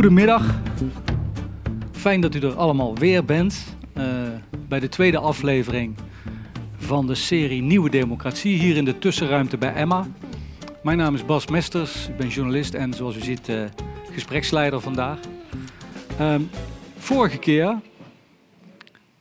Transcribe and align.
Goedemiddag. 0.00 0.54
Fijn 1.92 2.20
dat 2.20 2.34
u 2.34 2.40
er 2.40 2.54
allemaal 2.54 2.96
weer 2.96 3.24
bent 3.24 3.76
uh, 3.96 4.04
bij 4.68 4.80
de 4.80 4.88
tweede 4.88 5.18
aflevering 5.18 5.96
van 6.76 7.06
de 7.06 7.14
serie 7.14 7.62
Nieuwe 7.62 7.90
Democratie 7.90 8.58
hier 8.58 8.76
in 8.76 8.84
de 8.84 8.98
tussenruimte 8.98 9.58
bij 9.58 9.74
Emma. 9.74 10.06
Mijn 10.82 10.98
naam 10.98 11.14
is 11.14 11.24
Bas 11.24 11.46
Mesters, 11.46 12.08
ik 12.08 12.16
ben 12.16 12.28
journalist 12.28 12.74
en 12.74 12.94
zoals 12.94 13.16
u 13.16 13.20
ziet 13.20 13.48
uh, 13.48 13.62
gespreksleider 14.12 14.80
vandaag. 14.80 15.18
Um, 16.20 16.50
vorige 16.98 17.38
keer, 17.38 17.80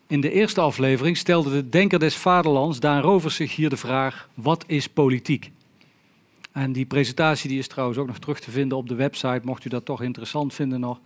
in 0.08 0.22
de 0.22 0.32
eerste 0.32 0.62
aflevering, 0.62 1.18
stelde 1.18 1.52
de 1.52 1.70
Denker 1.70 2.00
des 2.00 2.16
Vaderlands, 2.16 2.80
Daan 2.80 3.02
Rovers, 3.02 3.36
zich 3.36 3.56
hier 3.56 3.70
de 3.70 3.78
vraag: 3.78 4.30
wat 4.34 4.64
is 4.68 4.88
politiek? 4.88 5.52
En 6.52 6.72
die 6.72 6.86
presentatie 6.86 7.50
die 7.50 7.60
is 7.60 7.68
trouwens 7.68 8.00
ook 8.00 8.08
nog 8.08 8.20
terug 8.20 8.40
te 8.40 8.52
vinden 8.52 8.78
op 8.78 8.88
de 8.88 8.96
website, 8.96 9.42
mocht 9.44 9.66
u 9.66 9.70
dat 9.70 9.86
toch 9.86 10.02
interessant 10.02 10.54
vinden 10.54 10.80
nog. 10.80 11.00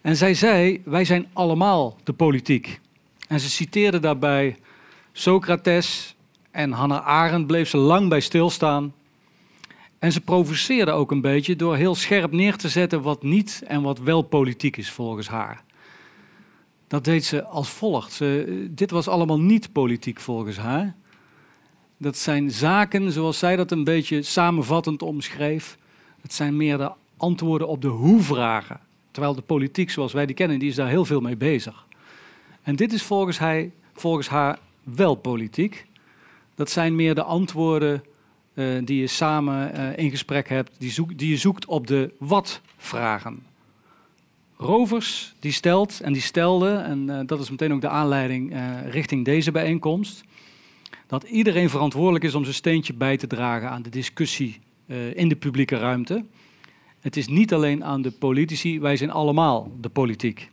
En 0.00 0.16
zij 0.16 0.34
zei, 0.34 0.82
wij 0.84 1.04
zijn 1.04 1.26
allemaal 1.32 1.96
de 2.04 2.12
politiek. 2.12 2.80
En 3.28 3.40
ze 3.40 3.50
citeerde 3.50 4.00
daarbij 4.00 4.56
Socrates 5.12 6.14
en 6.50 6.72
Hannah 6.72 7.06
Arendt 7.06 7.46
bleef 7.46 7.68
ze 7.68 7.76
lang 7.76 8.08
bij 8.08 8.20
stilstaan. 8.20 8.94
En 9.98 10.12
ze 10.12 10.20
provoceerde 10.20 10.90
ook 10.90 11.10
een 11.10 11.20
beetje 11.20 11.56
door 11.56 11.76
heel 11.76 11.94
scherp 11.94 12.32
neer 12.32 12.56
te 12.56 12.68
zetten 12.68 13.02
wat 13.02 13.22
niet 13.22 13.62
en 13.66 13.82
wat 13.82 13.98
wel 13.98 14.22
politiek 14.22 14.76
is 14.76 14.90
volgens 14.90 15.28
haar. 15.28 15.64
Dat 16.88 17.04
deed 17.04 17.24
ze 17.24 17.44
als 17.44 17.68
volgt. 17.68 18.12
Ze, 18.12 18.66
dit 18.70 18.90
was 18.90 19.08
allemaal 19.08 19.40
niet 19.40 19.72
politiek 19.72 20.20
volgens 20.20 20.56
haar. 20.56 20.94
Dat 21.96 22.16
zijn 22.16 22.50
zaken, 22.50 23.12
zoals 23.12 23.38
zij 23.38 23.56
dat 23.56 23.70
een 23.70 23.84
beetje 23.84 24.22
samenvattend 24.22 25.02
omschreef. 25.02 25.78
Het 26.20 26.32
zijn 26.32 26.56
meer 26.56 26.78
de 26.78 26.90
antwoorden 27.16 27.68
op 27.68 27.82
de 27.82 27.88
hoe-vragen. 27.88 28.80
Terwijl 29.10 29.34
de 29.34 29.42
politiek, 29.42 29.90
zoals 29.90 30.12
wij 30.12 30.26
die 30.26 30.34
kennen, 30.34 30.58
die 30.58 30.68
is 30.68 30.74
daar 30.74 30.88
heel 30.88 31.04
veel 31.04 31.20
mee 31.20 31.36
bezig. 31.36 31.86
En 32.62 32.76
dit 32.76 32.92
is 32.92 33.02
volgens, 33.02 33.38
hij, 33.38 33.72
volgens 33.94 34.28
haar 34.28 34.58
wel 34.82 35.14
politiek. 35.14 35.86
Dat 36.54 36.70
zijn 36.70 36.94
meer 36.94 37.14
de 37.14 37.22
antwoorden 37.22 38.04
uh, 38.54 38.78
die 38.84 39.00
je 39.00 39.06
samen 39.06 39.72
uh, 39.76 39.96
in 39.96 40.10
gesprek 40.10 40.48
hebt, 40.48 40.70
die, 40.78 41.16
die 41.16 41.28
je 41.28 41.36
zoekt 41.36 41.66
op 41.66 41.86
de 41.86 42.12
wat-vragen. 42.18 43.42
Rovers 44.56 45.34
die 45.38 45.52
stelt 45.52 46.00
en 46.00 46.12
die 46.12 46.22
stelde, 46.22 46.70
en 46.70 47.08
uh, 47.08 47.20
dat 47.26 47.40
is 47.40 47.50
meteen 47.50 47.72
ook 47.72 47.80
de 47.80 47.88
aanleiding 47.88 48.56
richting 48.88 49.24
deze 49.24 49.50
bijeenkomst, 49.50 50.24
dat 51.06 51.24
iedereen 51.24 51.70
verantwoordelijk 51.70 52.24
is 52.24 52.34
om 52.34 52.42
zijn 52.42 52.54
steentje 52.54 52.94
bij 52.94 53.16
te 53.16 53.26
dragen 53.26 53.70
aan 53.70 53.82
de 53.82 53.90
discussie 53.90 54.60
in 55.14 55.28
de 55.28 55.36
publieke 55.36 55.76
ruimte. 55.76 56.24
Het 57.00 57.16
is 57.16 57.28
niet 57.28 57.54
alleen 57.54 57.84
aan 57.84 58.02
de 58.02 58.10
politici, 58.10 58.80
wij 58.80 58.96
zijn 58.96 59.10
allemaal 59.10 59.72
de 59.80 59.88
politiek. 59.88 60.48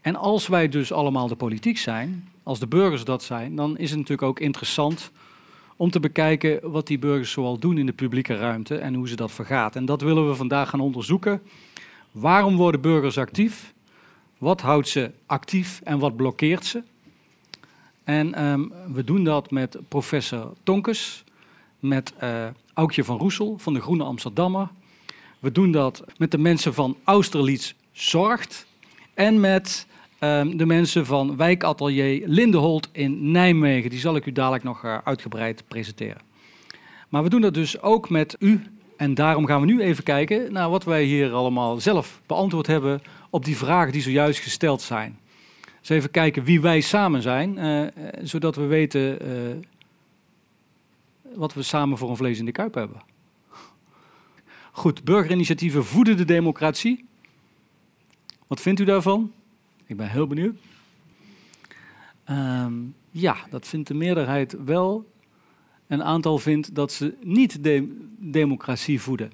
En 0.00 0.16
als 0.16 0.46
wij 0.46 0.68
dus 0.68 0.92
allemaal 0.92 1.28
de 1.28 1.36
politiek 1.36 1.78
zijn, 1.78 2.28
als 2.42 2.58
de 2.58 2.66
burgers 2.66 3.04
dat 3.04 3.22
zijn, 3.22 3.56
dan 3.56 3.78
is 3.78 3.90
het 3.90 3.98
natuurlijk 3.98 4.28
ook 4.28 4.40
interessant 4.40 5.10
om 5.76 5.90
te 5.90 6.00
bekijken 6.00 6.70
wat 6.70 6.86
die 6.86 6.98
burgers 6.98 7.30
zoal 7.30 7.58
doen 7.58 7.78
in 7.78 7.86
de 7.86 7.92
publieke 7.92 8.36
ruimte 8.36 8.76
en 8.76 8.94
hoe 8.94 9.08
ze 9.08 9.16
dat 9.16 9.32
vergaat. 9.32 9.76
En 9.76 9.84
dat 9.84 10.00
willen 10.00 10.28
we 10.28 10.34
vandaag 10.34 10.68
gaan 10.68 10.80
onderzoeken. 10.80 11.42
Waarom 12.10 12.56
worden 12.56 12.80
burgers 12.80 13.18
actief? 13.18 13.74
Wat 14.38 14.60
houdt 14.60 14.88
ze 14.88 15.10
actief 15.26 15.80
en 15.84 15.98
wat 15.98 16.16
blokkeert 16.16 16.64
ze? 16.64 16.82
En 18.08 18.44
um, 18.44 18.72
we 18.92 19.04
doen 19.04 19.24
dat 19.24 19.50
met 19.50 19.78
professor 19.88 20.52
Tonkes, 20.62 21.24
met 21.78 22.12
uh, 22.22 22.46
Aukje 22.74 23.04
van 23.04 23.18
Roesel 23.18 23.58
van 23.58 23.74
de 23.74 23.80
Groene 23.80 24.04
Amsterdammer. 24.04 24.68
We 25.38 25.52
doen 25.52 25.72
dat 25.72 26.04
met 26.16 26.30
de 26.30 26.38
mensen 26.38 26.74
van 26.74 26.96
Austerlitz 27.04 27.74
Zorgt 27.92 28.66
en 29.14 29.40
met 29.40 29.86
um, 30.20 30.56
de 30.56 30.66
mensen 30.66 31.06
van 31.06 31.36
wijkatelier 31.36 32.22
Lindeholt 32.28 32.88
in 32.92 33.30
Nijmegen. 33.30 33.90
Die 33.90 33.98
zal 33.98 34.16
ik 34.16 34.26
u 34.26 34.32
dadelijk 34.32 34.64
nog 34.64 34.84
uh, 34.84 34.98
uitgebreid 35.04 35.64
presenteren. 35.68 36.22
Maar 37.08 37.22
we 37.22 37.28
doen 37.28 37.40
dat 37.40 37.54
dus 37.54 37.80
ook 37.80 38.10
met 38.10 38.36
u. 38.38 38.62
En 38.96 39.14
daarom 39.14 39.46
gaan 39.46 39.60
we 39.60 39.66
nu 39.66 39.80
even 39.80 40.04
kijken 40.04 40.52
naar 40.52 40.70
wat 40.70 40.84
wij 40.84 41.02
hier 41.02 41.32
allemaal 41.32 41.80
zelf 41.80 42.20
beantwoord 42.26 42.66
hebben 42.66 43.02
op 43.30 43.44
die 43.44 43.56
vragen 43.56 43.92
die 43.92 44.02
zojuist 44.02 44.40
gesteld 44.40 44.82
zijn. 44.82 45.17
Even 45.88 46.10
kijken 46.10 46.44
wie 46.44 46.60
wij 46.60 46.80
samen 46.80 47.22
zijn, 47.22 47.58
uh, 47.58 47.86
zodat 48.22 48.56
we 48.56 48.66
weten 48.66 49.28
uh, 49.28 49.56
wat 51.34 51.54
we 51.54 51.62
samen 51.62 51.98
voor 51.98 52.10
een 52.10 52.16
vlees 52.16 52.38
in 52.38 52.44
de 52.44 52.52
kuip 52.52 52.74
hebben. 52.74 53.02
Goed, 54.72 55.04
burgerinitiatieven 55.04 55.84
voeden 55.84 56.16
de 56.16 56.24
democratie. 56.24 57.04
Wat 58.46 58.60
vindt 58.60 58.80
u 58.80 58.84
daarvan? 58.84 59.32
Ik 59.86 59.96
ben 59.96 60.10
heel 60.10 60.26
benieuwd. 60.26 60.56
Um, 62.30 62.94
ja, 63.10 63.36
dat 63.50 63.66
vindt 63.66 63.88
de 63.88 63.94
meerderheid 63.94 64.56
wel. 64.64 65.10
Een 65.86 66.04
aantal 66.04 66.38
vindt 66.38 66.74
dat 66.74 66.92
ze 66.92 67.14
niet 67.22 67.64
de 67.64 68.06
democratie 68.18 69.00
voeden. 69.00 69.26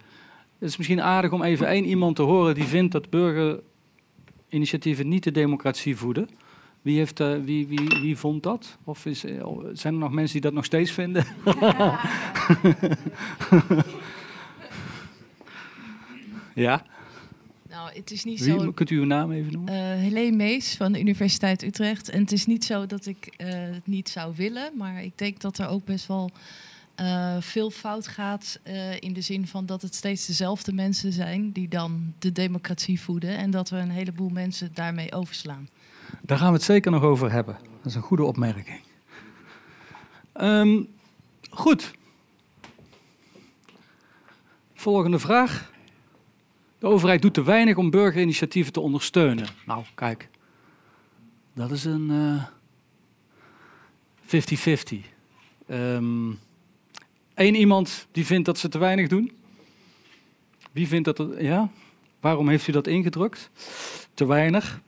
Het 0.58 0.68
is 0.68 0.76
misschien 0.76 1.02
aardig 1.02 1.32
om 1.32 1.42
even 1.42 1.66
één 1.66 1.84
iemand 1.84 2.16
te 2.16 2.22
horen 2.22 2.54
die 2.54 2.64
vindt 2.64 2.92
dat 2.92 3.10
burgerinitiatieven 3.10 5.08
niet 5.08 5.24
de 5.24 5.30
democratie 5.30 5.96
voeden. 5.96 6.28
Wie, 6.84 6.96
heeft, 6.96 7.20
uh, 7.20 7.44
wie, 7.44 7.66
wie, 7.66 7.88
wie 8.00 8.16
vond 8.16 8.42
dat? 8.42 8.78
Of 8.84 9.06
is, 9.06 9.24
uh, 9.24 9.46
zijn 9.72 9.94
er 9.94 10.00
nog 10.00 10.12
mensen 10.12 10.32
die 10.32 10.40
dat 10.40 10.52
nog 10.52 10.64
steeds 10.64 10.90
vinden? 10.90 11.26
Ja. 11.60 12.00
ja? 16.66 16.86
Nou, 17.68 17.92
het 17.94 18.10
is 18.10 18.24
niet 18.24 18.40
Wie, 18.40 18.60
zo. 18.60 18.72
Kunt 18.72 18.90
u 18.90 18.98
uw 18.98 19.04
naam 19.04 19.32
even 19.32 19.52
noemen? 19.52 19.74
Uh, 19.74 19.80
Helene 19.80 20.36
Mees 20.36 20.76
van 20.76 20.92
de 20.92 21.00
Universiteit 21.00 21.62
Utrecht. 21.62 22.08
En 22.08 22.20
het 22.20 22.32
is 22.32 22.46
niet 22.46 22.64
zo 22.64 22.86
dat 22.86 23.06
ik 23.06 23.34
uh, 23.36 23.48
het 23.50 23.86
niet 23.86 24.08
zou 24.08 24.34
willen, 24.36 24.70
maar 24.76 25.04
ik 25.04 25.18
denk 25.18 25.40
dat 25.40 25.58
er 25.58 25.68
ook 25.68 25.84
best 25.84 26.06
wel 26.06 26.30
uh, 27.00 27.36
veel 27.40 27.70
fout 27.70 28.06
gaat 28.06 28.60
in 28.98 29.12
de 29.12 29.20
zin 29.20 29.46
van 29.46 29.66
dat 29.66 29.82
het 29.82 29.94
steeds 29.94 30.26
dezelfde 30.26 30.72
mensen 30.72 31.12
zijn 31.12 31.52
die 31.52 31.68
dan 31.68 32.14
de 32.18 32.32
democratie 32.32 33.00
voeden 33.00 33.36
en 33.36 33.50
dat 33.50 33.70
we 33.70 33.76
een 33.76 33.90
heleboel 33.90 34.30
mensen 34.30 34.70
daarmee 34.74 35.12
overslaan. 35.12 35.68
Daar 36.22 36.38
gaan 36.38 36.48
we 36.48 36.54
het 36.54 36.62
zeker 36.62 36.90
nog 36.90 37.02
over 37.02 37.32
hebben. 37.32 37.56
Dat 37.76 37.86
is 37.86 37.94
een 37.94 38.02
goede 38.02 38.24
opmerking. 38.24 38.80
Um, 40.40 40.88
goed. 41.50 41.94
Volgende 44.74 45.18
vraag. 45.18 45.72
De 46.78 46.86
overheid 46.86 47.22
doet 47.22 47.34
te 47.34 47.42
weinig 47.42 47.76
om 47.76 47.90
burgerinitiatieven 47.90 48.72
te 48.72 48.80
ondersteunen. 48.80 49.46
Nou, 49.66 49.84
kijk, 49.94 50.28
dat 51.52 51.70
is 51.70 51.84
een 51.84 52.40
50-50. 54.22 54.28
Uh, 55.66 55.94
um, 55.94 56.38
Eén 57.34 57.54
iemand 57.54 58.06
die 58.12 58.26
vindt 58.26 58.46
dat 58.46 58.58
ze 58.58 58.68
te 58.68 58.78
weinig 58.78 59.08
doen. 59.08 59.32
Wie 60.72 60.88
vindt 60.88 61.16
dat? 61.16 61.28
Ja? 61.38 61.70
Waarom 62.20 62.48
heeft 62.48 62.68
u 62.68 62.72
dat 62.72 62.86
ingedrukt? 62.86 63.50
Te 64.14 64.26
weinig. 64.26 64.80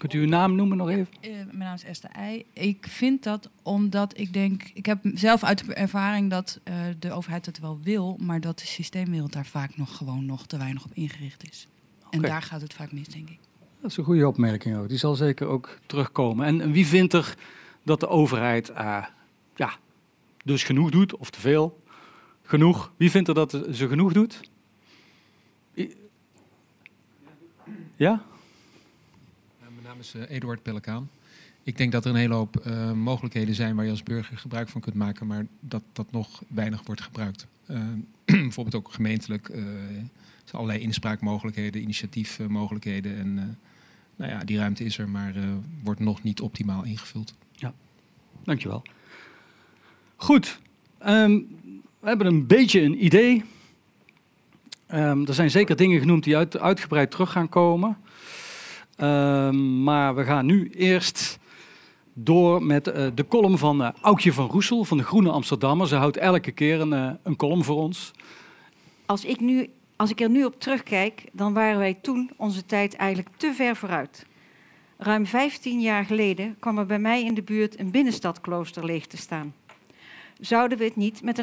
Kunt 0.00 0.12
u 0.12 0.20
uw 0.20 0.28
naam 0.28 0.54
noemen 0.54 0.76
nog 0.76 0.88
even? 0.88 1.08
Uh, 1.20 1.30
mijn 1.30 1.58
naam 1.58 1.74
is 1.74 1.84
Esther 1.84 2.10
Eij. 2.12 2.46
Ik 2.52 2.86
vind 2.88 3.22
dat 3.22 3.50
omdat 3.62 4.18
ik 4.18 4.32
denk, 4.32 4.62
ik 4.74 4.86
heb 4.86 4.98
zelf 5.14 5.44
uit 5.44 5.66
de 5.66 5.74
ervaring 5.74 6.30
dat 6.30 6.60
uh, 6.64 6.74
de 6.98 7.12
overheid 7.12 7.46
het 7.46 7.60
wel 7.60 7.78
wil, 7.82 8.16
maar 8.20 8.40
dat 8.40 8.58
de 8.58 8.66
systeemwereld 8.66 9.32
daar 9.32 9.46
vaak 9.46 9.76
nog 9.76 9.96
gewoon 9.96 10.26
nog 10.26 10.46
te 10.46 10.58
weinig 10.58 10.84
op 10.84 10.90
ingericht 10.94 11.50
is. 11.50 11.68
Okay. 11.96 12.10
En 12.10 12.22
daar 12.28 12.42
gaat 12.42 12.60
het 12.60 12.74
vaak 12.74 12.92
mis, 12.92 13.08
denk 13.08 13.28
ik. 13.28 13.38
Dat 13.80 13.90
is 13.90 13.96
een 13.96 14.04
goede 14.04 14.28
opmerking 14.28 14.76
ook. 14.76 14.88
Die 14.88 14.98
zal 14.98 15.14
zeker 15.14 15.46
ook 15.46 15.78
terugkomen. 15.86 16.46
En 16.46 16.72
wie 16.72 16.86
vindt 16.86 17.12
er 17.12 17.34
dat 17.82 18.00
de 18.00 18.08
overheid 18.08 18.70
uh, 18.70 19.06
ja, 19.56 19.72
dus 20.44 20.62
genoeg 20.62 20.90
doet, 20.90 21.16
of 21.16 21.30
te 21.30 21.40
veel? 21.40 21.82
Genoeg. 22.42 22.92
Wie 22.96 23.10
vindt 23.10 23.28
er 23.28 23.34
dat 23.34 23.50
ze 23.72 23.88
genoeg 23.88 24.12
doet? 24.12 24.40
Ja? 27.96 28.28
Is 30.00 30.14
uh, 30.14 30.22
Eduard 30.28 30.62
Pellekaan. 30.62 31.10
Ik 31.62 31.76
denk 31.76 31.92
dat 31.92 32.04
er 32.04 32.10
een 32.10 32.16
hele 32.16 32.34
hoop 32.34 32.66
uh, 32.66 32.92
mogelijkheden 32.92 33.54
zijn 33.54 33.76
waar 33.76 33.84
je 33.84 33.90
als 33.90 34.02
burger 34.02 34.38
gebruik 34.38 34.68
van 34.68 34.80
kunt 34.80 34.94
maken, 34.94 35.26
maar 35.26 35.46
dat 35.60 35.82
dat 35.92 36.12
nog 36.12 36.42
weinig 36.48 36.82
wordt 36.84 37.00
gebruikt. 37.00 37.46
Uh, 37.70 37.80
bijvoorbeeld 38.24 38.74
ook 38.74 38.92
gemeentelijk. 38.92 39.50
Allerlei 40.50 40.80
inspraakmogelijkheden, 40.80 41.82
initiatiefmogelijkheden. 41.82 43.16
En 43.16 43.58
nou 44.16 44.30
ja, 44.30 44.44
die 44.44 44.58
ruimte 44.58 44.84
is 44.84 44.98
er, 44.98 45.08
maar 45.08 45.34
wordt 45.82 46.00
nog 46.00 46.22
niet 46.22 46.40
optimaal 46.40 46.84
ingevuld. 46.84 47.34
Ja, 47.52 47.74
dankjewel. 48.44 48.82
Goed, 50.16 50.60
um, 51.06 51.48
we 52.00 52.08
hebben 52.08 52.26
een 52.26 52.46
beetje 52.46 52.80
een 52.80 53.04
idee. 53.04 53.44
Um, 54.94 55.26
er 55.26 55.34
zijn 55.34 55.50
zeker 55.50 55.76
dingen 55.76 56.00
genoemd 56.00 56.24
die 56.24 56.36
uit, 56.36 56.58
uitgebreid 56.58 57.10
terug 57.10 57.32
gaan 57.32 57.48
komen. 57.48 57.96
Um, 59.02 59.82
maar 59.82 60.14
we 60.14 60.24
gaan 60.24 60.46
nu 60.46 60.70
eerst 60.70 61.38
door 62.12 62.62
met 62.62 62.88
uh, 62.88 63.06
de 63.14 63.26
column 63.28 63.58
van 63.58 63.82
uh, 63.82 63.88
van 64.32 64.46
Roesel 64.46 64.84
van 64.84 64.96
de 64.96 65.04
Groene 65.04 65.30
Amsterdammer. 65.30 65.88
Ze 65.88 65.94
houdt 65.94 66.16
elke 66.16 66.52
keer 66.52 66.80
een, 66.80 66.92
uh, 66.92 67.10
een 67.22 67.36
column 67.36 67.64
voor 67.64 67.76
ons. 67.76 68.10
Als 69.06 69.24
ik 69.24 69.40
nu 69.40 69.70
Als 69.96 70.10
ik 70.10 70.20
er 70.20 70.30
nu 70.30 70.44
op 70.44 70.60
terugkijk, 70.60 71.24
dan 71.32 71.52
waren 71.52 71.78
wij 71.78 71.94
toen 71.94 72.30
onze 72.36 72.66
tijd 72.66 72.96
eigenlijk 72.96 73.36
te 73.36 73.52
ver 73.54 73.76
vooruit. 73.76 74.26
Ruim 74.98 75.26
15 75.26 75.80
jaar 75.80 76.04
geleden 76.04 76.56
kwam 76.58 76.78
er 76.78 76.86
bij 76.86 76.98
mij 76.98 77.24
in 77.24 77.34
de 77.34 77.42
buurt 77.42 77.78
een 77.78 77.90
binnenstadklooster 77.90 78.84
leeg 78.84 79.06
te 79.06 79.16
staan. 79.16 79.54
Zouden 80.40 80.78
we 80.78 80.84
het 80.84 80.96
niet 80.96 81.22
met 81.22 81.38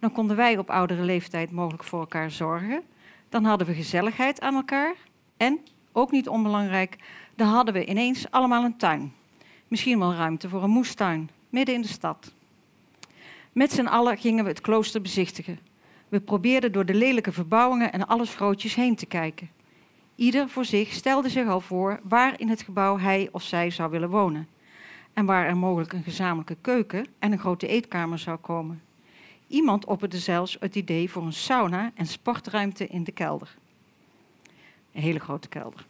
Dan 0.00 0.12
konden 0.12 0.36
wij 0.36 0.58
op 0.58 0.70
oudere 0.70 1.02
leeftijd 1.02 1.50
mogelijk 1.50 1.84
voor 1.84 2.00
elkaar 2.00 2.30
zorgen. 2.30 2.82
Dan 3.28 3.44
hadden 3.44 3.66
we 3.66 3.74
gezelligheid 3.74 4.40
aan 4.40 4.54
elkaar. 4.54 4.94
En, 5.36 5.58
ook 5.92 6.10
niet 6.10 6.28
onbelangrijk, 6.28 6.96
dan 7.34 7.48
hadden 7.48 7.74
we 7.74 7.84
ineens 7.84 8.30
allemaal 8.30 8.64
een 8.64 8.76
tuin. 8.76 9.12
Misschien 9.68 9.98
wel 9.98 10.14
ruimte 10.14 10.48
voor 10.48 10.62
een 10.62 10.70
moestuin, 10.70 11.30
midden 11.48 11.74
in 11.74 11.82
de 11.82 11.88
stad. 11.88 12.32
Met 13.52 13.72
z'n 13.72 13.86
allen 13.86 14.18
gingen 14.18 14.44
we 14.44 14.50
het 14.50 14.60
klooster 14.60 15.02
bezichtigen. 15.02 15.58
We 16.08 16.20
probeerden 16.20 16.72
door 16.72 16.84
de 16.84 16.94
lelijke 16.94 17.32
verbouwingen 17.32 17.92
en 17.92 18.06
alles 18.06 18.34
grootjes 18.34 18.74
heen 18.74 18.96
te 18.96 19.06
kijken. 19.06 19.50
Ieder 20.14 20.48
voor 20.48 20.64
zich 20.64 20.92
stelde 20.92 21.28
zich 21.28 21.48
al 21.48 21.60
voor 21.60 22.00
waar 22.02 22.40
in 22.40 22.48
het 22.48 22.62
gebouw 22.62 22.98
hij 22.98 23.28
of 23.32 23.42
zij 23.42 23.70
zou 23.70 23.90
willen 23.90 24.10
wonen. 24.10 24.48
En 25.12 25.24
waar 25.24 25.46
er 25.46 25.56
mogelijk 25.56 25.92
een 25.92 26.02
gezamenlijke 26.02 26.56
keuken 26.60 27.06
en 27.18 27.32
een 27.32 27.38
grote 27.38 27.66
eetkamer 27.66 28.18
zou 28.18 28.36
komen. 28.38 28.82
Iemand 29.50 29.84
opperde 29.84 30.18
zelfs 30.18 30.56
het 30.60 30.74
idee 30.74 31.10
voor 31.10 31.22
een 31.22 31.32
sauna 31.32 31.92
en 31.94 32.06
sportruimte 32.06 32.86
in 32.86 33.04
de 33.04 33.12
kelder. 33.12 33.56
Een 34.92 35.02
hele 35.02 35.18
grote 35.18 35.48
kelder. 35.48 35.86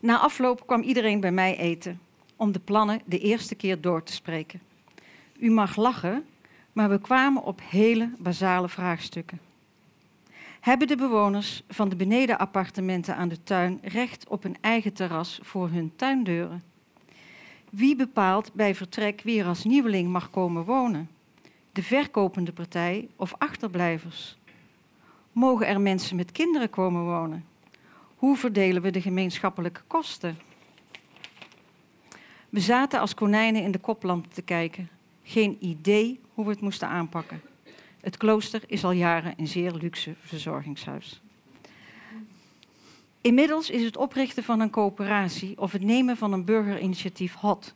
Na 0.00 0.18
afloop 0.18 0.66
kwam 0.66 0.82
iedereen 0.82 1.20
bij 1.20 1.32
mij 1.32 1.56
eten 1.56 2.00
om 2.36 2.52
de 2.52 2.58
plannen 2.58 3.00
de 3.04 3.18
eerste 3.18 3.54
keer 3.54 3.80
door 3.80 4.02
te 4.02 4.12
spreken. 4.12 4.60
U 5.38 5.50
mag 5.50 5.76
lachen, 5.76 6.26
maar 6.72 6.90
we 6.90 7.00
kwamen 7.00 7.42
op 7.42 7.60
hele 7.64 8.10
basale 8.18 8.68
vraagstukken. 8.68 9.40
Hebben 10.60 10.86
de 10.86 10.96
bewoners 10.96 11.62
van 11.68 11.88
de 11.88 11.96
benedenappartementen 11.96 13.16
aan 13.16 13.28
de 13.28 13.42
tuin 13.42 13.78
recht 13.82 14.28
op 14.28 14.44
een 14.44 14.56
eigen 14.60 14.92
terras 14.92 15.38
voor 15.42 15.68
hun 15.68 15.92
tuindeuren? 15.96 16.62
Wie 17.70 17.96
bepaalt 17.96 18.52
bij 18.52 18.74
vertrek 18.74 19.20
wie 19.24 19.40
er 19.40 19.46
als 19.46 19.64
nieuweling 19.64 20.08
mag 20.08 20.30
komen 20.30 20.64
wonen? 20.64 21.08
De 21.72 21.82
verkopende 21.82 22.52
partij 22.52 23.08
of 23.16 23.34
achterblijvers? 23.38 24.36
Mogen 25.32 25.66
er 25.66 25.80
mensen 25.80 26.16
met 26.16 26.32
kinderen 26.32 26.70
komen 26.70 27.04
wonen? 27.04 27.44
Hoe 28.16 28.36
verdelen 28.36 28.82
we 28.82 28.90
de 28.90 29.00
gemeenschappelijke 29.00 29.80
kosten? 29.86 30.38
We 32.48 32.60
zaten 32.60 33.00
als 33.00 33.14
konijnen 33.14 33.62
in 33.62 33.70
de 33.70 33.78
koplamp 33.78 34.32
te 34.32 34.42
kijken. 34.42 34.88
Geen 35.22 35.56
idee 35.60 36.20
hoe 36.34 36.44
we 36.44 36.50
het 36.50 36.60
moesten 36.60 36.88
aanpakken. 36.88 37.40
Het 38.00 38.16
klooster 38.16 38.62
is 38.66 38.84
al 38.84 38.90
jaren 38.92 39.34
een 39.36 39.46
zeer 39.46 39.72
luxe 39.72 40.14
verzorgingshuis. 40.20 41.20
Inmiddels 43.20 43.70
is 43.70 43.84
het 43.84 43.96
oprichten 43.96 44.44
van 44.44 44.60
een 44.60 44.70
coöperatie 44.70 45.58
of 45.60 45.72
het 45.72 45.82
nemen 45.82 46.16
van 46.16 46.32
een 46.32 46.44
burgerinitiatief 46.44 47.34
hot. 47.34 47.74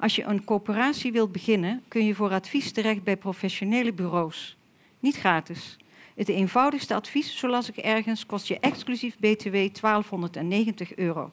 Als 0.00 0.16
je 0.16 0.24
een 0.24 0.44
coöperatie 0.44 1.12
wilt 1.12 1.32
beginnen, 1.32 1.82
kun 1.88 2.06
je 2.06 2.14
voor 2.14 2.30
advies 2.30 2.72
terecht 2.72 3.02
bij 3.02 3.16
professionele 3.16 3.92
bureaus. 3.92 4.56
Niet 5.00 5.16
gratis. 5.16 5.76
Het 6.14 6.28
eenvoudigste 6.28 6.94
advies, 6.94 7.38
zo 7.38 7.48
las 7.48 7.68
ik 7.68 7.76
ergens, 7.76 8.26
kost 8.26 8.46
je 8.46 8.58
exclusief 8.60 9.16
BTW 9.18 9.52
1290 9.52 10.96
euro. 10.96 11.30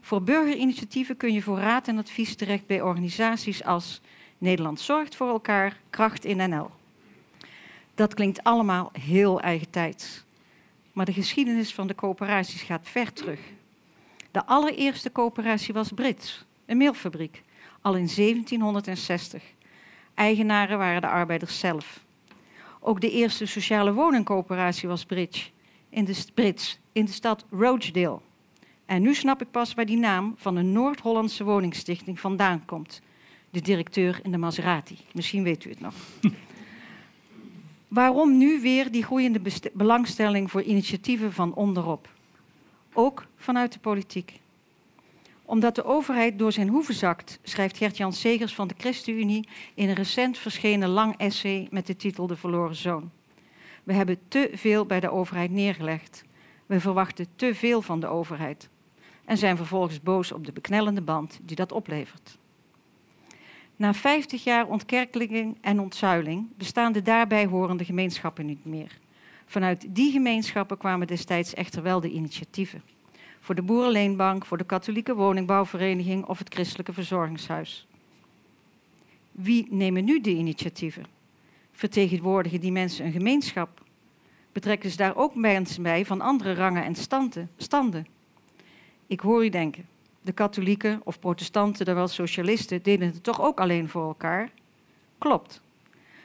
Voor 0.00 0.22
burgerinitiatieven 0.22 1.16
kun 1.16 1.32
je 1.32 1.42
voor 1.42 1.58
raad 1.58 1.88
en 1.88 1.98
advies 1.98 2.34
terecht 2.34 2.66
bij 2.66 2.82
organisaties 2.82 3.64
als 3.64 4.00
Nederland 4.38 4.80
Zorgt 4.80 5.16
voor 5.16 5.28
elkaar, 5.28 5.76
Kracht 5.90 6.24
in 6.24 6.50
NL. 6.50 6.70
Dat 7.94 8.14
klinkt 8.14 8.44
allemaal 8.44 8.90
heel 9.00 9.40
eigentijds. 9.40 10.24
Maar 10.92 11.04
de 11.04 11.12
geschiedenis 11.12 11.74
van 11.74 11.86
de 11.86 11.94
coöperaties 11.94 12.62
gaat 12.62 12.88
ver 12.88 13.12
terug. 13.12 13.40
De 14.30 14.46
allereerste 14.46 15.12
coöperatie 15.12 15.74
was 15.74 15.92
Brits, 15.92 16.44
een 16.66 16.76
meelfabriek, 16.76 17.42
al 17.80 17.96
in 17.96 18.08
1760. 18.16 19.42
Eigenaren 20.14 20.78
waren 20.78 21.00
de 21.00 21.08
arbeiders 21.08 21.58
zelf. 21.58 22.04
Ook 22.80 23.00
de 23.00 23.10
eerste 23.10 23.46
sociale 23.46 23.92
woningcoöperatie 23.92 24.88
was 24.88 25.04
Brits, 25.04 25.52
in 25.88 26.04
de, 26.04 26.24
Brits, 26.34 26.78
in 26.92 27.04
de 27.04 27.12
stad 27.12 27.44
Rochdale. 27.50 28.20
En 28.86 29.02
nu 29.02 29.14
snap 29.14 29.42
ik 29.42 29.50
pas 29.50 29.74
waar 29.74 29.86
die 29.86 29.98
naam 29.98 30.34
van 30.36 30.56
een 30.56 30.72
Noord-Hollandse 30.72 31.44
woningstichting 31.44 32.20
vandaan 32.20 32.64
komt. 32.64 33.00
De 33.50 33.60
directeur 33.60 34.20
in 34.22 34.30
de 34.30 34.38
Maserati. 34.38 34.98
Misschien 35.12 35.42
weet 35.42 35.64
u 35.64 35.70
het 35.70 35.80
nog. 35.80 35.94
Waarom 37.88 38.38
nu 38.38 38.60
weer 38.60 38.90
die 38.90 39.04
groeiende 39.04 39.40
belangstelling 39.72 40.50
voor 40.50 40.62
initiatieven 40.62 41.32
van 41.32 41.54
onderop? 41.54 42.08
Ook 42.92 43.26
vanuit 43.36 43.72
de 43.72 43.78
politiek. 43.78 44.39
Omdat 45.50 45.74
de 45.74 45.84
overheid 45.84 46.38
door 46.38 46.52
zijn 46.52 46.68
hoeven 46.68 46.94
zakt, 46.94 47.38
schrijft 47.42 47.76
Gert-Jan 47.76 48.12
Segers 48.12 48.54
van 48.54 48.68
de 48.68 48.74
ChristenUnie 48.78 49.48
in 49.74 49.88
een 49.88 49.94
recent 49.94 50.38
verschenen 50.38 50.88
lang 50.88 51.16
essay 51.16 51.68
met 51.70 51.86
de 51.86 51.96
titel 51.96 52.26
De 52.26 52.36
verloren 52.36 52.76
zoon. 52.76 53.10
We 53.84 53.92
hebben 53.92 54.18
te 54.28 54.50
veel 54.52 54.86
bij 54.86 55.00
de 55.00 55.10
overheid 55.10 55.50
neergelegd. 55.50 56.24
We 56.66 56.80
verwachten 56.80 57.26
te 57.36 57.54
veel 57.54 57.82
van 57.82 58.00
de 58.00 58.06
overheid 58.06 58.68
en 59.24 59.36
zijn 59.38 59.56
vervolgens 59.56 60.00
boos 60.00 60.32
op 60.32 60.46
de 60.46 60.52
beknellende 60.52 61.02
band 61.02 61.40
die 61.42 61.56
dat 61.56 61.72
oplevert. 61.72 62.38
Na 63.76 63.94
50 63.94 64.44
jaar 64.44 64.66
ontkerkeling 64.66 65.58
en 65.60 65.80
ontzuiling 65.80 66.48
bestaan 66.56 66.92
de 66.92 67.02
daarbij 67.02 67.46
horende 67.46 67.84
gemeenschappen 67.84 68.46
niet 68.46 68.64
meer. 68.64 68.98
Vanuit 69.46 69.86
die 69.88 70.12
gemeenschappen 70.12 70.78
kwamen 70.78 71.06
destijds 71.06 71.54
echter 71.54 71.82
wel 71.82 72.00
de 72.00 72.10
initiatieven. 72.10 72.82
Voor 73.40 73.54
de 73.54 73.62
Boerenleenbank, 73.62 74.46
voor 74.46 74.58
de 74.58 74.64
Katholieke 74.64 75.14
Woningbouwvereniging 75.14 76.24
of 76.24 76.38
het 76.38 76.54
Christelijke 76.54 76.92
Verzorgingshuis. 76.92 77.86
Wie 79.32 79.66
nemen 79.70 80.04
nu 80.04 80.20
de 80.20 80.30
initiatieven? 80.30 81.04
Vertegenwoordigen 81.72 82.60
die 82.60 82.72
mensen 82.72 83.06
een 83.06 83.12
gemeenschap? 83.12 83.82
Betrekken 84.52 84.90
ze 84.90 84.96
daar 84.96 85.16
ook 85.16 85.34
mensen 85.34 85.82
bij 85.82 86.06
van 86.06 86.20
andere 86.20 86.54
rangen 86.54 86.84
en 86.84 86.94
standen? 87.56 88.06
Ik 89.06 89.20
hoor 89.20 89.44
u 89.44 89.48
denken, 89.48 89.86
de 90.22 90.32
katholieken 90.32 91.00
of 91.04 91.18
protestanten, 91.18 91.94
wel 91.94 92.08
socialisten, 92.08 92.82
deden 92.82 93.08
het 93.08 93.22
toch 93.22 93.40
ook 93.40 93.60
alleen 93.60 93.88
voor 93.88 94.06
elkaar? 94.06 94.50
Klopt. 95.18 95.60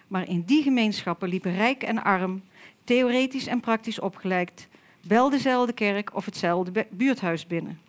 Maar 0.08 0.30
in 0.30 0.42
die 0.42 0.64
gemeenschappen 0.64 1.30
liepen 1.30 1.56
rijk 1.56 1.84
en 1.84 2.04
arm, 2.04 2.42
theoretisch 2.84 3.48
en 3.48 3.60
praktisch 3.60 4.00
opgeleid, 4.00 4.68
wel 5.08 5.30
dezelfde 5.30 5.74
kerk 5.74 6.16
of 6.16 6.26
hetzelfde 6.26 6.88
buurthuis 6.90 7.48
binnen. 7.48 7.80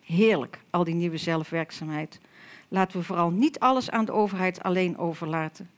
Heerlijk, 0.00 0.58
al 0.70 0.84
die 0.84 0.94
nieuwe 0.94 1.16
zelfwerkzaamheid. 1.16 2.20
Laten 2.68 2.98
we 2.98 3.04
vooral 3.04 3.30
niet 3.30 3.58
alles 3.58 3.90
aan 3.90 4.04
de 4.04 4.12
overheid 4.12 4.62
alleen 4.62 4.98
overlaten. 4.98 5.70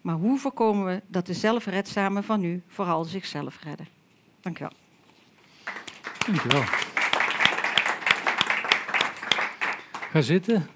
Maar 0.00 0.14
hoe 0.14 0.38
voorkomen 0.38 0.86
we 0.86 1.02
dat 1.06 1.26
de 1.26 1.34
zelfredzamen 1.34 2.24
van 2.24 2.40
nu 2.40 2.62
vooral 2.66 3.04
zichzelf 3.04 3.62
redden? 3.62 3.88
Dank 4.40 4.58
u 4.58 4.60
wel. 4.60 4.72
Dank 6.26 6.42
u 6.42 6.48
wel. 6.48 6.64
Ga 10.10 10.20
zitten. 10.20 10.68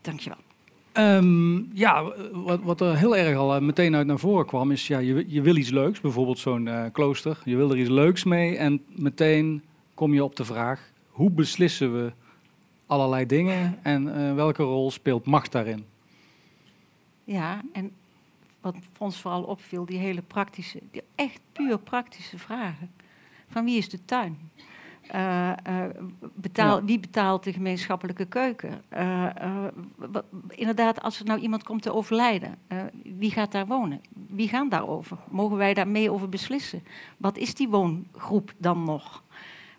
Dankjewel. 0.00 0.45
Um, 0.98 1.70
ja, 1.74 2.12
wat, 2.32 2.60
wat, 2.62 2.80
er 2.80 2.96
heel 2.96 3.16
erg 3.16 3.36
al 3.36 3.54
eh, 3.54 3.60
meteen 3.60 3.94
uit 3.94 4.06
naar 4.06 4.18
voren 4.18 4.46
kwam, 4.46 4.70
is 4.70 4.86
ja, 4.86 4.98
je, 4.98 5.24
je 5.28 5.42
wil 5.42 5.56
iets 5.56 5.70
leuks, 5.70 6.00
bijvoorbeeld 6.00 6.38
zo'n 6.38 6.66
uh, 6.66 6.84
klooster. 6.92 7.38
Je 7.44 7.56
wil 7.56 7.70
er 7.70 7.78
iets 7.78 7.88
leuks 7.88 8.24
mee 8.24 8.56
en 8.56 8.84
meteen 8.88 9.62
kom 9.94 10.14
je 10.14 10.24
op 10.24 10.36
de 10.36 10.44
vraag, 10.44 10.90
hoe 11.08 11.30
beslissen 11.30 11.92
we 11.92 12.12
allerlei 12.86 13.26
dingen 13.26 13.78
en 13.82 14.06
uh, 14.06 14.34
welke 14.34 14.62
rol 14.62 14.90
speelt 14.90 15.26
macht 15.26 15.52
daarin? 15.52 15.84
Ja, 17.24 17.60
en 17.72 17.90
wat 18.60 18.74
ons 18.98 19.20
vooral 19.20 19.42
opviel, 19.42 19.84
die 19.84 19.98
hele 19.98 20.22
praktische, 20.22 20.80
die 20.90 21.02
echt 21.14 21.40
puur 21.52 21.78
praktische 21.78 22.38
vragen. 22.38 22.90
Van 23.48 23.64
wie 23.64 23.78
is 23.78 23.88
de 23.88 24.04
tuin? 24.04 24.50
Uh, 25.14 25.52
betaal, 26.34 26.84
Wie 26.84 27.00
betaalt 27.00 27.44
de 27.44 27.52
gemeenschappelijke 27.52 28.24
keuken? 28.24 28.82
Uh, 28.92 29.26
inderdaad, 30.48 31.02
als 31.02 31.18
er 31.18 31.24
nou 31.24 31.40
iemand 31.40 31.62
komt 31.62 31.82
te 31.82 31.94
overlijden, 31.94 32.54
wie 33.02 33.30
gaat 33.30 33.52
daar 33.52 33.66
wonen? 33.66 34.00
Wie 34.28 34.48
gaan 34.48 34.68
daarover? 34.68 35.16
Mogen 35.30 35.56
wij 35.56 35.74
daar 35.74 35.88
mee 35.88 36.10
over 36.10 36.28
beslissen? 36.28 36.82
Wat 37.16 37.36
is 37.36 37.54
die 37.54 37.68
woongroep 37.68 38.52
dan 38.58 38.84
nog? 38.84 39.22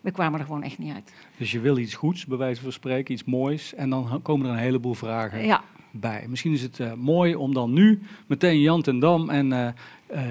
We 0.00 0.10
kwamen 0.10 0.40
er 0.40 0.46
gewoon 0.46 0.62
echt 0.62 0.78
niet 0.78 0.94
uit. 0.94 1.12
Dus 1.36 1.52
je 1.52 1.60
wil 1.60 1.78
iets 1.78 1.94
goeds, 1.94 2.26
bij 2.26 2.38
wijze 2.38 2.62
van 2.62 2.72
spreken, 2.72 3.14
iets 3.14 3.24
moois, 3.24 3.74
en 3.74 3.90
dan 3.90 4.20
komen 4.22 4.46
er 4.46 4.52
een 4.52 4.58
heleboel 4.58 4.94
vragen 4.94 5.46
ja. 5.46 5.62
bij. 5.90 6.24
Misschien 6.28 6.52
is 6.52 6.62
het 6.62 6.96
mooi 6.96 7.34
om 7.34 7.54
dan 7.54 7.72
nu 7.72 8.02
meteen 8.26 8.60
Jan 8.60 8.82
ten 8.82 8.98
Dam 8.98 9.30
en 9.30 9.74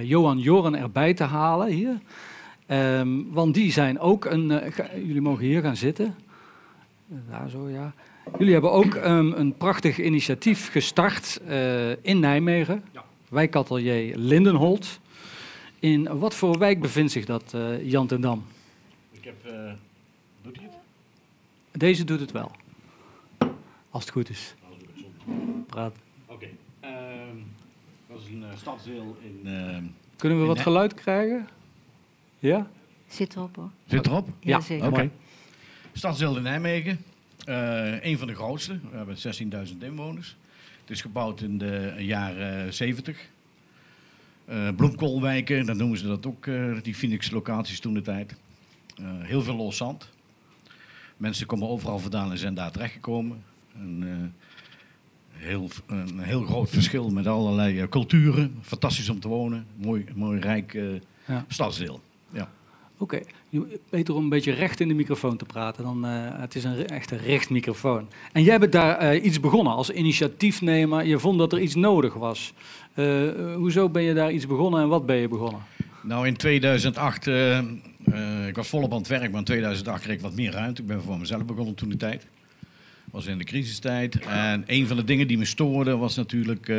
Johan 0.03 0.39
Joren 0.39 0.75
erbij 0.75 1.13
te 1.13 1.23
halen 1.23 1.67
hier. 1.67 1.99
Um, 2.71 3.31
want 3.31 3.53
die 3.53 3.71
zijn 3.71 3.99
ook 3.99 4.25
een. 4.25 4.49
Uh, 4.49 4.67
jullie 5.05 5.21
mogen 5.21 5.45
hier 5.45 5.61
gaan 5.61 5.75
zitten. 5.75 6.15
Daar 7.07 7.49
zo, 7.49 7.69
ja. 7.69 7.93
Jullie 8.37 8.53
hebben 8.53 8.71
ook 8.71 8.95
ehm, 8.95 9.31
een 9.31 9.53
prachtig 9.57 9.99
initiatief 9.99 10.71
gestart 10.71 11.39
eh, 11.47 12.05
in 12.05 12.19
Nijmegen. 12.19 12.83
Ja. 12.91 13.03
Wijkatelier 13.29 14.17
Lindenholt. 14.17 14.99
In 15.79 16.17
wat 16.19 16.35
voor 16.35 16.57
wijk 16.57 16.81
bevindt 16.81 17.11
zich 17.11 17.25
dat, 17.25 17.53
eh 17.53 17.89
Jan 17.89 18.07
ten 18.07 18.21
Dam? 18.21 18.45
Ik 19.11 19.23
heb... 19.23 19.35
eh, 19.45 19.71
doet 20.41 20.55
hij 20.55 20.65
het? 20.65 20.73
Deze 21.79 22.03
doet 22.03 22.19
het 22.19 22.31
wel. 22.31 22.51
Als 23.89 24.03
het 24.03 24.11
goed 24.11 24.29
is. 24.29 24.55
Het. 24.69 25.65
Praat. 25.67 25.95
Oké. 26.25 26.47
Ehm, 26.79 26.93
dat 28.09 28.19
is 28.21 28.27
een 28.29 28.43
eh, 28.43 28.57
stadsdeel 28.57 29.17
in... 29.21 29.39
ehm, 29.53 29.83
Kunnen 30.15 30.39
we 30.39 30.45
wat 30.45 30.59
geluid 30.59 30.93
krijgen? 30.93 31.47
Ja? 32.39 32.67
Zit 33.07 33.35
erop 33.35 33.55
hoor. 33.55 33.69
Zit 33.85 34.05
erop? 34.05 34.29
Ja, 34.39 34.59
zeker. 34.61 34.87
Oké. 34.87 35.09
Stadsdeel 35.93 36.37
in 36.37 36.43
Nijmegen. 36.43 36.99
Eh 37.45 38.03
een 38.05 38.17
van 38.17 38.27
de 38.27 38.35
grootste. 38.35 38.79
We 38.91 38.97
hebben 38.97 39.15
16.000 39.69 39.77
inwoners. 39.79 40.35
Het 40.81 40.89
is 40.89 41.01
gebouwd 41.01 41.41
in 41.41 41.57
de 41.57 41.93
jaren 41.97 42.73
70. 42.73 43.29
Eh 44.45 44.69
bloemkoolwijken, 44.75 45.65
dat 45.65 45.75
noemen 45.77 45.97
ze 45.97 46.07
dat 46.07 46.25
ook, 46.25 46.47
eh, 46.47 46.75
die 46.81 46.95
Phoenix 46.95 47.29
locaties 47.31 47.79
toen 47.79 47.93
de 47.93 48.01
tijd. 48.01 48.35
Eh, 48.97 49.05
heel 49.19 49.41
veel 49.41 49.55
los 49.55 49.77
zand. 49.77 50.09
Mensen 51.17 51.45
komen 51.47 51.67
overal 51.67 51.99
vandaan 51.99 52.31
en 52.31 52.37
zijn 52.37 52.53
daar 52.53 52.71
terechtgekomen. 52.71 53.43
Een, 53.79 54.03
eh, 54.07 55.39
heel, 55.41 55.69
een 55.87 56.19
heel 56.19 56.43
groot 56.45 56.69
verschil 56.69 57.09
met 57.09 57.27
allerlei 57.27 57.89
culturen. 57.89 58.55
Fantastisch 58.61 59.09
om 59.09 59.19
te 59.19 59.27
wonen. 59.27 59.65
Mooi, 59.75 60.05
mooi 60.15 60.39
rijk 60.39 60.73
eh, 60.73 60.83
Ja. 61.27 61.45
stadsdeel. 61.47 62.01
Oké, 62.97 63.19
Je- 63.49 63.79
beter 63.89 64.15
om 64.15 64.23
een 64.23 64.29
beetje 64.29 64.51
recht 64.53 64.79
in 64.79 64.87
de 64.87 64.93
microfoon 64.93 65.37
te 65.37 65.45
praten. 65.45 65.83
Dan, 65.83 66.05
eh, 66.05 66.11
het 66.39 66.55
is 66.55 66.63
een 66.63 66.87
echte 66.87 67.15
rechtmicrofoon. 67.15 68.07
En 68.31 68.43
jij 68.43 68.59
bent 68.59 68.71
daar 68.71 68.97
eh, 68.97 69.23
iets 69.25 69.39
begonnen 69.39 69.73
als 69.73 69.89
initiatiefnemer. 69.89 71.05
Je 71.05 71.19
vond 71.19 71.37
dat 71.39 71.53
er 71.53 71.59
iets 71.59 71.75
nodig 71.75 72.13
was. 72.13 72.53
Eh, 72.93 73.05
hoezo 73.55 73.89
ben 73.89 74.03
je 74.03 74.13
daar 74.13 74.31
iets 74.31 74.47
begonnen 74.47 74.81
en 74.81 74.87
wat 74.87 75.05
ben 75.05 75.15
je 75.15 75.27
begonnen? 75.27 75.61
Nou, 76.03 76.27
in 76.27 76.35
2008, 76.37 77.27
eh, 77.27 77.57
eh, 77.57 78.47
ik 78.47 78.55
was 78.55 78.67
volop 78.67 78.91
aan 78.91 78.97
het 78.97 79.07
werk, 79.07 79.29
maar 79.29 79.39
in 79.39 79.45
2008 79.45 80.03
kreeg 80.03 80.15
ik 80.15 80.21
wat 80.21 80.35
meer 80.35 80.51
ruimte. 80.51 80.81
Ik 80.81 80.87
ben 80.87 81.01
voor 81.01 81.19
mezelf 81.19 81.45
begonnen 81.45 81.75
toen 81.75 81.89
de 81.89 81.97
tijd. 81.97 82.25
was 83.11 83.25
in 83.25 83.37
de 83.37 83.43
crisistijd. 83.43 84.19
En 84.19 84.63
een 84.65 84.87
van 84.87 84.97
de 84.97 85.03
dingen 85.03 85.27
die 85.27 85.37
me 85.37 85.45
stoorde 85.45 85.97
was 85.97 86.15
natuurlijk 86.15 86.71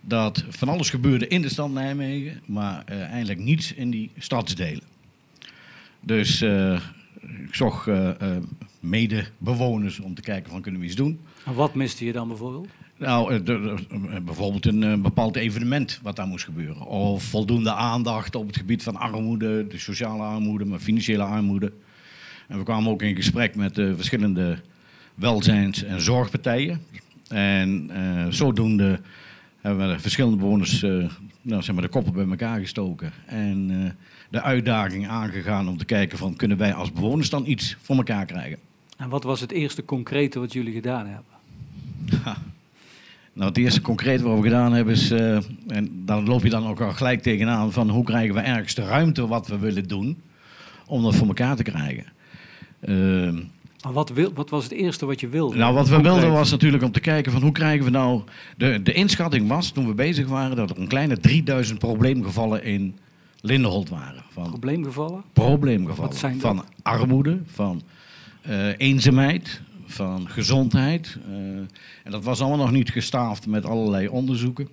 dat 0.00 0.44
van 0.48 0.68
alles 0.68 0.90
gebeurde 0.90 1.28
in 1.28 1.42
de 1.42 1.48
stad 1.48 1.70
Nijmegen, 1.70 2.40
maar 2.46 2.84
eigenlijk 2.86 3.38
niets 3.40 3.72
in 3.74 3.90
die 3.90 4.10
stadsdelen. 4.18 4.82
Dus 6.04 6.40
eh, 6.40 6.80
ik 7.46 7.54
zocht 7.54 7.86
eh, 7.86 8.08
eh, 8.08 8.42
medebewoners 8.80 10.00
om 10.00 10.14
te 10.14 10.22
kijken 10.22 10.50
van 10.50 10.60
kunnen 10.60 10.80
we 10.80 10.86
iets 10.86 10.96
doen. 10.96 11.20
En 11.44 11.54
wat 11.54 11.74
miste 11.74 12.04
je 12.04 12.12
dan 12.12 12.28
bijvoorbeeld? 12.28 12.68
Nou, 12.98 13.42
bijvoorbeeld 14.22 14.66
een 14.66 15.02
bepaald 15.02 15.36
evenement 15.36 16.00
wat 16.02 16.16
daar 16.16 16.26
moest 16.26 16.44
gebeuren. 16.44 16.86
Of 16.86 17.22
voldoende 17.22 17.72
aandacht 17.72 18.34
op 18.34 18.46
het 18.46 18.56
gebied 18.56 18.82
van 18.82 18.96
armoede, 18.96 19.66
de 19.66 19.78
sociale 19.78 20.22
armoede, 20.22 20.64
maar 20.64 20.78
financiële 20.78 21.22
armoede. 21.22 21.72
En 22.48 22.58
we 22.58 22.64
kwamen 22.64 22.90
ook 22.90 23.02
in 23.02 23.16
gesprek 23.16 23.56
met 23.56 23.74
de 23.74 23.96
verschillende 23.96 24.58
welzijns- 25.14 25.84
en 25.84 26.00
zorgpartijen. 26.00 26.80
En 27.28 27.90
zodoende 28.30 29.00
hebben 29.60 29.88
we 29.88 29.94
de 29.94 30.00
verschillende 30.00 30.36
bewoners 30.36 30.84
nou, 31.44 31.62
zeg 31.62 31.74
maar 31.74 31.84
de 31.84 31.90
koppen 31.90 32.12
bij 32.12 32.26
elkaar 32.28 32.60
gestoken. 32.60 33.12
En 33.26 33.70
de 34.34 34.42
uitdaging 34.42 35.08
aangegaan 35.08 35.68
om 35.68 35.76
te 35.76 35.84
kijken 35.84 36.18
van 36.18 36.36
kunnen 36.36 36.56
wij 36.56 36.74
als 36.74 36.92
bewoners 36.92 37.30
dan 37.30 37.46
iets 37.46 37.76
voor 37.82 37.96
elkaar 37.96 38.26
krijgen. 38.26 38.58
En 38.96 39.08
wat 39.08 39.24
was 39.24 39.40
het 39.40 39.52
eerste 39.52 39.84
concrete 39.84 40.38
wat 40.38 40.52
jullie 40.52 40.72
gedaan 40.72 41.06
hebben? 41.06 41.32
Nou, 43.32 43.48
het 43.48 43.58
eerste 43.58 43.80
concreet 43.80 44.20
wat 44.20 44.36
we 44.36 44.42
gedaan 44.42 44.72
hebben 44.72 44.94
is, 44.94 45.10
eh, 45.10 45.36
en 45.66 46.02
dan 46.04 46.26
loop 46.26 46.42
je 46.42 46.50
dan 46.50 46.66
ook 46.66 46.80
al 46.80 46.92
gelijk 46.92 47.22
tegenaan, 47.22 47.72
van 47.72 47.88
hoe 47.90 48.04
krijgen 48.04 48.34
we 48.34 48.40
ergens 48.40 48.74
de 48.74 48.84
ruimte 48.84 49.26
wat 49.26 49.46
we 49.46 49.58
willen 49.58 49.88
doen 49.88 50.20
om 50.86 51.02
dat 51.02 51.14
voor 51.14 51.26
elkaar 51.26 51.56
te 51.56 51.62
krijgen. 51.62 52.04
Ehm, 52.80 53.34
Maar 53.82 53.92
wat, 53.92 54.10
wil, 54.10 54.32
wat 54.34 54.50
was 54.50 54.64
het 54.64 54.72
eerste 54.72 55.06
wat 55.06 55.20
je 55.20 55.28
wilde? 55.28 55.56
nou, 55.56 55.74
wat 55.74 55.88
we 55.88 56.00
wilden 56.00 56.32
was 56.32 56.50
natuurlijk 56.50 56.82
om 56.82 56.92
te 56.92 57.00
kijken 57.00 57.32
van 57.32 57.42
hoe 57.42 57.52
krijgen 57.52 57.84
we 57.84 57.90
nou... 57.90 58.22
De, 58.56 58.82
de 58.82 58.92
inschatting 58.92 59.48
was, 59.48 59.70
toen 59.70 59.86
we 59.86 59.94
bezig 59.94 60.26
waren, 60.26 60.56
dat 60.56 60.70
er 60.70 60.78
een 60.78 60.88
kleine 60.88 61.18
3000 61.18 61.78
probleemgevallen 61.78 62.64
in 62.64 62.98
Lindenholt 63.48 63.88
waren. 63.88 64.22
Van 64.30 64.48
Probleemgevallen? 64.48 65.22
probleemgevallen. 65.32 66.10
Wat 66.10 66.18
zijn 66.20 66.32
dat? 66.38 66.40
Van 66.40 66.64
armoede, 66.82 67.38
van 67.46 67.82
eh, 68.42 68.78
eenzaamheid, 68.78 69.60
van 69.86 70.28
gezondheid. 70.28 71.18
eh, 71.28 71.34
en 72.04 72.10
dat 72.10 72.24
was 72.24 72.40
allemaal 72.40 72.58
nog 72.66 72.70
niet 72.72 72.90
gestaafd 72.90 73.46
met 73.46 73.66
allerlei 73.66 74.08
onderzoeken. 74.08 74.68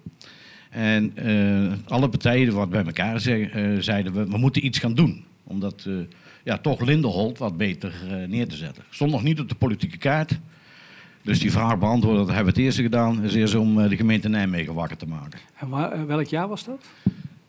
En 0.70 1.12
eh, 1.16 1.74
alle 1.88 2.10
partijen 2.10 2.54
wat 2.54 2.70
bij 2.70 2.86
elkaar 2.86 3.20
ze- 3.20 3.78
zeiden, 3.80 4.13
we, 4.13 4.25
we 4.28 4.38
moeten 4.38 4.66
iets 4.66 4.80
gaan 4.80 4.94
doen. 4.94 5.24
Om 5.44 5.60
dat 5.60 5.84
eh, 5.88 5.94
ja, 6.44 6.58
toch 6.58 6.82
Lindenholt 6.82 7.38
wat 7.38 7.58
beter 7.58 7.94
neer 8.28 8.48
te 8.48 8.56
zetten. 8.56 8.84
Stond 8.90 9.12
nog 9.12 9.24
niet 9.24 9.40
op 9.40 9.50
de 9.50 9.56
politieke 9.56 9.98
kaart. 9.98 10.40
Dus 11.24 11.40
die 11.40 11.51
vraag 11.51 11.78
beantwoorden, 11.80 12.25
dat 12.25 12.36
hebben 12.36 12.54
we 12.54 12.60
het 12.60 12.68
eerste 12.68 12.82
gedaan. 12.82 13.24
is 13.24 13.34
eerst 13.36 13.56
om 13.56 13.88
de 13.90 13.96
gemeente 13.96 14.30
Nijmegen 14.30 14.74
wakker 14.74 14.98
te 14.98 15.08
maken. 15.08 15.40
En 15.60 15.70
waar- 15.70 16.06
welk 16.08 16.25
jaar 16.28 16.48
was 16.48 16.63
dat? 16.66 16.86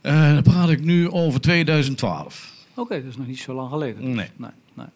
Eh, 0.03 0.33
dan 0.33 0.43
praat 0.43 0.71
ik 0.71 0.85
nu 0.85 1.11
over 1.11 1.41
2012. 1.41 2.53
Oké, 2.75 2.95
dat 2.95 3.11
is 3.11 3.17
nog 3.17 3.27
niet 3.27 3.39
zo 3.39 3.55
lang 3.55 3.71
geleden. 3.71 4.03
Nee. 4.03 4.31
nee, 4.37 4.51
nee. 4.75 4.87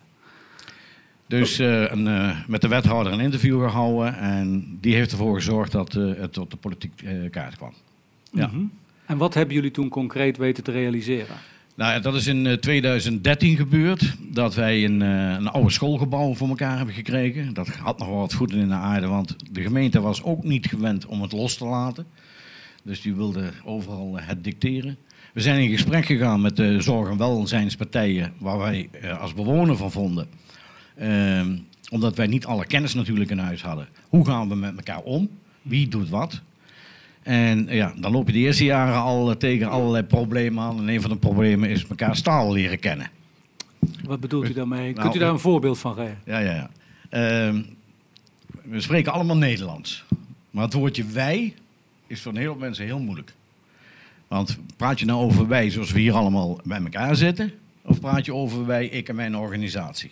Dus 1.27 1.59
eh, 1.59 1.91
een, 1.91 2.07
eh, 2.07 2.39
met 2.47 2.61
de 2.61 2.69
wethouder 2.69 3.13
een 3.13 3.21
interview 3.21 3.63
gehouden. 3.65 4.19
En 4.19 4.79
die 4.81 4.95
heeft 4.95 5.11
ervoor 5.11 5.35
gezorgd 5.35 5.73
dat 5.73 5.93
het 5.93 6.39
op 6.39 6.51
de 6.51 6.57
politieke 6.57 7.09
eh, 7.09 7.31
kaart 7.31 7.57
kwam. 7.57 7.73
Ja. 8.33 8.47
Mhm. 8.47 8.65
En 9.07 9.17
wat 9.17 9.35
hebben 9.35 9.55
jullie 9.55 9.71
toen 9.71 9.89
concreet 9.89 10.37
weten 10.37 10.65
te 10.65 10.71
realiseren? 10.71 11.37
Nou, 11.75 12.01
dat 12.01 12.15
is 12.15 12.27
in 12.27 12.47
eh, 12.47 12.53
2013 12.53 13.57
gebeurd. 13.57 14.17
Dat 14.21 14.55
wij 14.55 14.85
een, 14.85 15.01
een 15.01 15.49
oude 15.49 15.71
schoolgebouw 15.71 16.35
voor 16.35 16.49
elkaar 16.49 16.77
hebben 16.77 16.95
gekregen. 16.95 17.55
Dat 17.55 17.69
had 17.69 17.99
nog 17.99 18.09
wel 18.09 18.19
wat 18.19 18.35
voeten 18.35 18.59
in 18.59 18.69
de 18.69 18.75
aarde. 18.75 19.07
Want 19.07 19.37
de 19.51 19.63
gemeente 19.63 20.01
was 20.01 20.23
ook 20.23 20.45
niet 20.45 20.67
gewend 20.67 21.07
om 21.07 21.23
het 21.23 21.33
los 21.33 21.57
te 21.57 21.65
laten. 21.65 22.07
Dus 22.87 23.01
die 23.01 23.15
wilde 23.15 23.51
overal 23.65 24.19
eh, 24.19 24.27
het 24.27 24.45
dicteren. 24.45 24.97
We 25.33 25.41
zijn 25.41 25.63
in 25.63 25.71
gesprek 25.71 26.05
gegaan 26.05 26.41
met 26.41 26.57
de 26.57 26.81
zorg- 26.81 27.11
en 27.11 27.17
welzijnspartijen. 27.17 28.33
Waar 28.39 28.59
wij 28.59 28.89
eh, 28.93 29.21
als 29.21 29.35
bewoner 29.35 29.77
van 29.77 29.91
vonden. 29.91 30.27
Ehm, 30.97 31.57
omdat 31.91 32.17
wij 32.17 32.27
niet 32.27 32.47
alle 32.47 32.67
kennis 32.67 32.95
natuurlijk 32.95 33.31
in 33.31 33.39
huis 33.39 33.63
hadden. 33.63 33.89
Hoe 34.09 34.27
gaan 34.27 34.49
we 34.49 34.55
met 34.55 34.77
elkaar 34.77 35.03
om? 35.03 35.29
Wie 35.63 35.89
doet 35.89 36.09
wat? 36.09 36.41
En 37.23 37.67
ja, 37.71 37.93
dan 37.97 38.13
loop 38.13 38.27
je 38.27 38.33
de 38.33 38.39
eerste 38.39 38.65
jaren 38.65 39.01
al 39.01 39.31
eh, 39.31 39.37
tegen 39.37 39.69
allerlei 39.69 40.05
problemen 40.05 40.65
aan. 40.65 40.79
En 40.79 40.89
een 40.89 41.01
van 41.01 41.11
de 41.11 41.17
problemen 41.17 41.69
is 41.69 41.87
elkaar 41.87 42.23
taal 42.23 42.53
leren 42.53 42.79
kennen. 42.79 43.11
Wat 44.05 44.21
bedoelt 44.21 44.49
u 44.49 44.53
daarmee? 44.53 44.91
Nou, 44.91 45.01
Kunt 45.03 45.15
u 45.15 45.19
daar 45.19 45.31
een 45.31 45.39
voorbeeld 45.39 45.79
van 45.79 45.95
geven? 45.95 46.19
Ja, 46.25 46.39
ja, 46.39 46.53
ja. 46.53 46.71
Ehm, 47.09 47.63
we 48.63 48.81
spreken 48.81 49.13
allemaal 49.13 49.37
Nederlands. 49.37 50.05
Maar 50.51 50.65
het 50.65 50.73
woordje 50.73 51.05
wij 51.05 51.55
is 52.07 52.23
voor 52.23 52.33
een 52.33 52.39
heleboel 52.39 52.61
mensen 52.61 52.85
heel 52.85 53.01
moeilijk. 53.01 53.35
Want 54.29 54.59
praat 54.77 55.01
je 55.01 55.07
nou 55.07 55.21
over 55.21 55.49
wij 55.49 55.71
zoals 55.71 55.93
we 55.93 56.01
hier 56.01 56.15
allemaal 56.15 56.61
bij 56.65 56.81
elkaar 56.81 57.17
zitten? 57.17 57.53
Of 57.83 58.01
praat 58.01 58.25
je 58.25 58.35
over 58.35 58.67
wij, 58.67 58.87
ik 58.87 59.09
en 59.09 59.15
mijn 59.15 59.37
organisatie? 59.37 60.11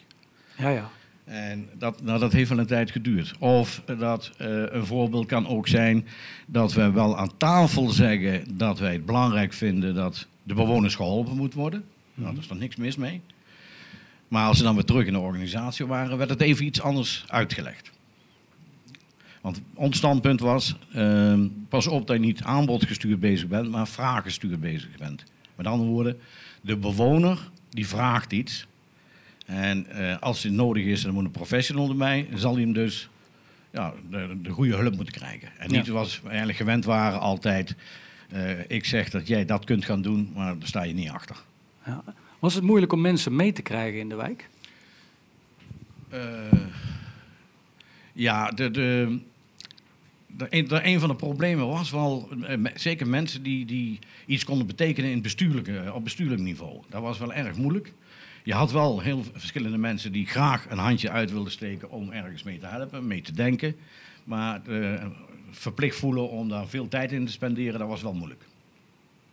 Ja, 0.58 0.68
ja. 0.68 0.90
En 1.24 1.68
dat, 1.78 2.02
nou, 2.02 2.18
dat 2.18 2.32
heeft 2.32 2.48
wel 2.48 2.58
een 2.58 2.66
tijd 2.66 2.90
geduurd. 2.90 3.34
Of 3.38 3.82
dat 3.98 4.30
eh, 4.38 4.46
een 4.48 4.86
voorbeeld 4.86 5.26
kan 5.26 5.46
ook 5.46 5.68
zijn 5.68 6.06
dat 6.46 6.72
we 6.72 6.90
wel 6.90 7.18
aan 7.18 7.36
tafel 7.36 7.90
zeggen 7.90 8.56
dat 8.56 8.78
wij 8.78 8.92
het 8.92 9.06
belangrijk 9.06 9.52
vinden 9.52 9.94
dat 9.94 10.26
de 10.42 10.54
bewoners 10.54 10.94
geholpen 10.94 11.36
moet 11.36 11.54
worden. 11.54 11.84
Nou, 12.14 12.34
daar 12.34 12.42
is 12.42 12.50
er 12.50 12.56
niks 12.56 12.76
mis 12.76 12.96
mee. 12.96 13.20
Maar 14.28 14.46
als 14.46 14.56
ze 14.56 14.62
dan 14.62 14.74
weer 14.74 14.84
terug 14.84 15.06
in 15.06 15.12
de 15.12 15.18
organisatie 15.18 15.86
waren, 15.86 16.18
werd 16.18 16.30
het 16.30 16.40
even 16.40 16.64
iets 16.64 16.80
anders 16.80 17.24
uitgelegd. 17.28 17.90
Want 19.44 19.60
ons 19.74 19.96
standpunt 19.96 20.40
was, 20.40 20.76
ehm, 20.92 21.46
pas 21.68 21.86
op 21.86 22.06
dat 22.06 22.16
je 22.16 22.22
niet 22.22 22.42
aanbodgestuurd 22.42 23.20
bezig 23.20 23.48
bent, 23.48 23.70
maar 23.70 23.88
vraaggestuurd 23.88 24.60
bezig 24.60 24.88
bent. 24.98 25.24
Met 25.54 25.66
andere 25.66 25.90
woorden, 25.90 26.18
de 26.60 26.76
bewoner 26.76 27.50
die 27.70 27.86
vraagt 27.86 28.32
iets. 28.32 28.66
En 29.46 29.86
eh, 29.86 30.18
als 30.20 30.42
het 30.42 30.52
nodig 30.52 30.84
is, 30.84 31.02
dan 31.02 31.14
moet 31.14 31.24
een 31.24 31.30
professional 31.30 31.88
erbij. 31.88 32.28
Zal 32.34 32.52
hij 32.52 32.62
hem 32.62 32.72
dus 32.72 33.08
ja, 33.70 33.92
de, 34.10 34.36
de 34.42 34.50
goede 34.50 34.76
hulp 34.76 34.96
moeten 34.96 35.14
krijgen. 35.14 35.48
En 35.58 35.70
niet 35.70 35.86
zoals 35.86 36.20
we 36.20 36.28
eigenlijk 36.28 36.58
gewend 36.58 36.84
waren 36.84 37.20
altijd. 37.20 37.74
eh, 38.30 38.70
ik 38.70 38.84
zeg 38.84 39.10
dat 39.10 39.26
jij 39.28 39.44
dat 39.44 39.64
kunt 39.64 39.84
gaan 39.84 40.02
doen, 40.02 40.32
maar 40.34 40.58
daar 40.58 40.68
sta 40.68 40.82
je 40.82 40.94
niet 40.94 41.08
achter. 41.10 41.36
ja. 41.86 42.02
Was 42.38 42.54
het 42.54 42.64
moeilijk 42.64 42.92
om 42.92 43.00
mensen 43.00 43.36
mee 43.36 43.52
te 43.52 43.62
krijgen 43.62 44.00
in 44.00 44.08
de 44.08 44.14
wijk? 44.14 44.48
Eh, 46.08 46.20
ja, 48.12 48.50
de, 48.50 48.70
de, 48.70 49.18
een, 50.36 51.00
van 51.00 51.08
de 51.08 51.14
problemen 51.14 51.66
was 51.68 51.90
wel, 51.90 52.28
eh, 52.46 52.58
zeker 52.74 53.06
mensen 53.08 53.42
die, 53.42 53.64
die 53.66 53.98
iets 54.26 54.44
konden 54.44 54.66
betekenen 54.66 55.10
in 55.10 55.22
bestuurlijke, 55.22 55.90
op 55.94 56.04
bestuurlijk 56.04 56.40
niveau. 56.40 56.80
Dat 56.88 57.02
was 57.02 57.18
wel 57.18 57.32
erg 57.32 57.56
moeilijk. 57.56 57.92
Je 58.42 58.52
had 58.54 58.72
wel 58.72 59.00
heel 59.00 59.24
verschillende 59.32 59.78
mensen 59.78 60.12
die 60.12 60.26
graag 60.26 60.66
een 60.70 60.78
handje 60.78 61.10
uit 61.10 61.30
wilden 61.30 61.52
steken 61.52 61.90
om 61.90 62.10
ergens 62.10 62.42
mee 62.42 62.58
te 62.58 62.66
helpen, 62.66 63.06
mee 63.06 63.20
te 63.20 63.32
denken. 63.32 63.76
Maar 64.24 64.60
eh, 64.66 65.04
verplicht 65.50 65.96
voelen 65.96 66.28
om 66.30 66.48
daar 66.48 66.66
veel 66.68 66.88
tijd 66.88 67.12
in 67.12 67.26
te 67.26 67.32
spenderen, 67.32 67.78
dat 67.78 67.88
was 67.88 68.02
wel 68.02 68.14
moeilijk. 68.14 68.42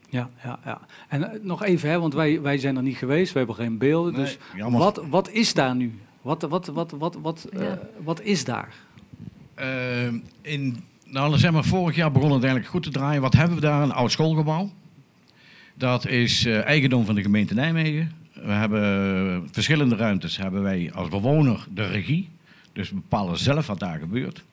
Ja, 0.10 0.30
ja, 0.44 0.60
ja. 0.66 0.82
En 1.08 1.32
eh, 1.32 1.40
nog 1.42 1.64
even, 1.64 1.90
hè, 1.90 2.00
want 2.00 2.14
wij, 2.14 2.42
wij 2.42 2.58
zijn 2.58 2.76
er 2.78 2.84
niet 2.84 2.98
geweest, 2.98 3.32
we 3.32 3.38
hebben 3.38 3.56
geen 3.56 3.78
beelden. 3.78 4.14
Nee, 4.14 4.22
Dus 4.24 4.38
jammer. 4.56 4.80
wat, 4.80 5.04
wat 5.10 5.30
is 5.30 5.54
daar 5.54 5.76
nu? 5.76 5.94
Wat, 6.22 6.42
wat, 6.42 6.66
wat, 6.68 6.92
wat, 6.92 7.16
wat, 7.22 7.44
eh, 7.54 7.62
Ja. 7.62 7.80
wat 8.04 8.22
is 8.22 8.44
daar? 8.46 8.74
Eh, 9.54 10.08
in, 10.42 10.84
nou, 11.12 11.38
zeg 11.38 11.52
maar, 11.52 11.64
vorig 11.64 11.96
jaar 11.96 12.12
begon 12.12 12.32
het 12.32 12.42
eigenlijk 12.42 12.72
goed 12.72 12.84
te 12.84 12.90
draaien. 12.90 13.22
Wat 13.22 13.34
hebben 13.34 13.56
we 13.56 13.62
daar? 13.62 13.84
Een 13.84 13.92
oud 13.92 14.12
schoolgebouw. 14.12 14.72
Dat 15.76 16.08
is 16.08 16.46
eh, 16.46 16.64
eigendom 16.64 17.06
van 17.06 17.16
de 17.16 17.22
gemeente 17.22 17.54
Nijmegen. 17.54 18.12
We 18.34 18.52
hebben 18.52 19.48
verschillende 19.52 19.96
ruimtes. 19.96 20.38
Hebben 20.38 20.62
wij 20.62 20.92
als 20.94 21.10
bewoner 21.10 21.66
de 21.74 21.88
regie. 21.88 22.30
Dus 22.74 22.90
we 22.90 22.96
bepalen 22.96 23.38
zelf 23.38 23.68
wat 23.68 23.80
daar 23.80 24.00
gebeurt. 24.00 24.44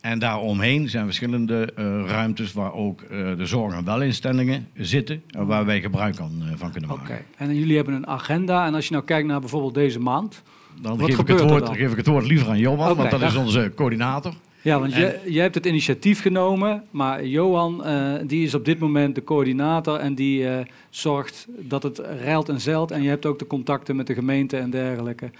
En 0.00 0.18
daaromheen 0.18 0.88
zijn 0.88 1.04
verschillende 1.04 1.72
eh, 1.76 1.84
ruimtes 2.06 2.52
waar 2.52 2.72
ook 2.72 3.00
eh, 3.02 3.36
de 3.36 3.46
zorg- 3.46 3.74
en 3.74 3.84
welinstellingen 3.84 4.68
zitten. 4.74 5.22
En 5.30 5.46
waar 5.46 5.64
wij 5.64 5.80
gebruik 5.80 6.18
aan, 6.20 6.42
eh, 6.42 6.52
van 6.56 6.70
kunnen 6.70 6.90
Oké. 6.90 7.00
maken. 7.00 7.24
En 7.36 7.54
jullie 7.54 7.76
hebben 7.76 7.94
een 7.94 8.06
agenda. 8.06 8.66
En 8.66 8.74
als 8.74 8.86
je 8.86 8.92
nou 8.92 9.04
kijkt 9.04 9.28
naar 9.28 9.40
bijvoorbeeld 9.40 9.74
deze 9.74 9.98
maand. 10.00 10.42
Dan 10.80 10.98
Wat 10.98 11.10
geef 11.10 11.18
ik, 11.18 11.26
het 11.26 11.40
er 11.40 11.46
woord, 11.46 11.66
dan? 11.66 11.74
geef 11.74 11.90
ik 11.90 11.96
het 11.96 12.06
woord 12.06 12.26
liever 12.26 12.48
aan 12.48 12.58
Johan, 12.58 12.90
Oké, 12.90 12.96
want 12.98 13.10
dat 13.10 13.22
is 13.22 13.36
onze 13.36 13.72
coördinator. 13.74 14.34
Ja, 14.64 14.78
want 14.78 14.94
je, 14.94 15.20
je 15.26 15.40
hebt 15.40 15.54
het 15.54 15.66
initiatief 15.66 16.20
genomen, 16.20 16.84
maar 16.90 17.26
Johan 17.26 17.84
eh, 17.84 18.12
die 18.26 18.44
is 18.44 18.54
op 18.54 18.64
dit 18.64 18.78
moment 18.78 19.14
de 19.14 19.24
coördinator 19.24 19.98
en 19.98 20.14
die 20.14 20.48
eh, 20.48 20.66
zorgt 20.90 21.46
dat 21.58 21.82
het 21.82 21.98
reilt 21.98 22.48
en 22.48 22.60
zeilt. 22.60 22.90
En 22.90 23.02
je 23.02 23.08
hebt 23.08 23.26
ook 23.26 23.38
de 23.38 23.46
contacten 23.46 23.96
met 23.96 24.06
de 24.06 24.14
gemeente 24.14 24.56
en 24.56 24.70
dergelijke. 24.70 25.30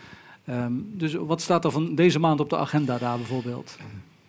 Ehm, 0.44 0.72
dus 0.76 1.14
wat 1.14 1.40
staat 1.40 1.64
er 1.64 1.70
van 1.70 1.94
deze 1.94 2.18
maand 2.18 2.40
op 2.40 2.50
de 2.50 2.56
agenda 2.56 2.98
daar 2.98 3.16
bijvoorbeeld? 3.16 3.78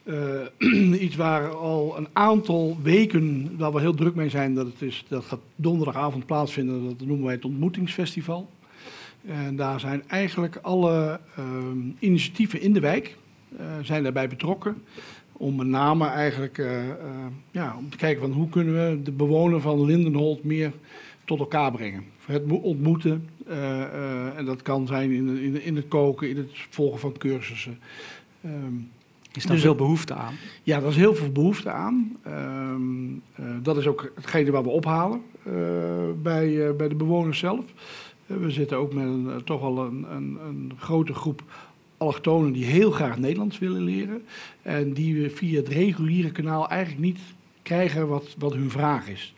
Eh, 0.03 0.97
iets 1.05 1.15
waar 1.15 1.55
al 1.55 1.97
een 1.97 2.07
aantal 2.13 2.77
weken 2.83 3.51
waar 3.57 3.73
we 3.73 3.79
heel 3.79 3.95
druk 3.95 4.15
mee 4.15 4.29
zijn. 4.29 4.53
Dat, 4.53 4.65
het 4.65 4.81
is, 4.81 5.05
dat 5.07 5.25
gaat 5.25 5.41
donderdagavond 5.55 6.25
plaatsvinden. 6.25 6.83
Dat 6.83 7.07
noemen 7.07 7.25
wij 7.25 7.35
het 7.35 7.45
ontmoetingsfestival. 7.45 8.49
En 9.25 9.55
daar 9.55 9.79
zijn 9.79 10.03
eigenlijk 10.07 10.59
alle 10.61 11.19
ehm, 11.35 11.77
initiatieven 11.99 12.61
in 12.61 12.73
de 12.73 12.79
wijk 12.79 13.17
zijn 13.81 14.03
daarbij 14.03 14.27
betrokken. 14.27 14.83
Om 15.31 15.55
met 15.55 15.67
name 15.67 16.07
eigenlijk 16.07 16.57
eh, 16.57 16.89
eh, 16.89 16.95
ja, 17.51 17.75
om 17.77 17.89
te 17.89 17.97
kijken 17.97 18.21
van 18.21 18.31
hoe 18.31 18.49
kunnen 18.49 18.73
we 18.73 19.01
de 19.01 19.11
bewoner 19.11 19.61
van 19.61 19.85
Lindenholt 19.85 20.43
meer 20.43 20.71
tot 21.25 21.39
elkaar 21.39 21.71
brengen. 21.71 22.03
Het 22.25 22.47
mo- 22.47 22.55
ontmoeten. 22.55 23.29
eh, 23.47 23.81
eh, 23.83 24.37
en 24.37 24.45
dat 24.45 24.61
kan 24.61 24.87
zijn 24.87 25.11
in, 25.11 25.37
in, 25.37 25.61
in 25.61 25.75
het 25.75 25.87
koken, 25.87 26.29
in 26.29 26.37
het 26.37 26.49
volgen 26.69 26.99
van 26.99 27.17
cursussen. 27.17 27.79
Ehm, 28.43 28.53
Is 29.33 29.43
daar 29.43 29.51
Dus- 29.53 29.61
veel 29.61 29.75
behoefte 29.75 30.13
aan? 30.13 30.33
ja, 30.63 30.79
daar 30.79 30.89
is 30.89 30.95
heel 30.95 31.15
veel 31.15 31.31
behoefte 31.31 31.69
aan. 31.71 32.17
Ehm, 32.23 33.13
eh, 33.35 33.55
dat 33.63 33.77
is 33.77 33.87
ook 33.87 34.11
hetgene 34.15 34.51
wat 34.51 34.63
we 34.63 34.69
ophalen 34.69 35.21
eh, 35.43 35.53
bij, 36.21 36.67
eh, 36.67 36.75
bij 36.75 36.87
de 36.87 36.95
bewoners 36.95 37.39
zelf. 37.39 37.65
Eh, 38.27 38.37
we 38.37 38.51
zitten 38.51 38.77
ook 38.77 38.93
met 38.93 39.03
een, 39.05 39.27
eh, 39.29 39.35
toch 39.35 39.61
wel 39.61 39.77
een, 39.85 40.05
een, 40.11 40.37
een 40.47 40.71
grote 40.77 41.13
groep 41.13 41.43
allochtonen 41.97 42.51
die 42.51 42.65
heel 42.65 42.91
graag 42.91 43.17
Nederlands 43.17 43.59
willen 43.59 43.83
leren. 43.83 44.21
En 44.61 44.93
die 44.93 45.21
we 45.21 45.29
via 45.29 45.59
het 45.59 45.67
reguliere 45.67 46.31
kanaal 46.31 46.69
eigenlijk 46.69 47.01
niet 47.01 47.19
krijgen 47.61 48.07
wat, 48.07 48.35
wat 48.37 48.53
hun 48.53 48.69
vraag 48.69 49.07
is. 49.07 49.33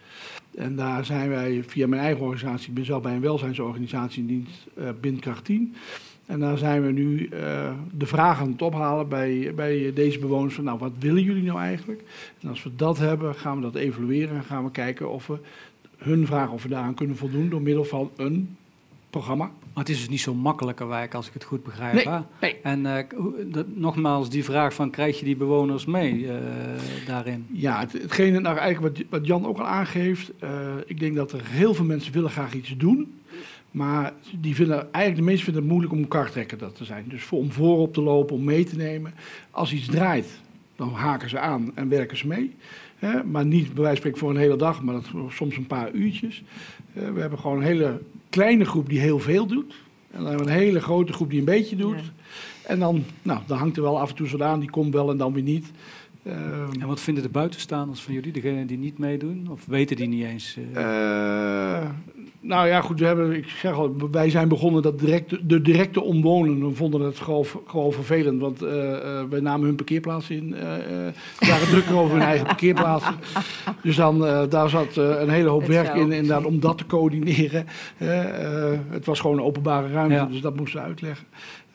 En 0.56 0.76
daar 0.76 1.06
zijn 1.06 1.30
wij 1.30 1.64
via 1.68 1.88
mijn 1.88 2.02
eigen 2.02 2.24
organisatie, 2.24 2.70
ik 2.70 2.74
ben 2.74 2.86
zelf 2.86 3.02
bij 3.02 3.14
een 3.14 3.22
welzijnsorganisatie 3.22 4.22
in 4.22 4.28
dienst, 4.28 4.66
eh 4.76 4.90
Bindkracht 5.02 5.46
10. 5.46 5.76
En 6.26 6.40
daar 6.40 6.58
zijn 6.58 6.86
we 6.86 6.92
nu 6.92 7.28
eh, 7.28 7.72
de 7.92 8.06
vraag 8.06 8.40
aan 8.40 8.52
het 8.52 8.62
ophalen 8.62 9.08
bij, 9.10 9.52
bij 9.56 9.92
deze 9.94 10.20
bewoners 10.20 10.54
van, 10.54 10.64
nou, 10.64 10.80
wat 10.80 10.92
willen 11.00 11.24
jullie 11.24 11.44
nou 11.44 11.60
eigenlijk? 11.60 12.04
En 12.42 12.50
als 12.50 12.64
we 12.64 12.76
dat 12.76 12.98
hebben, 12.98 13.36
gaan 13.36 13.56
we 13.56 13.62
dat 13.62 13.76
evalueren 13.76 14.36
en 14.36 14.44
gaan 14.44 14.64
we 14.64 14.72
kijken 14.72 15.12
of 15.12 15.28
we 15.28 15.38
hun 15.98 16.26
vragen 16.26 16.54
of 16.54 16.64
we 16.64 16.70
daaraan 16.70 16.94
kunnen 16.94 17.18
voldoen 17.18 17.50
door 17.50 17.62
middel 17.62 17.84
van 17.84 18.12
een 18.16 18.58
programma. 19.10 19.46
Maar 19.46 19.86
het 19.86 19.90
is 19.90 19.98
dus 19.98 20.10
niet 20.10 20.22
zo'n 20.22 20.38
makkelijke 20.38 20.86
wijk 20.86 21.14
als 21.14 21.28
ik 21.28 21.34
het 21.34 21.44
goed 21.44 21.64
begrijp. 21.64 21.94
Nee, 21.94 22.08
hè? 22.08 22.20
nee. 22.42 22.56
En 22.64 22.86
eh, 22.86 23.04
nogmaals 23.66 24.30
die 24.30 24.44
vraag 24.44 24.74
van 24.74 24.90
krijg 24.90 25.20
je 25.20 25.26
die 25.26 25.36
bewoners 25.36 25.86
mee 25.86 26.28
eh, 26.28 26.36
daarin? 27.06 27.46
Ja, 27.52 27.80
het, 27.80 27.92
hetgene 27.92 28.40
nou 28.40 28.58
eigenlijk 28.58 28.98
wat, 28.98 29.06
wat 29.10 29.28
Jan 29.28 29.46
ook 29.46 29.58
al 29.58 29.66
aangeeft, 29.66 30.32
eh, 30.40 30.50
ik 30.86 31.00
denk 31.00 31.16
dat 31.16 31.32
er 31.32 31.42
heel 31.44 31.74
veel 31.74 31.86
mensen 31.86 32.14
willen 32.14 32.30
graag 32.30 32.54
iets 32.54 32.78
doen. 32.78 33.22
Maar 33.72 34.14
die 34.40 34.56
vinden, 34.56 34.94
eigenlijk 34.94 35.16
de 35.16 35.22
meesten 35.22 35.44
vinden 35.44 35.62
het 35.62 35.72
moeilijk 35.72 35.94
om 35.94 36.00
een 36.00 36.08
kartrekker 36.08 36.58
dat 36.58 36.76
te 36.76 36.86
zijn. 36.86 37.06
Dus 37.08 37.24
voor, 37.24 37.40
om 37.40 37.52
voorop 37.52 37.94
te 37.94 38.02
lopen, 38.02 38.36
om 38.36 38.44
mee 38.44 38.64
te 38.64 38.76
nemen. 38.76 39.14
Als 39.52 39.74
iets 39.74 39.86
draait, 39.86 40.40
dan 40.76 40.90
haken 40.90 41.30
ze 41.30 41.40
aan 41.40 41.72
en 41.76 41.90
werken 41.90 42.18
ze 42.18 42.28
mee. 42.28 42.56
Hè, 42.96 43.24
maar 43.24 43.46
niet 43.46 43.74
bij 43.74 43.84
wijze 43.84 43.88
van 43.88 43.96
spreken 43.96 44.20
voor 44.20 44.30
een 44.30 44.38
hele 44.38 44.56
dag, 44.56 44.82
maar 44.84 44.94
dat 44.94 45.06
soms 45.30 45.58
een 45.58 45.68
paar 45.68 45.92
uurtjes. 45.92 46.44
Eh, 46.94 47.10
we 47.10 47.20
hebben 47.20 47.40
gewoon 47.40 47.58
een 47.58 47.64
hele 47.64 48.02
kleine 48.30 48.66
groep 48.66 48.90
die 48.90 49.00
heel 49.00 49.20
veel 49.20 49.46
doet. 49.46 49.74
En 50.12 50.18
dan 50.20 50.28
hebben 50.28 50.46
we 50.46 50.52
een 50.52 50.58
hele 50.58 50.80
grote 50.82 51.14
groep 51.14 51.30
die 51.30 51.40
een 51.40 51.46
beetje 51.46 51.76
doet. 51.76 51.96
En 52.64 52.80
dan, 52.80 53.04
nou, 53.22 53.40
dan 53.48 53.58
hangt 53.58 53.78
er 53.78 53.84
wel 53.84 54.00
af 54.00 54.10
en 54.10 54.16
toe 54.16 54.28
zo 54.28 54.40
aan, 54.42 54.60
die 54.60 54.70
komt 54.70 54.94
wel 54.94 55.10
en 55.12 55.18
dan 55.18 55.34
weer 55.34 55.44
niet. 55.44 55.72
Ehm, 56.24 56.80
En 56.80 56.88
wat 56.88 57.00
vinden 57.00 57.24
de 57.24 57.30
buitenstaanders 57.30 58.02
van 58.02 58.14
jullie, 58.14 58.32
degenen 58.32 58.68
die 58.68 58.78
niet 58.78 58.98
meedoen? 58.98 59.48
Of 59.52 59.66
weten 59.66 59.96
die 59.96 60.08
niet 60.08 60.24
eens? 60.26 60.58
eh? 60.74 61.90
Nou 62.48 62.68
ja, 62.68 62.82
goed, 62.82 63.00
we 63.00 63.06
hebben, 63.06 63.32
ik 63.36 63.48
zeg 63.48 63.74
al, 63.74 63.96
wij 64.12 64.30
zijn 64.30 64.48
begonnen 64.48 64.82
dat 64.82 65.00
direct, 65.00 65.50
de 65.50 65.62
directe 65.62 66.02
omwonenden 66.02 66.76
vonden 66.76 67.02
het 67.02 67.20
gewoon, 67.20 67.46
gewoon 67.68 67.92
vervelend. 67.94 68.42
Want 68.42 68.62
eh, 68.62 68.94
eh, 68.94 69.26
wij 69.30 69.40
namen 69.40 69.66
hun 69.66 69.76
parkeerplaats 69.76 70.30
in. 70.30 70.56
eh 70.56 70.76
eh, 71.08 71.14
ze 71.40 71.50
waren 71.50 71.68
drukker 71.68 71.96
over 71.98 72.12
hun 72.18 72.26
eigen 72.26 72.46
parkeerplaatsen. 72.46 73.16
Dus 73.84 73.96
dan, 73.96 74.26
eh, 74.26 74.42
daar 74.50 74.70
zat 74.70 74.96
een 74.96 75.30
hele 75.30 75.50
hoop 75.50 75.62
Het 75.62 75.70
werk 75.70 75.94
in, 75.96 76.12
inderdaad, 76.12 76.46
om 76.46 76.60
dat 76.60 76.78
te 76.78 76.86
coördineren. 76.86 77.66
Het 78.90 79.06
was 79.06 79.20
gewoon 79.20 79.38
een 79.38 79.44
openbare 79.44 79.88
ruimte, 79.92 80.16
Ja. 80.16 80.26
dus 80.26 80.42
dat 80.42 80.56
moesten 80.56 80.80
we 80.80 80.86
uitleggen. 80.86 81.26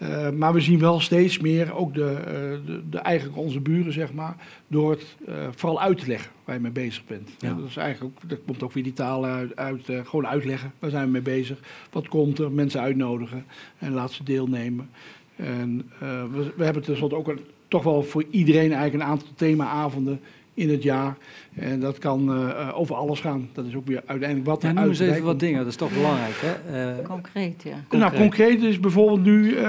Eh, 0.02 0.30
maar 0.30 0.52
we 0.52 0.60
zien 0.60 0.78
wel 0.78 1.00
steeds 1.00 1.38
meer, 1.38 1.74
ook 1.74 1.94
de, 1.94 2.10
eh, 2.10 2.66
de, 2.66 2.82
de 2.90 2.98
eigenlijk 2.98 3.38
onze 3.38 3.60
buren, 3.60 3.92
zeg 3.92 4.12
maar, 4.12 4.36
door 4.68 4.90
het 4.90 5.16
eh, 5.26 5.34
vooral 5.50 5.80
uit 5.80 5.98
te 5.98 6.06
leggen 6.06 6.30
waar 6.44 6.54
je 6.54 6.60
mee 6.60 6.70
bezig 6.70 7.04
bent. 7.06 7.30
Ja. 7.38 7.54
Dat 7.54 7.68
is 7.68 7.76
eigenlijk 7.76 8.14
ook, 8.14 8.28
dat 8.28 8.38
komt 8.46 8.62
ook 8.62 8.72
weer 8.72 8.82
die 8.82 8.92
taal 8.92 9.24
uit, 9.24 9.56
uit 9.56 9.90
gewoon 10.04 10.26
uitleggen. 10.26 10.72
Waar 10.78 10.90
zijn 10.90 11.04
we 11.04 11.10
mee 11.10 11.22
bezig? 11.22 11.58
Wat 11.90 12.08
komt 12.08 12.38
er? 12.38 12.50
Mensen 12.50 12.80
uitnodigen 12.80 13.44
en 13.78 13.92
laat 13.92 14.12
ze 14.12 14.24
deelnemen. 14.24 14.90
En 15.36 15.90
we, 15.98 16.52
we 16.56 16.64
hebben 16.64 16.82
tenslotte 16.82 17.16
ook 17.16 17.28
een, 17.28 17.40
toch 17.68 17.82
wel 17.82 18.02
voor 18.02 18.24
iedereen 18.30 18.72
eigenlijk 18.72 19.04
een 19.04 19.10
aantal 19.10 19.28
themaavonden 19.34 20.20
in 20.54 20.70
het 20.70 20.82
jaar. 20.82 21.16
En 21.54 21.80
dat 21.80 21.98
kan 21.98 22.32
eh, 22.32 22.50
eh, 22.50 22.78
over 22.78 22.94
alles 22.94 23.20
gaan. 23.20 23.48
Dat 23.52 23.66
is 23.66 23.74
ook 23.74 23.86
weer 23.86 24.02
uiteindelijk 24.06 24.48
wat 24.48 24.62
Ja, 24.62 24.72
noem 24.72 24.88
eens 24.88 24.98
even 24.98 25.22
wat 25.22 25.40
dingen, 25.40 25.58
dat 25.58 25.66
is 25.66 25.76
toch 25.76 25.92
belangrijk. 25.92 26.34
Hè? 26.40 26.90
Eh, 26.98 27.06
Concreet, 27.06 27.62
ja. 27.62 27.98
Nou, 27.98 28.16
concreet. 28.16 28.62
is 28.62 28.80
bijvoorbeeld 28.80 29.22
nu, 29.24 29.54
dat 29.54 29.62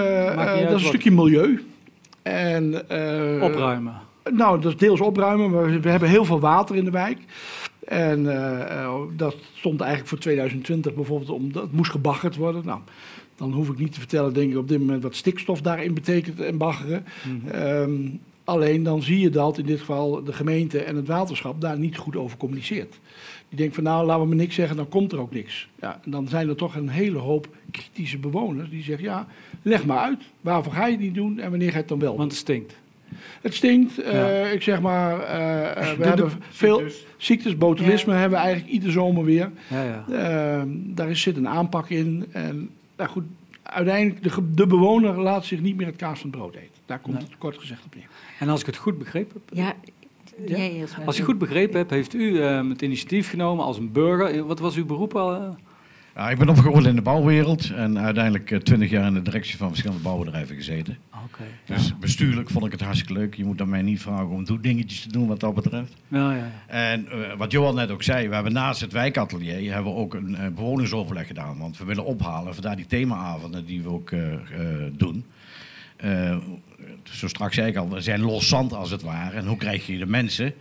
is 0.55 0.61
een 0.61 0.71
wat. 0.71 0.79
stukje 0.79 1.11
milieu. 1.11 1.63
En, 2.23 2.89
eh, 2.89 3.43
opruimen. 3.43 3.93
Nou, 4.31 4.61
dat 4.61 4.71
is 4.71 4.77
deels 4.77 5.01
opruimen, 5.01 5.51
maar 5.51 5.81
we, 5.81 5.89
hebben 5.89 6.09
heel 6.09 6.25
veel 6.25 6.39
water 6.39 6.75
in 6.75 6.85
de 6.85 6.91
wijk. 6.91 7.17
En 7.87 8.23
dat 9.15 9.35
stond 9.53 9.79
eigenlijk 9.79 10.09
voor 10.09 10.19
2020 10.19 10.93
bijvoorbeeld, 10.93 11.29
omdat 11.29 11.63
het 11.63 11.71
moest 11.71 11.91
gebaggerd 11.91 12.35
worden. 12.35 12.65
Nou, 12.65 12.79
dan 13.35 13.51
hoef 13.51 13.69
ik 13.69 13.77
niet 13.77 13.93
te 13.93 13.99
vertellen, 13.99 14.33
denk 14.33 14.51
ik, 14.51 14.57
op 14.57 14.67
dit 14.67 14.79
moment 14.79 15.03
wat 15.03 15.15
stikstof 15.15 15.61
daarin 15.61 15.93
betekent 15.93 16.39
en 16.39 16.57
baggeren. 16.57 17.05
Ehm, 17.51 18.01
alleen 18.43 18.83
dan 18.83 19.01
zie 19.01 19.19
je 19.19 19.29
dat 19.29 19.57
in 19.57 19.65
dit 19.65 19.79
geval 19.79 20.23
de 20.23 20.33
gemeente 20.33 20.79
en 20.83 20.95
het 20.95 21.07
waterschap 21.07 21.61
daar 21.61 21.77
niet 21.79 21.97
goed 21.97 22.15
over 22.15 22.37
communiceert. 22.37 22.99
Die 23.49 23.57
denkt 23.57 23.75
van 23.75 23.83
nou, 23.83 24.05
laten 24.05 24.21
we 24.21 24.27
maar 24.27 24.37
niks 24.37 24.55
zeggen, 24.55 24.75
dan 24.77 24.89
komt 24.89 25.11
er 25.11 25.19
ook 25.19 25.31
niks. 25.33 25.67
Ja, 25.79 25.99
en 26.05 26.11
dan 26.11 26.27
zijn 26.27 26.49
er 26.49 26.55
toch 26.55 26.75
een 26.75 26.89
hele 26.89 27.17
hoop 27.17 27.47
kritische 27.71 28.17
bewoners 28.17 28.69
die 28.69 28.83
zeggen, 28.83 29.05
ja, 29.05 29.27
leg 29.61 29.85
maar 29.85 29.97
uit. 29.97 30.21
Waarvoor 30.41 30.73
ga 30.73 30.85
je 30.85 30.91
het 30.91 31.01
niet 31.01 31.13
doen 31.15 31.39
en 31.39 31.49
wanneer 31.49 31.67
ga 31.67 31.73
je 31.73 31.79
het 31.79 31.89
dan 31.89 31.99
wel 31.99 32.09
doen? 32.09 32.17
Want 32.17 32.31
het 32.31 32.39
stinkt. 32.41 32.75
Het 33.41 33.53
stinkt. 33.53 33.97
eh. 34.01 34.53
Ik 34.53 34.61
zeg 34.61 34.81
maar, 34.81 35.19
eh, 35.19 35.69
eh, 35.89 35.89
we 35.91 36.01
De- 36.01 36.07
hebben 36.07 36.29
de- 36.29 36.35
veel 36.49 36.81
ziektes, 37.17 37.57
botulisme 37.57 38.13
Ja. 38.13 38.19
hebben 38.19 38.37
we 38.39 38.43
eigenlijk 38.45 38.73
iedere 38.73 38.91
zomer 38.91 39.23
weer. 39.23 39.51
Ja, 39.69 39.83
ja. 39.83 40.05
Eh, 40.09 40.63
daar 40.67 41.09
is, 41.09 41.21
zit 41.21 41.37
een 41.37 41.47
aanpak 41.47 41.89
in. 41.89 42.25
En 42.31 42.69
nou 42.97 43.09
goed, 43.09 43.23
uiteindelijk, 43.63 44.23
de, 44.23 44.53
de 44.53 44.67
bewoner 44.67 45.19
laat 45.21 45.45
zich 45.45 45.61
niet 45.61 45.75
meer 45.75 45.85
het 45.87 45.95
kaas 45.95 46.19
van 46.19 46.29
het 46.29 46.39
brood 46.39 46.55
eten. 46.55 46.67
Daar 46.85 46.99
komt 46.99 47.15
Nee. 47.15 47.23
het 47.25 47.37
kort 47.37 47.57
gezegd 47.57 47.85
op 47.85 47.95
neer. 47.95 48.07
En 48.39 48.49
als 48.49 48.59
ik 48.59 48.65
het 48.65 48.75
goed 48.77 48.97
begrepen 48.97 49.41
heb, 49.45 49.57
Ja, 49.57 49.73
Ja? 50.47 50.55
jij 50.57 50.71
eerst 50.73 50.97
maar. 50.97 51.05
als 51.05 51.17
ik 51.19 51.23
goed 51.25 51.37
begrepen 51.37 51.77
heb, 51.77 51.89
heeft 51.89 52.13
u 52.13 52.41
eh, 52.41 52.67
het 52.69 52.81
initiatief 52.81 53.29
genomen 53.29 53.65
als 53.65 53.77
een 53.77 53.91
burger. 53.91 54.45
Wat 54.45 54.59
was 54.59 54.75
uw 54.75 54.85
beroep 54.85 55.15
al? 55.15 55.33
eh? 55.35 55.47
Ja, 56.15 56.29
ik 56.29 56.37
ben 56.37 56.49
opgegroeid 56.49 56.85
in 56.85 56.95
de 56.95 57.01
bouwwereld 57.01 57.71
en 57.71 57.99
uiteindelijk 57.99 58.51
eh, 58.51 58.59
twintig 58.59 58.89
jaar 58.89 59.07
in 59.07 59.13
de 59.13 59.21
directie 59.21 59.57
van 59.57 59.67
verschillende 59.67 60.01
bouwbedrijven 60.03 60.55
gezeten. 60.55 60.97
Oké. 61.25 61.43
Dus 61.65 61.97
bestuurlijk 61.99 62.49
vond 62.49 62.65
ik 62.65 62.71
het 62.71 62.81
hartstikke 62.81 63.13
leuk. 63.13 63.35
Je 63.35 63.45
moet 63.45 63.61
aan 63.61 63.69
mij 63.69 63.81
niet 63.81 64.01
vragen 64.01 64.27
om 64.27 64.45
dingetjes 64.61 65.01
te 65.01 65.11
doen 65.11 65.27
wat 65.27 65.39
dat 65.39 65.53
betreft. 65.53 65.93
Ja, 66.07 66.31
ja, 66.31 66.37
ja. 66.37 66.51
En 66.67 67.07
eh, 67.11 67.37
wat 67.37 67.51
Johan 67.51 67.75
net 67.75 67.91
ook 67.91 68.03
zei, 68.03 68.27
we 68.27 68.33
hebben 68.35 68.53
naast 68.53 68.81
het 68.81 68.91
wijkatelier 68.91 69.73
hebben 69.73 69.93
we 69.93 69.99
ook 69.99 70.13
een 70.13 70.35
eh, 70.35 70.47
bewonersoverleg 70.47 71.27
gedaan. 71.27 71.57
Want 71.57 71.77
we 71.77 71.85
willen 71.85 72.05
ophalen, 72.05 72.53
vandaar 72.53 72.75
die 72.75 72.85
themaavonden 72.85 73.65
die 73.65 73.81
we 73.83 73.89
ook 73.89 74.11
eh, 74.11 74.33
eh, 74.33 74.39
doen. 74.91 75.25
Eh, 76.03 76.37
zo 77.03 77.27
straks 77.27 77.55
zei 77.55 77.67
ik 77.67 77.75
al, 77.77 77.89
zijn 77.97 78.21
los 78.21 78.47
zand 78.47 78.73
als 78.73 78.91
het 78.91 79.01
ware. 79.01 79.37
En 79.37 79.47
hoe 79.47 79.57
krijg 79.57 79.87
je 79.87 79.97
de 79.97 80.05
mensen? 80.05 80.53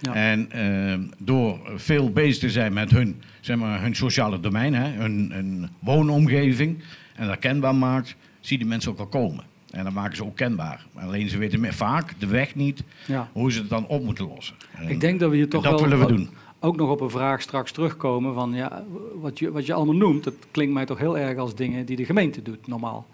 Ja. 0.00 0.14
En 0.14 0.50
eh, 0.52 0.98
door 1.18 1.58
veel 1.76 2.10
bezig 2.12 2.38
te 2.38 2.50
zijn 2.50 2.72
met 2.72 2.90
hun, 2.90 3.22
zeg 3.40 3.56
maar, 3.56 3.80
hun 3.82 3.94
sociale 3.96 4.40
domein, 4.40 4.74
hè, 4.74 4.90
hun, 4.90 5.30
hun 5.32 5.68
woonomgeving, 5.78 6.82
en 7.14 7.26
dat 7.26 7.38
kenbaar 7.38 7.74
maakt, 7.74 8.08
zie 8.40 8.52
je 8.56 8.58
die 8.58 8.66
mensen 8.66 8.90
ook 8.90 8.96
wel 8.96 9.06
komen. 9.06 9.44
En 9.70 9.84
dat 9.84 9.92
maken 9.92 10.16
ze 10.16 10.24
ook 10.24 10.36
kenbaar. 10.36 10.86
Alleen 10.94 11.28
ze 11.28 11.38
weten 11.38 11.60
meer, 11.60 11.74
vaak 11.74 12.14
de 12.18 12.26
weg 12.26 12.54
niet, 12.54 12.82
ja. 13.06 13.28
hoe 13.32 13.52
ze 13.52 13.58
het 13.58 13.68
dan 13.68 13.86
op 13.86 14.04
moeten 14.04 14.28
lossen. 14.34 14.54
En 14.74 14.88
Ik 14.88 15.00
denk 15.00 15.20
dat 15.20 15.30
we 15.30 15.36
hier 15.36 15.48
toch 15.48 15.62
dat 15.62 15.72
wel 15.72 15.82
willen 15.82 15.98
we 15.98 16.04
ook- 16.04 16.10
doen. 16.16 16.28
ook 16.60 16.76
nog 16.76 16.90
op 16.90 17.00
een 17.00 17.10
vraag 17.10 17.40
straks 17.42 17.72
terugkomen 17.72 18.34
van 18.34 18.52
ja, 18.54 18.84
wat 19.14 19.38
je, 19.38 19.50
wat 19.52 19.66
je 19.66 19.72
allemaal 19.72 19.94
noemt, 19.96 20.24
dat 20.24 20.34
klinkt 20.50 20.74
mij 20.74 20.86
toch 20.86 20.98
heel 20.98 21.18
erg 21.18 21.38
als 21.38 21.54
dingen 21.54 21.86
die 21.86 21.96
de 21.96 22.04
gemeente 22.04 22.42
doet, 22.42 22.66
normaal. 22.66 23.06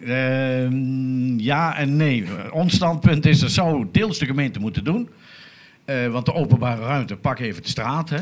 Ehm, 0.00 1.38
ja 1.38 1.76
en 1.76 1.96
nee. 1.96 2.24
Ons 2.52 2.74
standpunt 2.74 3.26
is 3.26 3.38
dat 3.38 3.50
zou 3.50 3.86
deels 3.92 4.18
de 4.18 4.26
gemeente 4.26 4.58
moeten 4.58 4.84
doen. 4.84 5.08
Eh, 5.84 6.06
want 6.06 6.26
de 6.26 6.32
openbare 6.32 6.82
ruimte, 6.82 7.16
pak 7.16 7.38
even 7.38 7.62
de 7.62 7.68
straat. 7.68 8.10
Hè. 8.10 8.20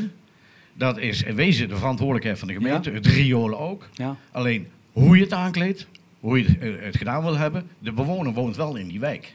Dat 0.75 0.99
is 0.99 1.23
in 1.23 1.35
wezen 1.35 1.69
de 1.69 1.77
verantwoordelijkheid 1.77 2.39
van 2.39 2.49
de 2.49 2.55
gemeente. 2.55 2.91
Het 2.91 3.07
riolen 3.07 3.59
ook. 3.59 3.89
Ja, 3.95 4.17
Alleen 4.33 4.67
hoe 4.93 5.17
je 5.17 5.23
het 5.23 5.33
aankleedt, 5.33 5.87
hoe 6.21 6.39
je 6.39 6.45
het, 6.45 6.59
eh, 6.59 6.85
het 6.85 6.97
gedaan 6.97 7.23
wil 7.23 7.37
hebben. 7.37 7.67
De 7.79 7.93
bewoner 7.93 8.33
woont 8.33 8.57
wel 8.57 8.77
in 8.77 8.89
die 8.89 9.01
wijk. 9.01 9.35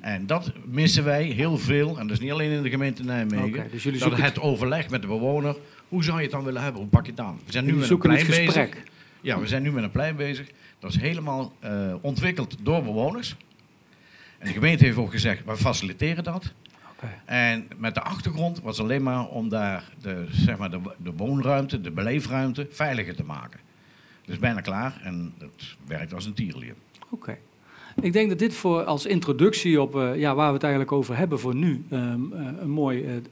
En 0.00 0.26
dat 0.26 0.52
missen 0.64 1.04
wij 1.04 1.24
heel 1.24 1.58
veel. 1.58 1.98
En 1.98 2.06
dat 2.06 2.16
is 2.16 2.22
niet 2.22 2.32
alleen 2.32 2.50
in 2.50 2.62
de 2.62 2.70
gemeente 2.70 3.04
Nijmegen. 3.04 3.66
Dus 3.70 3.82
jullie 3.82 4.00
dat 4.00 4.16
het 4.16 4.40
overleg 4.40 4.90
met 4.90 5.00
de 5.00 5.06
bewoner. 5.06 5.56
Hoe 5.88 6.04
zou 6.04 6.16
je 6.16 6.22
het 6.22 6.32
dan 6.32 6.44
willen 6.44 6.62
hebben? 6.62 6.80
Hoe 6.80 6.90
pak 6.90 7.04
je 7.04 7.10
het 7.10 7.20
aan? 7.20 7.38
We 7.46 7.52
zijn 7.52 7.64
nu 7.64 7.72
met 7.72 7.80
een 7.80 7.86
zoeken 7.86 8.10
het 8.10 8.26
plein 8.26 8.46
bezig. 8.46 8.68
Ja, 9.20 9.40
we 9.40 9.46
zijn 9.46 9.62
nu 9.62 9.72
met 9.72 9.84
een 9.84 9.90
plein 9.90 10.16
bezig. 10.16 10.46
Dat 10.78 10.90
is 10.90 11.00
helemaal 11.00 11.52
eh, 11.58 11.94
ontwikkeld 12.00 12.56
door 12.60 12.82
bewoners. 12.82 13.36
En 14.38 14.46
de 14.46 14.52
gemeente 14.52 14.84
heeft 14.84 14.96
ook 14.96 15.10
gezegd, 15.10 15.44
we 15.44 15.56
faciliteren 15.56 16.24
dat. 16.24 16.52
En 17.24 17.68
met 17.76 17.94
de 17.94 18.02
achtergrond 18.02 18.60
was 18.60 18.80
alleen 18.80 19.02
maar 19.02 19.26
om 19.26 19.48
daar 19.48 19.92
de, 20.00 20.26
zeg 20.30 20.58
maar 20.58 20.70
de, 20.70 20.80
de 20.96 21.12
woonruimte, 21.12 21.80
de 21.80 21.90
beleefruimte, 21.90 22.66
veiliger 22.70 23.14
te 23.14 23.24
maken. 23.24 23.60
Dus 24.24 24.38
bijna 24.38 24.60
klaar 24.60 25.00
en 25.02 25.34
het 25.38 25.76
werkt 25.86 26.14
als 26.14 26.24
een 26.24 26.34
tierenlier. 26.34 26.74
Oké. 27.10 27.38
Ik 28.00 28.12
denk 28.12 28.28
dat 28.28 28.38
dit 28.38 28.54
voor 28.54 28.84
als 28.84 29.06
introductie 29.06 29.80
op 29.80 29.96
eh, 29.96 30.16
ja, 30.16 30.34
waar 30.34 30.46
we 30.46 30.54
het 30.54 30.62
eigenlijk 30.62 30.92
over 30.92 31.16
hebben 31.16 31.40
voor 31.40 31.54
nu 31.54 31.84
ehm, 31.90 32.32
eh, 32.32 32.46
een 32.60 32.70
mooi 32.70 33.22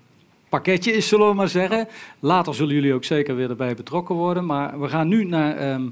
pakketje 0.55 0.93
is, 0.93 1.09
zullen 1.09 1.29
we 1.29 1.35
maar 1.35 1.49
zeggen. 1.49 1.89
Later 2.21 2.55
zullen 2.55 2.75
jullie 2.75 2.95
ook 2.95 3.05
zeker 3.05 3.37
weer 3.37 3.51
erbij 3.51 3.75
betrokken 3.75 4.15
worden. 4.15 4.47
Maar 4.47 4.81
we 4.81 4.89
gaan 4.89 5.09
nu 5.09 5.25
naar 5.25 5.57
ehm, 5.57 5.83
eh, 5.85 5.91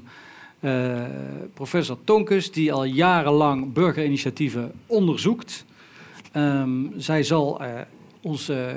professor 1.53 1.97
Tonkus, 2.03 2.51
die 2.51 2.73
al 2.73 2.83
jarenlang 2.83 3.73
burgerinitiatieven 3.73 4.71
onderzoekt. 4.85 5.65
Ehm, 6.31 6.69
zij 6.97 7.23
zal 7.23 7.61
eh, 7.61 7.71
ons 8.21 8.49
eh, 8.49 8.67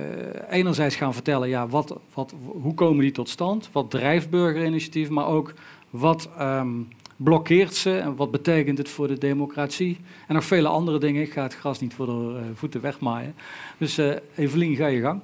enerzijds 0.51 0.97
gaan 0.97 1.15
vertellen, 1.15 1.49
ja, 1.49 1.69
wat, 1.69 1.97
wat, 2.15 2.35
hoe 2.47 2.75
komen 2.75 3.01
die 3.03 3.13
tot 3.13 3.29
stand? 3.29 3.69
Wat 3.73 3.91
drijft 3.91 4.31
burgerinitiatieven, 4.31 5.15
maar 5.15 5.27
ook 5.27 5.55
wat 5.91 6.29
ehm, 6.39 6.69
blokkeert 7.17 7.75
ze 7.75 7.99
en 7.99 8.17
wat 8.17 8.31
betekent 8.31 8.79
het 8.79 8.89
voor 8.89 9.09
de 9.09 9.19
democratie? 9.19 9.99
En 10.29 10.35
nog 10.35 10.45
vele 10.45 10.69
andere 10.69 10.99
dingen. 10.99 11.23
Ik 11.23 11.33
ga 11.33 11.43
het 11.43 11.55
gras 11.55 11.81
niet 11.81 11.95
voor 11.95 12.07
de 12.07 12.37
eh, 12.39 12.43
voeten 12.55 12.81
wegmaaien. 12.81 13.35
Dus 13.79 13.99
eh 13.99 14.15
Evelien, 14.35 14.77
ga 14.77 14.87
je 14.87 15.01
gang. 15.01 15.21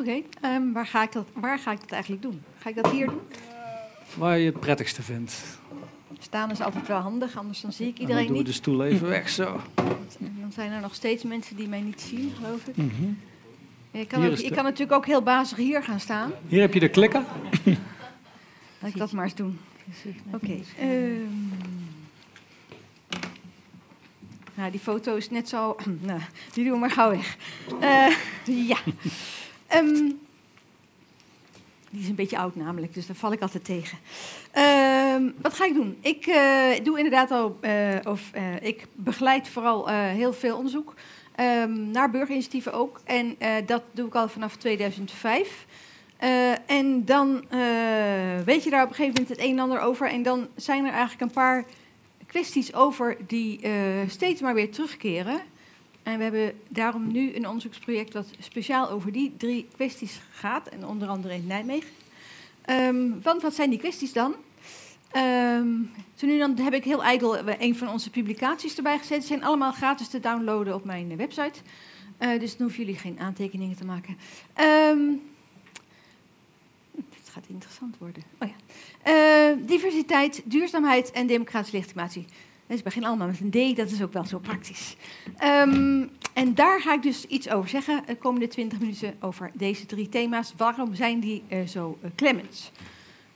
Oké, 0.00 0.20
ehm, 0.40 0.72
waar, 0.72 0.86
ga 0.86 1.02
ik 1.02 1.12
dat- 1.12 1.26
waar 1.32 1.58
ga 1.58 1.72
ik 1.72 1.80
dat 1.80 1.90
eigenlijk 1.90 2.22
doen? 2.22 2.40
Ga 2.58 2.68
ik 2.68 2.74
dat 2.74 2.90
hier 2.90 3.06
doen? 3.06 3.20
Waar 4.14 4.38
je 4.38 4.46
het 4.46 4.60
prettigste 4.60 5.02
vindt. 5.02 5.58
Staan 6.18 6.50
is 6.50 6.60
altijd 6.60 6.86
wel 6.86 6.98
handig, 7.00 7.36
anders 7.36 7.60
dan 7.60 7.72
zie 7.72 7.86
ik 7.86 7.98
En 7.98 7.98
dan 7.98 8.06
iedereen 8.08 8.26
doen 8.26 8.36
we 8.36 8.42
de 8.42 8.48
niet. 8.48 8.58
stoel 8.58 8.84
even 8.84 9.08
weg, 9.18 9.28
zo. 9.28 9.60
Dan 10.20 10.52
zijn 10.52 10.72
er 10.72 10.80
nog 10.80 10.94
steeds 10.94 11.22
mensen 11.22 11.56
die 11.56 11.68
mij 11.68 11.80
niet 11.80 12.00
zien, 12.00 12.32
geloof 12.36 12.66
ik. 12.66 12.76
Mhm. 12.76 13.04
Ik 13.90 14.08
kan, 14.08 14.24
ook- 14.26 14.32
ik 14.38 14.48
de- 14.48 14.54
kan 14.54 14.64
natuurlijk 14.64 14.92
ook 14.92 15.06
heel 15.06 15.22
bazig 15.22 15.58
hier 15.58 15.82
gaan 15.82 16.00
staan. 16.00 16.32
Hier 16.48 16.60
heb 16.60 16.74
je 16.74 16.80
de 16.80 16.88
klikker. 16.88 17.22
Laat 18.80 18.90
ik 18.90 18.96
dat 18.96 19.12
maar 19.12 19.24
eens 19.24 19.34
doen. 19.34 19.58
Oké. 20.32 20.58
ehm. 20.78 21.20
nou, 24.54 24.70
die 24.70 24.80
foto 24.80 25.16
is 25.16 25.30
net 25.30 25.48
zo... 25.48 25.76
nou, 26.00 26.20
die 26.52 26.64
doen 26.64 26.72
we 26.72 26.78
maar 26.78 26.90
gauw 26.90 27.10
weg. 27.10 27.36
Eh, 27.80 28.16
ja. 28.68 28.76
Ehm, 29.66 30.10
die 31.90 32.00
is 32.02 32.08
een 32.08 32.14
beetje 32.14 32.38
oud 32.38 32.56
namelijk, 32.56 32.94
dus 32.94 33.06
daar 33.06 33.16
val 33.16 33.32
ik 33.32 33.40
altijd 33.40 33.64
tegen. 33.64 33.98
Ehm, 34.50 35.30
wat 35.42 35.54
ga 35.54 35.64
ik 35.64 35.74
doen? 35.74 35.98
Ik 36.00 36.26
eh, 36.26 36.84
doe 36.84 36.96
inderdaad 36.96 37.30
al... 37.30 37.56
eh, 37.60 37.96
of, 38.04 38.30
eh, 38.32 38.62
ik 38.62 38.86
begeleid 38.94 39.48
vooral 39.48 39.88
heel 39.88 40.32
veel 40.32 40.56
onderzoek. 40.56 40.94
ehm, 41.34 41.90
naar 41.90 42.10
burgerinitiatieven 42.10 42.72
ook. 42.72 43.00
En 43.04 43.36
dat 43.66 43.82
doe 43.92 44.06
ik 44.06 44.14
al 44.14 44.28
vanaf 44.28 44.56
2005. 44.56 45.66
Eh, 46.16 46.70
en 46.70 47.04
dan 47.04 47.44
weet 48.44 48.64
je 48.64 48.70
daar 48.70 48.82
op 48.82 48.88
een 48.88 48.94
gegeven 48.94 49.20
moment 49.20 49.28
het 49.28 49.40
een 49.40 49.52
en 49.52 49.58
ander 49.58 49.80
over. 49.80 50.08
En 50.10 50.22
dan 50.22 50.48
zijn 50.56 50.84
er 50.84 50.92
eigenlijk 50.92 51.20
een 51.20 51.30
paar 51.30 51.64
kwesties 52.26 52.74
over 52.74 53.16
die 53.26 53.60
steeds 54.08 54.40
maar 54.40 54.54
weer 54.54 54.70
terugkeren. 54.70 55.40
En 56.08 56.16
we 56.16 56.22
hebben 56.22 56.60
daarom 56.68 57.12
nu 57.12 57.34
een 57.34 57.46
onderzoeksproject 57.46 58.12
wat 58.12 58.26
speciaal 58.38 58.90
over 58.90 59.12
die 59.12 59.34
drie 59.36 59.68
kwesties 59.74 60.20
gaat. 60.30 60.68
En 60.68 60.86
onder 60.86 61.08
andere 61.08 61.34
in 61.34 61.46
Nijmegen. 61.46 61.90
Ehm, 62.64 63.20
want 63.22 63.42
wat 63.42 63.54
zijn 63.54 63.70
die 63.70 63.78
kwesties 63.78 64.12
dan? 64.12 64.34
Ehm 65.10 65.68
zo 66.14 66.26
nu 66.26 66.38
dan 66.38 66.58
heb 66.58 66.72
ik 66.72 66.84
heel 66.84 67.04
ijdel 67.04 67.36
eh, 67.36 67.54
een 67.58 67.76
van 67.76 67.88
onze 67.88 68.10
publicaties 68.10 68.76
erbij 68.76 68.98
gezet. 68.98 69.20
Ze 69.20 69.26
zijn 69.26 69.44
allemaal 69.44 69.72
gratis 69.72 70.08
te 70.08 70.20
downloaden 70.20 70.74
op 70.74 70.84
mijn 70.84 71.10
eh, 71.10 71.16
website. 71.16 71.60
Eh, 72.18 72.40
dus 72.40 72.56
dan 72.56 72.66
hoeven 72.66 72.84
jullie 72.84 73.00
geen 73.00 73.20
aantekeningen 73.20 73.76
te 73.76 73.84
maken. 73.84 74.18
Ehm 74.54 75.00
dit 76.92 77.28
gaat 77.30 77.44
interessant 77.48 77.98
worden. 77.98 78.22
Oh 78.38 78.48
ja. 78.48 79.54
Diversiteit, 79.54 80.42
duurzaamheid 80.44 81.10
en 81.10 81.26
democratische 81.26 81.76
legitimatie. 81.76 82.26
Dus 82.68 82.82
begin 82.82 83.04
allemaal 83.04 83.26
met 83.26 83.40
een 83.40 83.74
D, 83.74 83.76
dat 83.76 83.90
is 83.90 84.02
ook 84.02 84.12
wel 84.12 84.24
zo 84.24 84.38
praktisch. 84.38 84.96
Ehm, 85.36 86.06
en 86.32 86.54
daar 86.54 86.80
ga 86.80 86.94
ik 86.94 87.02
dus 87.02 87.26
iets 87.26 87.48
over 87.48 87.68
zeggen 87.68 88.02
de 88.06 88.16
komende 88.16 88.48
20 88.48 88.78
minuten 88.78 89.14
over 89.20 89.50
deze 89.54 89.86
drie 89.86 90.08
thema's. 90.08 90.52
Waarom 90.56 90.94
zijn 90.94 91.20
die 91.20 91.42
eh, 91.48 91.66
zo 91.66 91.98
uh, 92.02 92.10
klemmend? 92.14 92.72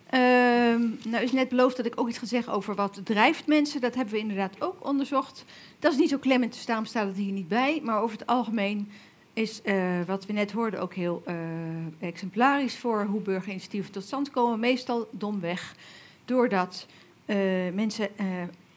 Ehm, 0.07 0.81
nou 1.09 1.23
is 1.23 1.33
net 1.33 1.49
beloofd 1.49 1.77
dat 1.77 1.87
ik 1.87 2.01
ook 2.01 2.09
iets 2.09 2.19
ga 2.19 2.27
zeggen 2.27 2.53
over 2.53 2.75
wat 2.75 3.01
drijft 3.05 3.47
mensen. 3.47 3.81
Dat 3.81 3.95
hebben 3.95 4.15
we 4.15 4.21
inderdaad 4.21 4.57
ook 4.59 4.87
onderzocht. 4.89 5.45
Dat 5.79 5.93
is 5.93 5.99
niet 5.99 6.09
zo 6.09 6.19
klemmend, 6.19 6.53
dus 6.53 6.67
daarom 6.67 6.85
staat 6.85 7.07
het 7.07 7.17
hier 7.17 7.33
niet 7.33 7.49
bij. 7.49 7.81
Maar 7.83 8.01
over 8.01 8.19
het 8.19 8.27
algemeen 8.27 8.91
is 9.33 9.61
wat 10.07 10.27
we 10.27 10.33
net 10.33 10.53
hoorden 10.53 10.81
ook 10.81 10.95
heel 10.95 11.23
uh, 11.27 11.35
exemplarisch 12.09 12.77
voor 12.77 13.05
hoe 13.05 13.21
burgerinitiatieven 13.21 13.93
tot 13.93 14.05
stand 14.05 14.31
komen. 14.31 14.61
Meestal 14.61 15.09
domweg, 15.11 15.75
doordat 16.25 16.87
mensen 17.75 18.09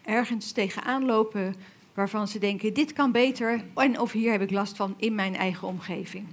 ergens 0.06 0.52
tegenaan 0.52 1.06
lopen 1.06 1.56
waarvan 1.94 2.28
ze 2.28 2.40
denken: 2.40 2.74
dit 2.74 2.94
kan 2.94 3.12
beter 3.12 3.64
en 3.76 4.00
of 4.00 4.12
hier 4.12 4.32
heb 4.32 4.42
ik 4.42 4.52
last 4.52 4.76
van 4.76 4.94
in 4.98 5.16
mijn 5.16 5.36
eigen 5.36 5.68
omgeving. 5.68 6.26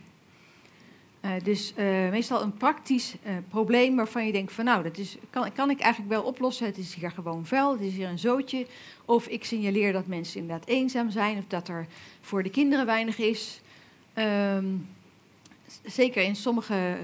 Uh, 1.25 1.31
dus 1.43 1.73
uh, 1.77 2.11
meestal 2.11 2.43
een 2.43 2.55
praktisch 2.55 3.15
uh, 3.27 3.33
probleem 3.49 3.97
waarvan 3.97 4.27
je 4.27 4.33
denkt 4.33 4.53
van 4.53 4.65
nou, 4.65 4.83
dat 4.83 4.99
is, 4.99 5.17
kan, 5.31 5.53
kan 5.53 5.71
ik 5.71 5.81
eigenlijk 5.81 6.13
wel 6.13 6.23
oplossen. 6.23 6.67
Het 6.67 6.79
is 6.79 6.95
hier 6.95 7.11
gewoon 7.11 7.47
vuil, 7.47 7.73
het 7.73 7.81
is 7.81 7.95
hier 7.95 8.09
een 8.09 8.19
zootje. 8.19 8.67
Of 9.05 9.27
ik 9.27 9.45
signaleer 9.45 9.93
dat 9.93 10.07
mensen 10.07 10.41
inderdaad 10.41 10.69
eenzaam 10.69 11.11
zijn 11.11 11.39
of 11.39 11.45
dat 11.47 11.69
er 11.69 11.87
voor 12.21 12.43
de 12.43 12.51
kinderen 12.51 12.87
weinig 12.87 13.19
is. 13.19 13.61
Um, 14.15 14.89
zeker 15.85 16.23
in 16.23 16.37
sommige 16.37 16.97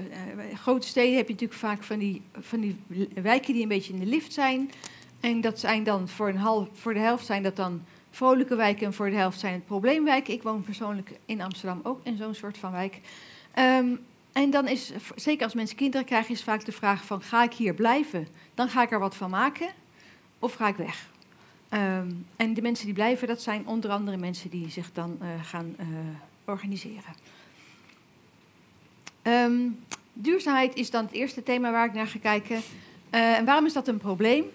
grote 0.53 0.87
steden 0.87 1.17
heb 1.17 1.27
je 1.27 1.33
natuurlijk 1.33 1.59
vaak 1.59 1.83
van 1.83 1.99
die, 1.99 2.21
van 2.39 2.59
die 2.59 2.75
wijken 3.13 3.53
die 3.53 3.61
een 3.61 3.67
beetje 3.67 3.93
in 3.93 3.99
de 3.99 4.05
lift 4.05 4.33
zijn. 4.33 4.71
En 5.19 5.41
dat 5.41 5.59
zijn 5.59 5.83
dan 5.83 6.07
voor, 6.07 6.29
een 6.29 6.37
half, 6.37 6.67
voor 6.73 6.93
de 6.93 6.99
helft 6.99 7.25
zijn 7.25 7.43
dat 7.43 7.55
dan 7.55 7.83
vrolijke 8.11 8.55
wijken 8.55 8.85
en 8.85 8.93
voor 8.93 9.09
de 9.09 9.15
helft 9.15 9.39
zijn 9.39 9.53
het 9.53 9.65
probleemwijken. 9.65 10.33
Ik 10.33 10.43
woon 10.43 10.61
persoonlijk 10.61 11.11
in 11.25 11.41
Amsterdam 11.41 11.79
ook 11.83 11.99
in 12.03 12.17
zo'n 12.17 12.33
soort 12.33 12.57
van 12.57 12.71
wijk. 12.71 12.99
Um, 13.59 13.99
en 14.31 14.49
dan 14.49 14.67
is, 14.67 14.91
zeker 15.15 15.43
als 15.43 15.53
mensen 15.53 15.77
kinderen 15.77 16.05
krijgen, 16.05 16.33
is 16.33 16.43
vaak 16.43 16.65
de 16.65 16.71
vraag 16.71 17.05
van 17.05 17.21
ga 17.21 17.43
ik 17.43 17.53
hier 17.53 17.73
blijven? 17.73 18.27
Dan 18.53 18.69
ga 18.69 18.81
ik 18.81 18.91
er 18.91 18.99
wat 18.99 19.15
van 19.15 19.29
maken 19.29 19.67
of 20.39 20.53
ga 20.53 20.67
ik 20.67 20.75
weg? 20.75 21.09
Um, 21.69 22.25
en 22.35 22.53
de 22.53 22.61
mensen 22.61 22.85
die 22.85 22.93
blijven, 22.93 23.27
dat 23.27 23.41
zijn 23.41 23.67
onder 23.67 23.91
andere 23.91 24.17
mensen 24.17 24.49
die 24.49 24.69
zich 24.69 24.93
dan 24.93 25.17
uh, 25.21 25.27
gaan 25.43 25.75
uh, 25.79 25.85
organiseren. 26.45 27.13
Um, 29.23 29.79
duurzaamheid 30.13 30.75
is 30.75 30.91
dan 30.91 31.05
het 31.05 31.13
eerste 31.13 31.43
thema 31.43 31.71
waar 31.71 31.85
ik 31.85 31.93
naar 31.93 32.07
ga 32.07 32.19
kijken. 32.19 32.61
Eh, 33.09 33.37
en 33.37 33.45
waarom 33.45 33.65
is 33.65 33.73
dat 33.73 33.87
een 33.87 33.97
probleem? 33.97 34.45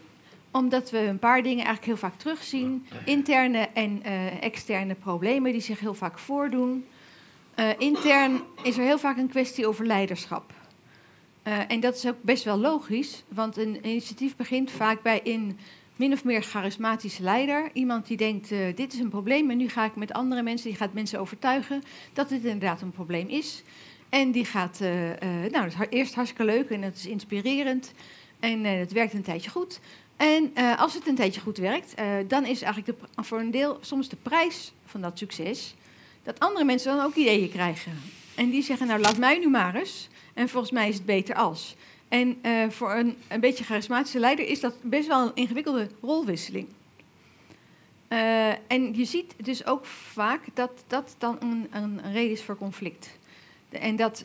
Omdat 0.54 0.90
we 0.90 0.98
een 0.98 1.18
paar 1.18 1.42
dingen 1.42 1.64
eigenlijk 1.64 1.84
heel 1.84 2.08
vaak 2.08 2.18
terugzien. 2.18 2.86
Interne 3.04 3.58
en 3.58 4.02
eh, 4.02 4.42
externe 4.42 4.94
problemen 4.94 5.52
die 5.52 5.60
zich 5.60 5.80
heel 5.80 5.94
vaak 5.94 6.18
voordoen. 6.18 6.84
Eh, 7.54 7.68
intern 7.78 8.40
is 8.62 8.76
er 8.76 8.84
heel 8.84 8.98
vaak 8.98 9.16
een 9.16 9.28
kwestie 9.28 9.66
over 9.66 9.86
leiderschap. 9.86 10.52
Uh, 11.44 11.70
en 11.70 11.80
dat 11.80 11.94
is 11.94 12.06
ook 12.06 12.22
best 12.22 12.44
wel 12.44 12.58
logisch, 12.58 13.24
want 13.28 13.56
een 13.56 13.86
initiatief 13.86 14.36
begint 14.36 14.70
vaak 14.70 15.02
bij 15.02 15.20
een 15.24 15.58
min 15.96 16.12
of 16.12 16.24
meer 16.24 16.42
charismatische 16.42 17.22
leider. 17.22 17.70
Iemand 17.72 18.06
die 18.06 18.16
denkt, 18.16 18.50
uh, 18.50 18.58
dit 18.74 18.92
is 18.92 18.98
een 18.98 19.08
probleem 19.08 19.50
en 19.50 19.56
nu 19.56 19.68
ga 19.68 19.84
ik 19.84 19.96
met 19.96 20.12
andere 20.12 20.42
mensen, 20.42 20.68
die 20.68 20.78
gaat 20.78 20.92
mensen 20.92 21.20
overtuigen 21.20 21.82
dat 22.12 22.28
dit 22.28 22.44
inderdaad 22.44 22.80
een 22.80 22.90
probleem 22.90 23.28
is. 23.28 23.62
En 24.08 24.30
die 24.30 24.44
gaat, 24.44 24.80
nou, 25.50 25.50
dat 25.50 25.66
is 25.66 25.74
eerst 25.90 26.14
hartstikke 26.14 26.44
leuk 26.44 26.70
en 26.70 26.82
het 26.82 26.96
is 26.96 27.06
inspirerend 27.06 27.92
en 28.40 28.64
het 28.64 28.92
werkt 28.92 29.12
een 29.12 29.22
tijdje 29.22 29.50
goed. 29.50 29.80
En 30.16 30.52
als 30.76 30.94
het 30.94 31.06
een 31.06 31.14
tijdje 31.14 31.40
goed 31.40 31.58
werkt, 31.58 31.94
dan 32.26 32.46
is 32.46 32.62
eigenlijk 32.62 32.98
voor 33.16 33.38
een 33.38 33.50
deel 33.50 33.78
soms 33.80 34.08
de 34.08 34.16
prijs 34.16 34.72
van 34.86 35.00
dat 35.00 35.18
succes 35.18 35.74
dat 36.22 36.40
andere 36.40 36.64
mensen 36.64 36.96
dan 36.96 37.04
ook 37.04 37.14
ideeën 37.14 37.50
krijgen. 37.50 37.92
En 38.34 38.50
die 38.50 38.62
zeggen, 38.62 38.86
nou 38.86 39.00
laat 39.00 39.18
mij 39.18 39.38
nu 39.38 39.48
maar 39.48 39.74
eens. 39.74 40.08
En 40.34 40.48
volgens 40.48 40.72
mij 40.72 40.88
is 40.88 40.94
het 40.94 41.04
beter 41.04 41.34
als. 41.34 41.76
En 42.08 42.38
uh, 42.42 42.68
voor 42.70 42.94
een, 42.94 43.16
een 43.28 43.40
beetje 43.40 43.64
charismatische 43.64 44.18
leider 44.18 44.46
is 44.46 44.60
dat 44.60 44.74
best 44.82 45.08
wel 45.08 45.26
een 45.26 45.34
ingewikkelde 45.34 45.88
rolwisseling. 46.02 46.66
En 48.66 48.94
je 48.94 49.04
ziet 49.04 49.34
dus 49.36 49.66
ook 49.66 49.86
vaak 49.86 50.40
dat 50.54 50.84
dat 50.86 51.14
dan 51.18 51.36
een, 51.40 51.66
een 51.70 52.12
reden 52.12 52.30
is 52.30 52.42
voor 52.42 52.56
conflict. 52.56 53.18
En 53.68 53.96
dat, 53.96 54.24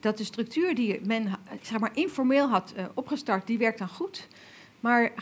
dat 0.00 0.18
de 0.18 0.24
structuur 0.24 0.74
die 0.74 1.00
men 1.04 1.38
zeg 1.62 1.78
maar, 1.78 1.90
informeel 1.94 2.48
had 2.48 2.74
opgestart, 2.94 3.46
die 3.46 3.58
werkt 3.58 3.78
dan 3.78 3.88
goed. 3.88 4.28
Maar 4.80 5.12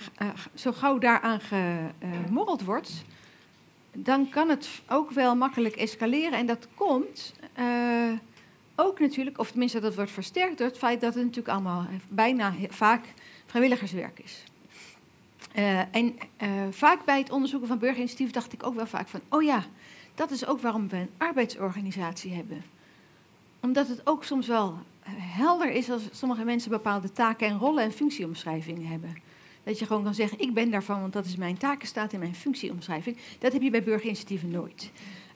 zo 0.54 0.72
gauw 0.72 0.98
daaraan 0.98 1.40
gemorreld 1.40 2.64
wordt, 2.64 3.04
dan 3.92 4.28
kan 4.28 4.48
het 4.48 4.68
ook 4.88 5.10
wel 5.10 5.36
makkelijk 5.36 5.76
escaleren. 5.76 6.38
En 6.38 6.46
dat 6.46 6.68
komt 6.74 7.34
uh, 7.58 8.12
ook 8.74 9.00
natuurlijk, 9.00 9.38
of 9.38 9.50
tenminste 9.50 9.80
dat 9.80 9.94
wordt 9.94 10.10
versterkt 10.10 10.58
door 10.58 10.66
het 10.66 10.78
feit 10.78 11.00
dat 11.00 11.14
het 11.14 11.22
natuurlijk 11.22 11.54
allemaal 11.54 11.86
bijna 12.08 12.54
vaak 12.68 13.04
vrijwilligerswerk 13.46 14.18
is. 14.18 14.44
Uh, 15.56 15.78
en 15.78 16.16
vaak 16.70 17.04
bij 17.04 17.18
het 17.18 17.30
onderzoeken 17.30 17.68
van 17.68 17.78
burgerinitiatief 17.78 18.30
dacht 18.30 18.52
ik 18.52 18.66
ook 18.66 18.74
wel 18.74 18.86
vaak 18.86 19.08
van, 19.08 19.20
oh 19.28 19.42
ja, 19.42 19.64
dat 20.14 20.30
is 20.30 20.46
ook 20.46 20.60
waarom 20.60 20.88
we 20.88 20.96
een 20.96 21.10
arbeidsorganisatie 21.16 22.32
hebben. 22.32 22.64
Omdat 23.60 23.88
het 23.88 24.00
ook 24.04 24.24
soms 24.24 24.46
wel 24.46 24.78
helder 25.10 25.70
is 25.70 25.90
als 25.90 26.02
sommige 26.12 26.44
mensen 26.44 26.70
bepaalde 26.70 27.12
taken 27.12 27.48
en 27.48 27.58
rollen 27.58 27.84
en 27.84 27.92
functieomschrijvingen 27.92 28.86
hebben. 28.86 29.16
Dat 29.68 29.78
je 29.78 29.87
gewoon 29.87 30.04
kan 30.04 30.14
zeggen, 30.14 30.40
ik 30.40 30.54
ben 30.54 30.70
daarvan, 30.70 31.00
want 31.00 31.12
dat 31.12 31.24
is 31.24 31.37
mijn 31.37 31.59
takenstaat 31.59 32.12
en 32.12 32.18
mijn 32.18 32.35
functieomschrijving. 32.35 33.16
Dat 33.38 33.52
heb 33.52 33.62
je 33.62 33.70
bij 33.70 33.83
burgerinitiatieven 33.83 34.50
nooit. 34.50 34.90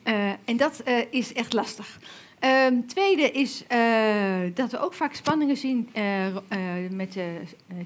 Uh, 0.05 0.31
en 0.45 0.57
dat 0.57 0.83
uh, 0.89 0.99
is 1.11 1.33
echt 1.33 1.53
lastig. 1.53 1.99
Um, 2.41 2.87
tweede 2.87 3.31
is 3.31 3.65
uh, 3.73 4.55
dat 4.55 4.71
we 4.71 4.79
ook 4.79 4.95
vaak 4.95 5.15
spanningen 5.15 5.57
zien 5.57 5.89
met 6.91 7.17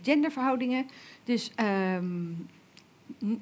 genderverhoudingen. 0.02 0.86
Dus 1.24 1.52
um, 1.60 2.48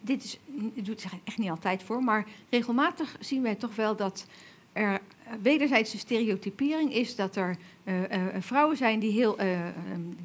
dit 0.00 0.24
is, 0.24 0.38
doet 0.74 1.00
zich 1.00 1.12
echt 1.24 1.38
niet 1.38 1.50
altijd 1.50 1.82
voor, 1.82 2.02
maar 2.02 2.26
regelmatig 2.50 3.16
zien 3.20 3.42
wij 3.42 3.54
toch 3.54 3.76
wel 3.76 3.96
dat 3.96 4.26
er 4.72 5.00
wederzijdse 5.42 5.98
stereotypering 5.98 6.94
is 6.94 7.16
dat 7.16 7.36
er 7.36 7.56
uh, 7.84 8.00
uh, 8.00 8.06
vrouwen 8.38 8.76
zijn 8.76 8.98
die, 8.98 9.12
heel, 9.12 9.40
uh, 9.40 9.58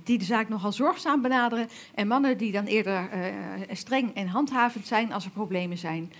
die 0.03 0.17
de 0.17 0.25
zaak 0.25 0.49
nogal 0.49 0.71
zorgzaam 0.71 1.21
benaderen 1.21 1.67
en 1.95 2.07
mannen 2.07 2.37
die 2.37 2.51
dan 2.51 2.65
eerder 2.65 3.09
streng 3.71 4.15
en 4.15 4.27
handhavend 4.27 4.87
zijn 4.87 5.13
als 5.13 5.25
er 5.25 5.31
problemen 5.31 5.77
zijn. 5.77 6.11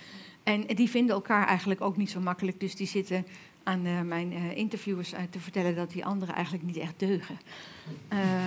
En 0.44 0.66
die 0.68 0.90
vinden 0.90 1.16
elkaar 1.16 1.48
eigenlijk 1.48 1.82
ook 1.82 1.98
niet 1.98 2.10
zo 2.10 2.20
makkelijk, 2.20 2.60
dus 2.60 2.76
die 2.76 2.88
zitten 2.88 3.26
aan 3.64 4.08
mijn 4.08 4.32
interviewers 4.56 5.14
te 5.30 5.40
vertellen 5.40 5.76
dat 5.76 5.92
die 5.92 6.06
anderen 6.06 6.36
eigenlijk 6.36 6.66
niet 6.66 6.78
echt 6.78 6.94
deugen. 6.98 7.40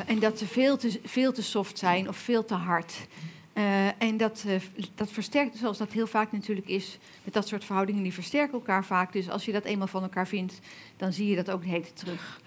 en 0.06 0.18
dat 0.18 0.38
ze 0.38 0.46
veel 0.46 0.76
te, 0.76 1.00
veel 1.04 1.32
te 1.32 1.42
soft 1.42 1.78
zijn 1.78 2.08
of 2.08 2.16
veel 2.16 2.44
te 2.44 2.54
hard. 2.54 3.06
Uh, 3.54 4.02
en 4.02 4.16
dat, 4.16 4.44
uh, 4.46 4.54
dat 4.94 5.10
versterkt, 5.10 5.56
zoals 5.56 5.78
dat 5.78 5.92
heel 5.92 6.06
vaak 6.06 6.32
natuurlijk 6.32 6.68
is, 6.68 6.98
met 7.24 7.34
dat 7.34 7.48
soort 7.48 7.64
verhoudingen, 7.64 8.02
die 8.02 8.12
versterken 8.12 8.54
elkaar 8.54 8.84
vaak. 8.84 9.12
Dus 9.12 9.30
als 9.30 9.44
je 9.44 9.52
dat 9.52 9.64
eenmaal 9.64 9.86
van 9.86 10.02
elkaar 10.02 10.28
vindt, 10.28 10.60
dan 10.96 11.12
zie 11.12 11.28
je 11.28 11.36
dat 11.36 11.50
ook 11.50 11.64
hele 11.64 11.92
terug. 11.92 12.40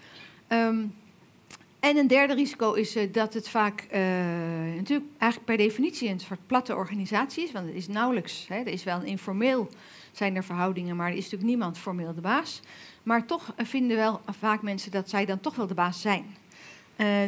Um, 0.48 0.94
en 1.80 1.96
een 1.96 2.06
derde 2.06 2.34
risico 2.34 2.72
is 2.72 2.96
uh, 2.96 3.12
dat 3.12 3.34
het 3.34 3.48
vaak 3.48 3.86
natuurlijk 4.76 5.10
eigenlijk 5.18 5.44
per 5.44 5.56
definitie 5.56 6.08
een 6.08 6.20
soort 6.20 6.46
platte 6.46 6.74
organisatie 6.74 7.44
is, 7.44 7.52
want 7.52 7.66
het 7.66 7.74
is 7.74 7.88
nauwelijks, 7.88 8.46
hè, 8.48 8.56
er 8.56 8.66
is 8.66 8.84
wel 8.84 8.96
een 8.96 9.06
informeel 9.06 9.68
zijn 10.12 10.36
er 10.36 10.44
verhoudingen, 10.44 10.96
maar 10.96 11.10
er 11.10 11.16
is 11.16 11.22
natuurlijk 11.22 11.50
niemand 11.50 11.78
formeel 11.78 12.14
de 12.14 12.20
baas. 12.20 12.60
Maar 13.02 13.26
toch 13.26 13.54
vinden 13.56 13.96
wel 13.96 14.20
vaak 14.38 14.62
mensen 14.62 14.90
dat 14.90 15.08
zij 15.08 15.24
dan 15.24 15.40
toch 15.40 15.54
wel 15.54 15.66
de 15.66 15.74
baas 15.74 16.00
zijn. 16.00 16.36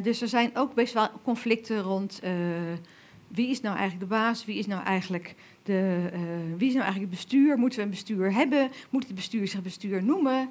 dus 0.03 0.21
er 0.21 0.29
zijn 0.29 0.57
ook 0.57 0.75
best 0.75 0.95
wel 0.95 1.09
conflicten 1.23 1.83
rond 1.83 2.21
wie 3.29 3.49
is 3.49 3.61
nou 3.61 3.77
eigenlijk 3.77 4.11
de 4.11 4.17
baas? 4.17 4.45
Wie 4.45 4.59
is 4.59 4.67
nou 4.67 4.85
eigenlijk, 4.85 5.35
de, 5.63 6.11
uh, 6.13 6.21
wie 6.57 6.69
is 6.69 6.75
nou 6.75 6.85
eigenlijk 6.85 7.01
het 7.01 7.11
bestuur? 7.11 7.59
Moeten 7.59 7.79
we 7.79 7.85
een 7.85 7.91
bestuur 7.91 8.33
hebben? 8.33 8.71
Moet 8.91 9.07
het 9.07 9.15
bestuur 9.15 9.49
zich 9.49 9.63
bestuur 9.63 10.03
noemen? 10.03 10.49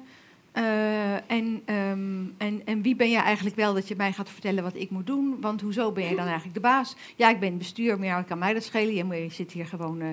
Uh, 0.54 1.30
en, 1.30 1.62
um, 1.74 2.34
en, 2.36 2.62
en 2.64 2.82
wie 2.82 2.96
ben 2.96 3.10
jij 3.10 3.22
eigenlijk 3.22 3.56
wel 3.56 3.74
dat 3.74 3.88
je 3.88 3.96
mij 3.96 4.12
gaat 4.12 4.30
vertellen 4.30 4.62
wat 4.62 4.76
ik 4.76 4.90
moet 4.90 5.06
doen? 5.06 5.40
Want 5.40 5.60
hoezo 5.60 5.92
ben 5.92 6.04
jij 6.04 6.14
dan 6.14 6.26
eigenlijk 6.26 6.54
de 6.54 6.60
baas? 6.60 6.96
Ja, 7.16 7.30
ik 7.30 7.40
ben 7.40 7.58
bestuur, 7.58 7.98
maar 7.98 8.06
ja, 8.06 8.22
kan 8.22 8.38
mij 8.38 8.54
dat 8.54 8.64
schelen. 8.64 8.94
Je, 8.94 9.22
je 9.22 9.30
zit 9.30 9.52
hier 9.52 9.66
gewoon... 9.66 10.02
Uh, 10.02 10.08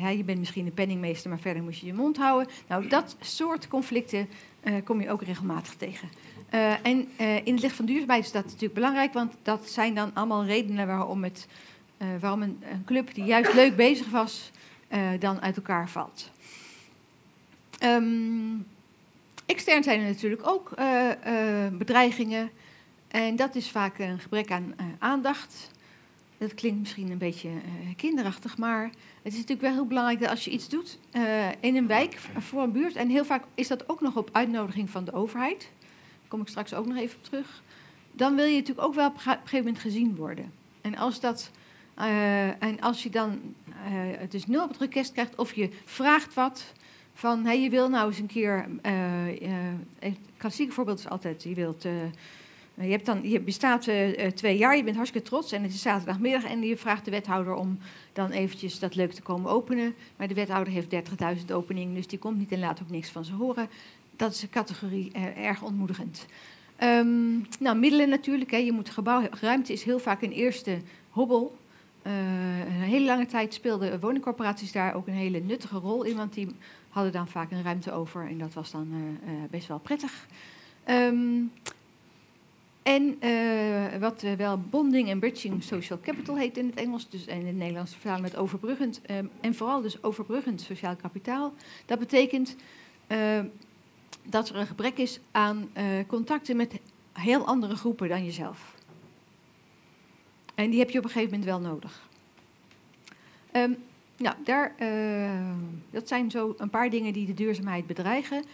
ja, 0.00 0.08
je 0.08 0.24
bent 0.24 0.38
misschien 0.38 0.64
de 0.64 0.70
penningmeester, 0.70 1.30
maar 1.30 1.38
verder 1.38 1.62
moet 1.62 1.78
je 1.78 1.86
je 1.86 1.94
mond 1.94 2.16
houden. 2.16 2.52
Nou, 2.68 2.88
dat 2.88 3.16
soort 3.20 3.68
conflicten 3.68 4.28
kom 4.84 5.00
je 5.00 5.10
ook 5.10 5.22
regelmatig 5.22 5.74
tegen. 5.74 6.08
Uh, 6.54 6.86
en 6.86 7.08
uh, 7.20 7.36
in 7.36 7.52
het 7.52 7.62
licht 7.62 7.76
van 7.76 7.84
duurzaamheid 7.84 8.24
is 8.24 8.32
dat 8.32 8.44
natuurlijk 8.44 8.74
belangrijk, 8.74 9.12
want 9.12 9.34
dat 9.42 9.68
zijn 9.68 9.94
dan 9.94 10.10
allemaal 10.14 10.44
redenen 10.44 10.86
waarom, 10.86 11.24
het, 11.24 11.46
uh, 11.98 12.08
waarom 12.20 12.42
een, 12.42 12.62
een, 12.72 12.84
club 12.84 13.14
die 13.14 13.24
juist 13.24 13.54
leuk 13.54 13.76
bezig 13.76 14.10
was, 14.10 14.50
dan 15.18 15.40
uit 15.40 15.56
elkaar 15.56 15.88
valt. 15.88 16.30
Um, 17.82 18.66
extern 19.46 19.82
zijn 19.82 20.00
er 20.00 20.06
natuurlijk 20.06 20.46
ook 20.46 20.70
bedreigingen. 21.78 22.50
En 23.08 23.36
dat 23.36 23.54
is 23.54 23.70
vaak 23.70 23.98
een 23.98 24.18
gebrek 24.18 24.50
aan 24.50 24.74
aandacht. 24.98 25.70
Dat 26.38 26.54
klinkt 26.54 26.78
misschien 26.78 27.10
een 27.10 27.18
beetje 27.18 27.50
kinderachtig, 27.96 28.58
maar 28.58 28.82
het 29.22 29.32
is 29.32 29.38
natuurlijk 29.38 29.60
wel 29.60 29.72
heel 29.72 29.86
belangrijk 29.86 30.20
dat 30.20 30.30
als 30.30 30.44
je 30.44 30.50
iets 30.50 30.68
doet 30.68 30.98
in 31.60 31.76
een 31.76 31.86
wijk 31.86 32.18
voor 32.38 32.62
een 32.62 32.72
buurt, 32.72 32.96
en 32.96 33.08
heel 33.08 33.24
vaak 33.24 33.44
is 33.54 33.68
dat 33.68 33.88
ook 33.88 34.00
nog 34.00 34.16
op 34.16 34.30
uitnodiging 34.32 34.90
van 34.90 35.04
de 35.04 35.12
overheid 35.12 35.70
kom 36.28 36.40
ik 36.40 36.48
straks 36.48 36.74
ook 36.74 36.86
nog 36.86 36.96
even 36.96 37.16
op 37.16 37.24
terug. 37.24 37.62
Dan 38.12 38.34
wil 38.34 38.44
je 38.44 38.56
natuurlijk 38.56 38.86
ook 38.86 38.94
wel 38.94 39.08
op 39.08 39.14
een 39.14 39.20
gegeven 39.20 39.56
moment 39.56 39.78
gezien 39.78 40.16
worden. 40.16 40.52
En 40.80 40.96
als, 40.96 41.20
dat, 41.20 41.50
uh, 41.98 42.62
en 42.62 42.80
als 42.80 43.02
je 43.02 43.10
dan 43.10 43.40
uh, 43.90 44.28
dus 44.28 44.46
nul 44.46 44.62
op 44.62 44.68
het 44.68 44.80
request 44.80 45.12
krijgt 45.12 45.34
of 45.36 45.54
je 45.54 45.70
vraagt 45.84 46.34
wat 46.34 46.72
van 47.14 47.44
hey, 47.44 47.62
je 47.62 47.70
wil 47.70 47.88
nou 47.88 48.08
eens 48.08 48.18
een 48.18 48.26
keer. 48.26 48.68
Uh, 48.86 48.92
het 49.98 50.18
klassieke 50.36 50.72
voorbeeld 50.72 50.98
is 50.98 51.08
altijd: 51.08 51.42
je 51.42 51.54
wilt. 51.54 51.82
je, 52.74 52.90
hebt 52.90 53.06
dan, 53.06 53.28
je 53.28 53.40
bestaat 53.40 53.88
twee 54.34 54.56
jaar, 54.56 54.76
je 54.76 54.84
bent 54.84 54.96
hartstikke 54.96 55.28
trots 55.28 55.52
en 55.52 55.62
het 55.62 55.72
is 55.72 55.82
zaterdagmiddag 55.82 56.44
en 56.44 56.62
je 56.62 56.76
vraagt 56.76 57.04
de 57.04 57.10
wethouder 57.10 57.54
om 57.54 57.78
dan 58.12 58.30
eventjes 58.30 58.78
dat 58.78 58.94
leuk 58.94 59.12
te 59.12 59.22
komen 59.22 59.50
openen. 59.50 59.94
Maar 60.16 60.28
de 60.28 60.34
wethouder 60.34 60.72
heeft 60.72 60.94
30.000 60.94 61.52
openingen, 61.52 61.94
dus 61.94 62.06
die 62.06 62.18
komt 62.18 62.38
niet 62.38 62.52
en 62.52 62.58
laat 62.58 62.82
ook 62.82 62.90
niks 62.90 63.10
van 63.10 63.24
ze 63.24 63.34
horen 63.34 63.68
dat 64.18 64.32
is 64.32 64.42
een 64.42 64.50
categorie 64.50 65.12
uh, 65.16 65.46
erg 65.46 65.62
ontmoedigend. 65.62 66.26
Um, 66.82 67.46
nou, 67.60 67.76
middelen 67.76 68.08
natuurlijk. 68.08 68.50
Hè. 68.50 68.56
Je 68.56 68.72
moet 68.72 68.90
gebouw, 68.90 69.22
ruimte 69.40 69.72
is 69.72 69.82
heel 69.82 69.98
vaak 69.98 70.22
een 70.22 70.32
eerste 70.32 70.78
hobbel. 71.10 71.56
Uh, 72.06 72.12
een 72.58 72.70
hele 72.70 73.04
lange 73.04 73.26
tijd 73.26 73.54
speelden 73.54 74.00
woningcorporaties 74.00 74.72
daar 74.72 74.94
ook 74.94 75.06
een 75.06 75.14
hele 75.14 75.40
nuttige 75.40 75.78
rol 75.78 76.02
in, 76.02 76.16
want 76.16 76.32
die 76.32 76.56
hadden 76.88 77.12
dan 77.12 77.28
vaak 77.28 77.50
een 77.50 77.62
ruimte 77.62 77.92
over 77.92 78.26
en 78.26 78.38
dat 78.38 78.52
was 78.52 78.70
dan 78.70 78.88
uh, 78.92 79.30
best 79.50 79.68
wel 79.68 79.78
prettig. 79.78 80.26
Um, 80.86 81.52
en 82.82 83.18
wat 84.00 84.24
wel 84.36 84.60
bonding 84.70 85.08
en 85.08 85.18
bridging 85.18 85.62
social 85.62 86.00
capital 86.02 86.36
heet 86.36 86.56
in 86.56 86.66
het 86.66 86.74
Engels, 86.74 87.08
dus 87.08 87.26
en 87.26 87.40
in 87.40 87.46
het 87.46 87.56
Nederlands 87.56 87.92
vertalen 87.92 88.22
met 88.22 88.36
overbruggend, 88.36 89.00
um, 89.10 89.30
en 89.40 89.54
vooral 89.54 89.80
dus 89.80 90.02
overbruggend 90.02 90.60
sociaal 90.60 90.96
kapitaal. 90.96 91.54
Dat 91.86 91.98
betekent 91.98 92.56
dat 94.30 94.48
er 94.48 94.56
een 94.56 94.66
gebrek 94.66 94.98
is 94.98 95.20
aan 95.30 95.70
uh, 95.76 95.84
contacten 96.06 96.56
met 96.56 96.80
heel 97.12 97.46
andere 97.46 97.76
groepen 97.76 98.08
dan 98.08 98.24
jezelf. 98.24 98.74
En 100.54 100.70
die 100.70 100.78
heb 100.78 100.90
je 100.90 100.98
op 100.98 101.04
een 101.04 101.10
gegeven 101.10 101.38
moment 101.38 101.50
wel 101.50 101.70
nodig. 101.70 102.08
Um, 103.52 103.76
nou, 104.16 104.36
daar, 104.44 104.74
uh, 104.78 105.50
dat 105.90 106.08
zijn 106.08 106.30
zo 106.30 106.54
een 106.58 106.70
paar 106.70 106.90
dingen 106.90 107.12
die 107.12 107.26
de 107.26 107.34
duurzaamheid 107.34 107.86
bedreigen. 107.86 108.44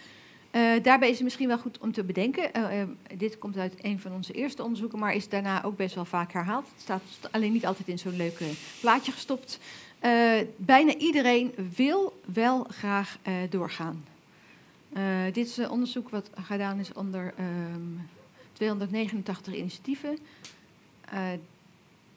Eh, 0.51 0.83
daarbij 0.83 1.07
is 1.09 1.15
het 1.15 1.23
misschien 1.23 1.47
wel 1.47 1.57
goed 1.57 1.77
om 1.77 1.91
te 1.91 2.03
bedenken. 2.03 2.53
eh, 2.53 2.81
eh, 2.81 2.87
dit 3.17 3.37
komt 3.37 3.57
uit 3.57 3.73
een 3.81 3.99
van 3.99 4.13
onze 4.13 4.33
eerste 4.33 4.63
onderzoeken, 4.63 4.99
maar 4.99 5.15
is 5.15 5.29
daarna 5.29 5.63
ook 5.63 5.77
best 5.77 5.95
wel 5.95 6.05
vaak 6.05 6.33
herhaald. 6.33 6.67
Het 6.71 6.81
staat 6.81 7.01
alleen 7.31 7.51
niet 7.51 7.65
altijd 7.65 7.87
in 7.87 7.99
zo'n 7.99 8.15
leuk 8.15 8.41
plaatje 8.79 9.11
gestopt. 9.11 9.59
Eh, 9.99 10.41
bijna 10.57 10.95
iedereen 10.95 11.53
wil 11.75 12.21
wel 12.33 12.63
graag 12.69 13.17
eh, 13.21 13.33
doorgaan. 13.49 14.05
Eh, 14.95 15.23
dit 15.31 15.47
is 15.47 15.57
een 15.57 15.69
onderzoek 15.69 16.09
wat 16.09 16.29
gedaan 16.35 16.79
is 16.79 16.93
onder 16.93 17.33
ehm, 17.37 17.81
289 18.53 19.55
initiatieven. 19.55 20.17
Eh, 21.09 21.21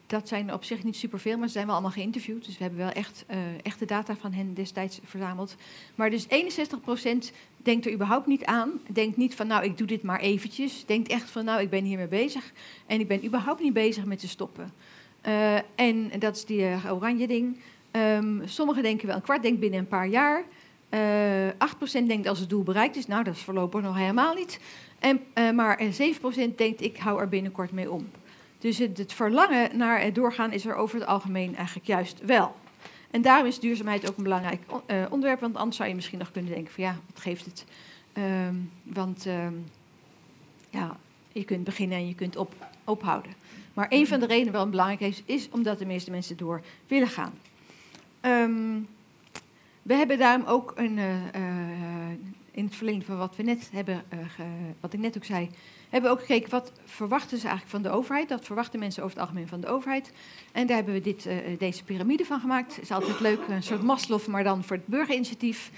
dat 0.06 0.28
zijn 0.28 0.52
op 0.52 0.64
zich 0.64 0.84
niet 0.84 0.96
superveel, 0.96 1.38
maar 1.38 1.46
ze 1.46 1.52
zijn 1.52 1.64
wel 1.66 1.74
allemaal 1.74 1.92
geïnterviewd. 1.92 2.44
Dus 2.44 2.56
we 2.58 2.62
hebben 2.62 2.80
wel 2.80 2.90
echt 2.90 3.24
eh, 3.26 3.38
echte 3.62 3.84
data 3.84 4.16
van 4.16 4.32
hen 4.32 4.54
destijds 4.54 5.00
verzameld. 5.04 5.56
Maar 5.94 6.10
dus 6.10 6.26
61% 6.28 7.32
denkt 7.56 7.86
er 7.86 7.92
überhaupt 7.92 8.26
niet 8.26 8.44
aan. 8.44 8.70
Denkt 8.86 9.16
niet 9.16 9.34
van, 9.34 9.46
nou, 9.46 9.64
ik 9.64 9.78
doe 9.78 9.86
dit 9.86 10.02
maar 10.02 10.20
eventjes. 10.20 10.84
Denkt 10.86 11.08
echt 11.08 11.30
van, 11.30 11.44
nou, 11.44 11.60
ik 11.60 11.70
ben 11.70 11.84
hiermee 11.84 12.08
bezig. 12.08 12.52
En 12.86 13.00
ik 13.00 13.08
ben 13.08 13.24
überhaupt 13.24 13.62
niet 13.62 13.72
bezig 13.72 14.04
met 14.04 14.18
te 14.18 14.28
stoppen. 14.28 14.72
En 15.74 16.10
dat 16.18 16.36
is 16.36 16.44
die 16.44 16.64
oranje 16.90 17.26
ding. 17.26 17.56
Ehm, 17.90 18.46
sommigen 18.46 18.82
denken 18.82 19.06
wel, 19.06 19.16
een 19.16 19.22
kwart 19.22 19.42
denkt 19.42 19.60
binnen 19.60 19.78
een 19.78 19.88
paar 19.88 20.08
jaar. 20.08 20.44
Eh 20.88 21.28
8% 21.58 22.06
denkt 22.06 22.26
als 22.26 22.38
het 22.38 22.50
doel 22.50 22.62
bereikt 22.62 22.96
is. 22.96 23.06
Nou, 23.06 23.24
dat 23.24 23.34
is 23.34 23.42
voorlopig 23.42 23.82
nog 23.82 23.96
helemaal 23.96 24.34
niet. 24.34 24.60
En, 24.98 25.20
eh, 25.32 25.50
maar 25.50 25.76
eh, 25.76 25.92
7% 25.92 26.58
denkt, 26.58 26.80
ik 26.80 26.96
hou 26.96 27.20
er 27.20 27.28
binnenkort 27.28 27.72
mee 27.72 27.90
om. 27.90 28.10
Dus 28.58 28.78
het, 28.78 28.98
het 28.98 29.12
verlangen 29.12 29.76
naar 29.76 30.12
doorgaan 30.12 30.52
is 30.52 30.66
er 30.66 30.74
over 30.74 30.98
het 30.98 31.08
algemeen 31.08 31.56
eigenlijk 31.56 31.86
juist 31.86 32.24
wel. 32.24 32.54
En 33.10 33.22
daarom 33.22 33.46
is 33.46 33.60
duurzaamheid 33.60 34.10
ook 34.10 34.16
een 34.16 34.22
belangrijk 34.22 34.62
eh, 34.86 35.04
onderwerp. 35.10 35.40
Want 35.40 35.56
anders 35.56 35.76
zou 35.76 35.88
je 35.88 35.94
misschien 35.94 36.18
nog 36.18 36.30
kunnen 36.30 36.52
denken 36.52 36.72
van 36.72 36.84
ja, 36.84 36.96
wat 37.12 37.22
geeft 37.22 37.44
het? 37.44 37.64
Ehm, 38.12 38.54
want 38.82 39.26
ehm, 39.26 39.54
ja, 40.70 40.96
je 41.32 41.44
kunt 41.44 41.64
beginnen 41.64 41.98
en 41.98 42.08
je 42.08 42.14
kunt 42.14 42.36
op, 42.36 42.54
ophouden. 42.84 43.32
Maar 43.74 43.86
een 43.88 44.06
van 44.06 44.20
de 44.20 44.26
redenen 44.26 44.52
waarom 44.52 44.70
het 44.70 44.78
belangrijk 44.78 45.12
is, 45.12 45.22
is 45.24 45.48
omdat 45.50 45.78
de 45.78 45.86
meeste 45.86 46.10
mensen 46.10 46.36
door 46.36 46.62
willen 46.86 47.08
gaan. 47.08 47.32
Ehm, 48.20 48.80
we 49.88 49.94
hebben 49.94 50.18
daarom 50.18 50.46
ook 50.46 50.72
een, 50.76 50.98
eh, 50.98 51.34
eh, 51.34 52.10
in 52.50 52.64
het 52.64 52.76
verlengde 52.76 53.04
van 53.04 53.16
wat 53.16 53.36
we 53.36 53.42
net 53.42 53.68
hebben, 53.72 54.02
eh, 54.08 54.18
wat 54.80 54.92
ik 54.92 55.00
net 55.00 55.16
ook 55.16 55.24
zei, 55.24 55.50
hebben 55.88 56.10
we 56.10 56.16
ook 56.16 56.26
gekeken 56.26 56.50
wat 56.50 56.72
verwachten 56.84 57.38
ze 57.38 57.48
eigenlijk 57.48 57.70
van 57.70 57.82
de 57.82 57.96
overheid. 57.98 58.28
Dat 58.28 58.44
verwachten 58.44 58.78
mensen 58.78 59.02
over 59.02 59.16
het 59.16 59.26
algemeen 59.26 59.48
van 59.48 59.60
de 59.60 59.66
overheid. 59.66 60.12
En 60.52 60.66
daar 60.66 60.76
hebben 60.76 60.94
we 60.94 61.00
dit, 61.00 61.28
deze 61.58 61.84
piramide 61.84 62.24
van 62.24 62.40
gemaakt. 62.40 62.74
Het 62.74 62.84
is 62.84 62.90
altijd 62.90 63.20
leuk, 63.20 63.38
een 63.48 63.62
soort 63.62 63.82
Maslow, 63.82 64.26
maar 64.26 64.44
dan 64.44 64.64
voor 64.64 64.76
het 64.76 64.86
burgerinitiatief. 64.86 65.70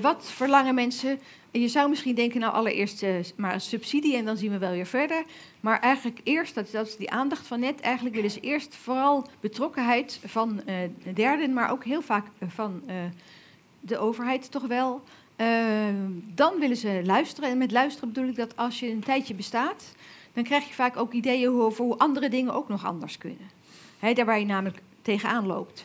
Wat 0.00 0.30
verlangen 0.32 0.74
mensen? 0.74 1.18
Je 1.50 1.68
zou 1.68 1.88
misschien 1.88 2.14
denken, 2.14 2.40
nou 2.40 2.52
allereerst 2.52 3.04
maar 3.36 3.54
een 3.54 3.60
subsidie 3.60 4.16
en 4.16 4.24
dan 4.24 4.36
zien 4.36 4.50
we 4.50 4.58
wel 4.58 4.70
weer 4.70 4.86
verder. 4.86 5.24
Maar 5.60 5.80
eigenlijk 5.80 6.20
eerst, 6.24 6.54
dat, 6.54 6.86
is 6.86 6.96
die 6.96 7.10
aandacht 7.10 7.46
van 7.46 7.60
net, 7.60 7.80
eigenlijk 7.80 8.14
willen 8.14 8.30
ze 8.30 8.40
eerst 8.40 8.74
vooral 8.74 9.28
betrokkenheid 9.40 10.20
van 10.24 10.60
de 11.02 11.12
derden, 11.14 11.52
maar 11.52 11.70
ook 11.70 11.84
heel 11.84 12.02
vaak 12.02 12.26
van 12.46 12.82
de 13.86 13.98
overheid 13.98 14.50
toch 14.50 14.66
wel. 14.66 15.02
Eh, 15.36 15.48
dan 16.34 16.58
willen 16.58 16.76
ze 16.76 17.02
luisteren. 17.04 17.50
En 17.50 17.58
met 17.58 17.72
luisteren 17.72 18.12
bedoel 18.12 18.28
ik 18.28 18.36
dat 18.36 18.56
als 18.56 18.80
je 18.80 18.90
een 18.90 19.04
tijdje 19.04 19.34
bestaat, 19.34 19.94
dan 20.32 20.44
krijg 20.44 20.68
je 20.68 20.74
vaak 20.74 20.96
ook 20.96 21.12
ideeën 21.12 21.50
over 21.50 21.84
hoe 21.84 21.98
andere 21.98 22.28
dingen 22.28 22.54
ook 22.54 22.68
nog 22.68 22.84
anders 22.84 23.18
kunnen. 23.18 23.50
Hè, 23.98 24.12
daar 24.12 24.24
waar 24.24 24.38
je 24.38 24.46
namelijk 24.46 24.78
tegenaan 25.02 25.46
loopt. 25.46 25.84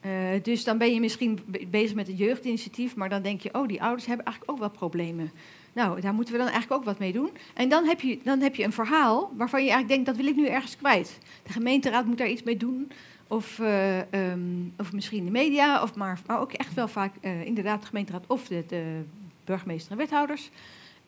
Eh, 0.00 0.10
dus 0.42 0.64
dan 0.64 0.78
ben 0.78 0.94
je 0.94 1.00
misschien 1.00 1.40
be- 1.46 1.66
bezig 1.70 1.94
met 1.94 2.08
een 2.08 2.14
jeugdinitiatief, 2.16 2.96
maar 2.96 3.08
dan 3.08 3.22
denk 3.22 3.40
je, 3.40 3.54
oh, 3.54 3.68
die 3.68 3.82
ouders 3.82 4.06
hebben 4.06 4.26
eigenlijk 4.26 4.54
ook 4.54 4.60
wel 4.60 4.70
problemen. 4.78 5.30
Nou, 5.72 6.00
daar 6.00 6.14
moeten 6.14 6.32
we 6.32 6.40
dan 6.40 6.48
eigenlijk 6.48 6.80
ook 6.80 6.86
wat 6.86 6.98
mee 6.98 7.12
doen. 7.12 7.30
En 7.54 7.68
dan 7.68 7.84
heb 7.84 8.00
je, 8.00 8.18
dan 8.22 8.40
heb 8.40 8.54
je 8.54 8.64
een 8.64 8.72
verhaal 8.72 9.32
waarvan 9.36 9.64
je 9.64 9.70
eigenlijk 9.70 9.94
denkt, 9.94 10.06
dat 10.06 10.16
wil 10.16 10.32
ik 10.32 10.36
nu 10.36 10.46
ergens 10.46 10.76
kwijt. 10.76 11.18
De 11.42 11.52
gemeenteraad 11.52 12.06
moet 12.06 12.18
daar 12.18 12.28
iets 12.28 12.42
mee 12.42 12.56
doen. 12.56 12.92
Of, 13.30 13.58
eh, 13.58 13.98
ehm, 14.12 14.40
of 14.78 14.92
misschien 14.92 15.24
de 15.24 15.30
media, 15.30 15.82
of 15.82 15.94
maar, 15.94 16.20
ook 16.28 16.52
echt 16.52 16.74
wel 16.74 16.88
vaak 16.88 17.14
eh, 17.20 17.44
inderdaad 17.44 17.80
de 17.80 17.86
gemeenteraad 17.86 18.24
of 18.26 18.46
de, 18.46 18.64
de 18.66 19.02
burgemeester 19.44 19.92
en 19.92 19.98
wethouders. 19.98 20.50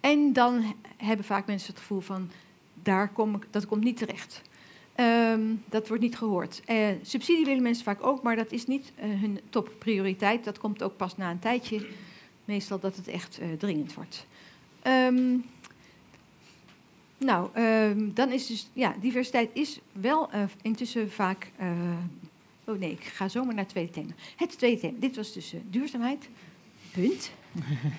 En 0.01 0.33
dan 0.33 0.61
he- 0.61 0.73
hebben 1.07 1.27
vaak 1.27 1.47
mensen 1.47 1.71
het 1.71 1.79
gevoel 1.79 2.01
van, 2.01 2.31
daar 2.83 3.09
kom 3.09 3.35
ik, 3.35 3.47
dat 3.51 3.67
komt 3.67 3.85
niet 3.85 3.97
terecht. 3.97 4.43
Ehm, 4.95 5.41
dat 5.69 5.89
wordt 5.89 6.03
niet 6.03 6.17
gehoord. 6.17 6.63
Eh, 6.65 6.89
subsidie 7.03 7.45
willen 7.45 7.63
mensen 7.63 7.85
vaak 7.85 8.07
ook, 8.07 8.23
maar 8.23 8.37
dat 8.37 8.53
is 8.53 8.67
niet 8.67 8.93
hun 9.01 9.41
topprioriteit. 9.51 10.45
Dat 10.45 10.59
komt 10.59 10.83
ook 10.83 10.97
pas 10.97 11.17
na 11.17 11.31
een 11.31 11.39
tijdje, 11.39 11.87
meestal 12.45 12.81
dat 12.81 12.97
het 12.97 13.09
echt 13.09 13.41
dringend 13.59 13.95
wordt. 13.95 14.27
Ehm, 14.83 15.37
nou, 17.25 17.49
ehm, 17.53 18.09
dan 18.15 18.33
is 18.33 18.47
dus, 18.47 18.69
ja, 18.73 18.95
diversiteit 19.01 19.51
is 19.53 19.81
wel 19.93 20.31
eh, 20.31 20.43
intussen 20.63 21.11
vaak. 21.11 21.51
eh, 21.57 21.69
oh 22.65 22.79
nee, 22.79 22.91
ik 22.91 23.05
ga 23.05 23.29
zomaar 23.29 23.55
naar 23.55 23.65
het 23.65 23.73
tweede 23.73 23.93
thema. 23.93 24.13
Het 24.37 24.59
tweede 24.59 24.81
thema, 24.81 24.99
dit 24.99 25.17
was 25.17 25.33
dus 25.33 25.53
eh, 25.53 25.61
duurzaamheid. 25.65 26.29
Punt. 26.93 27.31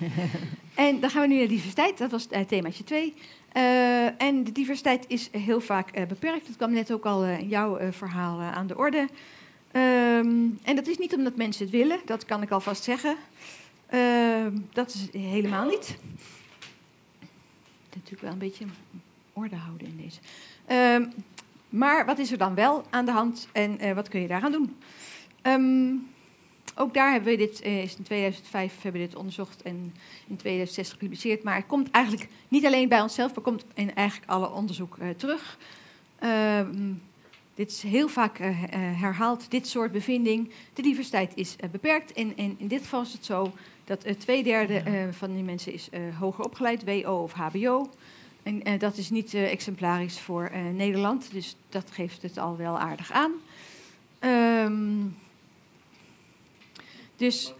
en 0.74 1.00
dan 1.00 1.10
gaan 1.10 1.22
we 1.22 1.28
nu 1.28 1.38
naar 1.38 1.48
diversiteit, 1.48 1.98
dat 1.98 2.10
was 2.10 2.26
uh, 2.30 2.40
themaatje 2.40 2.84
2. 2.84 3.14
Uh, 3.56 4.22
en 4.22 4.44
de 4.44 4.52
diversiteit 4.52 5.04
is 5.08 5.28
heel 5.32 5.60
vaak 5.60 6.08
beperkt. 6.08 6.46
Dat 6.46 6.56
kwam 6.56 6.72
net 6.72 6.92
ook 6.92 7.04
al 7.04 7.24
in 7.24 7.48
jouw 7.48 7.92
verhaal 7.92 8.40
aan 8.40 8.66
de 8.66 8.76
orde. 8.76 9.08
Um, 9.76 10.58
en 10.62 10.76
dat 10.76 10.86
is 10.86 10.98
niet 10.98 11.14
omdat 11.14 11.36
mensen 11.36 11.64
het 11.64 11.74
willen, 11.74 12.00
dat 12.04 12.24
kan 12.24 12.42
ik 12.42 12.50
alvast 12.50 12.84
zeggen. 12.84 13.16
Uh, 13.94 14.46
dat 14.72 14.94
is 14.94 15.20
helemaal 15.20 15.68
niet. 15.68 15.96
Natuurlijk 17.94 18.22
wel 18.22 18.32
een 18.32 18.38
beetje 18.38 18.66
orde 19.34 19.56
houden 19.56 19.86
in 19.86 19.96
deze. 19.96 20.18
Um, 20.94 21.12
maar 21.68 22.06
wat 22.06 22.18
is 22.18 22.32
er 22.32 22.38
dan 22.38 22.54
wel 22.54 22.84
aan 22.90 23.04
de 23.04 23.10
hand 23.10 23.48
en 23.52 23.84
uh, 23.84 23.92
wat 23.92 24.08
kun 24.08 24.20
je 24.20 24.28
daaraan 24.28 24.52
doen? 24.52 24.76
Um, 25.42 26.06
ook 26.74 26.94
daar 26.94 27.12
hebben 27.12 27.30
we 27.30 27.36
dit, 27.36 27.66
uh, 27.66 27.82
is 27.82 27.96
in 27.96 28.02
2005 28.02 28.82
hebben 28.82 29.00
we 29.00 29.06
dit 29.06 29.16
onderzocht 29.16 29.62
en 29.62 29.94
in 30.26 30.36
2006 30.36 30.90
gepubliceerd. 30.90 31.42
Maar 31.42 31.56
het 31.56 31.66
komt 31.66 31.90
eigenlijk 31.90 32.28
niet 32.48 32.66
alleen 32.66 32.88
bij 32.88 33.00
onszelf, 33.00 33.34
maar 33.34 33.44
komt 33.44 33.64
in 33.74 33.94
eigenlijk 33.94 34.30
alle 34.30 34.50
onderzoek 34.50 34.96
uh, 34.96 35.08
terug. 35.08 35.58
Uh, 36.22 36.60
dit 37.54 37.70
is 37.70 37.82
heel 37.82 38.08
vaak 38.08 38.38
herhaald, 38.76 39.50
dit 39.50 39.66
soort 39.66 39.92
bevinding. 39.92 40.50
De 40.72 40.82
diversiteit 40.82 41.32
is 41.34 41.56
beperkt. 41.70 42.12
En, 42.12 42.36
en, 42.36 42.54
in 42.58 42.68
dit 42.68 42.82
geval 42.82 43.02
is 43.02 43.12
het 43.12 43.24
zo 43.24 43.52
dat 43.84 44.20
twee 44.20 44.42
derde 44.42 45.08
van 45.10 45.34
die 45.34 45.42
mensen 45.42 45.72
is 45.72 45.88
hoger 46.18 46.44
opgeleid, 46.44 46.84
WO 46.84 47.22
of 47.22 47.32
HBO. 47.32 47.90
En 48.44 48.78
dat 48.78 48.96
is 48.96 49.10
niet 49.10 49.34
exemplarisch 49.34 50.20
voor 50.20 50.50
Nederland, 50.72 51.32
dus 51.32 51.56
dat 51.68 51.90
geeft 51.90 52.22
het 52.22 52.38
al 52.38 52.56
wel 52.56 52.78
aardig 52.78 53.12
aan. 53.12 53.32
Um, 54.20 55.16
dus, 57.16 57.54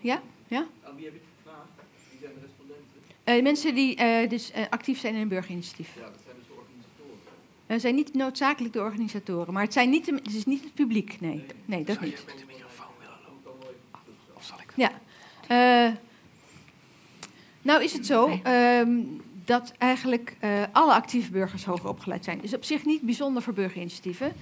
ja? 0.00 0.22
ja? 0.48 0.66
Aan 0.84 0.96
wie 0.96 1.04
heb 1.04 1.14
je 1.14 1.20
het 1.20 1.28
gevraagd? 1.36 1.68
Wie 2.10 2.18
zijn 2.20 2.32
de 2.34 2.40
respondenten? 2.40 3.36
Uh, 3.36 3.42
mensen 3.42 3.74
die 3.74 4.00
uh, 4.00 4.28
dus 4.28 4.50
uh, 4.50 4.64
actief 4.70 4.98
zijn 5.00 5.14
in 5.14 5.20
een 5.20 5.28
burgerinitiatief. 5.28 5.94
Ja, 5.94 6.00
dat 6.00 6.20
zijn 6.24 6.36
dus 6.38 6.46
de 6.46 6.52
organisatoren. 6.52 7.18
Het 7.66 7.80
zijn 7.80 7.94
niet 7.94 8.14
noodzakelijk 8.14 8.72
de 8.72 8.80
organisatoren, 8.80 9.52
maar 9.52 9.62
het, 9.62 9.72
zijn 9.72 9.90
niet 9.90 10.04
de, 10.04 10.14
het 10.14 10.34
is 10.34 10.44
niet 10.44 10.62
het 10.62 10.74
publiek. 10.74 11.20
Nee, 11.20 11.44
nee 11.64 11.84
dat 11.84 12.00
niet. 12.00 12.16
de 12.26 12.44
microfoon 12.46 12.94
willen 12.98 13.18
lopen? 13.26 13.68
Of 14.34 14.44
zal 14.44 14.58
ik 14.60 14.72
Ja. 14.76 14.92
nou 17.62 17.82
is 17.82 17.92
het 17.92 18.06
zo 18.06 18.40
um, 18.46 19.20
dat 19.50 19.72
eigenlijk 19.78 20.36
alle 20.72 20.92
actieve 20.92 21.30
burgers 21.30 21.64
hoger 21.64 21.88
opgeleid 21.88 22.24
zijn. 22.24 22.40
Dus 22.40 22.54
op 22.54 22.64
zich 22.64 22.84
niet 22.84 23.02
bijzonder 23.02 23.42
voor 23.42 23.52
burgerinitiatieven. 23.52 24.32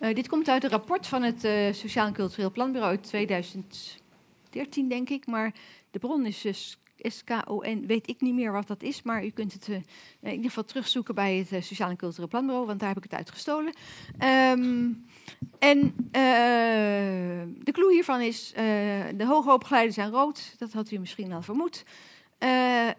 Uh, 0.00 0.14
dit 0.14 0.28
komt 0.28 0.48
uit 0.48 0.64
een 0.64 0.70
rapport 0.70 1.06
van 1.06 1.22
het 1.22 1.44
uh, 1.44 1.72
Sociaal 1.72 2.06
en 2.06 2.12
Cultureel 2.12 2.50
Planbureau 2.50 2.90
uit 2.90 3.02
2013, 3.02 4.88
denk 4.88 5.10
ik. 5.10 5.26
Maar 5.26 5.54
de 5.90 5.98
bron 5.98 6.26
is 6.26 6.40
dus 6.40 6.78
SKON, 6.98 7.86
weet 7.86 8.08
ik 8.08 8.20
niet 8.20 8.34
meer 8.34 8.52
wat 8.52 8.66
dat 8.66 8.82
is. 8.82 9.02
Maar 9.02 9.24
u 9.24 9.30
kunt 9.30 9.52
het 9.52 9.68
in 9.68 9.84
ieder 10.20 10.44
geval 10.44 10.64
terugzoeken 10.64 11.14
bij 11.14 11.46
het 11.50 11.64
Sociaal 11.64 11.90
en 11.90 11.96
Cultureel 11.96 12.28
Planbureau, 12.28 12.66
want 12.66 12.78
daar 12.78 12.88
heb 12.88 12.96
ik 12.96 13.10
het 13.10 13.14
uit 13.14 13.30
gestolen. 13.30 13.74
Um, 14.52 15.04
en 15.58 15.94
de 17.58 17.72
clue 17.72 17.92
hiervan 17.92 18.20
is, 18.20 18.52
de 19.16 19.26
hoger 19.26 19.52
opgeleiden 19.52 19.94
zijn 19.94 20.10
rood. 20.10 20.54
Dat 20.58 20.72
had 20.72 20.90
u 20.90 20.98
misschien 20.98 21.32
al 21.32 21.42
vermoed. 21.42 21.84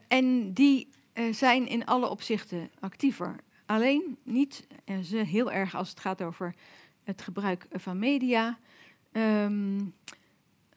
en 0.08 0.54
die 0.54 0.88
zijn 1.32 1.68
in 1.68 1.86
alle 1.86 2.10
opzichten 2.10 2.72
actiever. 2.80 3.36
Alleen 3.66 4.18
niet 4.24 4.68
ze 5.04 5.18
heel 5.18 5.52
erg 5.52 5.76
als 5.76 5.90
het 5.90 6.00
gaat 6.00 6.22
over 6.22 6.56
het 7.04 7.22
gebruik 7.22 7.66
van 7.72 8.00
media. 8.00 8.60
Um, 9.12 9.94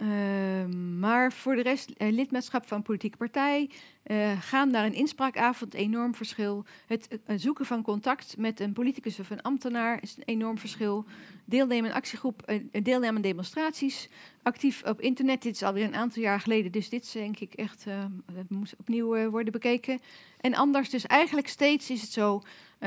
Ehm, 0.05 0.99
maar 0.99 1.33
voor 1.33 1.55
de 1.55 1.63
rest, 1.63 1.91
eh, 1.91 2.13
lidmaatschap 2.13 2.67
van 2.67 2.77
een 2.77 2.83
politieke 2.83 3.17
partij, 3.17 3.71
eh, 4.03 4.41
gaan 4.41 4.71
naar 4.71 4.85
een 4.85 4.95
inspraakavond, 4.95 5.75
enorm 5.75 6.15
verschil. 6.15 6.65
Het 6.87 7.09
zoeken 7.37 7.67
van 7.67 7.83
contact 7.83 8.37
met 8.39 8.61
een 8.61 8.73
politicus 8.73 9.21
of 9.21 9.31
een 9.31 9.43
ambtenaar 9.43 10.03
is 10.03 10.17
een 10.17 10.23
enorm 10.25 10.59
verschil. 10.59 11.05
Deelnemen 11.45 11.91
aan 11.91 11.97
actiegroep, 11.97 12.43
eh, 12.43 12.61
deelnemen 12.83 13.17
aan 13.17 13.23
demonstraties, 13.23 14.09
actief 14.43 14.83
op 14.83 15.01
internet. 15.01 15.43
Dit 15.43 15.55
is 15.55 15.63
alweer 15.63 15.85
een 15.85 15.95
aantal 15.95 16.23
jaar 16.23 16.41
geleden, 16.41 16.73
dus 16.73 16.89
dit 16.89 17.05
is 17.05 17.13
denk 17.13 17.39
ik 17.39 17.55
echt, 17.55 17.87
eh, 17.87 18.05
het 18.33 18.51
moet 18.51 18.75
opnieuw 18.79 19.31
worden 19.31 19.53
bekeken. 19.53 20.01
En 20.41 20.55
anders, 20.55 20.91
dus 20.91 21.07
eigenlijk 21.07 21.49
steeds 21.49 21.91
is 21.91 22.01
het 22.01 22.13
zo 22.13 22.43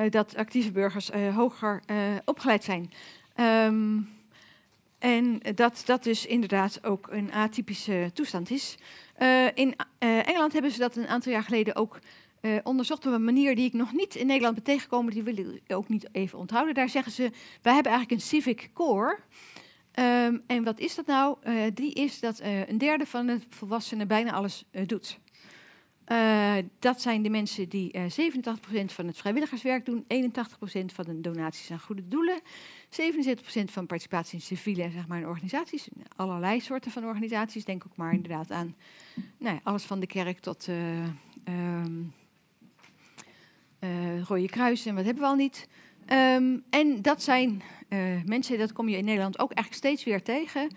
dat 0.09 0.35
actieve 0.35 0.71
burgers 0.71 1.11
hoger 1.11 1.81
opgeleid 2.25 2.63
zijn. 2.63 2.91
Ehm, 3.35 3.99
en 4.99 5.39
dat 5.55 5.83
dat 5.85 6.03
dus 6.03 6.25
inderdaad 6.25 6.83
ook 6.83 7.07
een 7.11 7.33
atypische 7.33 8.11
toestand 8.13 8.49
is. 8.49 8.77
Eh, 9.15 9.45
in 9.53 9.75
eh, 9.97 10.27
Engeland 10.27 10.53
hebben 10.53 10.71
ze 10.71 10.79
dat 10.79 10.95
een 10.95 11.07
aantal 11.07 11.31
jaar 11.31 11.43
geleden 11.43 11.75
ook 11.75 11.99
eh, 12.41 12.55
onderzocht 12.63 13.05
op 13.05 13.13
een 13.13 13.23
manier 13.23 13.55
die 13.55 13.65
ik 13.65 13.73
nog 13.73 13.93
niet 13.93 14.15
in 14.15 14.27
Nederland 14.27 14.55
ben 14.55 14.63
tegengekomen. 14.63 15.13
Die 15.13 15.23
wil 15.23 15.37
ik 15.37 15.61
ook 15.67 15.89
niet 15.89 16.09
even 16.11 16.39
onthouden. 16.39 16.73
Daar 16.73 16.89
zeggen 16.89 17.11
ze, 17.11 17.31
wij 17.61 17.73
hebben 17.73 17.91
eigenlijk 17.91 18.21
een 18.21 18.27
civic 18.27 18.69
core. 18.73 19.19
Ehm, 19.91 20.37
en 20.47 20.63
wat 20.63 20.79
is 20.79 20.95
dat 20.95 21.05
nou? 21.05 21.37
Die 21.73 21.93
is 21.93 22.19
dat 22.19 22.39
een 22.67 22.77
derde 22.77 23.05
van 23.05 23.25
de 23.25 23.39
volwassenen 23.49 24.07
bijna 24.07 24.31
alles 24.31 24.65
doet. 24.85 25.19
Eh, 26.07 26.55
dat 26.79 27.01
zijn 27.01 27.21
de 27.21 27.29
mensen 27.29 27.69
die 27.69 27.91
eh 27.91 28.09
87% 28.09 28.93
van 28.93 29.07
het 29.07 29.17
vrijwilligerswerk 29.17 29.85
doen, 29.85 30.05
81% 30.07 30.93
van 30.93 31.05
de 31.05 31.21
donaties 31.21 31.71
aan 31.71 31.79
goede 31.79 32.07
doelen, 32.07 32.39
77% 32.89 33.71
van 33.71 33.85
participatie 33.85 34.39
in 34.39 34.45
civiele 34.45 34.89
zeg 34.89 35.07
maar, 35.07 35.19
in 35.19 35.27
organisaties, 35.27 35.87
allerlei 36.15 36.59
soorten 36.59 36.91
van 36.91 37.05
organisaties. 37.05 37.65
Denk 37.65 37.83
ook 37.87 37.95
maar 37.95 38.13
inderdaad 38.13 38.51
aan 38.51 38.75
nou 39.37 39.55
ja, 39.55 39.61
alles 39.63 39.83
van 39.83 39.99
de 39.99 40.07
kerk 40.07 40.39
tot 40.39 40.67
eh 40.67 41.03
ehm, 41.43 42.03
eh, 43.79 44.21
Rode 44.21 44.49
Kruis 44.49 44.85
en 44.85 44.95
wat 44.95 45.05
hebben 45.05 45.23
we 45.23 45.29
al 45.29 45.35
niet. 45.35 45.67
Ehm, 46.05 46.57
en 46.69 47.01
dat 47.01 47.21
zijn 47.23 47.61
eh, 47.87 47.99
mensen, 48.25 48.57
dat 48.57 48.73
kom 48.73 48.89
je 48.89 48.97
in 48.97 49.05
Nederland 49.05 49.39
ook 49.39 49.51
eigenlijk 49.51 49.85
steeds 49.85 50.03
weer 50.03 50.23
tegen. 50.23 50.69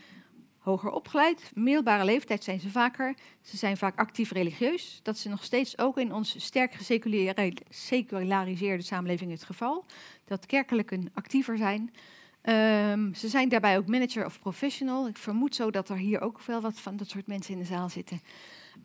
Hoger 0.70 0.90
opgeleid, 0.90 1.50
middelbare 1.54 2.04
leeftijd 2.04 2.44
zijn 2.44 2.60
ze 2.60 2.70
vaker. 2.70 3.14
Ze 3.42 3.56
zijn 3.56 3.76
vaak 3.76 3.98
actief 3.98 4.30
religieus. 4.30 5.00
Dat 5.02 5.16
is 5.16 5.24
nog 5.24 5.44
steeds 5.44 5.78
ook 5.78 5.98
in 5.98 6.14
onze 6.14 6.40
sterk 6.40 6.74
geseculariseerde 6.74 8.82
samenleving 8.82 9.30
het 9.30 9.44
geval. 9.44 9.84
Dat 10.24 10.46
kerkelijken 10.46 11.10
actiever 11.14 11.56
zijn. 11.56 11.94
Ehm, 12.42 13.14
ze 13.14 13.28
zijn 13.28 13.48
daarbij 13.48 13.78
ook 13.78 13.86
manager 13.86 14.24
of 14.24 14.40
professional. 14.40 15.08
Ik 15.08 15.16
vermoed 15.16 15.54
zo 15.54 15.70
dat 15.70 15.88
er 15.88 15.96
hier 15.96 16.20
ook 16.20 16.42
wel 16.42 16.60
wat 16.60 16.80
van 16.80 16.96
dat 16.96 17.08
soort 17.08 17.26
mensen 17.26 17.52
in 17.52 17.60
de 17.60 17.66
zaal 17.66 17.88
zitten. 17.88 18.20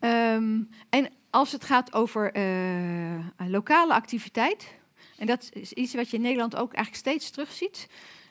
Ehm, 0.00 0.60
en 0.90 1.10
als 1.30 1.52
het 1.52 1.64
gaat 1.64 1.92
over 1.92 2.32
eh, 2.32 3.18
lokale 3.36 3.94
activiteit, 3.94 4.74
en 5.18 5.26
dat 5.26 5.48
is 5.52 5.72
iets 5.72 5.94
wat 5.94 6.10
je 6.10 6.16
in 6.16 6.22
Nederland 6.22 6.56
ook 6.56 6.72
eigenlijk 6.72 7.06
steeds 7.06 7.30
terugziet, 7.30 7.88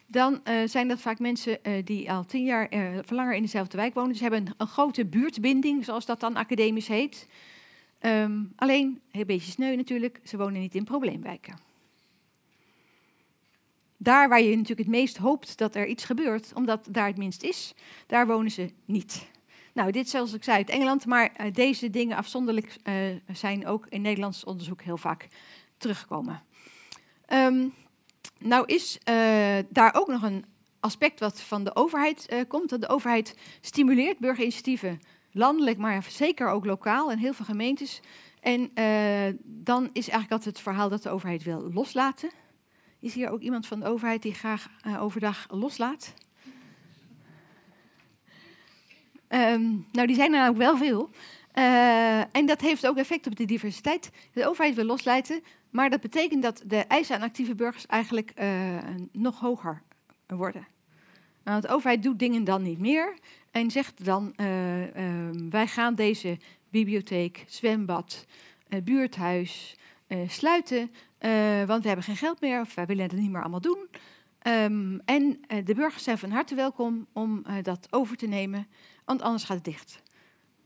dan 0.07 0.43
eh, 0.43 0.55
zijn 0.65 0.87
dat 0.87 1.01
vaak 1.01 1.19
mensen 1.19 1.63
eh, 1.63 1.85
die 1.85 2.11
al 2.11 2.25
tien 2.25 2.43
jaar 2.43 2.69
of 2.99 3.09
langer 3.09 3.33
in 3.33 3.41
dezelfde 3.41 3.77
wijk 3.77 3.93
wonen. 3.93 4.15
Ze 4.15 4.23
hebben 4.23 4.53
een, 4.57 4.67
grote 4.67 5.05
buurtbinding, 5.05 5.85
zoals 5.85 6.05
dat 6.05 6.19
dan 6.19 6.35
academisch 6.35 6.87
heet. 6.87 7.27
Ehm, 7.99 8.43
alleen, 8.55 9.01
een 9.11 9.25
beetje 9.25 9.51
sneu 9.51 9.75
natuurlijk, 9.75 10.19
ze 10.23 10.37
wonen 10.37 10.61
niet 10.61 10.75
in 10.75 10.83
probleemwijken. 10.83 11.57
Daar 13.97 14.29
waar 14.29 14.41
je 14.41 14.49
natuurlijk 14.49 14.87
het 14.87 14.97
meest 14.97 15.17
hoopt 15.17 15.57
dat 15.57 15.75
er 15.75 15.87
iets 15.87 16.03
gebeurt, 16.03 16.53
omdat 16.53 16.87
daar 16.91 17.07
het 17.07 17.17
minst 17.17 17.43
is, 17.43 17.73
daar 18.07 18.27
wonen 18.27 18.51
ze 18.51 18.69
niet. 18.85 19.27
Nou, 19.73 19.91
dit 19.91 20.09
zoals 20.09 20.33
ik 20.33 20.43
zei 20.43 20.57
uit 20.57 20.69
Engeland, 20.69 21.05
maar 21.05 21.53
deze 21.53 21.89
dingen 21.89 22.17
afzonderlijk 22.17 22.77
zijn 23.33 23.67
ook 23.67 23.87
in 23.89 24.01
Nederlands 24.01 24.43
onderzoek 24.43 24.81
heel 24.81 24.97
vaak 24.97 25.27
teruggekomen. 25.77 26.43
Ehm, 27.25 27.67
nou 28.39 28.65
is 28.65 28.99
eh, 29.03 29.57
daar 29.69 29.93
ook 29.93 30.07
nog 30.07 30.23
een 30.23 30.45
aspect 30.79 31.19
wat 31.19 31.41
van 31.41 31.63
de 31.63 31.75
overheid 31.75 32.25
eh, 32.25 32.39
komt. 32.47 32.69
Dat 32.69 32.81
de 32.81 32.89
overheid 32.89 33.37
stimuleert 33.61 34.19
burgerinitiatieven, 34.19 34.99
landelijk, 35.31 35.77
maar 35.77 36.03
zeker 36.09 36.47
ook 36.47 36.65
lokaal 36.65 37.11
in 37.11 37.17
heel 37.17 37.33
veel 37.33 37.45
gemeentes. 37.45 38.01
En 38.39 38.71
eh, 38.73 39.33
dan 39.43 39.83
is 39.83 40.09
eigenlijk 40.09 40.31
altijd 40.31 40.55
het 40.55 40.63
verhaal 40.63 40.89
dat 40.89 41.03
de 41.03 41.09
overheid 41.09 41.43
wil 41.43 41.71
loslaten. 41.73 42.29
Is 42.99 43.13
hier 43.13 43.29
ook 43.29 43.41
iemand 43.41 43.67
van 43.67 43.79
de 43.79 43.85
overheid 43.85 44.21
die 44.21 44.33
graag 44.33 44.67
overdag 44.99 45.45
loslaat? 45.49 46.13
Ehm, 49.27 49.61
nou, 49.91 50.07
die 50.07 50.15
zijn 50.15 50.33
er 50.33 50.49
ook 50.49 50.57
wel 50.57 50.77
veel. 50.77 51.09
Eh, 51.55 52.19
en 52.19 52.45
dat 52.45 52.61
heeft 52.61 52.87
ook 52.87 52.97
effect 52.97 53.27
op 53.27 53.35
de 53.35 53.45
diversiteit. 53.45 54.11
De 54.33 54.47
overheid 54.47 54.75
wil 54.75 54.85
loslaten, 54.85 55.43
maar 55.69 55.89
dat 55.89 56.01
betekent 56.01 56.43
dat 56.43 56.63
de 56.65 56.77
eisen 56.77 57.15
aan 57.15 57.21
actieve 57.21 57.55
burgers 57.55 57.85
eigenlijk 57.85 58.31
eh, 58.35 58.77
nog 59.11 59.39
hoger 59.39 59.81
worden. 60.27 60.67
Nou, 61.43 61.61
de 61.61 61.67
overheid 61.67 62.03
doet 62.03 62.19
dingen 62.19 62.43
dan 62.43 62.61
niet 62.61 62.79
meer 62.79 63.17
en 63.51 63.71
zegt 63.71 64.05
dan: 64.05 64.33
eh, 64.35 64.95
ehm, 64.95 65.49
wij 65.49 65.67
gaan 65.67 65.95
deze 65.95 66.37
bibliotheek, 66.69 67.43
zwembad, 67.47 68.25
buurthuis 68.83 69.75
sluiten, 70.27 70.91
want 71.65 71.81
we 71.81 71.87
hebben 71.87 72.03
geen 72.03 72.15
geld 72.15 72.41
meer 72.41 72.61
of 72.61 72.75
wij 72.75 72.85
willen 72.85 73.03
het 73.03 73.13
niet 73.13 73.31
meer 73.31 73.41
allemaal 73.41 73.61
doen. 73.61 73.87
Ehm, 74.39 74.97
en 75.05 75.39
de 75.63 75.73
burgers 75.75 76.03
zijn 76.03 76.17
van 76.17 76.31
harte 76.31 76.55
welkom 76.55 77.07
om 77.13 77.43
dat 77.61 77.87
over 77.89 78.17
te 78.17 78.27
nemen, 78.27 78.67
want 79.05 79.21
anders 79.21 79.43
gaat 79.43 79.55
het 79.55 79.65
dicht. 79.65 80.01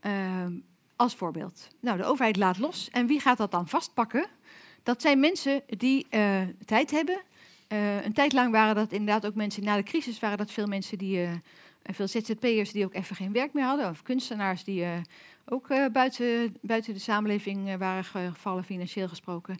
Ehm, 0.00 0.52
als 1.00 1.14
voorbeeld. 1.14 1.68
Nou, 1.80 1.96
de 1.96 2.04
overheid 2.04 2.36
laat 2.36 2.58
los. 2.58 2.88
En 2.90 3.06
wie 3.06 3.20
gaat 3.20 3.38
dat 3.38 3.50
dan 3.50 3.68
vastpakken? 3.68 4.26
Dat 4.82 5.02
zijn 5.02 5.20
mensen 5.20 5.62
die 5.66 6.06
eh, 6.10 6.40
tijd 6.64 6.90
hebben. 6.90 7.20
Eh, 7.68 8.04
een 8.04 8.12
tijd 8.12 8.32
lang 8.32 8.52
waren 8.52 8.74
dat 8.74 8.92
inderdaad 8.92 9.26
ook 9.26 9.34
mensen, 9.34 9.64
na 9.64 9.76
de 9.76 9.82
crisis 9.82 10.20
waren 10.20 10.38
dat 10.38 10.50
veel 10.50 10.66
mensen 10.66 10.98
die, 10.98 11.22
eh, 11.22 11.32
veel 11.82 12.08
ZZP'ers 12.08 12.72
die 12.72 12.84
ook 12.84 12.94
even 12.94 13.16
geen 13.16 13.32
werk 13.32 13.52
meer 13.52 13.64
hadden. 13.64 13.90
Of 13.90 14.02
kunstenaars 14.02 14.64
die 14.64 14.86
ook 15.46 15.68
buiten, 15.92 16.56
buiten 16.60 16.94
de 16.94 17.00
samenleving 17.00 17.76
waren 17.76 18.04
gevallen, 18.04 18.64
financieel 18.64 19.08
gesproken. 19.08 19.58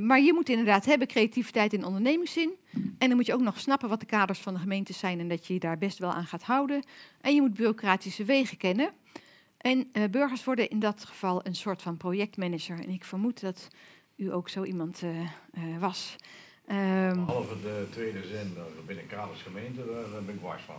Maar 0.00 0.20
je 0.20 0.32
moet 0.34 0.48
inderdaad 0.48 0.84
hebben 0.84 1.06
creativiteit 1.06 1.72
in 1.72 1.84
ondernemingszin. 1.84 2.50
En 2.72 3.08
dan 3.08 3.16
moet 3.16 3.26
je 3.26 3.34
ook 3.34 3.40
nog 3.40 3.60
snappen 3.60 3.88
wat 3.88 4.00
de 4.00 4.06
kaders 4.06 4.38
van 4.38 4.54
de 4.54 4.60
gemeente 4.60 4.92
zijn 4.92 5.20
en 5.20 5.28
dat 5.28 5.46
je 5.46 5.54
je 5.54 5.60
daar 5.60 5.78
best 5.78 5.98
wel 5.98 6.12
aan 6.12 6.26
gaat 6.26 6.42
houden. 6.42 6.82
En 7.20 7.34
je 7.34 7.40
moet 7.40 7.54
bureaucratische 7.54 8.24
wegen 8.24 8.56
kennen. 8.56 8.90
En 9.66 9.88
eh, 9.92 10.02
burgers 10.10 10.44
worden 10.44 10.68
in 10.68 10.78
dat 10.78 11.04
geval 11.04 11.40
een 11.46 11.54
soort 11.54 11.82
van 11.82 11.96
projectmanager. 11.96 12.78
En 12.78 12.88
ik 12.88 13.04
vermoed 13.04 13.40
dat 13.40 13.68
u 14.16 14.32
ook 14.32 14.48
zo 14.48 14.64
iemand 14.64 15.02
eh, 15.02 15.20
eh, 15.20 15.28
was. 15.80 16.16
Ehm, 16.66 17.24
Behalve 17.24 17.60
de 17.62 17.86
tweede 17.90 18.24
zin, 18.24 18.56
binnen 18.86 19.06
kaders 19.06 19.42
gemeente, 19.42 19.84
daar 20.12 20.22
ben 20.24 20.34
ik 20.34 20.40
wars 20.40 20.62
van. 20.62 20.74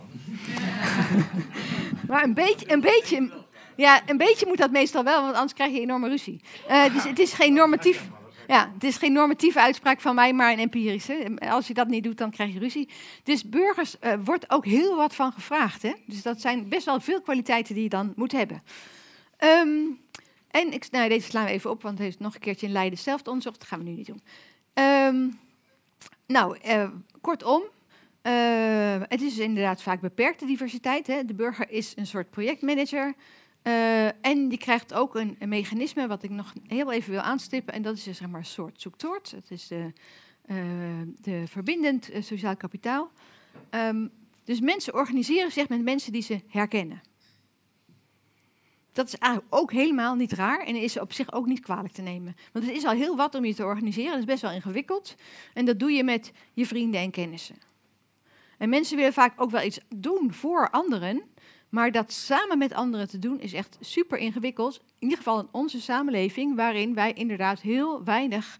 maar 2.08 2.24
een 2.24 2.34
beetje, 2.34 2.72
een, 2.72 2.80
beetje, 2.80 3.44
ja, 3.76 4.02
een 4.06 4.16
beetje 4.16 4.46
moet 4.46 4.58
dat 4.58 4.70
meestal 4.70 5.04
wel, 5.04 5.22
want 5.22 5.34
anders 5.34 5.54
krijg 5.54 5.72
je 5.72 5.80
enorme 5.80 6.08
ruzie. 6.08 6.40
Dus 6.92 7.04
het 7.04 7.18
is 7.18 7.32
geen 7.32 7.52
normatief. 7.52 8.08
Ja, 8.48 8.70
het 8.74 8.84
is 8.84 8.96
geen 8.96 9.12
normatieve 9.12 9.60
uitspraak 9.60 10.00
van 10.00 10.14
mij, 10.14 10.32
maar 10.32 10.52
een 10.52 10.58
empirische. 10.58 11.36
Als 11.38 11.66
je 11.66 11.74
dat 11.74 11.88
niet 11.88 12.04
doet, 12.04 12.18
dan 12.18 12.30
krijg 12.30 12.52
je 12.52 12.58
ruzie. 12.58 12.88
Dus 13.22 13.48
burgers 13.48 13.98
eh, 13.98 14.12
wordt 14.24 14.50
ook 14.50 14.64
heel 14.64 14.96
wat 14.96 15.14
van 15.14 15.32
gevraagd. 15.32 15.82
Hè? 15.82 15.92
Dus 16.06 16.22
dat 16.22 16.40
zijn 16.40 16.68
best 16.68 16.84
wel 16.84 17.00
veel 17.00 17.20
kwaliteiten 17.20 17.74
die 17.74 17.82
je 17.82 17.88
dan 17.88 18.12
moet 18.16 18.32
hebben. 18.32 18.62
Ehm, 19.36 19.78
en 20.50 20.72
ik, 20.72 20.90
nou, 20.90 21.08
deze 21.08 21.28
slaan 21.28 21.44
we 21.44 21.50
even 21.50 21.70
op, 21.70 21.82
want 21.82 21.98
er 21.98 22.06
is 22.06 22.18
nog 22.18 22.34
een 22.34 22.40
keertje 22.40 22.66
in 22.66 22.72
Leiden 22.72 22.98
zelf 22.98 23.22
onderzocht. 23.26 23.58
Dat 23.58 23.68
gaan 23.68 23.78
we 23.78 23.84
nu 23.84 23.92
niet 23.92 24.06
doen. 24.06 24.22
Ehm, 24.72 25.28
nou, 26.26 26.58
eh, 26.62 26.88
kortom. 27.20 27.62
eh, 28.22 29.00
het 29.08 29.22
is 29.22 29.38
inderdaad 29.38 29.82
vaak 29.82 30.00
beperkte 30.00 30.46
diversiteit. 30.46 31.06
Hè? 31.06 31.24
De 31.24 31.34
burger 31.34 31.70
is 31.70 31.92
een 31.96 32.06
soort 32.06 32.30
projectmanager. 32.30 33.14
Eh, 33.62 34.06
en 34.06 34.48
die 34.48 34.58
krijgt 34.58 34.94
ook 34.94 35.14
een, 35.14 35.36
mechanisme 35.46 36.06
wat 36.06 36.22
ik 36.22 36.30
nog 36.30 36.52
heel 36.66 36.92
even 36.92 37.10
wil 37.10 37.20
aanstippen. 37.20 37.74
En 37.74 37.82
dat 37.82 37.96
is 37.96 38.02
dus, 38.02 38.16
zeg 38.16 38.28
maar 38.28 38.44
soort 38.44 38.80
zoekt 38.80 39.00
soort. 39.00 39.30
Dat 39.30 39.50
is 39.50 39.66
de, 39.66 39.92
eh, 40.46 40.56
de 41.20 41.42
verbindend 41.46 42.10
eh, 42.10 42.22
sociaal 42.22 42.56
kapitaal. 42.56 43.10
Ehm, 43.70 44.06
dus 44.44 44.60
mensen 44.60 44.94
organiseren 44.94 45.52
zich 45.52 45.68
met 45.68 45.82
mensen 45.82 46.12
die 46.12 46.22
ze 46.22 46.40
herkennen. 46.48 47.00
Dat 48.92 49.06
is 49.06 49.38
ook 49.48 49.72
helemaal 49.72 50.14
niet 50.14 50.32
raar 50.32 50.60
en 50.60 50.76
is 50.76 50.98
op 50.98 51.12
zich 51.12 51.32
ook 51.32 51.46
niet 51.46 51.60
kwalijk 51.60 51.94
te 51.94 52.02
nemen. 52.02 52.36
Want 52.52 52.66
het 52.66 52.74
is 52.74 52.84
al 52.84 52.92
heel 52.92 53.16
wat 53.16 53.34
om 53.34 53.44
je 53.44 53.54
te 53.54 53.64
organiseren. 53.64 54.10
Dat 54.10 54.18
is 54.18 54.24
best 54.24 54.42
wel 54.42 54.52
ingewikkeld. 54.52 55.14
En 55.54 55.64
dat 55.64 55.78
doe 55.78 55.90
je 55.90 56.04
met 56.04 56.32
je 56.52 56.66
vrienden 56.66 57.00
en 57.00 57.10
kennissen. 57.10 57.56
En 58.58 58.68
mensen 58.68 58.96
willen 58.96 59.12
vaak 59.12 59.40
ook 59.40 59.50
wel 59.50 59.62
iets 59.62 59.78
doen 59.88 60.32
voor 60.32 60.70
anderen. 60.70 61.22
Maar 61.68 61.92
dat 61.92 62.12
samen 62.12 62.58
met 62.58 62.72
anderen 62.72 63.08
te 63.08 63.18
doen 63.18 63.40
is 63.40 63.52
echt 63.52 63.78
super 63.80 64.18
ingewikkeld. 64.18 64.76
In 64.76 64.84
ieder 64.98 65.16
geval 65.16 65.40
in 65.40 65.48
onze 65.50 65.80
samenleving, 65.80 66.56
waarin 66.56 66.94
wij 66.94 67.12
inderdaad 67.12 67.60
heel 67.60 68.04
weinig 68.04 68.58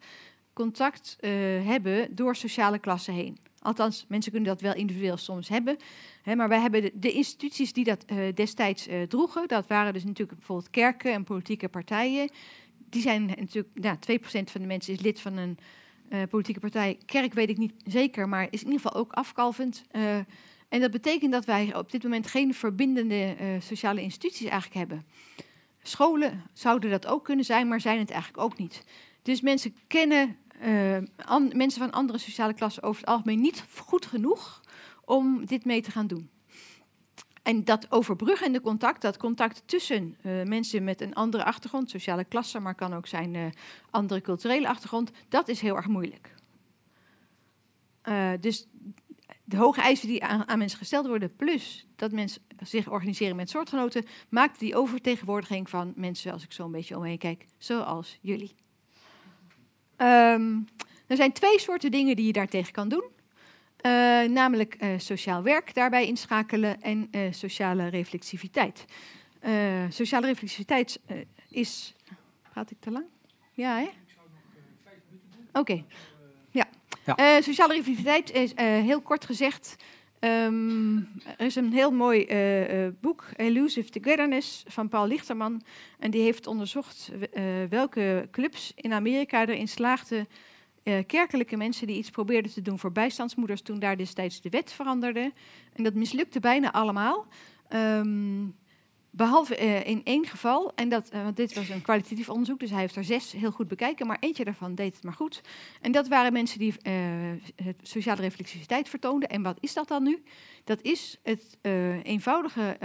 contact 0.53 1.17
eh, 1.21 1.31
hebben 1.67 2.15
door 2.15 2.37
sociale 2.37 2.79
klassen 2.79 3.15
heen. 3.15 3.39
Althans, 3.59 4.05
mensen 4.09 4.33
kunnen 4.33 4.49
dat 4.49 4.61
wel 4.61 4.75
individueel 4.75 5.17
soms 5.17 5.49
hebben. 5.49 5.77
Hè, 6.23 6.37
maar 6.37 6.49
wij 6.49 6.61
hebben 6.61 6.91
de, 6.95 7.13
instituties 7.13 7.73
die 7.73 7.85
dat 7.85 8.05
eh, 8.05 8.17
destijds 8.35 8.87
eh, 8.87 9.03
droegen, 9.03 9.49
dat 9.49 9.67
waren 9.67 9.93
dus 9.93 10.05
natuurlijk 10.05 10.39
bijvoorbeeld 10.39 10.71
kerken 10.71 11.13
en 11.13 11.25
politieke 11.25 11.69
partijen. 11.69 12.31
Die 12.91 13.03
zijn 13.03 13.27
natuurlijk, 13.27 13.69
nou, 13.75 13.97
2% 13.97 14.21
van 14.45 14.61
de 14.61 14.67
mensen 14.67 14.93
is 14.93 15.01
lid 15.01 15.21
van 15.21 15.37
een 15.37 15.59
politieke 16.29 16.61
partij. 16.61 16.99
Kerk 17.05 17.35
weet 17.35 17.49
ik 17.49 17.59
niet 17.59 17.73
zeker, 17.85 18.29
maar 18.29 18.47
is 18.51 18.63
in 18.63 18.67
ieder 18.71 18.81
geval 18.81 19.01
ook 19.01 19.13
afkalvend. 19.13 19.85
En 20.69 20.81
dat 20.81 20.91
betekent 20.91 21.33
dat 21.33 21.45
wij 21.45 21.75
op 21.77 21.91
dit 21.91 22.03
moment 22.03 22.27
geen 22.27 22.55
verbindende 22.55 23.35
eh, 23.39 23.47
sociale 23.61 24.01
instituties 24.01 24.47
eigenlijk 24.47 24.75
hebben. 24.75 25.07
Scholen 25.83 26.45
zouden 26.53 26.91
dat 26.91 27.07
ook 27.07 27.25
kunnen 27.25 27.45
zijn, 27.45 27.69
maar 27.69 27.81
zijn 27.81 27.99
het 27.99 28.11
eigenlijk 28.11 28.43
ook 28.43 28.59
niet. 28.59 28.85
Dus 29.23 29.41
mensen 29.41 29.77
kennen 29.87 30.37
eh, 30.61 30.99
mensen 31.53 31.81
van 31.81 31.91
andere 31.91 32.19
sociale 32.19 32.55
klassen 32.55 32.83
over 32.83 33.01
het 33.01 33.11
algemeen 33.11 33.41
niet 33.41 33.65
goed 33.85 34.07
genoeg 34.07 34.61
om 35.05 35.47
dit 35.47 35.65
mee 35.65 35.83
te 35.83 35.91
gaan 35.91 36.07
doen. 36.07 36.31
En 37.43 37.65
dat 37.65 37.91
overbruggende 37.91 38.61
contact, 38.61 39.03
dat 39.03 39.17
contact 39.17 39.63
tussen 39.67 40.17
eh, 40.23 40.43
mensen 40.43 40.85
met 40.85 41.01
een 41.01 41.15
andere 41.15 41.45
achtergrond, 41.45 41.91
sociale 41.91 42.25
klasse, 42.25 42.61
maar 42.61 42.75
kan 42.75 42.95
ook 42.95 43.07
zijn 43.07 43.55
andere 43.91 44.21
culturele 44.21 44.69
achtergrond, 44.69 45.11
dat 45.29 45.49
is 45.49 45.61
heel 45.61 45.77
erg 45.77 45.87
moeilijk. 45.87 46.35
Dus 48.41 48.67
de 49.49 49.57
hoge 49.57 49.81
eisen 49.81 50.09
die 50.09 50.25
aan, 50.25 50.59
mensen 50.59 50.79
gesteld 50.79 51.07
worden, 51.07 51.37
plus 51.37 51.87
dat 51.97 52.13
mensen 52.13 52.43
zich 52.63 52.91
organiseren 52.91 53.37
met 53.37 53.51
soortgenoten, 53.51 54.05
maakt 54.29 54.59
die 54.59 54.77
oververtegenwoordiging 54.77 55.71
van 55.71 55.93
mensen, 55.97 56.33
als 56.33 56.45
ik 56.45 56.53
zo 56.53 56.65
een 56.65 56.71
beetje 56.71 56.97
omheen 56.97 57.19
kijk, 57.19 57.45
zoals 57.59 58.19
jullie. 58.21 58.55
Ehm, 59.97 60.57
er 61.07 61.17
zijn 61.17 61.33
twee 61.33 61.61
soorten 61.61 61.91
dingen 61.91 62.17
die 62.17 62.27
je 62.27 62.33
daartegen 62.33 62.73
kan 62.73 62.89
doen. 62.89 63.05
Eh, 63.77 63.91
namelijk 64.23 64.75
eh, 64.75 64.99
sociaal 64.99 65.43
werk 65.43 65.75
daarbij 65.75 66.07
inschakelen 66.07 66.83
en 66.83 67.09
eh, 67.11 67.33
sociale 67.33 67.89
reflexiviteit. 67.89 68.85
Sociale 69.89 70.27
reflexiviteit 70.27 71.01
is. 71.49 71.95
Praat 72.53 72.71
ik 72.71 72.77
te 72.81 72.91
lang? 72.91 73.05
Ja, 73.53 73.79
hè? 73.79 73.89
Oké. 75.53 75.85
Ja. 77.09 77.37
Eh, 77.37 77.43
sociale 77.43 77.75
reflexiviteit 77.75 78.33
is 78.33 78.55
eh, 78.55 78.67
heel 78.67 79.01
kort 79.01 79.25
gezegd. 79.25 79.77
ehm, 80.19 80.97
er 81.37 81.47
is 81.47 81.55
een 81.55 81.73
heel 81.73 81.91
mooi 81.91 82.25
eh, 82.25 82.89
boek, 83.01 83.25
Elusive 83.37 83.91
Togetherness, 83.91 84.65
van 84.67 84.89
Paul 84.89 85.07
Lichterman. 85.07 85.63
En 85.99 86.11
die 86.11 86.23
heeft 86.23 86.47
onderzocht 86.47 87.11
welke 87.69 88.29
clubs 88.31 88.73
in 88.77 88.93
Amerika 88.93 89.47
erin 89.47 89.69
slaagden 89.69 90.29
kerkelijke 91.07 91.57
mensen 91.57 91.87
die 91.87 91.97
iets 91.97 92.11
probeerden 92.11 92.53
te 92.53 92.63
doen 92.63 92.79
voor 92.79 92.93
bijstandsmoeders 92.93 93.63
toen 93.63 93.79
daar 93.79 93.97
destijds 93.97 94.41
de 94.41 94.49
wet 94.49 94.73
veranderde. 94.73 95.33
En 95.73 95.85
dat 95.85 95.95
mislukte 95.95 96.41
bijna 96.41 96.73
allemaal. 96.73 97.27
Ehm, 97.69 98.45
behalve 99.11 99.57
eh, 99.57 99.87
in 99.87 100.01
één 100.05 100.27
geval, 100.27 100.73
en 100.75 100.89
dat, 100.89 101.09
eh, 101.09 101.23
want 101.23 101.37
dit 101.37 101.55
was 101.55 101.69
een 101.69 101.83
kwalitatief 101.83 102.29
onderzoek, 102.29 102.61
dus 102.61 102.71
hij 102.71 102.81
heeft 102.81 102.97
er 102.97 103.05
zes 103.05 103.33
heel 103.33 103.51
goed 103.51 103.69
bekeken, 103.69 104.07
maar 104.07 104.17
eentje 104.21 104.45
daarvan 104.45 104.75
deed 104.75 104.95
het 104.95 105.05
maar 105.05 105.13
goed. 105.13 105.41
En 105.81 105.93
dat 105.93 106.09
waren 106.09 106.33
mensen 106.33 106.59
die 106.59 106.75
eh, 106.83 106.95
sociale 107.83 108.21
reflexiviteit 108.21 108.89
vertoonden. 108.89 109.29
En 109.29 109.43
wat 109.43 109.57
is 109.61 109.75
dat 109.75 109.89
dan 109.89 110.03
nu? 110.03 110.23
Dat 110.65 110.83
is 110.83 111.19
het 111.23 111.59
eenvoudige 112.03 112.79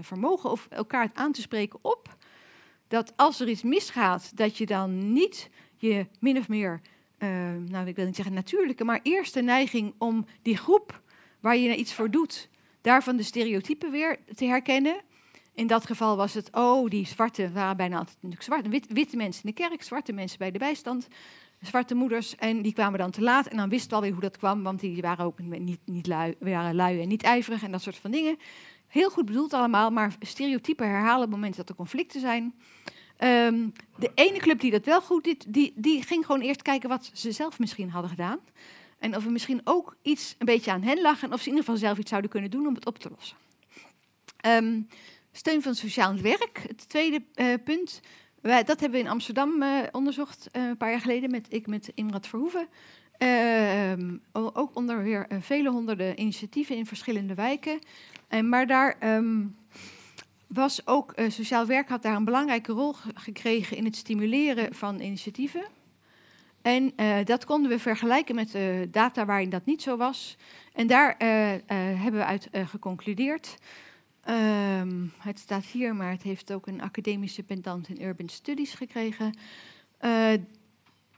vermogen 0.00 0.50
of 0.50 0.66
elkaar 0.70 1.10
aan 1.14 1.32
te 1.32 1.40
spreken 1.40 1.78
op 1.82 2.16
dat 2.88 3.12
als 3.16 3.40
er 3.40 3.48
iets 3.48 3.62
misgaat, 3.62 4.36
dat 4.36 4.58
je 4.58 4.66
dan 4.66 5.12
niet 5.12 5.50
je 5.76 6.06
min 6.20 6.38
of 6.38 6.48
meer 6.48 6.80
nou 7.68 7.86
ik 7.86 7.96
wil 7.96 8.04
niet 8.04 8.16
zeggen 8.16 8.34
natuurlijke, 8.34 8.84
maar 8.84 9.00
eerste 9.02 9.40
neiging 9.40 9.94
om 9.98 10.26
die 10.42 10.56
groep 10.56 11.02
waar 11.40 11.56
je 11.56 11.76
iets 11.76 11.94
voor 11.94 12.10
doet, 12.10 12.48
daarvan 12.80 13.16
de 13.16 13.22
stereotypen 13.22 13.90
weer 13.90 14.18
te 14.34 14.44
herkennen. 14.44 14.96
In 15.54 15.66
dat 15.66 15.86
geval 15.86 16.16
was 16.16 16.34
het, 16.34 16.48
oh, 16.52 16.90
die 16.90 17.06
zwarte 17.06 17.52
waren 17.52 17.76
bijna 17.76 17.98
altijd 17.98 18.16
natuurlijk 18.16 18.42
zwarte, 18.42 18.68
wit, 18.68 18.92
witte 18.92 19.16
mensen 19.16 19.44
in 19.44 19.50
de 19.54 19.62
kerk, 19.62 19.82
zwarte 19.82 20.12
mensen 20.12 20.38
bij 20.38 20.50
de 20.50 20.58
bijstand, 20.58 21.08
zwarte 21.60 21.94
moeders, 21.94 22.36
en 22.36 22.62
die 22.62 22.72
kwamen 22.72 22.98
dan 22.98 23.10
te 23.10 23.20
laat. 23.20 23.46
En 23.46 23.56
dan 23.56 23.68
wisten 23.68 23.88
we 23.88 23.94
alweer 23.94 24.12
hoe 24.12 24.20
dat 24.20 24.36
kwam, 24.36 24.62
want 24.62 24.80
die 24.80 25.02
waren 25.02 25.24
ook 25.24 25.38
niet, 25.38 25.80
niet 25.84 26.06
lui, 26.06 26.34
waren 26.38 26.74
lui 26.74 27.00
en 27.00 27.08
niet 27.08 27.22
ijverig 27.22 27.62
en 27.62 27.72
dat 27.72 27.82
soort 27.82 27.96
van 27.96 28.10
dingen. 28.10 28.38
Heel 28.86 29.10
goed 29.10 29.24
bedoeld 29.24 29.52
allemaal, 29.52 29.90
maar 29.90 30.16
stereotypen 30.20 30.88
herhalen 30.88 31.24
op 31.24 31.30
het 31.30 31.30
moment 31.30 31.56
dat 31.56 31.68
er 31.68 31.74
conflicten 31.74 32.20
zijn. 32.20 32.54
Ehm, 33.16 33.68
de 33.98 34.10
ene 34.14 34.38
club 34.38 34.60
die 34.60 34.70
dat 34.70 34.84
wel 34.84 35.00
goed 35.00 35.24
deed, 35.24 35.44
die, 35.48 35.72
die 35.76 36.02
ging 36.02 36.26
gewoon 36.26 36.40
eerst 36.40 36.62
kijken 36.62 36.88
wat 36.88 37.10
ze 37.12 37.32
zelf 37.32 37.58
misschien 37.58 37.90
hadden 37.90 38.10
gedaan. 38.10 38.38
En 38.98 39.16
of 39.16 39.24
er 39.24 39.32
misschien 39.32 39.60
ook 39.64 39.96
iets 40.02 40.34
een 40.38 40.46
beetje 40.46 40.70
aan 40.70 40.82
hen 40.82 41.00
lag. 41.00 41.22
En 41.22 41.32
of 41.32 41.40
ze 41.40 41.48
in 41.48 41.56
ieder 41.56 41.64
geval 41.64 41.76
zelf 41.76 41.98
iets 41.98 42.08
zouden 42.08 42.30
kunnen 42.30 42.50
doen 42.50 42.66
om 42.66 42.74
het 42.74 42.86
op 42.86 42.98
te 42.98 43.10
lossen. 43.10 43.36
Ehm, 44.36 44.80
steun 45.36 45.62
van 45.62 45.74
sociaal 45.74 46.16
werk, 46.16 46.64
het 46.66 46.88
tweede 46.88 47.22
eh, 47.34 47.46
punt. 47.64 48.00
Wij, 48.40 48.64
dat 48.64 48.80
hebben 48.80 48.98
we 48.98 49.04
in 49.04 49.10
Amsterdam 49.10 49.62
eh, 49.62 49.78
onderzocht 49.92 50.48
eh, 50.52 50.62
een 50.62 50.76
paar 50.76 50.90
jaar 50.90 51.00
geleden. 51.00 51.30
Met, 51.30 51.46
ik 51.48 51.66
met 51.66 51.92
Imrad 51.94 52.26
Verhoeven. 52.26 52.68
Ook 54.32 54.76
onder 54.76 55.02
weer 55.02 55.26
vele 55.40 55.70
honderden 55.70 56.20
initiatieven 56.20 56.76
in 56.76 56.86
verschillende 56.86 57.34
wijken. 57.34 57.78
En 58.28 58.48
maar 58.48 58.66
daar 58.66 58.96
ehm, 58.98 59.46
was 60.46 60.86
ook 60.86 61.14
sociaal 61.28 61.66
werk 61.66 61.88
had 61.88 62.02
daar 62.02 62.16
een 62.16 62.24
belangrijke 62.24 62.72
rol 62.72 62.92
ge- 62.92 63.10
gekregen 63.14 63.76
in 63.76 63.84
het 63.84 63.96
stimuleren 63.96 64.74
van 64.74 65.00
initiatieven. 65.00 65.64
En 66.62 66.92
dat 67.24 67.44
konden 67.44 67.70
we 67.70 67.78
vergelijken 67.78 68.34
met 68.34 68.54
eh, 68.54 68.62
data 68.90 69.24
waarin 69.24 69.50
dat 69.50 69.64
niet 69.64 69.82
zo 69.82 69.96
was. 69.96 70.36
En 70.72 70.86
daar 70.86 71.14
hebben 71.66 72.20
we 72.20 72.24
uit 72.24 72.48
geconcludeerd. 72.52 73.56
Ehm, 74.24 75.06
het 75.18 75.38
staat 75.38 75.64
hier, 75.64 75.94
maar 75.96 76.10
het 76.10 76.22
heeft 76.22 76.52
ook 76.52 76.66
een 76.66 76.82
academische 76.82 77.42
pendant 77.42 77.88
in 77.88 78.02
Urban 78.02 78.28
Studies 78.28 78.74
gekregen. 78.74 79.34
Eh, 79.98 80.32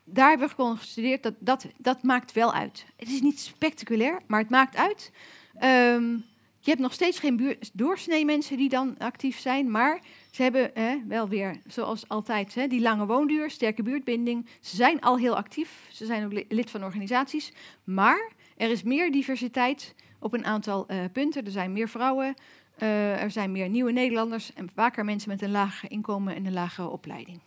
daar 0.04 0.28
hebben 0.28 0.46
we 0.46 0.54
geconstateerd 0.54 1.22
dat, 1.22 1.34
dat 1.38 1.66
dat 1.78 2.02
maakt 2.02 2.32
wel 2.32 2.52
uit. 2.52 2.86
Het 2.96 3.08
is 3.08 3.20
niet 3.20 3.40
spectaculair, 3.40 4.20
maar 4.26 4.40
het 4.40 4.50
maakt 4.50 4.76
uit. 4.76 5.12
Ehm, 5.58 6.10
je 6.58 6.72
hebt 6.72 6.80
nog 6.80 6.92
steeds 6.92 7.18
geen 7.18 7.56
doorsnee 7.72 8.24
mensen 8.24 8.56
die 8.56 8.68
dan 8.68 8.98
actief 8.98 9.38
zijn, 9.38 9.70
maar 9.70 10.00
ze 10.30 10.42
hebben 10.42 10.72
wel 11.08 11.28
weer, 11.28 11.60
zoals 11.66 12.08
altijd, 12.08 12.54
hè, 12.54 12.66
die 12.66 12.80
lange 12.80 13.06
woonduur, 13.06 13.50
sterke 13.50 13.82
buurtbinding. 13.82 14.46
Ze 14.60 14.76
zijn 14.76 15.00
al 15.00 15.18
heel 15.18 15.36
actief, 15.36 15.86
ze 15.92 16.06
zijn 16.06 16.24
ook 16.24 16.32
li- 16.32 16.46
lid 16.48 16.70
van 16.70 16.84
organisaties, 16.84 17.52
maar 17.84 18.32
er 18.56 18.70
is 18.70 18.82
meer 18.82 19.12
diversiteit 19.12 19.94
op 20.18 20.32
een 20.32 20.44
aantal 20.44 20.86
eh, 20.86 20.98
punten. 21.12 21.44
Er 21.44 21.50
zijn 21.50 21.72
meer 21.72 21.88
vrouwen, 21.88 22.34
eh, 22.76 23.22
er 23.22 23.30
zijn 23.30 23.52
meer 23.52 23.68
nieuwe 23.68 23.92
Nederlanders 23.92 24.52
en 24.52 24.70
vaker 24.74 25.04
mensen 25.04 25.28
met 25.28 25.42
een 25.42 25.50
laag 25.50 25.88
inkomen 25.88 26.34
en 26.34 26.46
een 26.46 26.52
lagere 26.52 26.88
opleiding. 26.88 27.40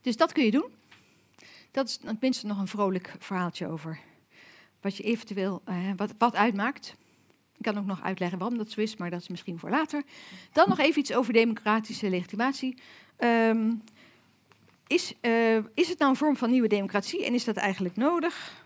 Dus 0.00 0.16
dat 0.16 0.32
kun 0.32 0.44
je 0.44 0.50
doen. 0.50 0.70
Dat 1.70 1.88
is 1.88 1.96
tenminste 1.96 2.46
nog 2.46 2.58
een 2.58 2.68
vrolijk 2.68 3.14
verhaaltje 3.18 3.68
over 3.68 3.98
wat 4.80 4.96
je 4.96 5.02
eventueel 5.02 5.62
eh, 5.64 5.76
wat, 5.96 6.14
wat 6.18 6.34
uitmaakt. 6.34 6.94
Ik 7.56 7.62
kan 7.62 7.78
ook 7.78 7.86
nog 7.86 8.02
uitleggen 8.02 8.38
waarom 8.38 8.58
dat 8.58 8.70
zo 8.70 8.80
is, 8.80 8.96
maar 8.96 9.10
dat 9.10 9.20
is 9.20 9.28
misschien 9.28 9.58
voor 9.58 9.70
later. 9.70 10.02
Dan 10.52 10.68
nog 10.68 10.78
even 10.78 11.00
iets 11.00 11.14
over 11.14 11.32
democratische 11.32 12.10
legitimatie. 12.10 12.76
Ehm, 13.16 13.72
is, 14.86 15.14
eh, 15.20 15.56
is 15.74 15.88
het 15.88 15.98
nou 15.98 16.10
een 16.10 16.16
vorm 16.16 16.36
van 16.36 16.50
nieuwe 16.50 16.68
democratie 16.68 17.24
en 17.24 17.34
is 17.34 17.44
dat 17.44 17.56
eigenlijk 17.56 17.96
nodig? 17.96 18.61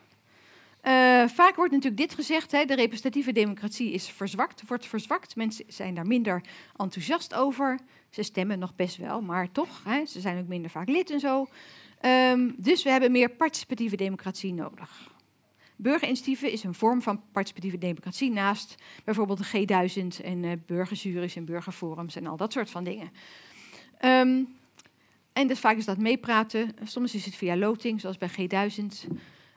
Eh, 0.86 1.28
vaak 1.28 1.56
wordt 1.56 1.72
natuurlijk 1.72 2.00
dit 2.00 2.14
gezegd, 2.14 2.52
hè, 2.52 2.64
de 2.64 2.74
representatieve 2.74 3.32
democratie 3.32 3.92
is 3.92 4.08
verzwakt, 4.08 4.62
wordt 4.66 4.86
verzwakt. 4.86 5.36
Mensen 5.36 5.64
zijn 5.68 5.94
daar 5.94 6.06
minder 6.06 6.42
enthousiast 6.76 7.34
over. 7.34 7.78
Ze 8.10 8.22
stemmen 8.22 8.58
nog 8.58 8.74
best 8.76 8.96
wel, 8.96 9.20
maar 9.20 9.52
toch, 9.52 9.84
hè, 9.84 10.04
ze 10.04 10.20
zijn 10.20 10.38
ook 10.38 10.46
minder 10.46 10.70
vaak 10.70 10.88
lid 10.88 11.10
en 11.10 11.20
zo. 11.20 11.46
Ehm, 12.00 12.50
dus 12.56 12.82
we 12.82 12.90
hebben 12.90 13.12
meer 13.12 13.30
participatieve 13.30 13.96
democratie 13.96 14.52
nodig. 14.52 15.14
Burgerinitiatieven 15.76 16.52
is 16.52 16.64
een 16.64 16.74
vorm 16.74 17.02
van 17.02 17.22
participatieve 17.32 17.78
democratie 17.78 18.30
naast 18.30 18.74
bijvoorbeeld 19.04 19.38
de 19.38 19.66
G1000 19.66 20.24
en 20.24 20.44
eh 20.44 20.52
burgerjuries 20.66 21.36
en 21.36 21.44
burgerforums 21.44 22.16
en 22.16 22.26
al 22.26 22.36
dat 22.36 22.52
soort 22.52 22.70
van 22.70 22.84
dingen. 22.84 23.10
Ehm, 23.98 24.42
en 25.32 25.46
dus 25.46 25.58
vaak 25.58 25.76
is 25.76 25.84
dat 25.84 25.98
meepraten. 25.98 26.76
Soms 26.84 27.14
is 27.14 27.24
het 27.24 27.34
via 27.34 27.56
loting, 27.56 28.00
zoals 28.00 28.18
bij 28.18 28.30
G1000. 28.30 29.06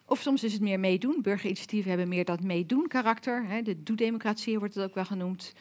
Of 0.09 0.21
soms 0.21 0.43
is 0.43 0.53
het 0.53 0.61
meer 0.61 0.79
meedoen. 0.79 1.21
Burgerinitiatieven 1.21 1.89
hebben 1.89 2.07
meer 2.07 2.25
dat 2.25 2.41
meedoen 2.41 2.87
karakter. 2.87 3.45
Hè, 3.47 3.61
de 3.61 3.83
doe-democratie 3.83 4.59
wordt 4.59 4.75
het 4.75 4.83
ook 4.83 4.95
wel 4.95 5.05
genoemd. 5.05 5.53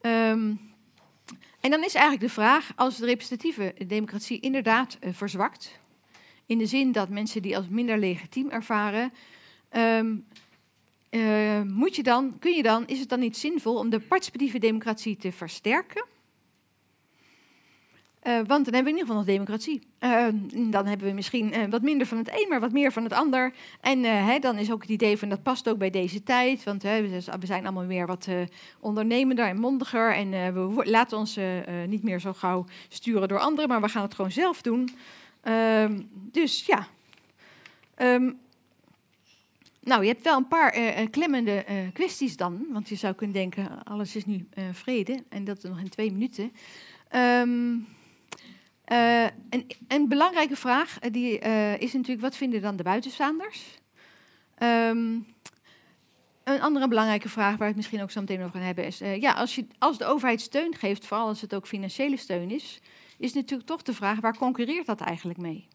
Ehm, 0.00 0.54
en 1.60 1.70
dan 1.70 1.84
is 1.84 1.94
eigenlijk 1.94 2.20
de 2.20 2.40
vraag, 2.40 2.72
als 2.76 2.96
de 2.96 3.06
representatieve 3.06 3.74
democratie 3.86 4.40
inderdaad 4.40 4.96
eh, 5.00 5.12
verzwakt, 5.12 5.80
in 6.46 6.58
de 6.58 6.66
zin 6.66 6.92
dat 6.92 7.08
mensen 7.08 7.42
die 7.42 7.56
als 7.56 7.68
minder 7.68 7.98
legitiem 7.98 8.50
ervaren, 8.50 9.12
ehm, 9.68 10.16
eh, 11.08 11.62
moet 11.62 11.96
je 11.96 12.02
dan, 12.02 12.38
kun 12.38 12.52
je 12.52 12.62
dan, 12.62 12.86
is 12.86 13.00
het 13.00 13.08
dan 13.08 13.20
niet 13.20 13.36
zinvol 13.36 13.76
om 13.76 13.90
de 13.90 14.00
participatieve 14.00 14.58
democratie 14.58 15.16
te 15.16 15.32
versterken? 15.32 16.04
Eh, 18.20 18.32
want 18.34 18.46
dan 18.46 18.74
hebben 18.74 18.84
we 18.84 18.90
in 18.90 18.96
ieder 18.96 19.00
geval 19.00 19.16
nog 19.16 19.24
democratie. 19.24 19.90
Eh, 20.00 20.26
dan 20.70 20.86
hebben 20.86 21.06
we 21.06 21.12
misschien 21.12 21.52
eh, 21.52 21.70
wat 21.70 21.82
minder 21.82 22.06
van 22.06 22.18
het 22.18 22.28
een, 22.28 22.46
maar 22.48 22.60
wat 22.60 22.72
meer 22.72 22.92
van 22.92 23.02
het 23.02 23.12
ander. 23.12 23.52
En 23.80 24.04
eh, 24.04 24.26
hè, 24.26 24.38
dan 24.38 24.58
is 24.58 24.72
ook 24.72 24.82
het 24.82 24.90
idee 24.90 25.18
van 25.18 25.28
dat 25.28 25.42
past 25.42 25.68
ook 25.68 25.78
bij 25.78 25.90
deze 25.90 26.22
tijd. 26.22 26.64
Want 26.64 26.82
we 26.82 27.20
zijn 27.40 27.64
allemaal 27.64 27.84
meer 27.84 28.06
wat 28.06 28.28
ondernemender 28.80 29.46
en 29.46 29.58
mondiger. 29.58 30.14
En 30.14 30.30
we 30.30 30.90
laten 30.90 31.18
ons 31.18 31.38
niet 31.86 32.02
meer 32.02 32.20
zo 32.20 32.32
gauw 32.32 32.64
sturen 32.88 33.28
door 33.28 33.38
anderen, 33.38 33.68
maar 33.68 33.80
we 33.80 33.88
gaan 33.88 34.02
het 34.02 34.14
gewoon 34.14 34.30
zelf 34.30 34.62
doen. 34.62 34.88
Ehm, 35.42 36.00
dus 36.12 36.66
ja. 36.66 36.86
Ehm, 37.94 38.32
nou, 39.80 40.02
je 40.02 40.08
hebt 40.08 40.24
wel 40.24 40.36
een 40.36 40.48
paar 40.48 40.72
klemmende 41.10 41.64
kwesties 41.92 42.36
dan. 42.36 42.66
Want 42.70 42.88
je 42.88 42.94
zou 42.94 43.14
kunnen 43.14 43.36
denken, 43.36 43.84
alles 43.84 44.16
is 44.16 44.24
nu 44.24 44.48
vrede. 44.72 45.22
En 45.28 45.44
dat 45.44 45.62
nog 45.62 45.78
in 45.78 45.88
twee 45.88 46.12
minuten. 46.12 46.52
Ehm, 47.08 47.74
eh, 48.90 49.24
een, 49.50 49.66
een 49.88 50.08
belangrijke 50.08 50.56
vraag 50.56 50.98
eh, 50.98 51.12
die, 51.12 51.38
eh, 51.38 51.80
is 51.80 51.92
natuurlijk, 51.92 52.20
wat 52.20 52.36
vinden 52.36 52.62
dan 52.62 52.76
de 52.76 52.82
buitenstaanders? 52.82 53.78
Ehm, 54.54 55.18
een 56.44 56.60
andere 56.60 56.88
belangrijke 56.88 57.28
vraag 57.28 57.56
waar 57.56 57.70
we 57.70 57.76
misschien 57.76 58.02
ook 58.02 58.10
zo 58.10 58.20
meteen 58.20 58.40
over 58.40 58.50
gaan 58.50 58.62
hebben 58.62 58.84
is... 58.84 58.98
ja, 58.98 59.32
als, 59.32 59.54
je, 59.54 59.66
als 59.78 59.98
de 59.98 60.04
overheid 60.04 60.40
steun 60.40 60.74
geeft, 60.74 61.06
vooral 61.06 61.26
als 61.26 61.40
het 61.40 61.54
ook 61.54 61.66
financiële 61.66 62.16
steun 62.16 62.50
is... 62.50 62.80
is 63.18 63.32
natuurlijk 63.32 63.68
toch 63.68 63.82
de 63.82 63.94
vraag, 63.94 64.20
waar 64.20 64.36
concurreert 64.36 64.86
dat 64.86 65.00
eigenlijk 65.00 65.38
mee? 65.38 65.68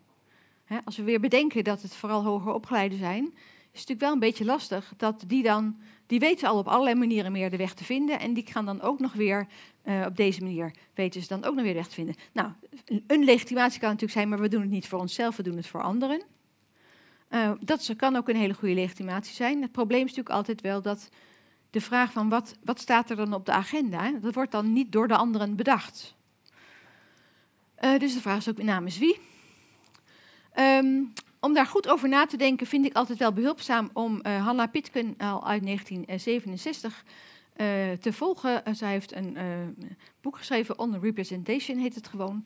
Hè, 0.66 0.78
als 0.86 0.98
we 0.98 1.04
weer 1.04 1.20
bedenken 1.20 1.64
dat 1.64 1.82
het 1.82 1.96
vooral 1.96 2.24
hoger 2.24 2.54
opgeleiden 2.54 2.98
zijn... 2.98 3.24
is 3.24 3.32
het 3.32 3.74
natuurlijk 3.74 4.02
wel 4.02 4.14
een 4.14 4.20
beetje 4.20 4.46
lastig 4.46 4.94
dat 4.98 5.24
die 5.28 5.44
dan... 5.44 5.78
die 6.06 6.20
weten 6.20 6.48
al 6.48 6.58
op 6.58 6.68
allerlei 6.68 6.96
manieren 6.96 7.32
meer 7.32 7.50
de 7.50 7.58
weg 7.58 7.74
te 7.74 7.84
vinden... 7.84 8.20
en 8.20 8.34
die 8.34 8.46
gaan 8.48 8.66
dan 8.66 8.82
ook 8.82 9.00
nog 9.00 9.14
weer 9.14 9.48
eh, 9.82 10.04
op 10.08 10.16
deze 10.16 10.44
manier 10.44 10.74
weten 10.94 11.22
ze 11.22 11.28
dan 11.28 11.44
ook 11.44 11.54
nog 11.56 11.64
weer 11.64 11.74
de 11.74 11.80
weg 11.80 11.88
te 11.88 11.94
vinden. 11.94 12.16
Nou, 12.32 12.50
een- 13.08 13.24
legitimatie 13.24 13.80
kan 13.80 13.90
natuurlijk 13.90 14.18
zijn, 14.18 14.30
maar 14.30 14.40
we 14.40 14.48
doen 14.48 14.62
het 14.62 14.70
niet 14.70 14.88
voor 14.88 15.00
onszelf, 15.00 15.36
we 15.36 15.44
doen 15.44 15.56
het 15.58 15.68
voor 15.68 15.82
anderen. 15.82 16.22
Eh, 17.28 17.52
dat 17.60 17.94
kan 17.98 18.16
ook 18.16 18.30
een 18.30 18.36
hele 18.36 18.54
goede 18.54 18.74
legitimatie 18.74 19.36
zijn. 19.36 19.62
Het 19.62 19.72
probleem 19.72 20.00
is 20.06 20.10
natuurlijk 20.10 20.36
altijd 20.36 20.62
wel 20.62 20.82
dat 20.82 21.10
de 21.70 21.82
vraag 21.82 22.12
van 22.12 22.30
wat, 22.30 22.56
wat 22.64 22.80
staat 22.80 23.10
er 23.10 23.16
dan 23.16 23.34
op 23.34 23.46
de 23.46 23.52
agenda, 23.52 24.12
dat 24.12 24.34
wordt 24.34 24.52
dan 24.52 24.74
niet 24.74 24.92
door 24.92 25.08
de 25.08 25.16
anderen 25.18 25.56
bedacht. 25.56 26.16
Eh, 27.76 28.00
dus 28.00 28.14
de 28.14 28.22
vraag 28.22 28.38
is 28.38 28.50
ook 28.50 28.64
namens 28.64 28.98
wie. 28.98 29.20
Ehm, 30.52 31.04
om 31.46 31.54
daar 31.54 31.66
goed 31.66 31.88
over 31.88 32.10
na 32.10 32.26
te 32.26 32.38
denken 32.38 32.68
vind 32.68 32.86
ik 32.86 32.96
altijd 32.96 33.20
wel 33.20 33.34
behulpzaam 33.34 33.90
om 33.94 34.22
eh 34.22 34.46
Hanna 34.46 34.68
Pitken 34.68 35.16
al 35.18 35.48
uit 35.48 35.64
1967 35.64 37.04
eh, 37.54 37.66
te 37.92 38.14
volgen. 38.14 38.66
Eh, 38.66 38.74
zij 38.74 38.92
heeft 38.92 39.16
een 39.16 39.38
boek 40.22 40.38
geschreven, 40.38 40.80
On 40.80 41.00
Representation 41.00 41.78
heet 41.78 41.96
het 41.96 42.08
gewoon. 42.08 42.46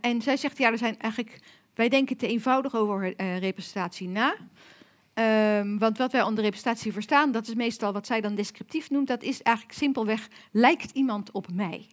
En 0.00 0.22
zij 0.22 0.36
zegt, 0.36 0.58
ja, 0.58 0.70
er 0.70 0.78
zijn 0.78 0.98
eigenlijk, 0.98 1.40
wij 1.74 1.88
denken 1.88 2.16
te 2.16 2.26
eenvoudig 2.26 2.74
over 2.74 3.14
representatie 3.38 4.08
na. 4.08 4.34
Ehm, 5.14 5.78
want 5.78 5.98
wat 5.98 6.12
wij 6.12 6.22
onder 6.22 6.44
representatie 6.44 6.92
verstaan, 6.92 7.32
dat 7.32 7.48
is 7.48 7.54
meestal 7.54 7.92
wat 7.92 8.06
zij 8.06 8.20
dan 8.20 8.34
descriptief 8.34 8.90
noemt, 8.90 9.08
dat 9.08 9.22
is 9.22 9.42
eigenlijk 9.42 9.78
simpelweg, 9.78 10.28
lijkt 10.50 10.90
iemand 10.90 11.30
op 11.30 11.52
mij? 11.52 11.86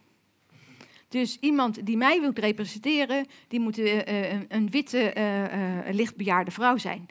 Dus 1.08 1.38
iemand 1.40 1.86
die 1.86 1.98
mij 1.98 2.20
wil 2.22 2.32
representeren, 2.34 3.26
die 3.48 3.60
moet 3.60 3.78
eh, 3.78 4.32
eh, 4.34 4.42
een, 4.48 4.70
witte, 4.70 5.00
eh, 5.00 5.94
lichtbejaarde 5.94 6.52
vrouw 6.52 6.78
zijn. 6.78 7.06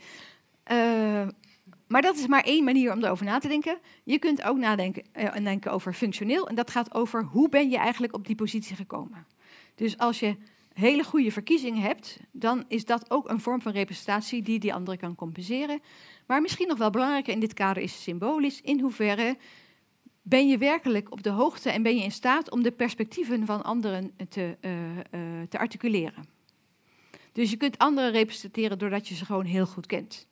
Maar 1.86 2.03
dat 2.03 2.16
is 2.16 2.26
maar 2.26 2.45
één 2.45 2.64
manier 2.64 2.92
om 2.92 3.05
erover 3.05 3.24
na 3.24 3.38
te 3.38 3.49
denken. 3.49 3.78
Je 4.05 4.18
kunt 4.18 4.42
ook 4.42 4.57
nadenken 4.57 5.05
en 5.12 5.45
denken 5.45 5.72
over 5.72 5.92
functioneel. 5.92 6.49
En 6.49 6.55
dat 6.55 6.70
gaat 6.70 6.95
over 6.95 7.22
hoe 7.24 7.49
ben 7.49 7.70
je 7.70 7.76
eigenlijk 7.76 8.14
op 8.14 8.26
die 8.26 8.36
positie 8.36 8.76
gekomen. 8.76 9.26
Dus 9.74 9.99
als 9.99 10.20
je 10.20 10.36
hele 10.72 11.05
goede 11.05 11.30
verkiezingen 11.30 11.82
hebt, 11.82 12.20
dan 12.32 12.64
is 12.68 12.84
dat 12.84 13.11
ook 13.11 13.30
een 13.30 13.40
vorm 13.40 13.62
van 13.62 13.72
representatie 13.72 14.42
die 14.42 14.59
die 14.59 14.74
andere 14.74 14.97
kan 14.97 15.14
compenseren. 15.14 15.80
Maar 16.26 16.40
misschien 16.40 16.68
nog 16.68 16.78
wel 16.78 16.90
belangrijker 16.90 17.32
in 17.32 17.40
dit 17.40 17.55
kader 17.55 17.82
is 17.82 18.03
symbolisch. 18.03 18.61
In 18.61 18.80
hoeverre 18.80 19.36
ben 20.27 20.49
je 20.49 20.59
werkelijk 20.59 21.12
op 21.12 21.22
de 21.22 21.31
hoogte 21.31 21.70
en 21.70 21.83
ben 21.83 21.97
je 21.97 22.03
in 22.03 22.12
staat 22.12 22.51
om 22.51 22.62
de 22.62 22.72
perspectieven 22.72 23.47
van 23.47 23.64
anderen 23.64 24.12
te, 24.29 24.57
eh, 24.61 24.99
eh, 24.99 25.49
te 25.49 25.59
articuleren. 25.59 26.25
Dus 27.33 27.51
je 27.51 27.57
kunt 27.57 27.79
anderen 27.79 28.11
representeren 28.11 28.79
doordat 28.79 29.09
je 29.09 29.14
ze 29.14 29.25
gewoon 29.25 29.45
heel 29.45 29.66
goed 29.66 29.87
kent. 29.87 30.27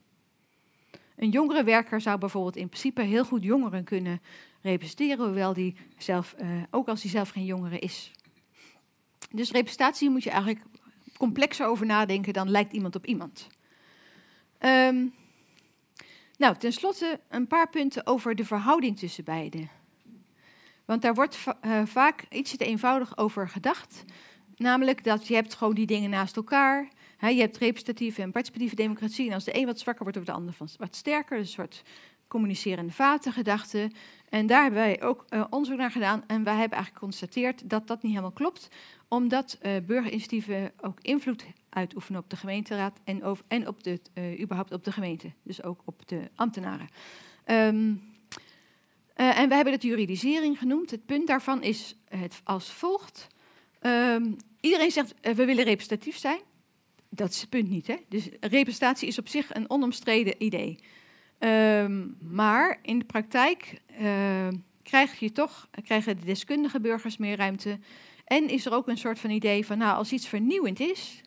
Een 1.16 1.30
jongere 1.30 1.64
werker 1.64 2.00
zou 2.00 2.18
bijvoorbeeld 2.18 2.56
in 2.56 2.68
principe 2.68 3.02
heel 3.02 3.24
goed 3.24 3.42
jongeren 3.42 3.84
kunnen 3.84 4.20
representeren, 4.60 5.24
hoewel 5.26 5.52
die 5.52 5.76
zelf, 5.98 6.32
eh, 6.32 6.48
ook 6.70 6.88
als 6.88 7.02
hij 7.02 7.10
zelf 7.10 7.28
geen 7.28 7.44
jongere 7.44 7.78
is. 7.78 8.12
Dus 9.30 9.50
representatie 9.50 10.10
moet 10.10 10.22
je 10.22 10.30
eigenlijk 10.30 10.64
complexer 11.16 11.66
over 11.66 11.86
nadenken 11.86 12.32
dan 12.32 12.50
lijkt 12.50 12.72
iemand 12.72 12.96
op 12.96 13.06
iemand. 13.06 13.46
Ehm, 14.58 15.06
nou, 16.36 16.56
tenslotte 16.56 17.20
een 17.28 17.46
paar 17.46 17.68
punten 17.68 18.06
over 18.06 18.34
de 18.34 18.44
verhouding 18.44 18.98
tussen 18.98 19.24
beiden. 19.24 19.80
Want 20.92 21.04
daar 21.04 21.14
wordt 21.14 21.38
eh, 21.60 21.82
vaak 21.84 22.24
iets 22.30 22.56
te 22.56 22.64
eenvoudig 22.64 23.16
over 23.16 23.48
gedacht. 23.48 24.04
Namelijk 24.56 25.04
dat 25.04 25.26
je 25.26 25.34
hebt 25.34 25.54
gewoon 25.54 25.74
die 25.74 25.86
dingen 25.86 26.10
naast 26.10 26.36
elkaar. 26.36 26.88
Hè, 27.16 27.28
je 27.28 27.40
hebt 27.40 27.56
representatieve 27.56 28.22
en 28.22 28.32
participatieve 28.32 28.74
democratie. 28.74 29.28
En 29.28 29.34
als 29.34 29.44
de 29.44 29.56
een 29.56 29.66
wat 29.66 29.78
zwakker 29.78 30.02
wordt, 30.02 30.18
wordt 30.18 30.30
de 30.30 30.36
ander 30.36 30.76
wat 30.78 30.96
sterker. 30.96 31.38
Dus 31.38 31.46
een 31.46 31.52
soort 31.52 31.82
communicerende 32.28 32.92
vatengedachte. 32.92 33.90
En 34.28 34.46
daar 34.46 34.62
hebben 34.62 34.80
wij 34.80 35.02
ook 35.02 35.24
eh, 35.28 35.44
onderzoek 35.50 35.78
naar 35.78 35.90
gedaan. 35.90 36.24
En 36.26 36.44
wij 36.44 36.56
hebben 36.56 36.78
eigenlijk 36.78 36.98
geconstateerd 36.98 37.70
dat 37.70 37.86
dat 37.86 38.02
niet 38.02 38.12
helemaal 38.12 38.32
klopt. 38.32 38.68
Omdat 39.08 39.58
eh, 39.60 39.72
burgerinitiatieven 39.86 40.72
ook 40.80 40.98
invloed 41.00 41.44
uitoefenen 41.68 42.20
op 42.20 42.30
de 42.30 42.36
gemeenteraad 42.36 43.00
en, 43.04 43.24
over, 43.24 43.44
en 43.48 43.68
op 43.68 43.82
de, 43.82 44.00
überhaupt 44.40 44.72
op 44.72 44.84
de 44.84 44.92
gemeente. 44.92 45.32
Dus 45.42 45.62
ook 45.62 45.80
op 45.84 46.08
de 46.08 46.30
ambtenaren. 46.34 46.88
Ehm, 47.44 47.94
eh, 49.14 49.38
en 49.38 49.48
we 49.48 49.54
hebben 49.54 49.72
het 49.72 49.82
juridisering 49.82 50.58
genoemd. 50.58 50.90
Het 50.90 51.06
punt 51.06 51.26
daarvan 51.26 51.62
is 51.62 51.96
het 52.08 52.40
als 52.44 52.72
volgt. 52.72 53.28
Ehm, 53.82 54.32
iedereen 54.60 54.90
zegt, 54.90 55.14
eh, 55.20 55.34
we 55.34 55.44
willen 55.44 55.64
representatief 55.64 56.16
zijn. 56.16 56.40
Dat 57.08 57.30
is 57.30 57.40
het 57.40 57.50
punt 57.50 57.68
niet. 57.68 57.86
Hè? 57.86 57.96
Dus 58.08 58.28
representatie 58.40 59.08
is 59.08 59.18
op 59.18 59.28
zich 59.28 59.54
een 59.54 59.70
onomstreden 59.70 60.34
idee. 60.38 60.78
Ehm, 61.38 62.06
maar 62.20 62.78
in 62.82 62.98
de 62.98 63.04
praktijk 63.04 63.80
eh, 63.86 64.48
krijg 64.82 65.18
je 65.18 65.32
toch, 65.32 65.68
krijgen 65.84 66.16
de 66.16 66.24
deskundige 66.24 66.80
burgers 66.80 67.16
meer 67.16 67.36
ruimte. 67.36 67.78
En 68.24 68.48
is 68.48 68.66
er 68.66 68.72
ook 68.72 68.88
een 68.88 68.98
soort 68.98 69.18
van 69.18 69.30
idee 69.30 69.66
van, 69.66 69.78
nou, 69.78 69.96
als 69.96 70.12
iets 70.12 70.28
vernieuwend 70.28 70.80
is, 70.80 71.20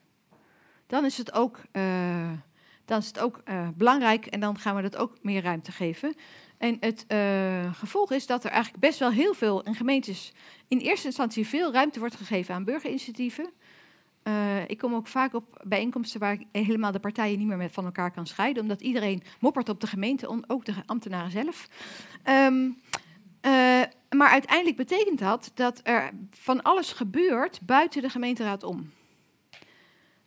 dan 0.88 1.05
is 1.05 1.17
het 1.17 1.33
ook, 1.33 1.61
eh, 1.71 2.31
dan 2.86 2.99
is 2.99 3.07
het 3.07 3.19
ook 3.19 3.43
belangrijk 3.75 4.25
en 4.25 4.39
dan 4.39 4.57
gaan 4.57 4.75
we 4.75 4.81
dat 4.81 4.97
ook 4.97 5.17
meer 5.21 5.41
ruimte 5.41 5.71
geven. 5.71 6.15
En 6.66 6.78
het 6.80 7.05
eh, 7.07 7.74
gevolg 7.74 8.11
is 8.11 8.26
dat 8.26 8.43
er 8.43 8.51
eigenlijk 8.51 8.84
best 8.84 8.99
wel 8.99 9.11
heel 9.11 9.34
veel 9.34 9.63
in 9.63 9.76
gemeentes 9.76 10.34
in 10.68 10.78
eerste 10.78 11.07
instantie 11.07 11.47
veel 11.47 11.72
ruimte 11.72 11.99
wordt 11.99 12.16
gegeven 12.16 12.55
aan 12.55 12.63
burgerinitiatieven. 12.63 13.49
Eh, 14.24 14.34
ik 14.68 14.78
kom 14.78 14.93
ook 14.93 15.07
vaak 15.07 15.34
op 15.34 15.61
bijeenkomsten 15.63 16.20
waar 16.20 16.34
ik 16.34 16.45
helemaal 16.51 16.91
de 16.91 16.99
partijen 16.99 17.38
niet 17.38 17.47
meer 17.47 17.57
met 17.57 17.72
van 17.72 17.86
elkaar 17.86 18.11
kan 18.11 18.28
scheiden, 18.28 18.61
omdat 18.61 18.82
iedereen 18.82 19.24
moppert 19.39 19.70
op 19.70 19.82
de 19.82 19.88
gemeente, 19.88 20.43
ook 20.47 20.66
de 20.66 20.74
ambtenaren 20.86 21.32
zelf. 21.32 21.68
Ehm, 22.24 22.70
eh, 23.41 23.82
maar 24.09 24.30
uiteindelijk 24.30 24.78
betekent 24.78 25.20
dat 25.20 25.51
dat 25.53 25.80
er 25.84 26.11
van 26.30 26.61
alles 26.61 26.91
gebeurt 26.91 27.59
buiten 27.61 28.01
de 28.01 28.09
gemeenteraad 28.09 28.63
om. 28.63 28.91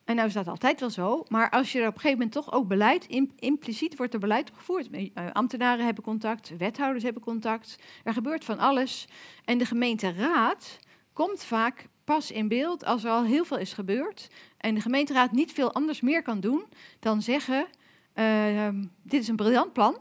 En 0.09 0.15
nou 0.15 0.29
is 0.29 0.35
dat 0.35 0.49
altijd 0.49 0.81
wel 0.81 0.91
zo, 0.91 1.25
maar 1.29 1.51
als 1.51 1.73
je 1.73 1.81
er 1.81 1.87
op 1.87 1.95
een 1.95 2.01
gegeven 2.01 2.19
moment 2.19 2.37
toch 2.37 2.53
ook 2.53 2.69
beleid, 2.69 3.07
im- 3.07 3.33
impliciet 3.39 3.97
wordt 3.97 4.15
er 4.15 4.21
beleid 4.21 4.51
opgevoerd. 4.51 4.91
Eh, 4.91 5.07
ambtenaren 5.33 5.85
hebben 5.85 6.05
contact, 6.05 6.57
wethouders 6.59 7.05
hebben 7.05 7.23
contact, 7.23 7.79
er 8.05 8.13
gebeurt 8.13 8.45
van 8.45 8.59
alles. 8.59 9.07
En 9.45 9.59
de 9.59 9.65
gemeenteraad 9.65 10.79
komt 11.13 11.45
vaak 11.45 11.87
pas 12.05 12.31
in 12.31 12.49
beeld 12.49 12.85
als 12.85 13.05
er 13.05 13.11
al 13.11 13.25
heel 13.25 13.45
veel 13.45 13.59
is 13.59 13.73
gebeurd. 13.73 14.29
En 14.57 14.75
de 14.75 14.81
gemeenteraad 14.81 15.33
niet 15.33 15.53
veel 15.53 15.73
anders 15.75 16.01
meer 16.01 16.23
kan 16.23 16.41
doen 16.41 16.65
dan 16.99 17.23
zeggen, 17.23 17.67
eh, 18.13 18.69
dit 19.03 19.23
is 19.23 19.29
een 19.29 19.37
briljant 19.37 19.73
plan. 19.73 19.99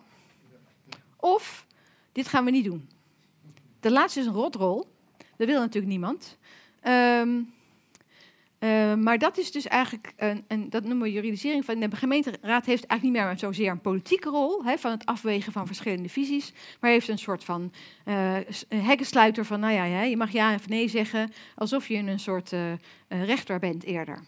Of, 1.17 1.65
dit 2.11 2.27
gaan 2.27 2.45
we 2.45 2.51
niet 2.51 2.65
doen. 2.65 2.89
De 3.79 3.91
laatste 3.91 4.19
is 4.19 4.25
een 4.25 4.33
rotrol. 4.33 4.87
Dat 5.37 5.47
wil 5.47 5.59
natuurlijk 5.59 5.91
niemand. 5.91 6.37
Ehm, 6.81 7.39
eh, 8.59 8.93
maar 8.93 9.17
dat 9.17 9.37
is 9.37 9.51
dus 9.51 9.67
eigenlijk, 9.67 10.13
een, 10.15 10.43
een, 10.47 10.69
dat 10.69 10.83
noemen 10.83 11.07
we 11.07 11.11
juridisering, 11.13 11.65
van 11.65 11.79
de 11.79 11.95
gemeenteraad 11.95 12.65
heeft 12.65 12.85
eigenlijk 12.85 13.03
niet 13.03 13.25
meer 13.25 13.37
zozeer 13.37 13.71
een 13.71 13.81
politieke 13.81 14.29
rol, 14.29 14.63
hè, 14.63 14.77
van 14.77 14.91
het 14.91 15.05
afwegen 15.05 15.51
van 15.51 15.67
verschillende 15.67 16.09
visies, 16.09 16.53
maar 16.79 16.91
heeft 16.91 17.07
een 17.07 17.17
soort 17.17 17.43
van 17.43 17.71
eh, 18.05 18.35
een 18.69 18.81
hekkensluiter 18.83 19.45
van, 19.45 19.59
nou 19.59 19.73
ja, 19.73 19.83
ja, 19.83 20.01
je 20.01 20.17
mag 20.17 20.31
ja 20.31 20.53
of 20.53 20.67
nee 20.67 20.87
zeggen, 20.87 21.31
alsof 21.55 21.87
je 21.87 21.97
een 21.97 22.19
soort 22.19 22.53
eh, 22.53 22.71
eh, 22.71 22.77
rechter 23.07 23.59
bent 23.59 23.83
eerder. 23.83 24.23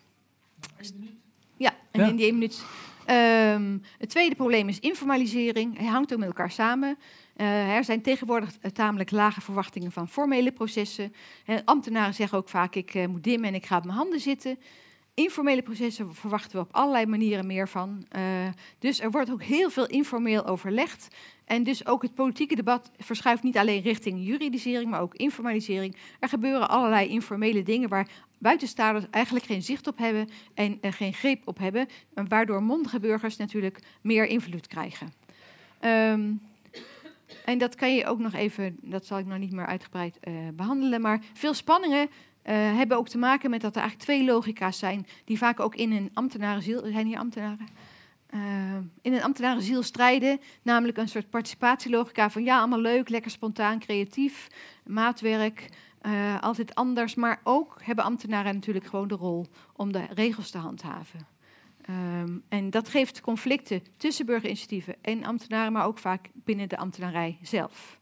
Ja, 1.58 1.76
en 1.92 2.02
Ja. 2.02 2.08
in 2.08 2.16
die 2.16 2.26
één 2.26 2.34
minuut. 2.34 2.64
Ehm, 3.06 3.78
het 3.98 4.10
tweede 4.10 4.36
probleem 4.36 4.68
is 4.70 4.80
informalisering. 4.80 5.78
Hij 5.78 5.88
hangt 5.88 6.14
ook 6.14 6.20
met 6.20 6.28
elkaar 6.28 6.52
samen. 6.52 6.98
Eh, 7.40 7.76
er 7.76 7.84
zijn 7.84 8.02
tegenwoordig 8.02 8.58
eh, 8.62 8.72
tamelijk 8.72 9.12
lage 9.12 9.42
verwachtingen 9.42 9.92
van 9.92 10.08
formele 10.08 10.52
processen. 10.52 11.14
En 11.46 11.64
ambtenaren 11.66 12.14
zeggen 12.14 12.38
ook 12.38 12.50
vaak: 12.50 12.76
ik 12.76 12.94
eh, 12.94 13.08
moet 13.08 13.24
dimmen 13.24 13.50
en 13.50 13.56
ik 13.56 13.66
ga 13.66 13.78
op 13.78 13.86
mijn 13.86 13.98
handen 13.98 14.20
zitten. 14.20 14.58
Informele 15.20 15.62
processen 15.62 16.16
verwachten 16.16 16.52
we 16.52 16.66
op 16.66 16.76
allerlei 16.76 17.06
manieren 17.06 17.48
meer 17.48 17.70
van. 17.70 18.06
Eh, 18.10 18.22
dus 18.80 19.00
er 19.00 19.12
wordt 19.12 19.32
ook 19.32 19.44
heel 19.44 19.70
veel 19.70 19.88
informeel 19.88 20.46
overlegd. 20.46 21.08
En 21.46 21.64
dus 21.64 21.86
ook 21.86 22.02
het 22.02 22.14
politieke 22.14 22.56
debat 22.56 22.92
verschuift 22.98 23.44
niet 23.44 23.58
alleen 23.58 23.82
richting 23.82 24.26
juridisering, 24.26 24.90
maar 24.90 25.02
ook 25.02 25.16
informalisering. 25.16 25.96
Er 26.20 26.30
gebeuren 26.30 26.70
allerlei 26.70 27.08
informele 27.08 27.64
dingen 27.64 27.90
waar 27.90 28.08
buitenstaanders 28.38 29.06
eigenlijk 29.12 29.46
geen 29.46 29.64
zicht 29.64 29.88
op 29.88 29.98
hebben 29.98 30.30
en 30.54 30.78
eh, 30.82 30.92
geen 30.92 31.14
greep 31.14 31.48
op 31.48 31.58
hebben. 31.58 31.88
En 32.14 32.28
waardoor 32.28 32.64
mondige 32.64 33.00
burgers 33.00 33.38
natuurlijk 33.38 33.80
meer 34.02 34.26
invloed 34.26 34.68
krijgen. 34.68 35.14
Ehm, 35.80 36.32
en 37.46 37.58
dat 37.58 37.76
kan 37.76 37.96
je 37.96 38.06
ook 38.06 38.20
nog 38.20 38.34
even, 38.34 38.78
dat 38.82 39.06
zal 39.06 39.18
ik 39.18 39.26
nog 39.26 39.38
niet 39.38 39.52
meer 39.52 39.66
uitgebreid 39.66 40.20
eh, 40.20 40.34
behandelen. 40.54 41.02
Maar 41.02 41.22
veel 41.34 41.54
spanningen 41.54 42.10
eh, 42.42 42.56
hebben 42.56 42.98
ook 42.98 43.08
te 43.08 43.18
maken 43.18 43.50
met 43.50 43.62
dat 43.62 43.76
er 43.76 43.82
eigenlijk 43.82 44.10
twee 44.10 44.26
logica's 44.26 44.80
zijn, 44.80 45.08
die 45.26 45.38
vaak 45.38 45.60
ook 45.60 45.76
in 45.76 45.92
een 45.92 46.10
ambtenarenziel, 46.14 46.86
zijn 46.92 47.08
hier 47.08 47.18
ambtenaren? 47.18 47.68
Eh, 48.30 48.40
in 49.02 49.14
een 49.14 49.24
ambtenarenziel 49.24 49.84
strijden, 49.84 50.40
namelijk 50.62 50.98
een 50.98 51.10
soort 51.10 51.30
participatielogica 51.30 52.30
van 52.30 52.44
ja, 52.44 52.58
allemaal 52.58 52.80
leuk, 52.80 53.10
lekker 53.10 53.32
spontaan, 53.32 53.80
creatief, 53.80 54.48
maatwerk, 54.86 55.70
altijd 56.40 56.76
anders. 56.76 57.16
Maar 57.16 57.40
ook 57.44 57.78
hebben 57.84 58.06
ambtenaren 58.06 58.54
natuurlijk 58.54 58.86
gewoon 58.86 59.08
de 59.08 59.16
rol 59.16 59.48
om 59.76 59.92
de 59.92 60.06
regels 60.14 60.50
te 60.50 60.58
handhaven. 60.58 61.39
Ehm, 61.90 62.38
en 62.48 62.70
dat 62.70 62.90
geeft 62.90 63.22
conflicten 63.22 63.84
tussen 63.98 64.26
burgerinitiatieven 64.26 64.96
en 65.02 65.24
ambtenaren, 65.24 65.72
maar 65.72 65.86
ook 65.86 65.98
vaak 65.98 66.30
binnen 66.34 66.70
de 66.70 66.78
ambtenarij 66.78 67.38
zelf. 67.42 68.00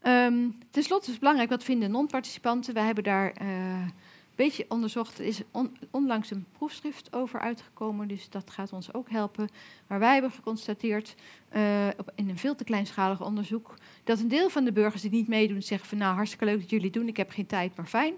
Ehm 0.00 0.48
Ten 0.70 0.82
slotte 0.82 1.04
is 1.04 1.10
het 1.10 1.18
belangrijk, 1.20 1.50
wat 1.50 1.64
vinden 1.64 1.90
non-participanten? 1.90 2.74
Wij 2.74 2.84
hebben 2.84 3.04
daar 3.04 3.32
eh, 3.32 3.46
een 3.46 3.92
beetje 4.34 4.64
onderzocht. 4.68 5.18
Er 5.18 5.24
is 5.24 5.42
on- 5.50 5.76
onlangs 5.90 6.30
een 6.30 6.46
proefschrift 6.52 7.12
over 7.12 7.40
uitgekomen, 7.40 8.08
dus 8.08 8.30
dat 8.30 8.50
gaat 8.50 8.72
ons 8.72 8.92
ook 8.94 9.10
helpen. 9.10 9.48
Maar 9.86 9.98
wij 9.98 10.12
hebben 10.12 10.30
geconstateerd, 10.30 11.14
eh, 11.48 11.88
op, 11.96 12.12
in 12.14 12.28
een 12.28 12.38
veel 12.38 12.54
te 12.54 12.64
kleinschalig 12.64 13.24
onderzoek, 13.24 13.74
dat 14.04 14.20
een 14.20 14.28
deel 14.28 14.48
van 14.50 14.64
de 14.64 14.72
burgers 14.72 15.02
die 15.02 15.10
niet 15.10 15.28
meedoen 15.28 15.62
zeggen 15.62 15.88
van 15.88 15.98
nou 15.98 16.14
hartstikke 16.14 16.44
leuk 16.44 16.60
dat 16.60 16.70
jullie 16.70 16.90
doen, 16.90 17.08
ik 17.08 17.16
heb 17.16 17.30
geen 17.30 17.46
tijd, 17.46 17.76
maar 17.76 17.86
fijn. 17.86 18.14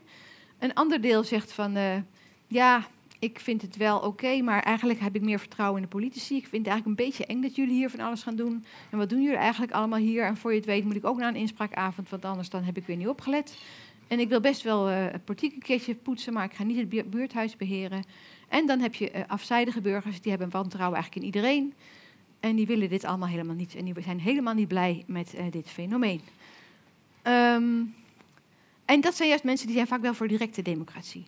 Een 0.59 0.75
ander 0.75 1.01
deel 1.01 1.25
zegt 1.25 1.53
van 1.53 1.77
eh, 1.77 1.97
ja, 2.47 2.87
ik 3.19 3.41
vind 3.41 3.63
het 3.63 3.77
wel 3.77 3.99
oké, 3.99 4.43
maar 4.43 4.63
eigenlijk 4.63 5.01
heb 5.01 5.15
ik 5.15 5.23
meer 5.23 5.39
vertrouwen 5.39 5.77
in 5.83 5.89
de 5.89 5.95
politici. 5.97 6.37
Ik 6.37 6.47
vind 6.47 6.67
het 6.67 6.73
eigenlijk 6.73 7.01
een 7.01 7.07
beetje 7.07 7.27
eng 7.27 7.41
dat 7.43 7.57
jullie 7.57 7.75
hier 7.75 7.91
van 7.91 8.01
alles 8.01 8.23
gaan 8.23 8.37
doen. 8.37 8.65
En 8.91 8.99
wat 8.99 9.09
doen 9.09 9.23
jullie 9.23 9.37
eigenlijk 9.39 9.73
allemaal 9.73 9.99
hier? 9.99 10.25
En 10.25 10.37
voor 10.37 10.51
je 10.51 10.57
het 10.57 10.67
weet 10.67 10.85
moet 10.85 10.97
ik 10.97 11.07
ook 11.07 11.19
naar 11.19 11.29
een 11.29 11.37
inspraakavond, 11.37 12.09
want 12.09 12.25
anders 12.25 12.51
dan 12.51 12.63
heb 12.63 12.77
ik 12.77 12.87
weer 12.87 12.97
niet 12.97 13.09
opgelet. 13.09 13.59
En 14.09 14.21
ik 14.21 14.29
wil 14.29 14.41
best 14.41 14.63
wel 14.63 14.89
eh, 14.89 14.95
het 15.13 15.25
politiek 15.25 15.53
een 15.55 15.63
keertje 15.63 15.95
poetsen, 15.95 16.33
maar 16.33 16.45
ik 16.45 16.53
ga 16.53 16.63
niet 16.65 16.77
het 16.77 16.89
bu- 16.89 17.05
buurthuis 17.05 17.57
beheren. 17.57 18.05
En 18.49 18.67
dan 18.67 18.81
heb 18.81 18.95
je 18.95 19.11
eh, 19.11 19.23
afzijdige 19.27 19.81
burgers, 19.81 20.21
die 20.21 20.31
hebben 20.31 20.51
wantrouwen 20.51 20.95
eigenlijk 20.99 21.27
in 21.27 21.33
iedereen. 21.35 21.75
En 22.41 22.57
die 22.57 22.67
willen 22.67 22.89
dit 22.89 23.05
allemaal 23.05 23.29
helemaal 23.29 23.55
niet. 23.55 23.75
En 23.75 23.85
die 23.85 23.95
zijn 24.03 24.21
helemaal 24.21 24.55
niet 24.55 24.69
blij 24.69 25.05
met 25.07 25.35
eh, 25.35 25.45
dit 25.51 25.69
fenomeen. 25.71 26.21
Ehm, 27.23 27.83
en 28.85 29.01
dat 29.01 29.15
zijn 29.15 29.29
juist 29.29 29.45
mensen 29.45 29.67
die 29.67 29.77
zijn 29.77 29.89
vaak 29.89 30.01
wel 30.01 30.15
voor 30.15 30.29
directe 30.29 30.63
democratie. 30.63 31.27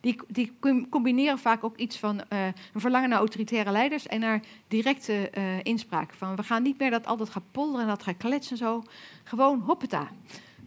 Die, 0.00 0.16
die 0.28 0.52
com- 0.60 0.88
combineren 0.88 1.38
vaak 1.38 1.64
ook 1.64 1.76
iets 1.76 1.98
van 1.98 2.20
eh, 2.28 2.46
een 2.46 2.80
verlangen 2.80 3.08
naar 3.08 3.18
autoritaire 3.18 3.70
leiders 3.70 4.06
en 4.06 4.20
naar 4.20 4.40
directe 4.68 5.30
eh, 5.30 5.42
inspraak. 5.62 6.12
Van 6.12 6.36
we 6.36 6.42
gaan 6.42 6.62
niet 6.62 6.78
meer 6.78 6.90
dat 6.90 7.06
altijd 7.06 7.30
gaan 7.30 7.44
polderen 7.50 7.80
en 7.80 7.88
dat 7.88 8.02
gaan 8.02 8.16
kletsen 8.16 8.56
zo. 8.56 8.82
Gewoon 9.24 9.60
hoppeta. 9.60 10.08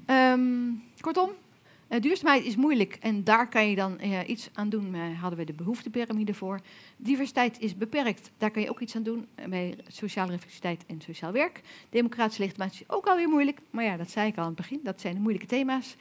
Ehm, 0.06 0.72
kortom, 1.00 1.30
eh, 1.88 2.02
duurzaamheid 2.02 2.46
is 2.46 2.56
moeilijk 2.56 2.98
en 3.02 3.24
daar 3.24 3.50
kan 3.50 3.70
je 3.70 3.76
dan 3.76 4.00
iets 4.26 4.50
aan 4.54 4.70
doen. 4.70 4.96
Hadden 4.96 5.40
we 5.40 5.46
de 5.46 5.54
behoeftepyramide 5.54 6.34
voor. 6.34 6.60
Diversiteit 6.98 7.60
is 7.60 7.78
beperkt, 7.78 8.32
daar 8.38 8.52
kan 8.52 8.62
je 8.62 8.70
ook 8.70 8.80
iets 8.80 8.96
aan 8.96 9.04
doen 9.04 9.28
bij 9.50 9.78
sociale 9.88 10.32
reflexiviteit 10.32 10.86
en 10.86 11.02
sociaal 11.02 11.32
werk. 11.32 11.62
Democratische 11.90 12.42
legitimatie 12.42 12.86
is 12.88 12.96
ook 12.96 13.06
alweer 13.06 13.30
moeilijk, 13.30 13.60
maar 13.70 13.84
ja, 13.84 13.98
dat 13.98 14.10
zei 14.10 14.28
ik 14.28 14.36
al 14.38 14.42
aan 14.42 14.48
het 14.48 14.58
begin. 14.58 14.80
Dat 14.84 15.02
zijn 15.02 15.14
de 15.14 15.20
moeilijke 15.20 15.48
thema's. 15.48 15.96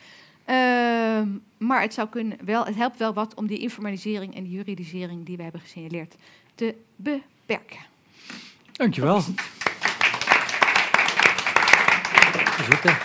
Ehm, 0.44 1.28
maar 1.58 1.80
het, 1.80 1.94
zou 1.94 2.08
kunnen 2.08 2.38
wel, 2.44 2.64
het 2.64 2.74
helpt 2.74 2.98
wel 2.98 3.12
wat 3.12 3.34
om 3.34 3.46
die 3.46 3.58
informalisering 3.58 4.34
en 4.34 4.42
die 4.42 4.52
juridisering 4.52 5.26
die 5.26 5.36
we 5.36 5.42
hebben 5.42 5.60
gesignaleerd 5.60 6.14
te 6.54 6.74
beperken. 6.96 7.78
Dankjewel. 8.72 9.20
Zitten. 12.70 12.96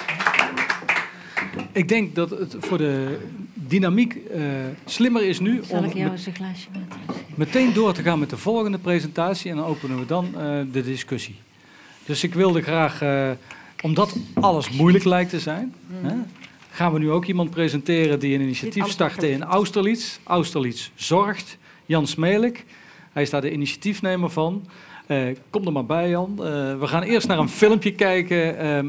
Ik 1.72 1.88
denk 1.88 2.16
dat 2.16 2.30
het 2.30 2.56
voor 2.60 2.78
de 2.78 3.20
dynamiek 3.54 4.16
eh, 4.16 4.42
slimmer 4.86 5.24
is 5.24 5.40
nu 5.40 5.64
Zal 5.64 5.80
om 5.80 5.86
ik 5.86 5.94
jou 5.94 6.12
eens 6.12 6.26
een 6.26 6.36
glaasje 6.36 6.68
water 6.74 7.26
meteen 7.38 7.74
door 7.74 7.94
te 7.94 8.02
gaan 8.02 8.20
met 8.20 8.30
de 8.30 8.38
volgende 8.38 8.78
presentatie 8.78 9.52
en 9.52 9.58
dan 9.58 9.66
openen 9.66 10.00
we 10.00 10.06
dan 10.06 10.26
eh, 10.26 10.60
de 10.72 10.84
discussie. 10.84 11.36
Dus 12.06 12.24
ik 12.24 12.34
wilde 12.34 12.62
graag, 12.62 13.02
eh, 13.02 13.30
omdat 13.82 14.16
alles 14.34 14.70
moeilijk 14.70 15.04
lijkt 15.04 15.30
te 15.30 15.40
zijn, 15.40 15.74
hè, 15.92 16.16
gaan 16.78 16.94
we 16.94 17.00
nu 17.00 17.12
ook 17.12 17.26
iemand 17.26 17.50
presenteren 17.50 18.20
die 18.20 18.36
een 18.36 18.42
initiatief 18.42 18.88
startte 18.88 19.30
in 19.32 19.44
Austerlitz. 19.44 20.18
Austerlitz 20.24 20.90
zorgt. 20.96 21.58
Jan 21.86 22.08
Smelik. 22.08 22.66
Hij 23.12 23.22
is 23.24 23.30
daar 23.30 23.42
de 23.42 23.52
initiatiefnemer 23.52 24.30
van. 24.30 24.66
Eh, 25.08 25.36
kom 25.50 25.66
er 25.66 25.72
maar 25.72 25.86
bij, 25.86 26.10
Jan. 26.10 26.30
Eh, 26.32 26.80
we 26.80 26.88
gaan 26.88 27.02
eerst 27.04 27.28
naar 27.28 27.38
een 27.40 27.50
filmpje 27.50 27.92
kijken. 27.92 28.58
ehm, 28.58 28.88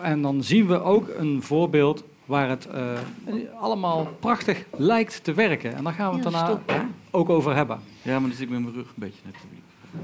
en 0.00 0.22
dan 0.22 0.42
zien 0.42 0.66
we 0.66 0.82
ook 0.82 1.08
een 1.18 1.42
voorbeeld 1.42 2.04
waar 2.24 2.48
het 2.48 2.66
eh, 2.66 2.82
allemaal 3.60 4.16
prachtig 4.20 4.64
lijkt 4.76 5.24
te 5.24 5.32
werken. 5.34 5.74
En 5.76 5.84
daar 5.84 5.92
gaan 5.92 6.10
we 6.10 6.16
het 6.16 6.24
Ja, 6.24 6.30
daarna 6.30 6.60
ja. 6.66 6.88
ook 7.10 7.28
over 7.28 7.54
hebben. 7.54 7.80
Ja, 8.02 8.12
maar 8.12 8.28
dan 8.28 8.30
zit 8.38 8.40
ik 8.40 8.50
met 8.50 8.60
mijn 8.62 8.74
rug 8.74 8.86
een 8.86 8.92
beetje 8.94 9.20
net. 9.24 9.34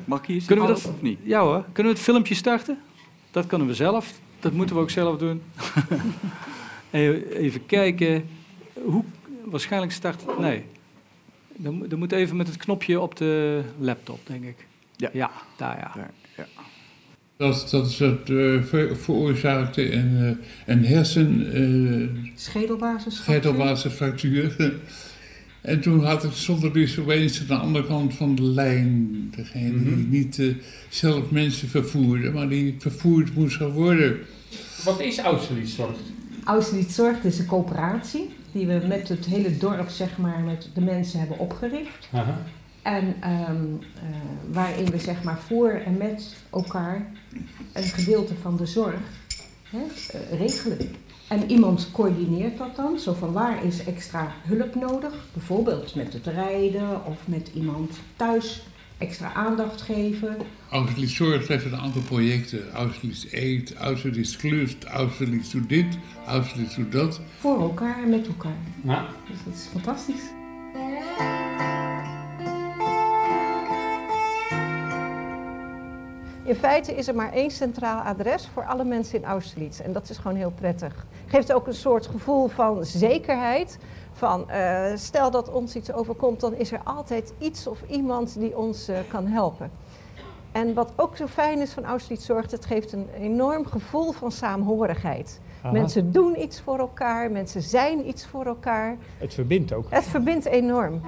Mag 0.05 0.19
ik 0.21 0.27
hier 0.27 0.43
Kunnen 0.47 0.67
we 0.67 0.73
dat- 0.73 0.85
of 0.85 1.03
niet? 1.03 1.19
Ja 1.23 1.41
hoor, 1.41 1.65
kunnen 1.73 1.93
we 1.93 1.99
het 1.99 2.07
filmpje 2.09 2.35
starten? 2.35 2.79
Dat 3.31 3.47
kunnen 3.47 3.67
we 3.67 3.75
zelf. 3.75 4.13
Dat 4.41 4.53
moeten 4.53 4.77
we 4.77 4.83
ook 4.83 4.91
zelf 4.91 5.19
doen. 5.19 5.43
even, 6.91 7.33
even 7.37 7.67
kijken. 7.67 8.25
Hoe, 8.85 9.05
waarschijnlijk 9.45 9.93
start... 9.93 10.39
Nee. 10.39 10.63
Dan, 11.57 11.75
moet- 11.75 11.91
dan 11.91 11.99
moet 11.99 12.13
even 12.13 12.37
met 12.37 12.47
het 12.47 12.57
knopje 12.57 13.01
op 13.01 13.17
de 13.17 13.63
laptop, 13.79 14.19
denk 14.27 14.45
ik. 14.45 14.67
Ja. 14.97 15.11
Ja, 15.13 15.31
daar 15.57 15.77
ja. 15.79 15.93
Daar, 15.95 16.11
ja. 16.37 16.47
Dat, 17.37 17.69
dat, 17.71 17.97
dat 17.99 18.31
eh, 18.31 18.63
ver- 18.63 18.97
veroorzaakte 18.97 19.93
een, 19.93 20.17
eh, 20.67 20.75
een 20.75 20.85
hersen... 20.85 21.53
eh, 21.53 22.23
Schedelbasis. 22.35 23.17
schedelbasisfractuur. 23.17 24.55
En 25.61 25.81
toen 25.81 26.05
had 26.05 26.25
ik 26.25 26.31
zonder 26.33 26.73
dus 26.73 26.99
opeens 26.99 27.41
aan 27.41 27.47
de 27.47 27.55
andere 27.55 27.87
kant 27.87 28.15
van 28.15 28.35
de 28.35 28.43
lijn, 28.43 29.29
degene 29.37 29.83
die 29.83 29.97
Mhm. 29.97 30.09
niet 30.11 30.39
eh, 30.39 30.47
zelf 30.89 31.31
mensen 31.31 31.69
vervoerde, 31.69 32.31
maar 32.31 32.49
die 32.49 32.75
vervoerd 32.79 33.35
moest 33.35 33.57
gaan 33.57 33.71
worden. 33.71 34.19
Wat 34.85 35.01
is 35.01 35.19
Austerlitz 35.19 35.75
Zorg? 35.75 35.97
Austerlitz 36.49 36.95
Zorg 36.95 37.25
is 37.25 37.39
een 37.39 37.47
coöperatie 37.47 38.37
die 38.53 38.67
we 38.67 38.87
met 38.87 39.09
het 39.09 39.25
hele 39.25 39.57
dorp, 39.57 39.89
zeg 39.89 40.19
maar, 40.19 40.41
met 40.41 40.71
de 40.75 40.81
mensen 40.81 41.19
hebben 41.19 41.39
opgericht. 41.39 42.09
Aha. 42.13 42.39
En 42.83 43.15
ehm, 43.21 43.65
eh, 43.95 44.09
waarin 44.53 44.85
we 44.85 44.99
zeg 44.99 45.23
maar 45.23 45.39
voor 45.39 45.71
en 45.71 45.97
met 45.97 46.37
elkaar 46.51 47.07
een 47.73 47.83
gedeelte 47.83 48.35
van 48.35 48.57
de 48.57 48.67
zorg 48.67 49.01
hè, 49.71 49.79
eh, 49.79 50.39
regelen. 50.39 50.79
En 51.29 51.51
iemand 51.51 51.91
coördineert 51.93 52.59
dat 52.59 52.77
dan, 52.77 52.99
zo 52.99 53.13
van 53.13 53.33
waar 53.33 53.65
is 53.65 53.85
extra 53.85 54.33
hulp 54.43 54.75
nodig, 54.75 55.27
bijvoorbeeld 55.33 55.95
met 55.95 56.13
het 56.13 56.27
rijden 56.27 57.05
of 57.05 57.19
met 57.25 57.51
iemand 57.55 57.91
thuis 58.17 58.67
extra 58.99 59.33
aandacht 59.33 59.81
geven. 59.81 60.37
Austerlitz 60.71 61.17
Zorg 61.17 61.49
heeft 61.49 61.65
een 61.65 61.77
aantal 61.77 62.03
projecten. 62.03 62.73
Austerlitz 62.73 63.27
eet, 63.33 63.75
Austerlitz 63.75 64.37
klust, 64.37 64.85
Austerlitz 64.85 65.51
doet 65.51 65.69
dit, 65.69 65.99
Austerlitz 66.27 66.77
doet 66.77 66.93
dat. 66.93 67.21
Voor 67.39 67.61
elkaar 67.61 68.03
en 68.03 68.11
met 68.11 68.27
elkaar. 68.27 68.59
Ja. 68.83 69.07
Dus 69.29 69.39
dat 69.45 69.55
is 69.55 69.69
fantastisch. 69.73 70.37
In 76.45 76.55
feite 76.55 76.95
is 76.95 77.09
er 77.09 77.15
maar 77.15 77.33
één 77.33 77.51
centraal 77.51 78.01
adres 78.01 78.49
voor 78.53 78.65
alle 78.65 78.85
mensen 78.85 79.19
in 79.19 79.25
Austerlitz. 79.25 79.81
En 79.81 79.93
dat 79.93 80.11
is 80.11 80.17
gewoon 80.17 80.37
heel 80.37 80.51
prettig. 80.51 81.07
Geeft 81.27 81.53
ook 81.53 81.67
een 81.67 81.75
soort 81.75 82.07
gevoel 82.07 82.49
van 82.49 82.85
zekerheid. 82.85 83.79
Van 84.19 84.51
eh, 84.51 84.85
stel 84.95 85.31
dat 85.31 85.51
ons 85.51 85.75
iets 85.75 85.93
overkomt, 85.93 86.41
dan 86.41 86.55
is 86.55 86.73
er 86.73 86.81
altijd 86.85 87.33
iets 87.39 87.67
of 87.67 87.83
iemand 87.89 88.39
die 88.39 88.57
ons 88.57 88.89
eh, 88.89 88.99
kan 89.09 89.27
helpen. 89.27 89.71
En 90.53 90.75
wat 90.75 90.93
ook 90.97 91.17
zo 91.17 91.27
fijn 91.27 91.59
is 91.59 91.73
van 91.73 91.85
Austerlitz 91.85 92.27
Zorgt, 92.27 92.51
het 92.51 92.67
geeft 92.67 92.93
een 92.93 93.09
enorm 93.21 93.67
gevoel 93.67 94.13
van 94.13 94.33
saamhorigheid. 94.33 95.41
Aha. 95.63 95.73
Mensen 95.73 96.13
doen 96.13 96.43
iets 96.43 96.61
voor 96.61 96.79
elkaar, 96.79 97.31
mensen 97.31 97.63
zijn 97.63 98.09
iets 98.09 98.27
voor 98.27 98.47
elkaar. 98.47 98.97
Het 99.19 99.35
verbindt 99.35 99.73
ook. 99.73 99.87
Het 99.89 100.05
verbindt 100.05 100.47
enorm. 100.47 101.01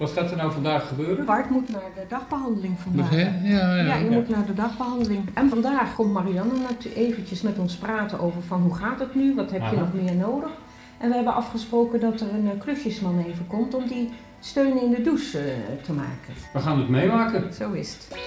Wat 0.00 0.10
gaat 0.10 0.30
er 0.30 0.36
nou 0.36 0.52
vandaag 0.52 0.88
gebeuren? 0.88 1.24
Bart 1.24 1.50
moet 1.50 1.68
naar 1.68 1.90
de 1.94 2.04
dagbehandeling 2.08 2.78
vandaag. 2.78 3.10
Ja, 3.14 3.18
ja, 3.42 3.76
ja. 3.76 3.82
ja, 3.82 3.94
je 3.94 4.10
moet 4.10 4.28
naar 4.28 4.46
de 4.46 4.54
dagbehandeling. 4.54 5.28
En 5.34 5.48
vandaag 5.48 5.94
komt 5.94 6.12
Marianne 6.12 6.54
eventjes 6.94 7.42
met 7.42 7.58
ons 7.58 7.76
praten 7.76 8.20
over 8.20 8.42
van 8.42 8.62
hoe 8.62 8.74
gaat 8.74 9.00
het 9.00 9.14
nu, 9.14 9.34
wat 9.34 9.50
heb 9.50 9.62
je 9.70 9.76
nog 9.76 9.92
meer 9.92 10.14
nodig. 10.14 10.50
En 10.98 11.08
we 11.08 11.14
hebben 11.14 11.34
afgesproken 11.34 12.00
dat 12.00 12.20
er 12.20 12.34
een 12.34 12.50
eh, 12.50 12.58
klusjesman 12.58 13.18
even 13.18 13.46
komt 13.46 13.74
om 13.74 13.86
die 13.86 14.10
steun 14.38 14.82
in 14.82 14.90
de 14.90 15.02
douche 15.02 15.38
eh, 15.38 15.84
te 15.84 15.92
maken. 15.92 16.34
We 16.52 16.58
gaan 16.58 16.78
het 16.78 16.88
meemaken. 16.88 17.54
Zo 17.54 17.72
is 17.72 17.92
het. 17.92 18.18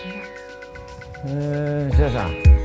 Uh, 1.26 2.16
a. 2.16 2.62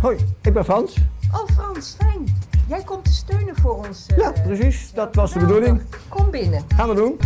Hoi, 0.00 0.16
ik 0.42 0.52
ben 0.52 0.64
Frans. 0.64 0.96
Oh 1.32 1.48
Frans, 1.54 1.96
fijn. 1.98 2.24
Jij 2.68 2.82
komt 2.84 3.04
te 3.04 3.12
steunen 3.12 3.56
voor 3.56 3.86
ons. 3.86 4.06
eh, 4.06 4.16
Ja, 4.16 4.30
precies. 4.30 4.92
Dat 4.92 5.14
was 5.14 5.32
de 5.32 5.38
bedoeling. 5.38 5.82
Kom 6.08 6.30
binnen. 6.30 6.62
Gaan 6.76 6.88
we 6.88 6.94
doen. 6.94 7.18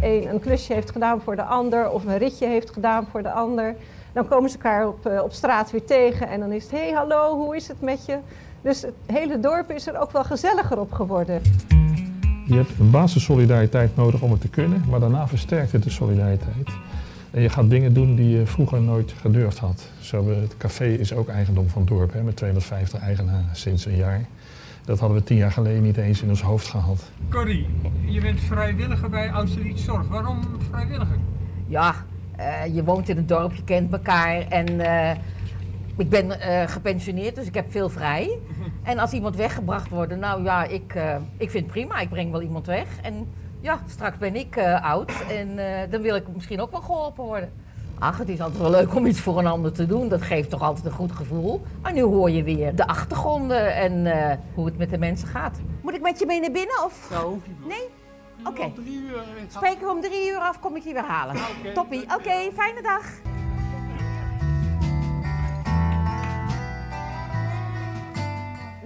Eén 0.00 0.28
een 0.28 0.40
klusje 0.40 0.72
heeft 0.74 0.90
gedaan 0.90 1.20
voor 1.20 1.36
de 1.36 1.42
ander 1.44 1.90
of 1.90 2.04
een 2.04 2.18
ritje 2.18 2.46
heeft 2.46 2.70
gedaan 2.70 3.06
voor 3.10 3.22
de 3.22 3.32
ander. 3.32 3.74
Dan 4.12 4.28
komen 4.28 4.50
ze 4.50 4.56
elkaar 4.56 4.88
op, 4.88 5.06
eh, 5.06 5.22
op 5.22 5.32
straat 5.32 5.70
weer 5.70 5.84
tegen 5.84 6.28
en 6.28 6.40
dan 6.40 6.52
is 6.52 6.62
het... 6.62 6.72
hé, 6.72 6.78
hey, 6.78 6.90
hallo, 6.92 7.34
hoe 7.36 7.56
is 7.56 7.68
het 7.68 7.80
met 7.80 8.06
je? 8.06 8.18
Dus 8.62 8.82
het 8.82 8.94
hele 9.06 9.40
dorp 9.40 9.70
is 9.70 9.86
er 9.86 10.00
ook 10.00 10.10
wel 10.12 10.24
gezelliger 10.24 10.78
op 10.80 10.92
geworden. 10.92 11.42
Je 12.46 12.54
hebt 12.54 12.70
een 12.78 12.90
basissolidariteit 12.90 13.96
nodig 13.96 14.20
om 14.22 14.30
het 14.30 14.40
te 14.40 14.48
kunnen, 14.48 14.84
maar 14.90 15.00
daarna 15.00 15.28
versterkt 15.28 15.72
het 15.72 15.82
de 15.82 15.90
solidariteit. 15.90 16.68
En 17.32 17.42
je 17.42 17.48
gaat 17.48 17.70
dingen 17.70 17.94
doen 17.94 18.14
die 18.14 18.38
je 18.38 18.46
vroeger 18.46 18.80
nooit 18.80 19.12
gedurfd 19.20 19.58
had. 19.58 19.88
Zo, 20.00 20.28
het 20.28 20.56
café 20.56 20.86
is 20.86 21.12
ook 21.12 21.28
eigendom 21.28 21.68
van 21.68 21.82
het 21.82 21.90
dorp, 21.90 22.12
hè, 22.12 22.22
met 22.22 22.36
250 22.36 23.00
eigenaren 23.00 23.48
sinds 23.52 23.86
een 23.86 23.96
jaar. 23.96 24.24
Dat 24.84 24.98
hadden 24.98 25.18
we 25.18 25.24
tien 25.24 25.36
jaar 25.36 25.52
geleden 25.52 25.82
niet 25.82 25.96
eens 25.96 26.22
in 26.22 26.28
ons 26.28 26.42
hoofd 26.42 26.66
gehad. 26.66 27.10
Corrie, 27.30 27.66
je 28.04 28.20
bent 28.20 28.40
vrijwilliger 28.40 29.10
bij 29.10 29.30
Austerlitz 29.30 29.84
Zorg. 29.84 30.08
Waarom 30.08 30.40
vrijwilliger? 30.70 31.18
Ja, 31.66 31.94
eh, 32.36 32.74
je 32.74 32.84
woont 32.84 33.08
in 33.08 33.16
een 33.16 33.26
dorp, 33.26 33.54
je 33.54 33.64
kent 33.64 33.92
elkaar 33.92 34.48
en 34.48 34.80
eh, 34.80 35.16
ik 35.96 36.08
ben 36.08 36.40
eh, 36.40 36.68
gepensioneerd, 36.68 37.34
dus 37.34 37.46
ik 37.46 37.54
heb 37.54 37.70
veel 37.70 37.88
vrij. 37.88 38.38
En 38.82 38.98
als 38.98 39.12
iemand 39.12 39.36
weggebracht 39.36 39.88
wordt, 39.88 40.16
nou 40.16 40.42
ja, 40.42 40.64
ik, 40.64 40.94
eh, 40.94 41.16
ik 41.36 41.50
vind 41.50 41.64
het 41.64 41.72
prima, 41.72 42.00
ik 42.00 42.08
breng 42.08 42.30
wel 42.30 42.42
iemand 42.42 42.66
weg. 42.66 42.86
En 43.02 43.26
ja, 43.62 43.80
straks 43.86 44.18
ben 44.18 44.36
ik 44.36 44.56
eh, 44.56 44.84
oud 44.84 45.12
en 45.28 45.58
eh, 45.58 45.90
dan 45.90 46.02
wil 46.02 46.14
ik 46.14 46.24
misschien 46.34 46.60
ook 46.60 46.70
wel 46.70 46.80
geholpen 46.80 47.24
worden. 47.24 47.52
Ach, 47.98 48.18
het 48.18 48.28
is 48.28 48.40
altijd 48.40 48.60
wel 48.60 48.70
leuk 48.70 48.94
om 48.94 49.06
iets 49.06 49.20
voor 49.20 49.38
een 49.38 49.46
ander 49.46 49.72
te 49.72 49.86
doen. 49.86 50.08
Dat 50.08 50.22
geeft 50.22 50.50
toch 50.50 50.62
altijd 50.62 50.84
een 50.86 50.92
goed 50.92 51.12
gevoel. 51.12 51.62
Maar 51.82 51.92
nu 51.92 52.02
hoor 52.02 52.30
je 52.30 52.42
weer 52.42 52.74
de 52.74 52.86
achtergronden 52.86 53.74
en 53.74 54.06
eh, 54.06 54.36
hoe 54.54 54.66
het 54.66 54.78
met 54.78 54.90
de 54.90 54.98
mensen 54.98 55.28
gaat. 55.28 55.58
Moet 55.80 55.94
ik 55.94 56.02
met 56.02 56.18
je 56.18 56.26
mee 56.26 56.40
naar 56.40 56.50
binnen 56.50 56.84
of? 56.84 57.08
Zo. 57.12 57.40
Nee? 57.68 57.88
Oké. 58.44 58.72
Spreken 59.48 59.86
we 59.86 59.90
om 59.90 60.00
drie 60.00 60.30
uur 60.30 60.38
af, 60.38 60.60
kom 60.60 60.76
ik 60.76 60.82
je 60.82 60.92
weer 60.92 61.04
halen. 61.04 61.36
Toppie. 61.74 62.02
Oké, 62.02 62.50
fijne 62.54 62.82
dag. 62.82 63.31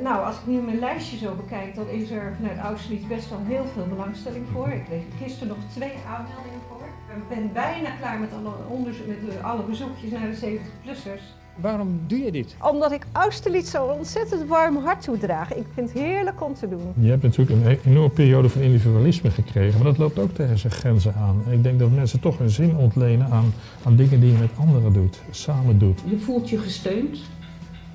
Nou, 0.03 0.25
als 0.27 0.35
ik 0.37 0.47
nu 0.47 0.61
mijn 0.61 0.79
lijstje 0.79 1.17
zo 1.17 1.35
bekijk, 1.35 1.75
dan 1.75 1.89
is 1.89 2.11
er 2.11 2.35
vanuit 2.37 2.59
Austerlitz 2.59 3.07
best 3.07 3.31
wel 3.31 3.39
heel 3.47 3.65
veel 3.75 3.87
belangstelling 3.89 4.45
voor. 4.53 4.69
Ik 4.69 4.85
kreeg 4.85 5.03
gisteren 5.23 5.49
nog 5.49 5.57
twee 5.73 5.93
aanmeldingen 6.09 6.61
voor. 6.69 6.87
Ik 7.17 7.29
ben 7.29 7.53
bijna 7.53 7.91
klaar 8.01 8.19
met 8.21 8.31
alle, 8.33 8.53
onderzoek, 8.69 9.07
met 9.07 9.21
de- 9.21 9.41
alle 9.43 9.63
bezoekjes 9.63 10.11
naar 10.11 10.31
de 10.31 10.37
70-plussers. 10.37 11.23
Waarom 11.57 12.01
doe 12.07 12.19
je 12.19 12.33
dit? 12.33 12.57
Omdat 12.73 12.93
ik 12.93 13.07
Austerlitz 13.13 13.71
zo 13.71 13.85
ontzettend 13.85 14.49
warm 14.49 14.77
hart 14.77 15.03
toedraag. 15.03 15.55
Ik 15.55 15.67
vind 15.75 15.93
het 15.93 15.99
heerlijk 16.03 16.43
om 16.45 16.55
te 16.55 16.69
doen. 16.69 16.93
Je 16.99 17.09
hebt 17.11 17.23
natuurlijk 17.23 17.61
een 17.61 17.71
e- 17.71 17.79
enorme 17.91 18.11
periode 18.11 18.49
van 18.49 18.61
individualisme 18.63 19.31
gekregen, 19.31 19.75
maar 19.79 19.87
dat 19.89 19.99
loopt 19.99 20.19
ook 20.19 20.35
tegen 20.35 20.59
zijn 20.59 20.73
grenzen 20.73 21.15
aan. 21.15 21.43
En 21.47 21.53
ik 21.53 21.63
denk 21.63 21.79
dat 21.79 21.91
mensen 21.91 22.21
toch 22.21 22.41
een 22.41 22.51
zin 22.51 22.77
ontlenen 22.77 23.31
aan, 23.31 23.53
aan 23.85 23.97
dingen 23.97 24.21
die 24.21 24.33
je 24.33 24.39
met 24.39 24.51
anderen 24.59 24.93
doet, 24.93 25.21
samen 25.31 25.79
doet. 25.79 26.01
Je 26.05 26.19
voelt 26.19 26.49
je 26.51 26.59
gesteund 26.59 27.19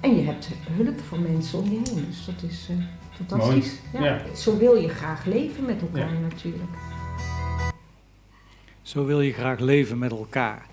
en 0.01 0.15
je 0.15 0.21
hebt 0.21 0.49
hulp 0.69 0.99
van 0.99 1.21
mensen 1.21 1.59
om 1.59 1.65
je 1.65 1.79
heen. 1.83 2.05
Dus 2.07 2.25
dat 2.25 2.49
is 2.49 2.67
eh, 2.69 2.75
fantastisch. 3.15 3.79
Ja. 3.93 4.21
Zo 4.35 4.57
wil 4.57 4.75
je 4.75 4.89
graag 4.89 5.25
leven 5.25 5.65
met 5.65 5.81
elkaar 5.81 6.19
natuurlijk. 6.21 6.71
Zo 8.81 9.05
wil 9.05 9.21
je 9.21 9.33
graag 9.33 9.59
leven 9.59 9.97
met 9.97 10.11
elkaar. 10.11 10.65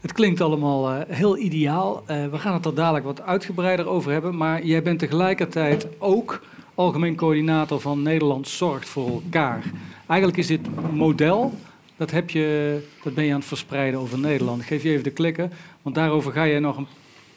Het 0.00 0.12
klinkt 0.12 0.40
allemaal 0.40 0.90
eh, 0.90 1.16
heel 1.16 1.38
ideaal. 1.38 2.02
Eh, 2.06 2.26
we 2.26 2.38
gaan 2.38 2.54
het 2.54 2.64
er 2.64 2.74
dadelijk 2.74 3.04
wat 3.04 3.22
uitgebreider 3.22 3.86
over 3.86 4.12
hebben. 4.12 4.36
Maar 4.36 4.64
jij 4.64 4.82
bent 4.82 4.98
tegelijkertijd 4.98 5.86
ook 5.98 6.42
algemeen 6.74 7.16
coördinator 7.16 7.80
van 7.80 8.02
Nederland 8.02 8.48
Zorgt 8.48 8.88
voor 8.88 9.08
elkaar. 9.08 9.62
Eigenlijk 10.06 10.38
is 10.38 10.46
dit 10.46 10.92
model, 10.92 11.54
dat, 11.96 12.10
heb 12.10 12.30
je, 12.30 12.78
dat 13.02 13.14
ben 13.14 13.24
je 13.24 13.32
aan 13.32 13.38
het 13.38 13.48
verspreiden 13.48 14.00
over 14.00 14.18
Nederland. 14.18 14.60
Ik 14.60 14.66
geef 14.66 14.82
je 14.82 14.90
even 14.90 15.04
de 15.04 15.10
klikken, 15.10 15.52
want 15.82 15.94
daarover 15.94 16.32
ga 16.32 16.42
je 16.42 16.60
nog 16.60 16.76
een 16.76 16.86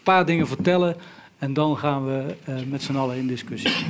paar 0.03 0.25
dingen 0.25 0.47
vertellen. 0.47 0.95
En 1.38 1.53
dan 1.53 1.77
gaan 1.77 2.05
we 2.05 2.35
eh, 2.43 2.55
met 2.69 2.81
z'n 2.81 2.95
allen 2.95 3.17
in 3.17 3.27
discussie. 3.27 3.85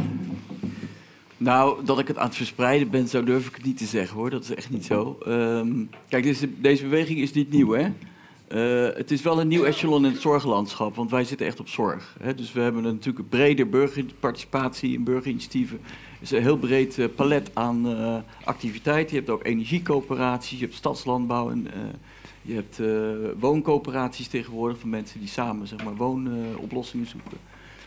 Nou, 1.37 1.85
dat 1.85 1.99
ik 1.99 2.07
het 2.07 2.17
aan 2.17 2.27
het 2.27 2.35
verspreiden 2.35 2.89
ben, 2.89 3.07
zo 3.07 3.23
durf 3.23 3.47
ik 3.47 3.55
het 3.55 3.65
niet 3.65 3.77
te 3.77 3.85
zeggen 3.85 4.17
hoor. 4.17 4.29
Dat 4.29 4.43
is 4.43 4.55
echt 4.55 4.69
niet 4.69 4.85
zo. 4.85 5.17
Ehm, 5.25 5.85
kijk, 6.09 6.23
deze, 6.23 6.61
deze 6.61 6.83
beweging 6.83 7.19
is 7.19 7.33
niet 7.33 7.51
nieuw 7.51 7.71
hè. 7.71 7.91
Eh, 8.47 8.87
het 8.93 9.11
is 9.11 9.21
wel 9.21 9.39
een 9.39 9.47
nieuw 9.47 9.63
echelon 9.63 10.05
in 10.05 10.11
het 10.11 10.21
zorglandschap, 10.21 10.95
want 10.95 11.11
wij 11.11 11.23
zitten 11.23 11.47
echt 11.47 11.59
op 11.59 11.67
zorg. 11.67 12.15
Hè? 12.21 12.35
Dus 12.35 12.51
we 12.51 12.59
hebben 12.59 12.83
natuurlijk 12.83 13.17
een 13.17 13.27
brede 13.27 13.65
burgerparticipatie 13.65 14.95
en 14.95 15.03
burgerinitiatieven. 15.03 15.79
Het 15.83 16.21
is 16.21 16.31
een 16.31 16.41
heel 16.41 16.57
breed 16.57 16.99
eh, 16.99 17.05
palet 17.15 17.51
aan 17.53 17.87
eh, 17.87 18.15
activiteiten. 18.43 19.15
Je 19.15 19.21
hebt 19.21 19.31
ook 19.31 19.45
energiecoöperaties, 19.45 20.59
je 20.59 20.65
hebt 20.65 20.77
stadslandbouw 20.77 21.49
en 21.49 21.67
je 22.41 22.53
hebt 22.53 22.81
wooncoöperaties 23.39 24.27
tegenwoordig 24.27 24.79
van 24.79 24.89
mensen 24.89 25.19
die 25.19 25.29
samen 25.29 25.67
zeg 25.67 25.83
maar, 25.83 25.95
woonoplossingen 25.95 27.07
zoeken. 27.07 27.37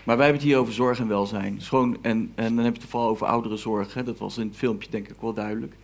Maar 0.05 0.17
wij 0.17 0.25
hebben 0.25 0.43
het 0.43 0.53
hier 0.53 0.61
over 0.61 0.73
zorg 0.73 0.99
en 0.99 1.09
welzijn. 1.09 1.61
Gewoon, 1.61 1.97
en, 2.03 2.33
en 2.35 2.57
dan 2.57 2.65
heb 2.65 2.75
je 2.75 2.81
het 2.81 2.91
vooral 2.91 3.09
over 3.09 3.27
ouderenzorg. 3.27 3.95
Hè? 3.95 4.03
Dat 4.03 4.19
was 4.19 4.39
in 4.39 4.47
het 4.47 4.57
filmpje 4.57 4.91
denk 4.91 5.09
ik 5.09 5.21
wel 5.21 5.33
duidelijk. 5.33 5.75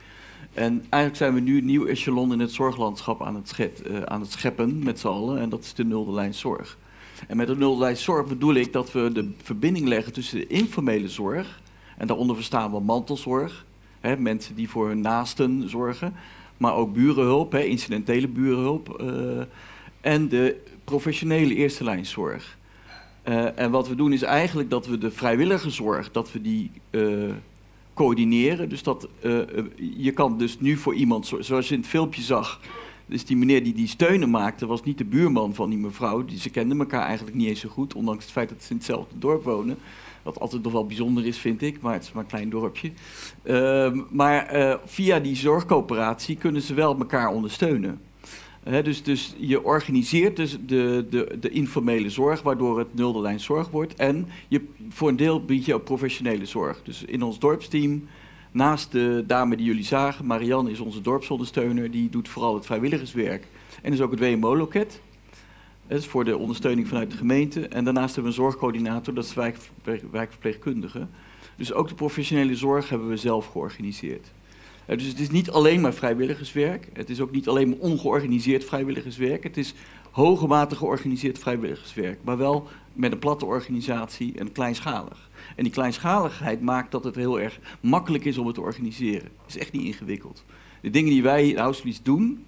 En 0.57 0.84
eigenlijk 0.88 1.16
zijn 1.16 1.34
we 1.34 1.40
nu 1.40 1.59
een 1.59 1.64
nieuw 1.64 1.86
echelon 1.86 2.32
in 2.32 2.38
het 2.38 2.52
zorglandschap 2.52 3.22
aan 3.22 3.34
het, 3.34 3.82
eh, 3.82 4.02
aan 4.02 4.20
het 4.20 4.30
scheppen 4.30 4.82
met 4.82 4.98
z'n 4.98 5.07
allen. 5.07 5.40
En 5.40 5.48
dat 5.48 5.64
is 5.64 5.74
de 5.74 5.84
nulde 5.84 6.12
lijn 6.12 6.34
zorg. 6.34 6.78
En 7.28 7.36
met 7.36 7.46
de 7.46 7.57
nulde 7.57 7.80
lijn 7.80 7.96
zorg 7.96 8.26
bedoel 8.26 8.54
ik 8.54 8.72
dat 8.72 8.92
we 8.92 9.12
de 9.12 9.30
verbinding 9.42 9.88
leggen 9.88 10.12
tussen 10.12 10.38
de 10.38 10.46
informele 10.46 11.09
zorg. 11.09 11.62
En 11.96 12.07
daaronder 12.07 12.36
verstaan 12.36 12.70
we 12.70 12.80
mantelzorg. 12.80 13.64
Hè, 14.00 14.16
mensen 14.16 14.54
die 14.54 14.68
voor 14.68 14.88
hun 14.88 15.00
naasten 15.00 15.68
zorgen. 15.68 16.14
Maar 16.57 16.74
ook 16.74 16.92
burenhulp, 16.92 17.52
hè, 17.52 17.62
incidentele 17.62 18.28
burenhulp. 18.28 19.00
eh, 19.00 19.44
en 20.00 20.28
de 20.28 20.62
professionele 20.84 21.54
eerste 21.54 21.84
lijnzorg. 21.84 22.59
Eh, 23.22 23.59
en 23.59 23.70
wat 23.70 23.88
we 23.88 23.94
doen 23.94 24.12
is 24.12 24.22
eigenlijk 24.22 24.70
dat 24.70 24.86
we 24.86 24.98
de 24.98 25.11
vrijwilligerszorg, 25.11 26.11
dat 26.11 26.32
we 26.32 26.40
die 26.40 26.70
coördineren. 27.97 28.68
Dus 28.68 28.82
dat 28.82 29.09
eh, 29.20 29.40
eh, 29.59 29.64
je 29.97 30.11
kan 30.12 30.38
dus 30.38 30.61
nu 30.61 30.76
voor 30.76 30.94
iemand, 30.94 31.26
zo- 31.26 31.40
zoals 31.42 31.68
je 31.68 31.74
in 31.74 31.80
het 31.80 31.88
filmpje 31.88 32.22
zag, 32.22 32.61
dus 33.07 33.24
die 33.24 33.36
meneer 33.36 33.64
die 33.64 33.74
die 33.74 33.88
steunen 33.88 34.30
maakte, 34.30 34.66
was 34.66 34.82
niet 34.82 34.99
de 34.99 35.05
buurman 35.05 35.55
van 35.55 35.70
die 35.70 35.78
mevrouw. 35.78 36.24
Die, 36.24 36.38
ze 36.38 36.51
kenden 36.51 36.78
elkaar 36.78 37.03
eigenlijk 37.07 37.36
niet 37.36 37.49
eens 37.49 37.61
zo 37.61 37.68
goed, 37.68 37.94
ondanks 37.94 38.22
het 38.24 38.32
feit 38.32 38.49
dat 38.49 38.62
ze 38.62 38.70
in 38.70 38.76
hetzelfde 38.76 39.18
dorp 39.18 39.44
wonen. 39.44 39.76
Wat 40.22 40.40
altijd 40.40 40.62
nog 40.62 40.72
wel 40.72 40.86
bijzonder 40.86 41.26
is, 41.26 41.38
vind 41.38 41.62
ik, 41.62 41.80
maar 41.80 41.92
het 41.92 42.03
is 42.03 42.12
maar 42.12 42.22
een 42.22 42.28
klein 42.28 42.51
dorpje. 42.51 42.92
Ehm, 43.42 44.01
maar 44.11 44.47
eh, 44.47 44.74
via 44.84 45.18
die 45.20 45.36
zorgcoöperatie 45.36 46.36
kunnen 46.36 46.62
ze 46.62 46.74
wel 46.74 46.99
elkaar 46.99 47.28
ondersteunen. 47.28 48.01
Dus, 48.66 49.02
dus 49.02 49.34
je 49.38 49.64
organiseert 49.64 50.36
dus 50.36 50.56
de, 50.66 51.06
de, 51.10 51.36
de 51.40 51.50
informele 51.50 52.10
zorg, 52.10 52.42
waardoor 52.42 52.78
het 52.78 52.94
nulde 52.94 53.20
lijn 53.20 53.40
zorg 53.40 53.70
wordt. 53.70 53.94
En 53.94 54.28
je, 54.48 54.64
voor 54.88 55.08
een 55.08 55.16
deel 55.16 55.44
bied 55.44 55.64
je 55.64 55.74
ook 55.74 55.84
professionele 55.84 56.46
zorg. 56.46 56.82
Dus 56.82 57.04
in 57.04 57.22
ons 57.22 57.38
dorpsteam, 57.38 58.08
naast 58.50 58.92
de 58.92 59.24
dame 59.26 59.56
die 59.56 59.66
jullie 59.66 59.84
zagen, 59.84 60.26
Marianne 60.26 60.70
is 60.70 60.80
onze 60.80 61.00
dorpsondersteuner, 61.00 61.90
die 61.90 62.10
doet 62.10 62.28
vooral 62.28 62.54
het 62.54 62.66
vrijwilligerswerk. 62.66 63.46
En 63.82 63.92
is 63.92 64.00
ook 64.00 64.10
het 64.10 64.20
WMO-loket. 64.20 65.00
Dat 65.86 65.98
is 65.98 66.06
voor 66.06 66.24
de 66.24 66.36
ondersteuning 66.36 66.88
vanuit 66.88 67.10
de 67.10 67.16
gemeente. 67.16 67.68
En 67.68 67.84
daarnaast 67.84 68.14
hebben 68.14 68.32
we 68.32 68.38
een 68.38 68.44
zorgcoördinator, 68.44 69.14
dat 69.14 69.24
is 69.24 69.34
wijkverpleegkundige. 70.10 71.06
Dus 71.56 71.72
ook 71.72 71.88
de 71.88 71.94
professionele 71.94 72.56
zorg 72.56 72.88
hebben 72.88 73.08
we 73.08 73.16
zelf 73.16 73.46
georganiseerd. 73.46 74.32
Eh, 74.87 74.99
dus 74.99 75.07
het 75.07 75.20
is 75.20 75.30
niet 75.30 75.51
alleen 75.51 75.80
maar 75.80 75.95
vrijwilligerswerk. 75.95 76.89
Het 76.93 77.11
is 77.11 77.20
ook 77.20 77.30
niet 77.30 77.49
alleen 77.49 77.68
maar 77.68 77.78
ongeorganiseerd 77.78 78.64
vrijwilligerswerk. 78.64 79.43
Het 79.43 79.57
is 79.57 79.74
hoge 80.11 80.47
mate 80.47 80.76
georganiseerd 80.76 81.39
vrijwilligerswerk. 81.39 82.18
Maar 82.24 82.37
wel 82.37 82.68
met 82.93 83.12
een 83.12 83.18
platte 83.18 83.47
organisatie 83.47 84.39
en 84.39 84.53
kleinschalig. 84.53 85.30
En 85.57 85.64
die 85.64 85.72
kleinschaligheid 85.72 86.61
maakt 86.61 86.91
dat 86.91 87.05
het 87.05 87.14
heel 87.14 87.41
erg 87.41 87.59
makkelijk 87.80 88.24
is 88.24 88.39
om 88.39 88.47
het 88.47 88.55
te 88.55 88.61
organiseren. 88.61 89.30
Het 89.43 89.55
is 89.55 89.59
echt 89.59 89.72
niet 89.72 89.84
ingewikkeld. 89.84 90.45
De 90.80 90.91
dingen 90.91 91.11
die 91.11 91.22
wij 91.22 91.49
in 91.49 91.59
Auschwitz 91.59 92.01
doen, 92.03 92.45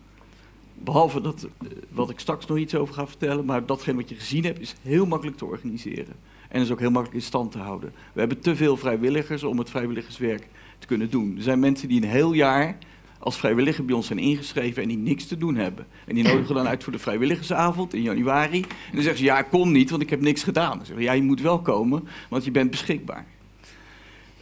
Behalve 0.81 1.21
dat, 1.21 1.49
eh, 1.63 1.69
wat 1.89 2.11
ik 2.11 2.19
straks 2.19 2.47
nog 2.47 2.59
iets 2.59 2.75
over 2.75 2.95
ga 2.95 3.07
vertellen, 3.07 3.45
maar 3.45 3.67
datgene 3.67 3.97
wat 3.97 4.09
je 4.09 4.15
gezien 4.15 4.45
hebt 4.45 4.61
is 4.61 4.75
heel 4.83 5.07
makkelijk 5.07 5.37
te 5.37 5.45
organiseren. 5.45 6.15
En 6.49 6.61
is 6.61 6.71
ook 6.71 6.81
heel 6.81 6.91
makkelijk 6.91 7.21
in 7.21 7.27
stand 7.27 7.53
te 7.53 7.59
houden. 7.59 7.93
We 8.13 8.21
hebben 8.21 8.41
te 8.41 8.57
veel 8.57 8.77
vrijwilligers 8.77 9.43
om 9.43 9.59
het 9.59 9.71
vrijwilligerswerk 9.71 10.49
te 10.79 10.87
kunnen 10.87 11.11
doen. 11.11 11.37
Er 11.37 11.43
zijn 11.43 11.61
mensen 11.61 11.89
die 11.89 12.03
een 12.03 12.09
heel 12.09 12.33
jaar 12.33 12.79
als 13.19 13.37
vrijwilliger 13.37 13.85
bij 13.85 13.95
ons 13.95 14.07
zijn 14.07 14.19
ingeschreven 14.19 14.83
en 14.83 14.89
die 14.89 14.97
niks 14.97 15.27
te 15.27 15.37
doen 15.37 15.57
hebben. 15.57 15.87
En 16.07 16.15
die 16.15 16.25
nodigen 16.25 16.55
dan 16.55 16.69
uit 16.69 16.83
voor 16.83 16.93
de 16.93 16.99
vrijwilligersavond 16.99 17.95
in 17.95 18.03
januari. 18.03 18.61
En 18.61 18.93
dan 18.93 19.03
zeggen 19.03 19.19
ze, 19.19 19.25
ja, 19.25 19.43
kom 19.43 19.73
niet, 19.73 19.91
want 19.91 20.03
ik 20.03 20.11
heb 20.11 20.21
niks 20.21 20.43
gedaan. 20.43 20.77
Dan 20.77 20.87
zeggen 20.87 20.97
we, 20.97 21.03
ja, 21.03 21.13
je 21.13 21.23
moet 21.23 21.41
wel 21.41 21.61
komen, 21.61 22.09
want 22.29 22.45
je 22.45 22.51
bent 22.51 22.71
beschikbaar. 22.71 23.27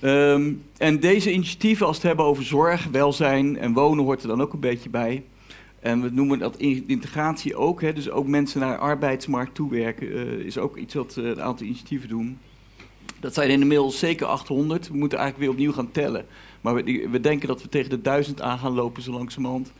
Ehm, 0.00 0.52
en 0.76 1.00
deze 1.00 1.32
initiatieven, 1.32 1.86
als 1.86 1.96
het 1.96 2.06
hebben 2.06 2.24
over 2.24 2.44
zorg, 2.44 2.86
welzijn 2.90 3.58
en 3.58 3.72
wonen, 3.72 4.04
hoort 4.04 4.22
er 4.22 4.28
dan 4.28 4.40
ook 4.40 4.52
een 4.52 4.60
beetje 4.60 4.90
bij. 4.90 5.22
En 5.80 6.02
we 6.02 6.10
noemen 6.10 6.38
dat 6.38 6.56
integratie 6.86 7.56
ook. 7.56 7.80
Hè, 7.80 7.92
dus 7.92 8.10
ook 8.10 8.26
mensen 8.26 8.60
naar 8.60 8.72
de 8.72 8.82
arbeidsmarkt 8.82 9.54
toewerken 9.54 10.06
uh, 10.06 10.22
is 10.44 10.58
ook 10.58 10.76
iets 10.76 10.94
wat 10.94 11.16
uh, 11.18 11.24
een 11.24 11.42
aantal 11.42 11.66
initiatieven 11.66 12.08
doen. 12.08 12.38
Dat 13.20 13.34
zijn 13.34 13.50
inmiddels 13.50 13.98
zeker 13.98 14.26
800. 14.26 14.88
We 14.88 14.96
moeten 14.96 15.18
eigenlijk 15.18 15.48
weer 15.48 15.58
opnieuw 15.58 15.76
gaan 15.76 15.92
tellen. 15.92 16.26
Maar 16.60 16.74
we, 16.74 17.08
we 17.10 17.20
denken 17.20 17.48
dat 17.48 17.62
we 17.62 17.68
tegen 17.68 17.90
de 17.90 18.00
1000 18.00 18.40
aan 18.40 18.58
gaan 18.58 18.74
lopen 18.74 19.02
zo 19.02 19.12
langzamerhand. 19.12 19.72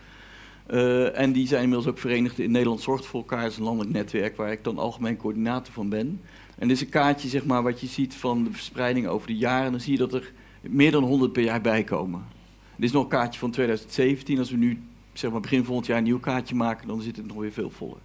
Uh, 0.71 1.19
en 1.19 1.33
die 1.33 1.47
zijn 1.47 1.63
inmiddels 1.63 1.89
ook 1.89 1.99
verenigd 1.99 2.39
in 2.39 2.51
Nederland 2.51 2.81
Zorgt 2.81 3.07
voor 3.07 3.21
elkaar. 3.21 3.43
Dat 3.43 3.51
is 3.51 3.57
een 3.57 3.65
landelijk 3.65 3.93
netwerk 3.93 4.37
waar 4.37 4.53
ik 4.53 4.65
dan 4.65 4.79
algemeen 4.79 5.17
coördinator 5.17 5.73
van 5.73 5.89
ben. 5.89 6.21
En 6.59 6.69
dit 6.69 6.77
is 6.77 6.83
een 6.83 6.89
kaartje 6.89 7.29
zeg 7.29 7.45
maar, 7.45 7.63
wat 7.63 7.81
je 7.81 7.87
ziet 7.87 8.15
van 8.15 8.45
de 8.45 8.53
verspreiding 8.53 9.07
over 9.07 9.27
de 9.27 9.37
jaren. 9.37 9.71
Dan 9.71 9.81
zie 9.81 9.93
je 9.93 9.99
dat 9.99 10.15
er 10.15 10.33
meer 10.61 10.91
dan 10.91 11.05
100 11.05 11.33
per 11.33 11.43
jaar 11.43 11.61
bij 11.61 11.85
komen. 11.85 12.25
Dit 12.77 12.85
is 12.85 12.93
nog 12.93 13.03
een 13.03 13.09
kaartje 13.09 13.41
van 13.41 13.51
2017. 13.51 14.39
Als 14.39 14.51
we 14.51 14.57
nu 14.57 14.83
zeg 15.13 15.31
maar, 15.31 15.41
begin 15.41 15.65
volgend 15.65 15.87
jaar 15.87 15.99
een 15.99 16.05
nieuw 16.05 16.21
kaartje 16.21 16.55
maken, 16.55 16.89
dan 16.89 17.01
zit 17.01 17.17
het 17.17 17.27
nog 17.27 17.37
weer 17.37 17.53
veel 17.53 17.71
voller. 17.71 17.99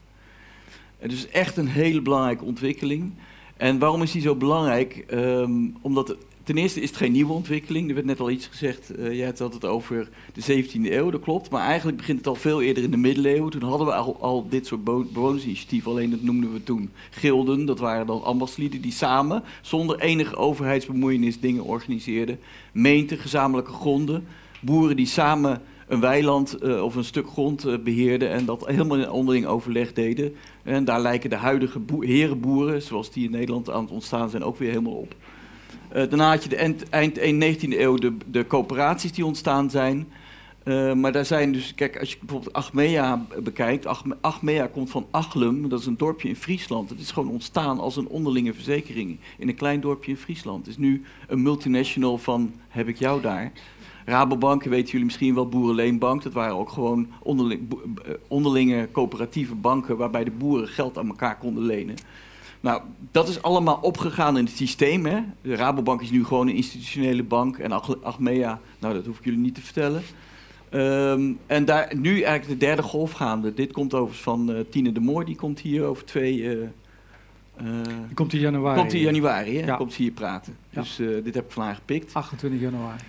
Het 0.98 1.12
is 1.12 1.28
echt 1.28 1.58
een 1.58 1.68
hele 1.68 2.02
belangrijke 2.02 2.44
ontwikkeling. 2.44 3.14
En 3.62 3.80
waarom 3.80 4.02
is 4.02 4.12
die 4.12 4.22
zo 4.22 4.36
belangrijk? 4.36 5.06
Um, 5.14 5.76
omdat 5.82 6.16
ten 6.44 6.58
eerste 6.58 6.82
is 6.82 6.88
het 6.88 6.98
geen 6.98 7.12
nieuwe 7.12 7.34
ontwikkeling. 7.34 7.88
Er 7.88 7.94
werd 7.94 8.06
net 8.06 8.20
al 8.20 8.30
iets 8.30 8.48
gezegd. 8.48 9.00
Uh, 9.00 9.18
jij 9.18 9.34
had 9.38 9.54
het 9.54 9.66
over 9.66 10.10
de 10.34 10.64
17e 10.64 10.92
eeuw, 10.92 11.10
dat 11.10 11.22
klopt. 11.22 11.50
Maar 11.50 11.66
eigenlijk 11.66 11.98
begint 11.98 12.18
het 12.18 12.28
al 12.28 12.36
veel 12.36 12.62
eerder 12.62 12.84
in 12.84 12.92
de 12.92 12.98
middeleeuwen. 12.98 13.52
Toen 13.52 13.64
hadden 13.64 13.88
we 13.88 13.94
al, 13.94 14.18
al 14.22 14.48
dit 14.50 14.68
soort 14.68 14.84
bewonersinitiatieven. 14.84 15.92
Alleen 15.92 16.10
dat 16.10 16.22
noemden 16.22 16.54
we 16.54 16.64
toen 16.64 16.92
gilden. 17.10 17.66
Dat 17.66 17.80
waren 17.80 18.08
dan 18.08 18.24
ambachtslieden 18.24 18.82
die 18.82 18.92
samen, 18.92 19.44
zonder 19.62 20.00
enige 20.00 20.36
overheidsbemoeienis, 20.36 21.40
dingen 21.40 21.64
organiseerden. 21.64 22.40
Meenten, 22.72 23.18
gezamenlijke 23.18 23.74
gronden. 23.74 24.28
Boeren 24.60 24.96
die 24.96 25.06
samen 25.06 25.62
een 25.92 26.00
weiland 26.00 26.64
uh, 26.64 26.84
of 26.84 26.96
een 26.96 27.04
stuk 27.04 27.28
grond 27.28 27.66
uh, 27.66 27.78
beheerden 27.78 28.30
en 28.30 28.46
dat 28.46 28.66
helemaal 28.68 28.98
in 28.98 29.10
onderling 29.10 29.46
overleg 29.46 29.94
deden. 29.94 30.36
En 30.64 30.86
daar 30.86 31.02
lijken 31.02 31.30
de 31.30 31.36
huidige 31.36 31.80
herenboeren, 32.00 32.82
zoals 32.82 33.12
die 33.12 33.26
in 33.26 33.32
Nederland 33.32 33.70
aan 33.70 33.82
het 33.82 33.92
ontstaan 33.92 34.30
zijn, 34.30 34.44
ook 34.44 34.58
weer 34.58 34.70
helemaal 34.70 34.94
op. 34.94 35.16
Uh, 35.90 35.96
daarna 35.96 36.30
had 36.30 36.44
je 36.44 36.50
de 36.50 36.56
eind, 36.56 36.90
eind 36.90 37.20
19e 37.60 37.80
eeuw 37.80 37.96
de, 37.96 38.18
de 38.26 38.48
coöperaties 38.48 39.12
die 39.12 39.26
ontstaan 39.26 39.70
zijn. 39.70 40.08
maar 40.96 41.12
daar 41.12 41.26
zijn 41.26 41.52
dus, 41.52 41.76
kijk, 41.76 42.00
als 42.00 42.12
je 42.12 42.18
bijvoorbeeld 42.20 42.54
Achmea 42.54 43.26
bekijkt, 43.44 43.86
Achmea 44.22 44.68
komt 44.68 44.90
van 44.90 45.08
Achlum, 45.12 45.70
dat 45.70 45.80
is 45.80 45.86
een 45.86 45.98
dorpje 45.98 46.28
in 46.28 46.36
Friesland. 46.36 46.90
Het 46.90 47.00
is 47.00 47.12
gewoon 47.12 47.30
ontstaan 47.30 47.80
als 47.80 47.96
een 47.96 48.08
onderlinge 48.08 48.54
verzekering 48.54 49.20
in 49.38 49.48
een 49.48 49.56
klein 49.56 49.82
dorpje 49.82 50.12
in 50.12 50.18
Friesland. 50.18 50.66
Het 50.66 50.68
is 50.68 50.78
nu 50.78 51.04
een 51.28 51.42
multinational 51.42 52.18
van 52.18 52.54
heb 52.68 52.88
ik 52.88 52.98
jou 52.98 53.22
daar. 53.22 53.52
Rabobank, 54.06 54.64
weten 54.64 54.92
jullie 54.92 55.06
misschien 55.06 55.36
wel, 55.36 55.50
Boerenleenbank. 55.50 56.24
Dat 56.24 56.34
waren 56.34 56.56
ook 56.56 56.70
gewoon 56.70 57.08
onderling, 57.20 57.74
eh, 58.06 58.14
onderlinge 58.28 58.90
coöperatieve 58.92 59.56
banken 59.56 59.98
waarbij 59.98 60.24
de 60.24 60.32
boeren 60.32 60.68
geld 60.68 60.98
aan 60.98 61.08
elkaar 61.08 61.38
konden 61.38 61.64
lenen. 61.64 61.96
Nou, 62.60 62.82
dat 63.12 63.28
is 63.28 63.42
allemaal 63.42 63.80
opgegaan 63.82 64.38
in 64.38 64.46
het 64.46 64.56
systeem. 64.56 65.06
Hè? 65.06 65.20
De 65.42 65.56
Rabobank 65.56 66.02
is 66.02 66.12
nu 66.12 66.26
gewoon 66.26 66.48
een 66.48 66.56
institutionele 66.56 67.24
bank 67.24 67.58
en 67.58 68.02
Achmea, 68.04 68.60
nou 68.80 68.94
dat 68.94 69.06
hoef 69.06 69.18
ik 69.18 69.26
jullie 69.26 69.40
niet 69.40 69.56
te 69.56 69.62
vertellen. 69.62 70.02
Um, 70.74 71.40
en 71.48 71.66
daar 71.66 71.96
nu 71.96 72.22
eigenlijk 72.22 72.60
de 72.60 72.66
derde 72.66 72.82
golf 72.82 73.12
gaande. 73.12 73.54
Dit 73.54 73.72
komt 73.72 73.94
overigens 73.94 74.22
van 74.22 74.52
uh, 74.52 74.60
Tine 74.70 74.92
de 74.92 75.00
Moor, 75.00 75.26
die 75.26 75.36
komt 75.36 75.60
hier 75.60 75.84
over 75.84 76.06
twee... 76.06 76.38
Uh, 76.38 76.52
uh, 76.52 76.68
die 78.06 78.14
komt 78.14 78.34
in 78.34 78.40
januari. 78.40 78.80
Komt 78.80 78.94
in 78.94 79.00
januari, 79.00 79.60
hè? 79.60 79.66
Ja. 79.66 79.76
Komt 79.76 79.94
hier 79.94 80.12
praten. 80.12 80.58
Ja. 80.70 80.82
Dus 80.82 80.96
dit 80.96 81.34
heb 81.34 81.46
ik 81.46 81.52
van 81.52 81.64
haar 81.64 81.76
gepikt. 81.76 82.14
28 82.14 82.62
januari. 82.62 83.02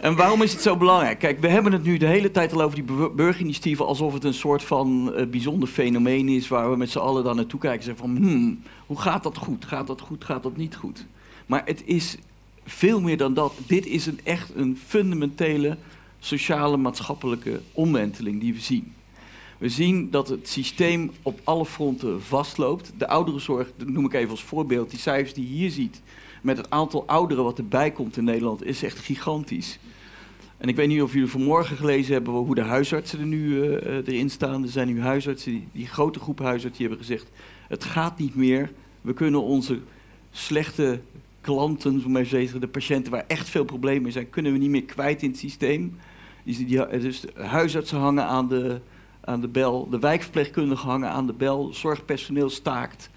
En 0.00 0.16
waarom 0.16 0.42
is 0.42 0.52
het 0.52 0.62
zo 0.62 0.76
belangrijk? 0.76 1.18
Kijk, 1.18 1.40
we 1.40 1.48
hebben 1.48 1.72
het 1.72 1.82
nu 1.82 1.96
de 1.96 2.06
hele 2.06 2.30
tijd 2.30 2.52
al 2.52 2.62
over 2.62 2.74
die 2.74 3.10
burgerinitiatieven 3.14 3.86
alsof 3.86 4.12
het 4.12 4.24
een 4.24 4.34
soort 4.34 4.62
van 4.62 5.12
uh, 5.16 5.26
bijzonder 5.26 5.68
fenomeen 5.68 6.28
is 6.28 6.48
waar 6.48 6.70
we 6.70 6.76
met 6.76 6.90
z'n 6.90 6.98
allen 6.98 7.24
dan 7.24 7.36
naartoe 7.36 7.60
kijken 7.60 7.78
en 7.78 7.84
zeggen 7.84 8.04
van, 8.04 8.16
hmm, 8.16 8.62
hoe 8.86 9.00
gaat 9.00 9.22
dat 9.22 9.36
goed? 9.36 9.64
Gaat 9.64 9.86
dat 9.86 10.00
goed? 10.00 10.24
Gaat 10.24 10.42
dat 10.42 10.56
niet 10.56 10.76
goed? 10.76 11.06
Maar 11.46 11.62
het 11.64 11.82
is 11.84 12.16
veel 12.64 13.00
meer 13.00 13.16
dan 13.16 13.34
dat. 13.34 13.52
Dit 13.66 13.86
is 13.86 14.06
een, 14.06 14.20
echt 14.22 14.54
een 14.54 14.78
fundamentele 14.86 15.76
sociale 16.18 16.76
maatschappelijke 16.76 17.60
omwenteling 17.72 18.40
die 18.40 18.54
we 18.54 18.60
zien. 18.60 18.92
We 19.58 19.68
zien 19.68 20.10
dat 20.10 20.28
het 20.28 20.48
systeem 20.48 21.10
op 21.22 21.40
alle 21.44 21.66
fronten 21.66 22.22
vastloopt. 22.22 22.92
De 22.98 23.08
ouderenzorg, 23.08 23.72
dat 23.76 23.88
noem 23.88 24.04
ik 24.04 24.14
even 24.14 24.30
als 24.30 24.42
voorbeeld, 24.42 24.90
die 24.90 24.98
cijfers 24.98 25.34
die 25.34 25.48
je 25.48 25.54
hier 25.54 25.70
ziet, 25.70 26.02
met 26.42 26.56
het 26.56 26.70
aantal 26.70 27.06
ouderen 27.06 27.44
wat 27.44 27.58
erbij 27.58 27.90
komt 27.90 28.16
in 28.16 28.24
Nederland, 28.24 28.64
is 28.64 28.82
echt 28.82 28.98
gigantisch. 28.98 29.78
En 30.60 30.68
ik 30.68 30.76
weet 30.76 30.88
niet 30.88 31.02
of 31.02 31.12
jullie 31.12 31.28
vanmorgen 31.28 31.76
gelezen 31.76 32.12
hebben 32.12 32.32
hoe 32.32 32.54
de 32.54 32.62
huisartsen 32.62 33.20
er 33.20 33.26
nu 33.26 33.54
uh, 33.54 33.96
erin 33.96 34.30
staan. 34.30 34.62
Er 34.62 34.68
zijn 34.68 34.88
nu 34.88 35.00
huisartsen, 35.00 35.68
die, 35.72 35.86
grote 35.86 36.18
groep 36.18 36.38
huisartsen, 36.38 36.78
die 36.78 36.86
hebben 36.86 37.06
gezegd... 37.06 37.30
het 37.68 37.84
gaat 37.84 38.18
niet 38.18 38.34
meer, 38.34 38.70
we 39.00 39.12
kunnen 39.12 39.42
onze 39.42 39.78
slechte 40.30 41.00
klanten, 41.40 42.00
zo 42.00 42.08
maar 42.08 42.24
zeggen, 42.24 42.60
de 42.60 42.68
patiënten 42.68 43.12
waar 43.12 43.24
echt 43.26 43.48
veel 43.48 43.64
problemen 43.64 44.06
in 44.06 44.12
zijn... 44.12 44.30
kunnen 44.30 44.52
we 44.52 44.58
niet 44.58 44.70
meer 44.70 44.84
kwijt 44.84 45.22
in 45.22 45.30
het 45.30 45.38
systeem. 45.38 45.98
Die, 46.42 46.86
dus 46.88 47.24
huisartsen 47.34 47.98
hangen 47.98 48.24
aan 48.24 48.48
de, 48.48 48.80
aan 49.20 49.40
de 49.40 49.48
bel, 49.48 49.88
de 49.88 49.98
wijkverpleegkundigen 49.98 50.88
hangen 50.88 51.10
aan 51.10 51.26
de 51.26 51.32
bel... 51.32 51.70
zorgpersoneel 51.72 52.50
staakt. 52.50 53.10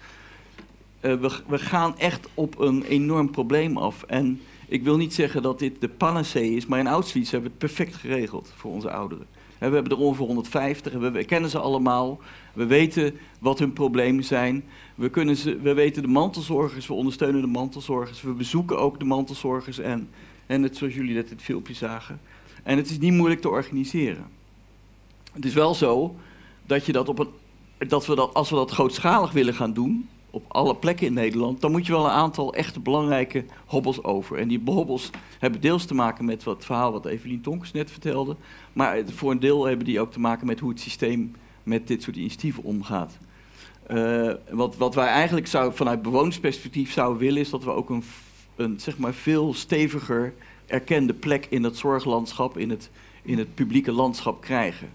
Uh, 1.00 1.14
we, 1.14 1.30
we 1.46 1.58
gaan 1.58 1.98
echt 1.98 2.28
op 2.34 2.58
een 2.58 2.82
enorm 2.82 3.30
probleem 3.30 3.76
af. 3.76 4.02
En 4.02 4.40
ik 4.68 4.82
wil 4.82 4.96
niet 4.96 5.14
zeggen 5.14 5.42
dat 5.42 5.58
dit 5.58 5.80
de 5.80 5.88
panacee 5.88 6.50
is, 6.50 6.66
maar 6.66 6.78
in 6.78 6.86
Auschwitz 6.86 7.30
hebben 7.30 7.50
we 7.50 7.56
het 7.58 7.74
perfect 7.74 7.94
geregeld 7.94 8.52
voor 8.56 8.72
onze 8.72 8.90
ouderen. 8.90 9.26
We 9.58 9.74
hebben 9.74 9.92
er 9.92 9.98
ongeveer 9.98 10.26
150, 10.26 10.92
we, 10.92 11.24
kennen 11.24 11.50
ze 11.50 11.58
allemaal. 11.58 12.20
We 12.52 12.66
weten 12.66 13.14
wat 13.38 13.58
hun 13.58 13.72
problemen 13.72 14.24
zijn. 14.24 14.64
We, 14.94 15.08
kunnen 15.08 15.36
ze, 15.36 15.58
we 15.58 15.74
weten 15.74 16.02
de 16.02 16.08
mantelzorgers, 16.08 16.86
we 16.86 16.94
ondersteunen 16.94 17.40
de 17.40 17.46
mantelzorgers. 17.46 18.22
We 18.22 18.32
bezoeken 18.32 18.78
ook 18.78 18.98
de 18.98 19.04
mantelzorgers 19.04 19.78
en, 19.78 20.08
en 20.46 20.62
het, 20.62 20.76
zoals 20.76 20.94
jullie 20.94 21.14
net 21.14 21.30
het 21.30 21.42
filmpje 21.42 21.74
zagen. 21.74 22.20
En 22.62 22.76
het 22.76 22.90
is 22.90 22.98
niet 22.98 23.12
moeilijk 23.12 23.40
te 23.40 23.48
organiseren. 23.48 24.26
Het 25.32 25.44
is 25.44 25.54
wel 25.54 25.74
zo 25.74 26.16
dat, 26.66 26.86
je 26.86 26.92
dat, 26.92 27.08
op 27.08 27.18
een, 27.18 27.88
dat 27.88 28.06
we 28.06 28.14
dat 28.14 28.34
als 28.34 28.50
we 28.50 28.56
dat 28.56 28.70
grootschalig 28.70 29.32
willen 29.32 29.54
gaan 29.54 29.72
doen, 29.72 30.08
op 30.34 30.44
alle 30.48 30.76
plekken 30.76 31.06
in 31.06 31.12
Nederland, 31.12 31.60
dan 31.60 31.70
moet 31.70 31.86
je 31.86 31.92
wel 31.92 32.04
een 32.04 32.10
aantal 32.10 32.54
echte 32.54 32.80
belangrijke 32.80 33.44
hobbels 33.66 34.02
over. 34.02 34.38
En 34.38 34.48
die 34.48 34.60
hobbels 34.64 35.10
hebben 35.38 35.60
deels 35.60 35.84
te 35.84 35.94
maken 35.94 36.24
met 36.24 36.44
wat 36.44 36.64
verhaal 36.64 36.92
wat 36.92 37.06
Evelien 37.06 37.40
Tonkers 37.40 37.72
net 37.72 37.90
vertelde, 37.90 38.36
maar 38.72 39.02
voor 39.06 39.30
een 39.30 39.40
deel 39.40 39.64
hebben 39.64 39.86
die 39.86 40.00
ook 40.00 40.12
te 40.12 40.20
maken 40.20 40.46
met 40.46 40.60
hoe 40.60 40.70
het 40.70 40.80
systeem 40.80 41.34
met 41.62 41.86
dit 41.86 42.02
soort 42.02 42.16
initiatieven 42.16 42.62
omgaat. 42.62 43.18
Uh, 43.90 44.32
wat, 44.50 44.76
wat 44.76 44.94
wij 44.94 45.06
eigenlijk 45.06 45.48
vanuit 45.48 46.02
bewonersperspectief 46.02 46.92
zouden 46.92 47.18
willen, 47.18 47.40
is 47.40 47.50
dat 47.50 47.64
we 47.64 47.70
ook 47.70 47.90
een, 47.90 48.02
een 48.56 48.80
zeg 48.80 48.98
maar 48.98 49.14
veel 49.14 49.54
steviger 49.54 50.34
erkende 50.66 51.14
plek 51.14 51.46
in 51.50 51.64
het 51.64 51.76
zorglandschap, 51.76 52.58
in 52.58 52.70
het, 52.70 52.90
in 53.22 53.38
het 53.38 53.54
publieke 53.54 53.92
landschap 53.92 54.40
krijgen. 54.40 54.88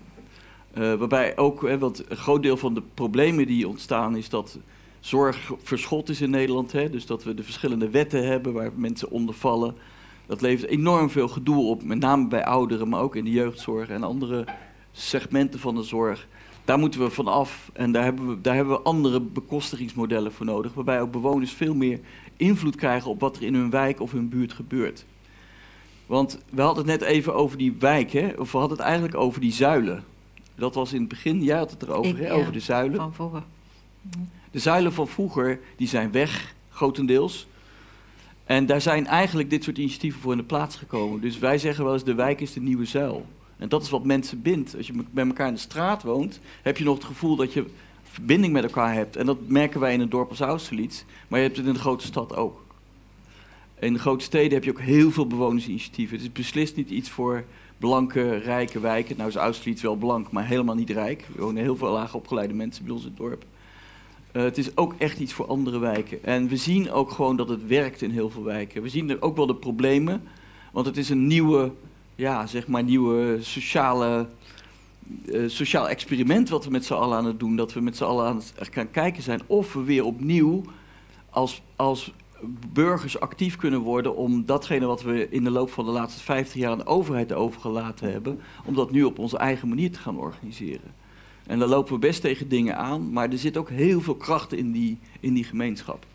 Uh, 0.77 0.93
waarbij 0.93 1.37
ook, 1.37 1.61
hè, 1.61 1.77
want 1.77 2.09
een 2.09 2.17
groot 2.17 2.43
deel 2.43 2.57
van 2.57 2.73
de 2.73 2.81
problemen 2.93 3.47
die 3.47 3.67
ontstaan 3.67 4.15
is 4.15 4.29
dat 4.29 4.57
zorg 4.99 5.51
verschot 5.63 6.09
is 6.09 6.21
in 6.21 6.29
Nederland. 6.29 6.71
Hè? 6.71 6.89
Dus 6.89 7.05
dat 7.05 7.23
we 7.23 7.33
de 7.33 7.43
verschillende 7.43 7.89
wetten 7.89 8.27
hebben 8.27 8.53
waar 8.53 8.71
mensen 8.75 9.11
onder 9.11 9.35
vallen. 9.35 9.75
Dat 10.25 10.41
levert 10.41 10.69
enorm 10.69 11.09
veel 11.09 11.27
gedoe 11.27 11.65
op, 11.65 11.83
met 11.83 11.99
name 11.99 12.27
bij 12.27 12.45
ouderen, 12.45 12.89
maar 12.89 13.01
ook 13.01 13.15
in 13.15 13.23
de 13.23 13.31
jeugdzorg 13.31 13.89
en 13.89 14.03
andere 14.03 14.45
segmenten 14.91 15.59
van 15.59 15.75
de 15.75 15.83
zorg. 15.83 16.27
Daar 16.65 16.79
moeten 16.79 16.99
we 16.99 17.09
van 17.09 17.27
af 17.27 17.69
en 17.73 17.91
daar 17.91 18.03
hebben 18.03 18.27
we, 18.27 18.41
daar 18.41 18.55
hebben 18.55 18.73
we 18.73 18.81
andere 18.81 19.21
bekostigingsmodellen 19.21 20.31
voor 20.31 20.45
nodig, 20.45 20.73
waarbij 20.73 21.01
ook 21.01 21.11
bewoners 21.11 21.51
veel 21.51 21.75
meer 21.75 21.99
invloed 22.37 22.75
krijgen 22.75 23.09
op 23.09 23.19
wat 23.19 23.37
er 23.37 23.43
in 23.43 23.53
hun 23.53 23.69
wijk 23.69 23.99
of 23.99 24.11
hun 24.11 24.29
buurt 24.29 24.53
gebeurt. 24.53 25.05
Want 26.05 26.39
we 26.49 26.61
hadden 26.61 26.87
het 26.87 26.99
net 26.99 27.09
even 27.09 27.35
over 27.35 27.57
die 27.57 27.75
wijk, 27.79 28.11
hè? 28.11 28.33
of 28.37 28.51
we 28.51 28.57
hadden 28.57 28.77
het 28.77 28.85
eigenlijk 28.85 29.15
over 29.15 29.41
die 29.41 29.51
zuilen. 29.51 30.03
Dat 30.55 30.75
was 30.75 30.93
in 30.93 30.99
het 30.99 31.09
begin, 31.09 31.43
jij 31.43 31.57
had 31.57 31.71
het 31.71 31.81
erover, 31.81 32.17
hè? 32.17 32.33
over 32.33 32.51
de 32.51 32.59
zuilen. 32.59 32.95
Van 32.95 33.13
vroeger. 33.13 33.43
De 34.51 34.59
zuilen 34.59 34.93
van 34.93 35.07
vroeger 35.07 35.59
die 35.75 35.87
zijn 35.87 36.11
weg, 36.11 36.55
grotendeels. 36.69 37.47
En 38.43 38.65
daar 38.65 38.81
zijn 38.81 39.07
eigenlijk 39.07 39.49
dit 39.49 39.63
soort 39.63 39.77
initiatieven 39.77 40.21
voor 40.21 40.31
in 40.31 40.37
de 40.37 40.43
plaats 40.43 40.75
gekomen. 40.75 41.21
Dus 41.21 41.39
wij 41.39 41.57
zeggen 41.57 41.83
wel 41.83 41.93
eens, 41.93 42.03
de 42.03 42.13
wijk 42.13 42.41
is 42.41 42.53
de 42.53 42.61
nieuwe 42.61 42.85
zuil. 42.85 43.25
En 43.57 43.69
dat 43.69 43.83
is 43.83 43.89
wat 43.89 44.03
mensen 44.03 44.41
bindt. 44.41 44.75
Als 44.77 44.87
je 44.87 45.03
bij 45.11 45.25
elkaar 45.25 45.47
in 45.47 45.53
de 45.53 45.59
straat 45.59 46.03
woont, 46.03 46.39
heb 46.61 46.77
je 46.77 46.83
nog 46.83 46.95
het 46.95 47.03
gevoel 47.03 47.35
dat 47.35 47.53
je 47.53 47.65
verbinding 48.03 48.53
met 48.53 48.63
elkaar 48.63 48.93
hebt. 48.93 49.15
En 49.15 49.25
dat 49.25 49.47
merken 49.47 49.79
wij 49.79 49.93
in 49.93 49.99
het 49.99 50.11
dorp 50.11 50.29
als 50.29 50.39
Austerlitz, 50.39 51.03
maar 51.27 51.39
je 51.39 51.45
hebt 51.45 51.57
het 51.57 51.67
in 51.67 51.73
de 51.73 51.79
grote 51.79 52.05
stad 52.05 52.35
ook. 52.35 52.63
In 53.79 53.93
de 53.93 53.99
grote 53.99 54.23
steden 54.23 54.53
heb 54.53 54.63
je 54.63 54.71
ook 54.71 54.79
heel 54.79 55.11
veel 55.11 55.27
bewonersinitiatieven. 55.27 56.15
Het 56.15 56.25
is 56.25 56.31
beslist 56.31 56.75
niet 56.75 56.89
iets 56.89 57.09
voor 57.09 57.43
blanke, 57.77 58.35
rijke 58.35 58.79
wijken. 58.79 59.17
Nou 59.17 59.29
is 59.29 59.35
Austerlitz 59.35 59.81
wel 59.81 59.95
blank, 59.95 60.31
maar 60.31 60.45
helemaal 60.45 60.75
niet 60.75 60.89
rijk. 60.89 61.25
Er 61.35 61.41
wonen 61.41 61.63
heel 61.63 61.75
veel 61.75 61.91
laag 61.91 62.13
opgeleide 62.13 62.53
mensen 62.53 62.83
bij 62.83 62.93
ons 62.93 63.03
in 63.03 63.09
het 63.09 63.17
dorp. 63.17 63.45
Eh, 64.31 64.41
het 64.43 64.57
is 64.57 64.77
ook 64.77 64.95
echt 64.97 65.19
iets 65.19 65.33
voor 65.33 65.47
andere 65.47 65.79
wijken. 65.79 66.23
En 66.23 66.47
we 66.47 66.57
zien 66.57 66.91
ook 66.91 67.11
gewoon 67.11 67.35
dat 67.35 67.49
het 67.49 67.67
werkt 67.67 68.01
in 68.01 68.11
heel 68.11 68.29
veel 68.29 68.43
wijken. 68.43 68.81
We 68.81 68.89
zien 68.89 69.09
er 69.09 69.21
ook 69.21 69.35
wel 69.35 69.47
de 69.47 69.55
problemen, 69.55 70.23
want 70.71 70.85
het 70.85 70.97
is 70.97 71.09
een 71.09 71.27
nieuwe, 71.27 71.71
ja, 72.15 72.45
zeg 72.45 72.67
maar, 72.67 72.83
nieuwe 72.83 73.37
sociale, 73.41 74.27
eh, 75.25 75.41
sociaal 75.47 75.89
experiment 75.89 76.49
wat 76.49 76.65
we 76.65 76.71
met 76.71 76.85
z'n 76.85 76.93
allen 76.93 77.17
aan 77.17 77.25
het 77.25 77.39
doen. 77.39 77.55
Dat 77.55 77.73
we 77.73 77.79
met 77.79 77.97
z'n 77.97 78.03
allen 78.03 78.25
aan 78.25 78.41
het 78.55 78.69
gaan 78.71 78.91
kijken 78.91 79.23
zijn 79.23 79.41
of 79.47 79.73
we 79.73 79.83
weer 79.83 80.05
opnieuw 80.05 80.63
als, 81.29 81.61
als 81.75 82.13
burgers 82.73 83.19
actief 83.19 83.55
kunnen 83.55 83.79
worden 83.79 84.15
om 84.15 84.45
datgene 84.45 84.85
wat 84.85 85.01
we 85.01 85.29
in 85.29 85.43
de 85.43 85.49
loop 85.49 85.71
van 85.71 85.85
de 85.85 85.91
laatste 85.91 86.23
50 86.23 86.53
jaar 86.53 86.71
aan 86.71 86.77
de 86.77 86.85
overheid 86.85 87.33
overgelaten 87.33 88.11
hebben, 88.11 88.39
om 88.65 88.73
dat 88.75 88.91
nu 88.91 89.03
op 89.03 89.19
onze 89.19 89.37
eigen 89.37 89.67
manier 89.69 89.91
te 89.91 89.99
gaan 89.99 90.17
organiseren. 90.17 90.93
En 91.49 91.59
daar 91.59 91.67
lopen 91.67 91.93
we 91.93 91.99
best 91.99 92.21
tegen 92.21 92.49
dingen 92.49 92.77
aan, 92.77 93.11
maar 93.11 93.29
er 93.29 93.37
zit 93.37 93.57
ook 93.57 93.69
heel 93.69 94.01
veel 94.01 94.15
kracht 94.15 94.53
in 94.53 94.71
die, 94.71 94.97
in 95.19 95.33
die 95.33 95.43
gemeenschap. 95.43 96.05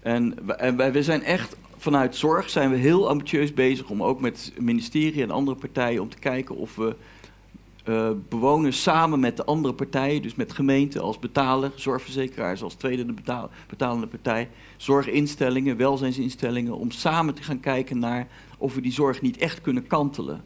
En, 0.00 0.48
en 0.58 0.76
wij, 0.76 1.02
zijn 1.02 1.22
echt 1.22 1.56
vanuit 1.76 2.16
zorg 2.16 2.50
zijn 2.50 2.70
we 2.70 2.76
heel 2.76 3.08
ambitieus 3.08 3.54
bezig 3.54 3.90
om 3.90 4.02
ook 4.02 4.20
met 4.20 4.50
het 4.54 4.64
ministerie 4.64 5.22
en 5.22 5.30
andere 5.30 5.56
partijen 5.56 6.02
om 6.02 6.08
te 6.08 6.18
kijken 6.18 6.56
of 6.56 6.76
we 6.76 6.96
eh, 7.84 8.10
bewoners 8.28 8.82
samen 8.82 9.20
met 9.20 9.36
de 9.36 9.44
andere 9.44 9.74
partijen, 9.74 10.22
dus 10.22 10.34
met 10.34 10.52
gemeenten 10.52 11.00
als 11.00 11.18
betaler, 11.18 11.72
zorgverzekeraars 11.74 12.62
als 12.62 12.74
tweede 12.74 13.14
betalende 13.68 14.06
partij, 14.06 14.48
zorginstellingen, 14.76 15.76
welzijnsinstellingen, 15.76 16.76
om 16.76 16.90
samen 16.90 17.34
te 17.34 17.42
gaan 17.42 17.60
kijken 17.60 17.98
naar 17.98 18.26
of 18.58 18.74
we 18.74 18.80
die 18.80 18.92
zorg 18.92 19.22
niet 19.22 19.36
echt 19.36 19.60
kunnen 19.60 19.86
kantelen. 19.86 20.44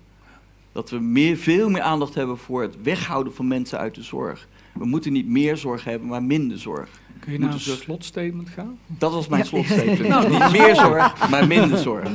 Dat 0.79 0.91
we 0.91 0.99
meer, 0.99 1.37
veel 1.37 1.71
meer 1.71 1.81
aandacht 1.83 2.15
hebben 2.15 2.39
voor 2.39 2.63
het 2.63 2.75
weghouden 2.83 3.35
van 3.35 3.49
mensen 3.49 3.79
uit 3.79 3.95
de 3.95 4.03
zorg. 4.03 4.49
We 4.75 4.87
moeten 4.87 5.13
niet 5.13 5.29
meer 5.29 5.57
zorg 5.57 5.85
hebben, 5.85 6.09
maar 6.09 6.23
minder 6.23 6.59
zorg. 6.59 6.89
Kun 7.21 7.33
je 7.33 7.39
naar 7.39 7.49
een 7.49 7.55
moeten 7.55 7.61
zorg- 7.61 7.83
slotstatement 7.83 8.49
gaan? 8.49 8.79
Dat 8.87 9.13
was 9.13 9.29
mijn 9.29 9.43
Ja. 9.43 9.49
slotstatement. 9.49 10.09
Nou, 10.09 10.29
niet 10.31 10.39
dat 10.39 10.53
is 10.53 10.59
meer 10.61 10.75
zorg, 10.75 11.29
maar 11.31 11.47
minder 11.47 11.79
zorg. 11.79 12.09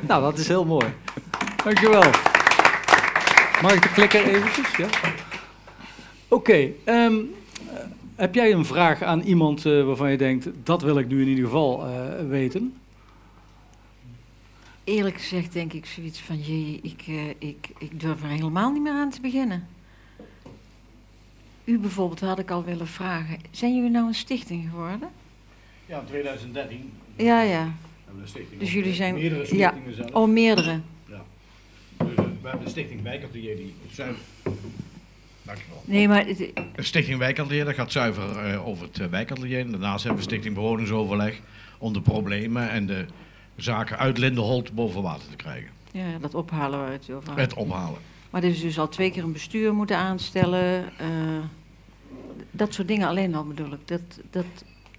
Nou, 0.00 0.22
dat 0.22 0.38
is 0.38 0.48
heel 0.48 0.64
mooi. 0.64 0.86
Dankjewel. 1.64 2.10
Mag 3.62 3.72
ik 3.74 3.82
de 3.82 3.90
klikker 3.94 4.24
eventjes? 4.24 4.76
Ja? 4.76 4.86
Oké, 6.28 6.68
ehm, 6.84 7.12
eh, 7.14 7.76
heb 8.16 8.34
jij 8.34 8.52
een 8.52 8.64
vraag 8.64 9.02
aan 9.02 9.20
iemand 9.20 9.66
eh, 9.66 9.84
waarvan 9.84 10.10
je 10.10 10.16
denkt, 10.16 10.48
dat 10.62 10.82
wil 10.82 10.98
ik 10.98 11.08
nu 11.08 11.20
in 11.22 11.28
ieder 11.28 11.44
geval 11.44 11.86
eh, 11.86 12.26
weten? 12.28 12.74
Eerlijk 14.84 15.16
gezegd 15.20 15.52
denk 15.52 15.72
ik 15.72 15.86
zoiets 15.86 16.20
van, 16.20 16.40
jee, 16.40 16.80
ik, 16.82 17.02
eh, 17.06 17.28
ik, 17.48 17.68
ik 17.78 18.00
durf 18.00 18.22
er 18.22 18.28
helemaal 18.28 18.70
niet 18.72 18.82
meer 18.82 18.92
aan 18.92 19.10
te 19.10 19.20
beginnen. 19.20 19.66
U 21.64 21.78
bijvoorbeeld 21.78 22.20
had 22.20 22.38
ik 22.38 22.50
al 22.50 22.64
willen 22.64 22.86
vragen, 22.86 23.38
zijn 23.50 23.74
jullie 23.76 23.90
nou 23.90 24.06
een 24.06 24.14
stichting 24.14 24.68
geworden? 24.70 25.08
Ja, 25.86 25.98
in 26.00 26.06
2013. 26.06 26.90
Ja, 27.16 27.42
ja. 27.42 27.72
hebben 28.04 28.22
een 28.22 28.28
stichting 28.28 28.60
Dus 28.60 28.72
jullie 28.72 28.94
zijn... 28.94 29.14
Meerdere 29.14 29.40
ja, 29.56 29.68
stichtingen 29.68 29.94
zelfs. 29.96 30.12
oh, 30.12 30.28
meerdere. 30.28 30.80
Ja. 31.08 31.22
Dus 31.96 32.08
eh, 32.14 32.24
we 32.42 32.48
hebben 32.48 32.64
de 32.64 32.70
stichting 32.70 33.02
Wijkatelier 33.02 33.56
die 33.56 33.74
zuiver... 33.92 34.22
Dankjewel. 35.42 35.82
Nee, 35.84 36.08
maar... 36.08 36.26
het- 36.26 36.38
De 36.76 36.82
stichting 36.82 37.18
Wijkatelier, 37.18 37.64
dat 37.64 37.74
gaat 37.74 37.92
zuiver 37.92 38.38
eh, 38.38 38.66
over 38.66 38.86
het 38.86 38.98
uh, 38.98 39.06
wijkatelier. 39.06 39.70
Daarnaast 39.70 40.04
hebben 40.04 40.22
we 40.22 40.28
stichting 40.28 40.54
Bewoningsoverleg 40.54 41.40
om 41.78 41.92
de 41.92 42.00
problemen 42.00 42.70
en 42.70 42.86
de 42.86 43.06
zaken 43.62 43.98
uit 43.98 44.18
Lindenholt 44.18 44.72
boven 44.74 45.02
water 45.02 45.28
te 45.30 45.36
krijgen. 45.36 45.70
Ja, 45.92 46.18
dat 46.20 46.34
ophalen 46.34 46.78
waar 46.78 46.92
het 46.92 47.10
over 47.10 47.28
had. 47.28 47.38
Het 47.38 47.54
ophalen. 47.54 47.98
Maar 48.30 48.42
er 48.42 48.48
is 48.48 48.60
dus 48.60 48.78
al 48.78 48.88
twee 48.88 49.10
keer 49.10 49.22
een 49.24 49.32
bestuur 49.32 49.74
moeten 49.74 49.96
aanstellen. 49.96 50.84
eh, 50.98 51.08
dat 52.50 52.74
soort 52.74 52.88
dingen 52.88 53.08
alleen 53.08 53.34
al 53.34 53.44
bedoel 53.44 53.72
ik. 53.72 53.88
Dat, 53.88 54.00
dat 54.30 54.44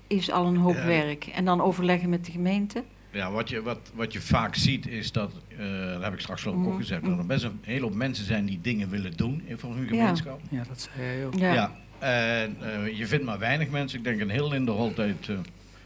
is 0.08 0.32
al 0.32 0.46
een 0.46 0.58
hoop 0.58 0.76
Ja. 0.76 0.86
werk. 0.86 1.26
En 1.26 1.46
dan 1.46 1.62
overleggen 1.62 2.10
met 2.10 2.26
de 2.26 2.32
gemeente. 2.32 2.84
Ja, 3.12 3.32
wat 3.32 3.50
je, 3.50 3.62
wat, 3.62 3.80
wat 3.94 4.14
je 4.14 4.22
vaak 4.22 4.56
ziet 4.56 4.88
is 4.88 5.12
dat, 5.12 5.32
eh 5.58 5.92
dat 5.94 6.04
heb 6.04 6.14
ik 6.14 6.20
straks 6.20 6.42
ik 6.42 6.48
ook 6.52 6.56
Mhm. 6.56 6.76
gezegd, 6.78 7.06
dat 7.06 7.18
er 7.18 7.26
best 7.26 7.44
een 7.44 7.60
hele 7.62 7.82
hoop 7.86 7.94
mensen 7.94 8.26
zijn 8.26 8.46
die 8.46 8.60
dingen 8.62 8.90
willen 8.90 9.14
doen 9.18 9.42
in- 9.46 9.58
voor 9.58 9.76
hun 9.76 9.88
gemeenschap. 9.88 10.40
Ja, 10.50 10.64
dat 10.68 10.90
zei 10.96 11.06
jij 11.18 11.26
ook. 11.26 11.34
Ja. 11.36 11.54
Ja. 11.54 11.72
En 12.00 12.56
eh, 12.60 12.98
je 12.98 13.08
vindt 13.08 13.26
maar 13.26 13.40
weinig 13.40 13.70
mensen, 13.70 13.98
ik 13.98 14.04
denk 14.04 14.22
een 14.22 14.30
heel 14.30 14.50
Lindenholt 14.50 15.00
uit 15.00 15.30
eh, 15.30 15.36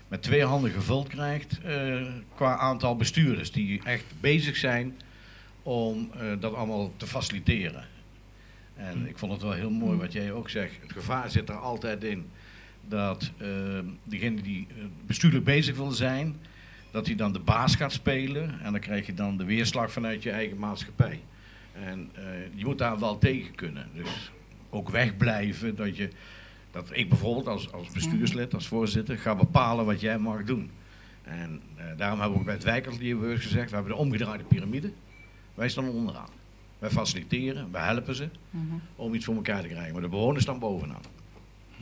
met 0.08 0.24
twee 0.24 0.44
handen 0.44 0.72
gevuld 0.72 1.08
krijgt 1.08 1.62
eh, 1.62 2.02
qua 2.36 2.58
aantal 2.58 2.96
bestuurders 2.96 3.52
die 3.52 3.82
echt 3.84 4.06
bezig 4.20 4.56
zijn 4.56 4.98
om 5.64 6.10
eh, 6.14 6.22
dat 6.40 6.54
allemaal 6.54 6.94
te 6.98 7.08
faciliteren. 7.08 7.86
En 8.76 9.08
ik 9.08 9.18
vond 9.18 9.32
het 9.32 9.42
wel 9.42 9.52
heel 9.52 9.70
mooi 9.70 9.98
wat 9.98 10.14
jij 10.14 10.32
ook 10.32 10.50
zegt. 10.50 10.74
Het 10.82 10.92
gevaar 10.92 11.30
zit 11.30 11.50
er 11.50 11.56
altijd 11.56 12.04
in 12.04 12.30
dat 12.88 13.32
eh 13.38 13.48
degene 14.04 14.42
die 14.42 14.68
bestuurlijk 15.06 15.44
bezig 15.44 15.76
wil 15.76 15.92
zijn, 15.92 16.36
dat 16.92 17.06
hij 17.06 17.16
dan 17.16 17.34
de 17.34 17.40
baas 17.40 17.76
gaat 17.76 17.92
spelen 17.92 18.62
en 18.62 18.72
dan 18.72 18.82
krijg 18.82 19.06
je 19.06 19.14
dan 19.14 19.38
de 19.38 19.46
weerslag 19.46 19.92
vanuit 19.92 20.24
je 20.24 20.32
eigen 20.32 20.58
maatschappij. 20.58 21.20
En 21.74 22.12
je 22.56 22.66
moet 22.66 22.78
daar 22.78 23.00
wel 23.00 23.18
tegen 23.18 23.56
kunnen. 23.56 23.90
Dus 23.94 24.32
ook 24.70 24.90
wegblijven 24.90 25.76
dat 25.76 25.98
je 25.98 26.10
dat 26.78 26.90
ik 26.98 27.10
bijvoorbeeld 27.10 27.48
als, 27.48 27.72
als 27.72 27.90
bestuurslid, 27.90 28.54
als 28.54 28.68
voorzitter, 28.68 29.18
ga 29.18 29.36
bepalen 29.36 29.86
wat 29.86 30.02
jij 30.02 30.18
mag 30.18 30.44
doen. 30.44 30.70
En 31.24 31.62
eh, 31.76 31.84
daarom 31.98 32.20
hebben 32.20 32.34
we 32.36 32.40
ook 32.40 32.46
bij 32.46 32.54
het 32.54 32.64
wijkatelier 32.64 33.38
gezegd, 33.38 33.70
we 33.70 33.76
hebben 33.76 33.94
de 33.94 34.00
omgedraaide 34.00 34.44
piramide. 34.44 34.92
Wij 35.54 35.70
staan 35.70 35.90
onderaan. 35.90 36.30
Wij 36.80 36.90
faciliteren, 36.90 37.68
wij 37.72 37.86
helpen 37.86 38.16
ze 38.16 38.30
Mhm. 38.50 38.64
om 38.96 39.14
iets 39.14 39.26
voor 39.26 39.36
elkaar 39.36 39.62
te 39.62 39.68
krijgen. 39.68 39.94
Maar 39.94 40.02
de 40.02 40.08
bewoners 40.08 40.44
staan 40.44 40.60
bovenaan. 40.60 41.02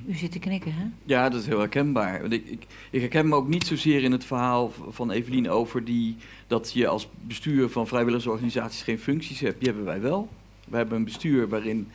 U 0.08 0.14
zit 0.14 0.32
te 0.32 0.40
knikken, 0.40 0.74
hè? 0.74 0.86
Ja, 1.04 1.30
dat 1.30 1.42
is 1.42 1.48
heel 1.48 1.60
herkenbaar. 1.60 2.22
Want 2.22 2.34
ik, 2.34 2.46
ik, 2.48 2.66
ik 2.92 3.00
herken 3.02 3.28
me 3.28 3.36
ook 3.36 3.48
niet 3.48 3.66
zozeer 3.68 4.04
in 4.04 4.12
het 4.12 4.26
verhaal 4.26 4.72
van 4.90 5.12
Evelien 5.12 5.50
over 5.50 5.84
die, 5.86 6.16
dat 6.48 6.72
je 6.74 6.88
als 6.88 7.08
bestuur 7.22 7.70
van 7.70 7.88
vrijwilligersorganisaties 7.88 8.82
geen 8.82 9.00
functies 9.00 9.40
hebt. 9.40 9.58
Die 9.60 9.68
hebben 9.68 9.86
wij 9.86 10.02
wel. 10.02 10.30
We 10.68 10.78
hebben 10.78 10.98
een 10.98 11.04
bestuur 11.04 11.50
waarin 11.50 11.88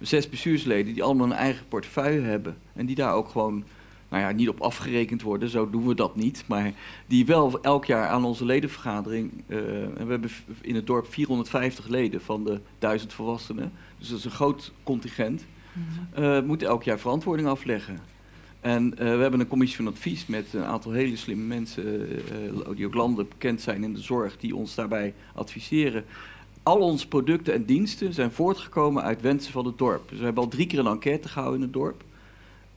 zes 0.00 0.28
bestuursleden 0.28 0.94
die 0.94 1.02
allemaal 1.02 1.26
een 1.26 1.32
eigen 1.32 1.68
portefeuille 1.68 2.20
hebben. 2.20 2.56
En 2.72 2.86
die 2.86 2.96
daar 2.96 3.14
ook 3.14 3.28
gewoon, 3.28 3.64
nou 4.08 4.22
ja, 4.22 4.30
niet 4.30 4.48
op 4.48 4.60
afgerekend 4.60 5.22
worden, 5.22 5.48
zo 5.48 5.70
doen 5.70 5.86
we 5.86 5.94
dat 5.94 6.16
niet. 6.16 6.44
Maar 6.46 6.72
die 7.06 7.26
wel 7.26 7.60
elk 7.62 7.84
jaar 7.84 8.08
aan 8.08 8.24
onze 8.24 8.44
ledenvergadering, 8.44 9.30
eh, 9.46 9.56
en 9.82 10.04
we 10.04 10.10
hebben 10.10 10.30
in 10.60 10.74
het 10.74 10.86
dorp 10.86 11.12
450 11.12 11.88
leden 11.88 12.20
van 12.20 12.44
de 12.44 12.60
1000 12.78 13.12
volwassenen. 13.12 13.72
Dus 13.98 14.08
dat 14.08 14.18
is 14.18 14.24
een 14.24 14.30
groot 14.30 14.72
contingent 14.82 15.46
eh 16.14 16.40
moet 16.42 16.62
elk 16.62 16.82
jaar 16.82 16.98
verantwoording 16.98 17.48
afleggen. 17.48 17.98
En 18.60 18.98
eh, 18.98 19.14
we 19.14 19.20
hebben 19.20 19.40
een 19.40 19.48
commissie 19.48 19.76
van 19.76 19.92
advies 19.92 20.26
met 20.26 20.52
een 20.52 20.64
aantal 20.64 20.92
hele 20.92 21.16
slimme 21.16 21.44
mensen, 21.44 22.08
die 22.74 22.86
ook 22.86 22.94
landelijk 22.94 23.28
bekend 23.28 23.60
zijn 23.60 23.84
in 23.84 23.94
de 23.94 24.00
zorg, 24.00 24.36
die 24.36 24.56
ons 24.56 24.74
daarbij 24.74 25.14
adviseren. 25.34 26.04
Al 26.68 26.78
onze 26.78 27.08
producten 27.08 27.54
en 27.54 27.64
diensten 27.64 28.12
zijn 28.12 28.30
voortgekomen 28.30 29.02
uit 29.02 29.20
wensen 29.20 29.52
van 29.52 29.66
het 29.66 29.78
dorp. 29.78 30.08
Dus 30.08 30.18
we 30.18 30.24
hebben 30.24 30.42
al 30.42 30.48
drie 30.48 30.66
keer 30.66 30.78
een 30.78 30.86
enquête 30.86 31.28
gehouden 31.28 31.60
in 31.60 31.64
het 31.64 31.72
dorp. 31.72 32.02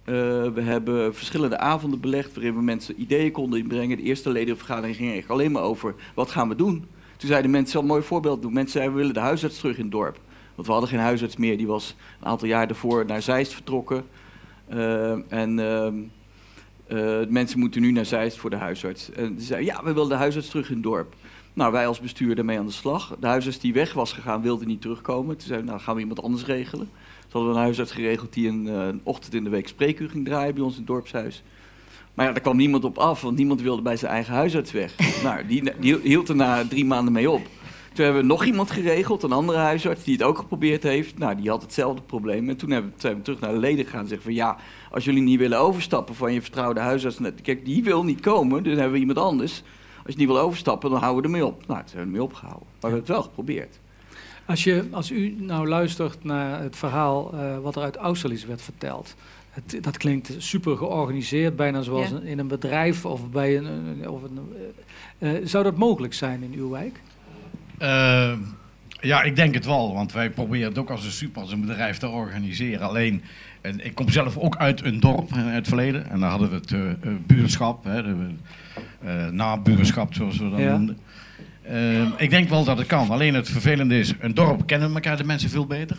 Eh, 0.04 0.14
we 0.54 0.62
hebben 0.62 1.16
verschillende 1.16 1.58
avonden 1.58 2.00
belegd 2.00 2.34
waarin 2.34 2.56
we 2.56 2.62
mensen 2.62 3.02
ideeën 3.02 3.32
konden 3.32 3.60
inbrengen. 3.60 3.98
De 3.98 4.04
eerste 4.04 4.30
ledenvergadering 4.30 4.96
ging 4.96 5.10
eigenlijk 5.10 5.40
alleen 5.40 5.52
maar 5.52 5.70
over 5.70 5.96
wat 6.16 6.32
gaan 6.32 6.50
we 6.50 6.56
doen. 6.56 6.86
Toen 7.18 7.30
zeiden 7.30 7.52
mensen, 7.52 7.80
een 7.80 7.86
mooi 7.86 8.02
voorbeeld 8.02 8.42
doen. 8.42 8.54
Mensen 8.54 8.72
zeiden, 8.72 8.94
we 8.94 9.00
willen 9.00 9.14
de 9.14 9.20
huisarts 9.20 9.60
terug 9.60 9.78
in 9.78 9.84
het 9.84 9.92
dorp. 9.92 10.20
Want 10.56 10.68
we 10.68 10.74
hadden 10.74 10.90
geen 10.92 11.00
huisarts 11.00 11.38
meer. 11.38 11.58
Die 11.58 11.68
was 11.68 11.96
een 12.20 12.28
aantal 12.28 12.48
jaar 12.48 12.68
daarvoor 12.68 13.06
naar 13.06 13.22
Zeist 13.22 13.54
vertrokken. 13.54 14.04
Eh, 14.68 15.32
en 15.32 15.60
ehm, 15.60 15.96
eh, 16.88 17.28
mensen 17.28 17.60
moeten 17.60 17.82
nu 17.82 17.92
naar 17.92 18.06
Zeist 18.06 18.38
voor 18.38 18.50
de 18.50 18.56
huisarts. 18.56 19.12
En 19.12 19.36
die 19.36 19.46
zeiden, 19.46 19.74
ja, 19.74 19.84
we 19.84 19.94
willen 19.94 20.10
de 20.10 20.16
huisarts 20.16 20.50
terug 20.50 20.68
in 20.68 20.74
het 20.74 20.84
dorp. 20.84 21.16
Nou, 21.54 21.72
wij 21.72 21.88
als 21.88 22.00
bestuur 22.00 22.36
daarmee 22.36 22.60
aan 22.60 22.66
de 22.66 22.72
slag. 22.72 23.16
De 23.20 23.28
huisarts 23.28 23.60
die 23.60 23.74
weg 23.74 23.94
was 23.94 24.14
gegaan, 24.14 24.42
wilde 24.42 24.66
niet 24.66 24.82
terugkomen. 24.82 25.38
Toen 25.38 25.48
zeiden 25.48 25.66
we, 25.66 25.72
nou, 25.72 25.84
gaan 25.84 25.96
we 25.96 26.02
iemand 26.02 26.22
anders 26.22 26.46
regelen. 26.46 26.90
Toen 27.20 27.32
hadden 27.32 27.50
we 27.50 27.58
een 27.58 27.64
huisarts 27.64 27.92
geregeld 27.92 28.34
die 28.34 28.48
een, 28.48 28.68
eh, 28.68 28.86
een 28.86 29.02
ochtend 29.04 29.34
in 29.34 29.44
de 29.44 29.50
week 29.50 29.68
spreekuur 29.68 30.10
ging 30.10 30.26
draaien 30.26 30.54
bij 30.54 30.64
ons 30.64 30.74
in 30.74 30.80
het 30.80 30.88
dorpshuis. 30.88 31.44
Maar 32.14 32.26
ja, 32.26 32.32
daar 32.32 32.42
kwam 32.42 32.58
niemand 32.58 32.84
op 32.84 32.98
af, 32.98 33.22
want 33.22 33.38
niemand 33.38 33.62
wilde 33.62 33.82
bij 33.82 33.96
zijn 33.96 34.12
eigen 34.12 34.34
huisarts 34.34 34.72
weg. 34.72 34.96
nou, 35.24 35.46
die, 35.48 35.80
die 35.80 36.00
hield 36.04 36.30
er 36.30 36.36
na 36.36 36.68
drie 36.68 36.86
maanden 36.86 37.14
mee 37.14 37.30
op. 37.30 37.42
Toen 37.94 38.04
hebben 38.06 38.22
we 38.22 38.28
nog 38.28 38.46
iemand 38.46 38.72
geregeld, 38.72 39.24
een 39.24 39.32
andere 39.32 39.58
huisarts, 39.58 40.04
die 40.04 40.14
het 40.14 40.24
ook 40.24 40.38
geprobeerd 40.38 40.84
heeft. 40.84 41.18
Nou, 41.18 41.36
die 41.36 41.50
had 41.50 41.62
hetzelfde 41.62 42.02
probleem. 42.02 42.50
En 42.50 42.58
toen 42.58 42.70
hebben, 42.70 42.94
zijn 42.98 43.16
we 43.16 43.22
terug 43.22 43.40
naar 43.40 43.52
de 43.52 43.58
leden 43.58 43.86
gegaan 43.86 44.02
en 44.02 44.08
zeggen 44.08 44.26
van... 44.26 44.34
ja, 44.34 44.58
als 44.92 45.06
jullie 45.06 45.22
niet 45.22 45.40
willen 45.40 45.60
overstappen 45.60 46.16
van 46.16 46.34
je 46.34 46.42
vertrouwde 46.42 46.80
huisarts... 46.80 47.18
Kijk, 47.42 47.66
die 47.66 47.84
wil 47.84 48.04
niet 48.04 48.20
komen, 48.20 48.64
dus 48.64 48.74
hebben 48.74 48.94
we 48.94 49.00
iemand 49.00 49.18
anders. 49.18 49.64
Als 50.06 50.14
je 50.14 50.20
niet 50.20 50.28
wil 50.28 50.40
overstappen, 50.40 50.90
dan 50.90 51.00
houden 51.00 51.22
we 51.22 51.28
ermee 51.28 51.46
op. 51.46 51.68
Nou, 51.68 51.80
toen 51.80 51.88
hebben 51.88 51.96
we 51.96 52.02
ermee 52.02 52.24
opgehouden. 52.24 52.68
Maar 52.68 52.76
we 52.80 52.88
hebben 52.88 53.00
het 53.00 53.10
wel 53.10 53.22
geprobeerd. 53.22 53.80
Als, 54.46 54.64
je, 54.64 54.88
als 54.92 55.12
u 55.12 55.36
nou 55.40 55.68
luistert 55.68 56.24
naar 56.24 56.62
het 56.62 56.76
verhaal 56.76 57.34
eh, 57.34 57.58
wat 57.60 57.76
er 57.76 57.82
uit 57.82 57.96
Austerlitz 57.96 58.46
werd 58.46 58.62
verteld. 58.62 59.16
Het, 59.50 59.78
dat 59.82 59.98
klinkt 59.98 60.36
super 60.38 60.78
georganiseerd, 60.78 61.56
bijna 61.56 61.82
zoals 61.82 62.10
Ja. 62.10 62.20
in 62.24 62.40
een 62.40 62.48
bedrijf 62.48 63.06
of 63.06 63.30
bij 63.30 63.58
een. 63.58 64.10
Of 64.10 64.24
een 64.24 64.40
eh, 65.20 65.36
eh, 65.36 65.42
zou 65.48 65.64
dat 65.64 65.78
mogelijk 65.78 66.14
zijn 66.14 66.44
in 66.44 66.54
uw 66.54 66.70
wijk? 66.70 67.02
Ja, 69.02 69.22
ik 69.22 69.36
denk 69.36 69.54
het 69.54 69.66
wel, 69.66 69.94
want 69.94 70.12
wij 70.12 70.30
proberen 70.30 70.68
het 70.68 70.78
ook 70.78 70.90
als 70.90 71.06
een 71.06 71.12
super, 71.12 71.42
als 71.42 71.52
een 71.52 71.62
bedrijf 71.62 71.98
te 71.98 72.08
organiseren. 72.08 72.88
Alleen, 72.88 73.22
en 73.62 73.86
ik 73.86 73.96
kom 73.96 74.10
zelf 74.10 74.38
ook 74.38 74.58
uit 74.58 74.84
een 74.84 75.00
dorp 75.00 75.32
eh, 75.32 75.46
uit 75.46 75.56
het 75.56 75.68
verleden. 75.68 76.10
En 76.10 76.20
daar 76.20 76.30
hadden 76.30 76.50
we 76.50 76.56
het 76.56 76.72
eh, 76.72 77.12
buurschap, 77.26 77.84
hè, 77.84 78.04
de, 78.04 78.28
nabuurschap 79.32 80.14
zoals 80.14 80.38
we 80.38 80.50
dat 80.50 80.60
Ja. 80.60 80.72
noemden. 80.72 80.98
Eh, 81.62 82.02
ik 82.18 82.30
denk 82.30 82.50
wel 82.50 82.64
dat 82.64 82.78
het 82.78 82.88
kan. 82.88 83.10
Alleen 83.10 83.34
het 83.34 83.50
vervelende 83.50 84.00
is, 84.00 84.14
een 84.20 84.34
dorp 84.34 84.68
kennen 84.68 84.94
elkaar 84.94 85.18
de 85.18 85.24
mensen 85.24 85.50
veel 85.50 85.66
beter. 85.66 85.98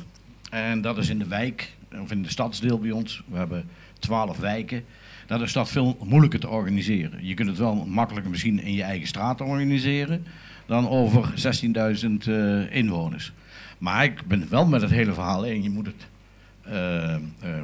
En 0.50 0.80
dat 0.80 0.98
is 0.98 1.08
in 1.08 1.18
de 1.18 1.26
wijk, 1.28 1.72
of 2.00 2.10
in 2.10 2.22
de 2.22 2.30
stadsdeel 2.30 2.78
bij 2.78 2.90
ons. 2.90 3.22
We 3.28 3.36
hebben 3.36 3.64
twaalf 3.98 4.38
wijken. 4.38 4.84
Dat 5.26 5.40
is 5.40 5.52
dat 5.52 5.70
veel 5.70 5.96
moeilijker 6.04 6.40
te 6.40 6.48
organiseren. 6.48 7.26
Je 7.26 7.34
kunt 7.34 7.48
het 7.48 7.58
wel 7.58 7.74
makkelijker 7.74 8.30
misschien 8.30 8.62
in 8.62 8.72
je 8.72 8.82
eigen 8.82 9.06
straat 9.06 9.40
organiseren 9.40 10.26
dan 10.66 10.88
over 10.88 11.32
16.000 11.34 12.28
eh, 12.28 12.74
inwoners. 12.76 13.32
Maar 13.78 14.04
ik 14.04 14.26
ben 14.26 14.46
wel 14.50 14.66
met 14.66 14.80
het 14.80 14.90
hele 14.90 15.12
verhaal 15.12 15.44
in. 15.44 15.62
Je 15.62 15.70
moet 15.70 15.86
het 15.86 16.06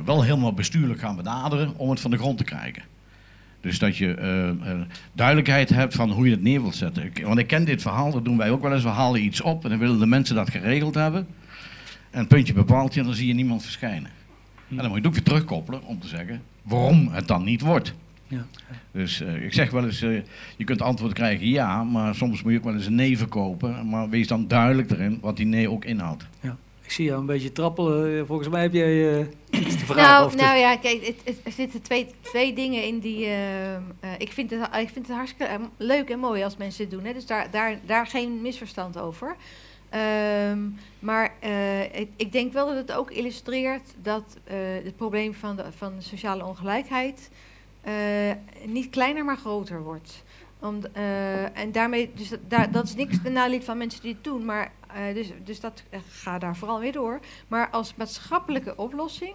wel 0.05 0.23
helemaal 0.23 0.53
bestuurlijk 0.53 1.01
gaan 1.01 1.17
benaderen 1.17 1.73
om 1.77 1.91
het 1.91 2.01
van 2.01 2.11
de 2.11 2.19
grond 2.19 2.39
te 2.39 2.45
krijgen. 2.45 2.83
Dus 3.61 3.79
dat 3.79 3.97
je 3.97 4.15
eh, 4.15 4.49
eh, 4.49 4.81
duidelijkheid 5.13 5.69
hebt 5.69 5.95
van 5.95 6.11
hoe 6.11 6.25
je 6.25 6.31
het 6.31 6.43
neer 6.43 6.61
wilt 6.61 6.77
zetten. 6.77 7.05
Ik, 7.05 7.25
want 7.25 7.39
ik 7.39 7.47
ken 7.47 7.65
dit 7.65 7.83
verhaal, 7.83 8.11
dat 8.11 8.25
doen 8.25 8.37
wij 8.37 8.51
ook 8.51 8.63
wel 8.63 8.73
eens. 8.73 8.83
We 8.83 8.89
halen 8.89 9.25
iets 9.25 9.41
op 9.41 9.65
en 9.65 9.71
dan 9.71 9.79
willen 9.79 9.99
de 9.99 10.07
mensen 10.07 10.35
dat 10.35 10.51
geregeld 10.51 10.95
hebben. 10.95 11.27
En 12.11 12.27
puntje 12.27 12.53
bepaalt 12.53 12.95
je 12.95 13.01
en 13.01 13.07
dan 13.07 13.15
zie 13.15 13.27
je 13.27 13.35
niemand 13.35 13.63
verschijnen. 13.63 14.11
En 14.71 14.77
dan 14.77 14.87
moet 14.87 14.95
je 14.95 14.99
het 14.99 15.07
ook 15.07 15.15
weer 15.15 15.23
terugkoppelen 15.23 15.83
om 15.85 16.01
te 16.01 16.09
zeggen 16.09 16.43
waarom 16.63 17.09
het 17.09 17.29
dan 17.29 17.45
niet 17.45 17.61
wordt. 17.61 17.95
Ja. 18.27 18.47
Dus 18.91 19.21
eh, 19.21 19.45
ik 19.45 19.53
zeg 19.53 19.71
wel 19.71 19.85
eens, 19.85 20.03
eh, 20.03 20.23
je 20.57 20.65
kunt 20.65 20.83
antwoord 20.83 21.13
krijgen 21.13 21.49
ja, 21.49 21.85
maar 21.85 22.15
soms 22.15 22.43
moet 22.43 22.53
je 22.53 22.59
ook 22.59 22.65
wel 22.65 22.75
eens 22.75 22.87
een 22.87 22.95
nee 22.95 23.19
verkopen. 23.19 23.89
Maar 23.89 24.09
wees 24.09 24.27
dan 24.27 24.49
duidelijk 24.49 24.91
erin 24.91 25.19
wat 25.21 25.37
die 25.37 25.47
nee 25.47 25.71
ook 25.71 25.85
inhoudt. 25.85 26.27
Ja. 26.41 26.57
Ik 26.89 26.95
zie 26.95 27.05
jou 27.05 27.21
een 27.21 27.27
beetje 27.27 27.53
trappelen. 27.53 28.27
Volgens 28.27 28.49
mij 28.49 28.63
heb 28.63 28.73
jij 28.73 29.19
eh, 29.19 29.27
iets 29.51 29.77
te 29.77 29.85
vragen. 29.87 30.03
Nou, 30.03 30.31
te- 30.31 30.37
nou 30.37 30.59
ja, 30.59 30.77
kijk, 30.77 31.07
het, 31.07 31.17
het- 31.25 31.41
er 31.45 31.53
zitten 31.53 31.83
twee, 31.83 32.07
twee 32.21 32.53
dingen 32.53 32.85
in 32.85 32.99
die. 32.99 33.25
eh, 33.25 33.75
eh, 33.75 33.81
ik, 34.19 34.33
vind 34.33 34.51
het, 34.51 34.61
ik 34.77 34.89
vind 34.89 35.07
het 35.07 35.17
hartstikke 35.17 35.59
leuk 35.77 36.09
en 36.11 36.19
mooi 36.19 36.43
als 36.43 36.57
mensen 36.57 36.83
het 36.85 36.91
doen. 36.93 37.05
Hè? 37.05 37.13
Dus 37.13 37.27
daar, 37.27 37.51
daar, 37.51 37.79
daar 37.87 38.07
geen 38.07 38.43
misverstand 38.43 38.99
over. 38.99 39.37
Ehm, 39.89 40.59
maar 40.99 41.33
ik, 41.93 42.09
ik 42.17 42.33
denk 42.33 42.53
wel 42.53 42.67
dat 42.67 42.77
het 42.77 42.93
ook 42.93 43.11
illustreert 43.11 43.95
dat 44.03 44.37
het 44.85 44.97
probleem 44.97 45.35
van 45.35 45.57
de, 45.57 45.65
van 45.77 45.93
de 45.97 46.03
sociale 46.03 46.45
ongelijkheid 46.45 47.31
niet 48.67 48.91
kleiner, 48.91 49.25
maar 49.25 49.37
groter 49.37 49.83
wordt. 49.83 50.23
Om, 50.61 50.81
de- 50.81 50.89
en 51.55 51.73
daarmee, 51.73 52.11
dus 52.15 52.31
dat, 52.71 52.85
is 52.85 52.95
niks 52.95 53.17
ten 53.23 53.33
naliet 53.33 53.65
van 53.65 53.79
mensen 53.79 54.03
die 54.03 54.13
het 54.13 54.25
doen, 54.25 54.45
maar 54.45 54.73
eh, 54.99 55.15
dus, 55.15 55.31
dus 55.45 55.61
dat 55.61 55.83
eh, 55.91 56.01
ga 56.11 56.39
daar 56.39 56.57
vooral 56.57 56.81
weer 56.81 56.93
door. 56.93 57.21
Maar 57.49 57.71
als 57.71 57.95
maatschappelijke 57.95 58.77
oplossing, 58.77 59.35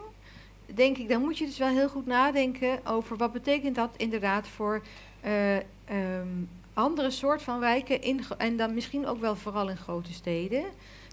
denk 0.65 0.97
ik, 0.97 1.09
dan 1.09 1.21
moet 1.21 1.37
je 1.37 1.45
dus 1.45 1.57
wel 1.57 1.67
heel 1.67 1.89
goed 1.89 2.05
nadenken 2.05 2.85
over 2.85 3.17
wat 3.17 3.31
betekent 3.31 3.75
dat 3.75 3.89
inderdaad 3.97 4.47
voor 4.47 4.81
eh, 5.21 5.55
ehm, 5.55 6.27
andere 6.73 7.09
soort 7.09 7.41
van 7.41 7.59
wijken 7.59 8.01
in, 8.01 8.23
en 8.37 8.57
dan 8.57 8.73
misschien 8.73 9.07
ook 9.07 9.19
wel 9.19 9.35
vooral 9.35 9.69
in 9.69 9.77
grote 9.77 10.13
steden. 10.13 10.63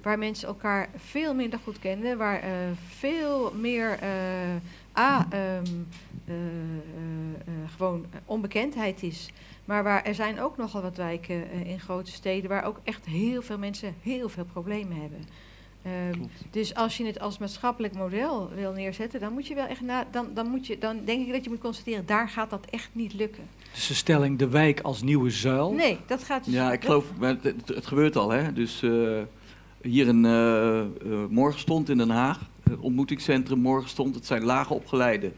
Waar 0.02 0.18
mensen 0.18 0.48
elkaar 0.48 0.88
veel 0.96 1.34
minder 1.34 1.58
goed 1.64 1.78
kennen, 1.78 2.18
waar 2.18 2.42
veel 2.88 3.52
meer 3.54 3.98
A, 4.98 5.26
ehm, 5.30 5.64
eh, 6.24 6.34
eh, 6.34 6.34
eh, 7.46 7.70
gewoon 7.76 8.06
onbekendheid 8.24 9.02
is. 9.02 9.30
Maar 9.64 9.82
waar 9.82 10.04
er 10.04 10.14
zijn 10.14 10.40
ook 10.40 10.56
nogal 10.56 10.82
wat 10.82 10.96
wijken 10.96 11.50
eh, 11.50 11.70
in 11.70 11.80
grote 11.80 12.10
steden 12.10 12.50
waar 12.50 12.64
ook 12.64 12.80
echt 12.84 13.06
heel 13.06 13.42
veel 13.42 13.58
mensen 13.58 13.94
heel 14.02 14.28
veel 14.28 14.44
problemen 14.44 15.00
hebben. 15.00 15.24
Ehm, 15.82 16.26
dus 16.50 16.74
als 16.74 16.96
je 16.96 17.04
het 17.04 17.20
als 17.20 17.38
maatschappelijk 17.38 17.94
model 17.94 18.50
wil 18.54 18.72
neerzetten, 18.72 19.20
dan 19.20 19.32
moet 19.32 19.46
je 19.46 19.54
wel 19.54 19.66
echt 19.66 19.80
na, 19.80 20.06
dan, 20.10 20.28
dan 20.34 20.48
moet 20.48 20.66
je, 20.66 20.78
dan 20.78 21.04
denk 21.04 21.26
ik 21.26 21.32
dat 21.32 21.44
je 21.44 21.50
moet 21.50 21.60
constateren, 21.60 22.06
daar 22.06 22.28
gaat 22.28 22.50
dat 22.50 22.66
echt 22.70 22.88
niet 22.92 23.14
lukken. 23.14 23.42
Dus 23.72 23.86
de 23.86 23.94
stelling 23.94 24.38
de 24.38 24.48
wijk 24.48 24.80
als 24.80 25.02
nieuwe 25.02 25.30
zuil. 25.30 25.72
Nee, 25.72 25.98
dat 26.06 26.24
gaat 26.24 26.44
dus 26.44 26.54
Ja, 26.54 26.72
ik 26.72 26.84
geloof, 26.84 27.04
maar 27.18 27.28
het, 27.28 27.44
het, 27.44 27.68
het 27.68 27.86
gebeurt 27.86 28.16
al. 28.16 28.30
Hè? 28.30 28.52
Dus 28.52 28.82
eh, 28.82 28.90
hier 29.82 30.06
in 30.06 30.24
eh 30.24 30.80
eh, 30.80 30.86
Morgenstond 31.28 31.88
in 31.88 31.98
Den 31.98 32.10
Haag, 32.10 32.49
het 32.62 32.78
ontmoetingscentrum 32.78 33.58
Morgenstond, 33.58 34.14
het 34.14 34.26
zijn 34.26 34.44
laag 34.44 34.70
opgeleide 34.70 35.32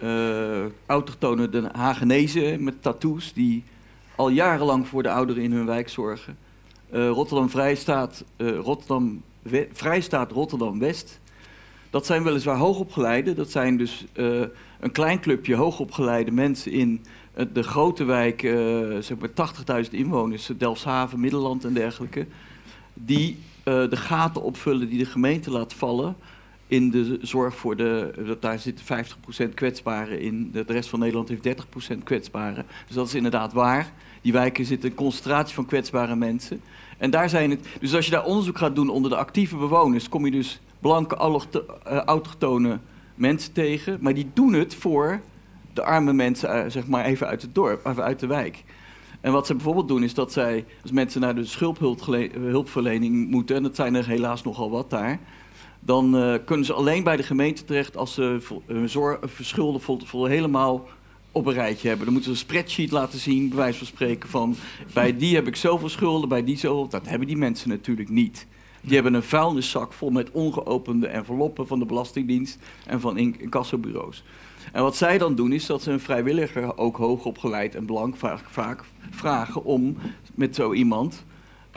eh 0.00 0.64
autochtone 0.86 1.48
Den 1.48 1.76
Hagenezen 1.76 2.64
met 2.64 2.82
tattoos 2.82 3.32
die 3.32 3.64
al 4.16 4.28
jarenlang 4.28 4.86
voor 4.86 5.02
de 5.02 5.10
ouderen 5.10 5.42
in 5.42 5.52
hun 5.52 5.66
wijk 5.66 5.88
zorgen. 5.88 6.38
Eh, 6.90 7.08
Rotterdam 7.08 7.50
Vrijstaat, 7.50 8.24
eh, 8.36 8.58
Rotterdam 8.58 9.22
Vrijstaat 9.72 10.32
Rotterdam 10.32 10.78
West. 10.78 11.20
Dat 11.90 12.06
zijn 12.06 12.22
weliswaar 12.22 12.56
hoogopgeleide. 12.56 13.34
Dat 13.34 13.50
zijn 13.50 13.76
dus 13.76 14.04
eh, 14.12 14.40
een 14.80 14.92
klein 14.92 15.20
clubje 15.20 15.54
hoogopgeleide 15.54 16.30
mensen 16.30 16.72
in 16.72 17.04
eh, 17.32 17.46
de 17.52 17.62
grote 17.62 18.04
wijk, 18.04 18.42
eh, 18.42 18.52
zeg 19.00 19.18
maar 19.18 19.32
80.000 19.32 19.94
inwoners, 19.94 20.50
Delfshaven, 20.58 21.20
Middelland 21.20 21.64
en 21.64 21.74
dergelijke. 21.74 22.26
Die 22.94 23.38
eh, 23.62 23.88
de 23.88 23.96
gaten 23.96 24.42
opvullen 24.42 24.88
die 24.88 24.98
de 24.98 25.04
gemeente 25.04 25.50
laat 25.50 25.74
vallen 25.74 26.16
in 26.68 26.90
de 26.90 27.18
zorg 27.22 27.56
voor 27.56 27.76
de. 27.76 28.36
daar 28.40 28.58
zitten 28.58 28.84
50% 29.50 29.54
kwetsbaren 29.54 30.20
in. 30.20 30.50
De, 30.52 30.64
rest 30.66 30.88
van 30.88 30.98
Nederland 30.98 31.28
heeft 31.28 31.64
30% 31.94 32.02
kwetsbaren. 32.04 32.66
Dus 32.86 32.96
dat 32.96 33.06
is 33.06 33.14
inderdaad 33.14 33.52
waar. 33.52 33.92
Die 34.20 34.32
wijken 34.32 34.64
zitten 34.64 34.90
een 34.90 34.96
concentratie 34.96 35.54
van 35.54 35.66
kwetsbare 35.66 36.16
mensen. 36.16 36.60
En 36.98 37.10
daar 37.10 37.28
zijn 37.28 37.50
het. 37.50 37.66
Dus 37.80 37.94
als 37.94 38.04
je 38.04 38.10
daar 38.10 38.24
onderzoek 38.24 38.58
gaat 38.58 38.74
doen 38.74 38.88
onder 38.88 39.10
de 39.10 39.16
actieve 39.16 39.56
bewoners, 39.56 40.08
kom 40.08 40.24
je 40.24 40.30
dus 40.30 40.60
blanke 40.80 41.16
eh, 41.16 41.96
autochtone 41.96 42.78
mensen 43.14 43.52
tegen. 43.52 43.98
Maar 44.00 44.14
die 44.14 44.30
doen 44.34 44.52
het 44.52 44.74
voor 44.74 45.20
de 45.72 45.84
arme 45.84 46.12
mensen, 46.12 46.64
eh, 46.64 46.70
zeg 46.70 46.86
maar 46.86 47.04
even 47.04 47.26
uit 47.26 47.42
het 47.42 47.54
dorp, 47.54 47.86
even 47.86 48.02
uit 48.02 48.20
de 48.20 48.26
wijk. 48.26 48.64
En 49.20 49.32
wat 49.32 49.46
ze 49.46 49.54
bijvoorbeeld 49.54 49.88
doen 49.88 50.02
is 50.02 50.14
dat 50.14 50.32
zij, 50.32 50.64
als 50.82 50.90
mensen 50.90 51.20
naar 51.20 51.34
de 51.34 51.44
schulphulpverlening 51.44 53.30
moeten, 53.30 53.56
en 53.56 53.62
dat 53.62 53.76
zijn 53.76 53.94
er 53.94 54.06
helaas 54.06 54.42
nogal 54.42 54.70
wat 54.70 54.90
daar, 54.90 55.18
dan 55.80 56.16
eh, 56.16 56.34
kunnen 56.44 56.66
ze 56.66 56.72
alleen 56.72 57.02
bij 57.02 57.16
de 57.16 57.22
gemeente 57.22 57.64
terecht 57.64 57.96
als 57.96 58.14
ze 58.14 58.38
hun 58.66 58.88
eh, 58.88 59.28
schulden 59.40 59.80
vol, 59.80 60.00
vol 60.04 60.24
helemaal 60.24 60.88
op 61.32 61.46
een 61.46 61.52
rijtje 61.52 61.88
hebben. 61.88 62.04
Dan 62.04 62.14
moeten 62.14 62.34
ze 62.34 62.38
een 62.40 62.46
spreadsheet 62.46 62.90
laten 62.90 63.18
zien, 63.18 63.48
bij 63.48 63.58
wijze 63.58 63.78
van 63.78 63.86
spreken, 63.86 64.28
van 64.28 64.56
bij 64.92 65.16
die 65.16 65.34
heb 65.34 65.46
ik 65.46 65.56
zoveel 65.56 65.88
schulden, 65.88 66.28
bij 66.28 66.44
die 66.44 66.58
zoveel. 66.58 66.88
Dat 66.88 67.08
hebben 67.08 67.26
die 67.26 67.36
mensen 67.36 67.68
natuurlijk 67.68 68.08
niet. 68.08 68.46
Die 68.80 68.94
hebben 68.94 69.14
een 69.14 69.22
vuilniszak 69.22 69.92
vol 69.92 70.10
met 70.10 70.30
ongeopende 70.30 71.06
enveloppen 71.06 71.66
van 71.66 71.78
de 71.78 71.84
Belastingdienst 71.84 72.58
en 72.86 73.00
van 73.00 73.18
in- 73.18 73.40
incassobureaus. 73.40 74.24
En 74.72 74.82
wat 74.82 74.96
zij 74.96 75.18
dan 75.18 75.34
doen 75.34 75.52
is 75.52 75.66
dat 75.66 75.82
ze 75.82 75.90
een 75.90 76.00
vrijwilliger, 76.00 76.78
ook 76.78 76.96
hoog 76.96 77.24
opgeleid 77.24 77.74
en 77.74 77.84
blank, 77.84 78.16
vaak, 78.16 78.44
vaak 78.50 78.84
vragen 79.10 79.64
om 79.64 79.96
met 80.34 80.54
zo 80.54 80.72
iemand 80.72 81.24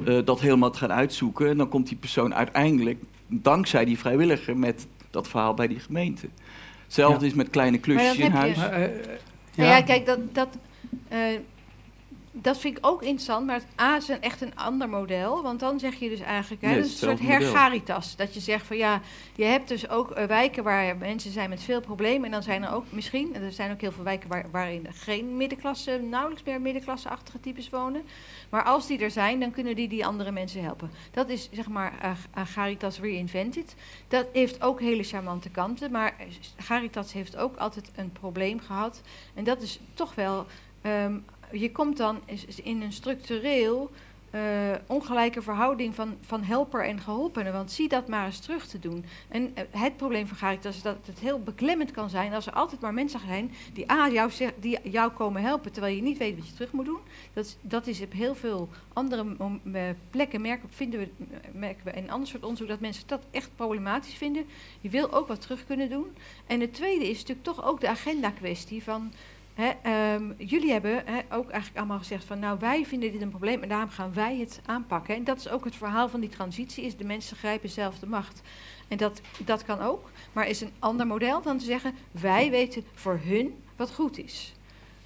eh, 0.05 0.17
dat 0.25 0.41
helemaal 0.41 0.71
te 0.71 0.77
gaan 0.77 0.91
uitzoeken. 0.91 1.49
En 1.49 1.57
dan 1.57 1.69
komt 1.69 1.87
die 1.87 1.97
persoon 1.97 2.35
uiteindelijk, 2.35 3.03
dankzij 3.33 3.85
die 3.85 3.99
vrijwilliger, 3.99 4.57
met 4.57 4.87
dat 5.09 5.27
verhaal 5.27 5.53
bij 5.53 5.67
die 5.67 5.79
gemeente. 5.79 6.27
Hetzelfde 6.83 7.25
is 7.25 7.33
met 7.33 7.49
kleine 7.49 7.77
klusjes 7.77 8.17
in 8.17 8.31
huis. 8.31 8.55
je- 8.55 9.17
Nou 9.55 9.69
ja, 9.69 9.81
kijk, 9.81 10.05
dat, 10.05 10.19
dat, 10.33 10.47
eh, 11.07 11.17
dat 12.33 12.57
vind 12.57 12.77
ik 12.77 12.85
ook 12.85 13.01
interessant, 13.01 13.45
maar 13.45 13.55
het 13.55 13.79
A 13.79 13.95
is 13.95 14.07
een, 14.07 14.21
echt 14.21 14.41
een 14.41 14.55
ander 14.55 14.89
model. 14.89 15.41
Want 15.43 15.59
dan 15.59 15.79
zeg 15.79 15.95
je 15.95 16.09
dus 16.09 16.19
eigenlijk, 16.19 16.61
hè, 16.61 16.67
Nee, 16.67 16.77
dat 16.77 16.85
is 16.85 16.91
een 16.91 16.97
soort 17.07 17.21
model. 17.21 17.37
hergaritas. 17.39 18.15
Dat 18.15 18.33
je 18.33 18.39
zegt 18.39 18.65
van 18.67 18.77
ja, 18.77 19.01
je 19.35 19.43
hebt 19.43 19.67
dus 19.67 19.89
ook 19.89 20.11
eh, 20.11 20.25
wijken 20.25 20.63
waar 20.63 20.97
mensen 20.97 21.31
zijn 21.31 21.49
met 21.49 21.63
veel 21.63 21.81
problemen. 21.81 22.25
En 22.25 22.31
dan 22.31 22.43
zijn 22.43 22.63
er 22.63 22.73
ook 22.73 22.85
misschien, 22.89 23.35
er 23.35 23.51
zijn 23.51 23.71
ook 23.71 23.81
heel 23.81 23.91
veel 23.91 24.03
wijken 24.03 24.29
waar, 24.29 24.45
waarin 24.51 24.87
geen 24.89 25.37
middenklasse, 25.37 25.97
nauwelijks 26.09 26.43
meer 26.43 26.61
middenklasseachtige 26.61 27.39
types 27.39 27.69
wonen. 27.69 28.01
Maar 28.49 28.63
als 28.63 28.87
die 28.87 28.99
er 28.99 29.11
zijn, 29.11 29.39
dan 29.39 29.51
kunnen 29.51 29.75
die 29.75 29.87
die 29.87 30.05
andere 30.05 30.31
mensen 30.31 30.63
helpen. 30.63 30.91
Dat 31.11 31.29
is 31.29 31.49
zeg 31.51 31.67
maar 31.67 31.93
eh, 32.01 32.45
Garitas 32.45 32.99
Reinvented. 32.99 33.75
Dat 34.07 34.25
heeft 34.33 34.61
ook 34.61 34.79
hele 34.79 35.03
charmante 35.03 35.49
kanten. 35.49 35.91
Maar 35.91 36.15
Garitas 36.57 37.13
heeft 37.13 37.37
ook 37.37 37.55
altijd 37.57 37.91
een 37.95 38.11
probleem 38.11 38.59
gehad. 38.59 39.01
En 39.33 39.43
dat 39.43 39.61
is 39.61 39.79
toch 39.93 40.15
wel. 40.15 40.45
ehm, 40.81 41.17
je 41.51 41.71
komt 41.71 41.97
dan 41.97 42.19
in 42.63 42.81
een 42.81 42.93
structureel 42.93 43.91
eh, 44.31 44.41
ongelijke 44.87 45.41
verhouding 45.41 45.95
van, 45.95 46.17
van 46.21 46.43
helper 46.43 46.85
en 46.85 46.99
geholpene. 46.99 47.51
Want 47.51 47.71
zie 47.71 47.87
dat 47.87 48.07
maar 48.07 48.25
eens 48.25 48.39
terug 48.39 48.67
te 48.67 48.79
doen. 48.79 49.05
En 49.27 49.51
eh, 49.55 49.63
het 49.69 49.97
probleem 49.97 50.27
van 50.27 50.37
Caritas 50.37 50.75
is 50.75 50.81
dat 50.81 50.97
het 51.05 51.19
heel 51.19 51.39
beklemmend 51.43 51.91
kan 51.91 52.09
zijn 52.09 52.33
als 52.33 52.47
er 52.47 52.53
altijd 52.53 52.81
maar 52.81 52.93
mensen 52.93 53.19
zijn 53.27 53.51
die, 53.73 53.85
jou, 54.11 54.31
die 54.59 54.77
jou 54.83 55.11
komen 55.11 55.41
helpen 55.41 55.71
terwijl 55.71 55.95
je 55.95 56.01
niet 56.01 56.17
weet 56.17 56.35
wat 56.37 56.47
je 56.47 56.53
terug 56.53 56.71
moet 56.71 56.85
doen. 56.85 56.99
Dat, 57.33 57.45
is- 57.45 57.57
dat 57.61 57.87
is 57.87 58.01
op 58.01 58.11
heel 58.11 58.35
veel 58.35 58.69
andere 58.93 59.25
eh, 59.73 59.81
plekken 60.09 60.41
merken, 60.41 60.69
vinden 60.71 60.99
we, 60.99 61.09
merken 61.53 61.85
we 61.85 61.91
in 61.91 62.11
ander 62.11 62.27
soort 62.27 62.43
onderzoek 62.43 62.67
dat 62.67 62.79
mensen 62.79 63.03
dat 63.07 63.21
echt 63.31 63.49
problematisch 63.55 64.13
vinden. 64.13 64.45
Je 64.81 64.89
wil 64.89 65.13
ook 65.13 65.27
wat 65.27 65.41
terug 65.41 65.65
kunnen 65.65 65.89
doen. 65.89 66.07
En 66.47 66.59
het 66.61 66.73
tweede 66.73 67.09
is 67.09 67.19
natuurlijk 67.19 67.43
toch 67.45 67.65
ook 67.65 67.81
de 67.81 67.89
agenda 67.89 68.29
kwestie 68.29 68.83
van 68.83 69.11
Ehm, 69.55 70.31
jullie 70.37 70.71
hebben 70.71 71.03
ook 71.29 71.49
eigenlijk 71.49 71.77
allemaal 71.77 71.97
gezegd 71.97 72.23
van 72.23 72.39
nou 72.39 72.59
wij 72.59 72.85
vinden 72.85 73.11
dit 73.11 73.21
een 73.21 73.29
probleem 73.29 73.61
en 73.61 73.69
daarom 73.69 73.89
gaan 73.89 74.13
wij 74.13 74.37
het 74.37 74.61
aanpakken. 74.65 75.15
En 75.15 75.23
dat 75.23 75.37
is 75.37 75.49
ook 75.49 75.65
het 75.65 75.75
verhaal 75.75 76.09
van 76.09 76.19
die 76.19 76.29
transitie, 76.29 76.85
is 76.85 76.97
de 76.97 77.03
mensen 77.03 77.37
grijpen 77.37 77.69
zelf 77.69 77.99
de 77.99 78.07
macht. 78.07 78.41
En 78.87 78.97
dat, 78.97 79.21
dat 79.45 79.65
kan 79.65 79.81
ook, 79.81 80.09
maar 80.33 80.47
is 80.47 80.61
een 80.61 80.73
ander 80.79 81.07
model 81.07 81.41
dan 81.41 81.57
te 81.57 81.65
zeggen 81.65 81.95
wij 82.11 82.49
weten 82.49 82.83
voor 82.93 83.19
hun 83.23 83.63
wat 83.75 83.93
goed 83.93 84.17
is. 84.17 84.53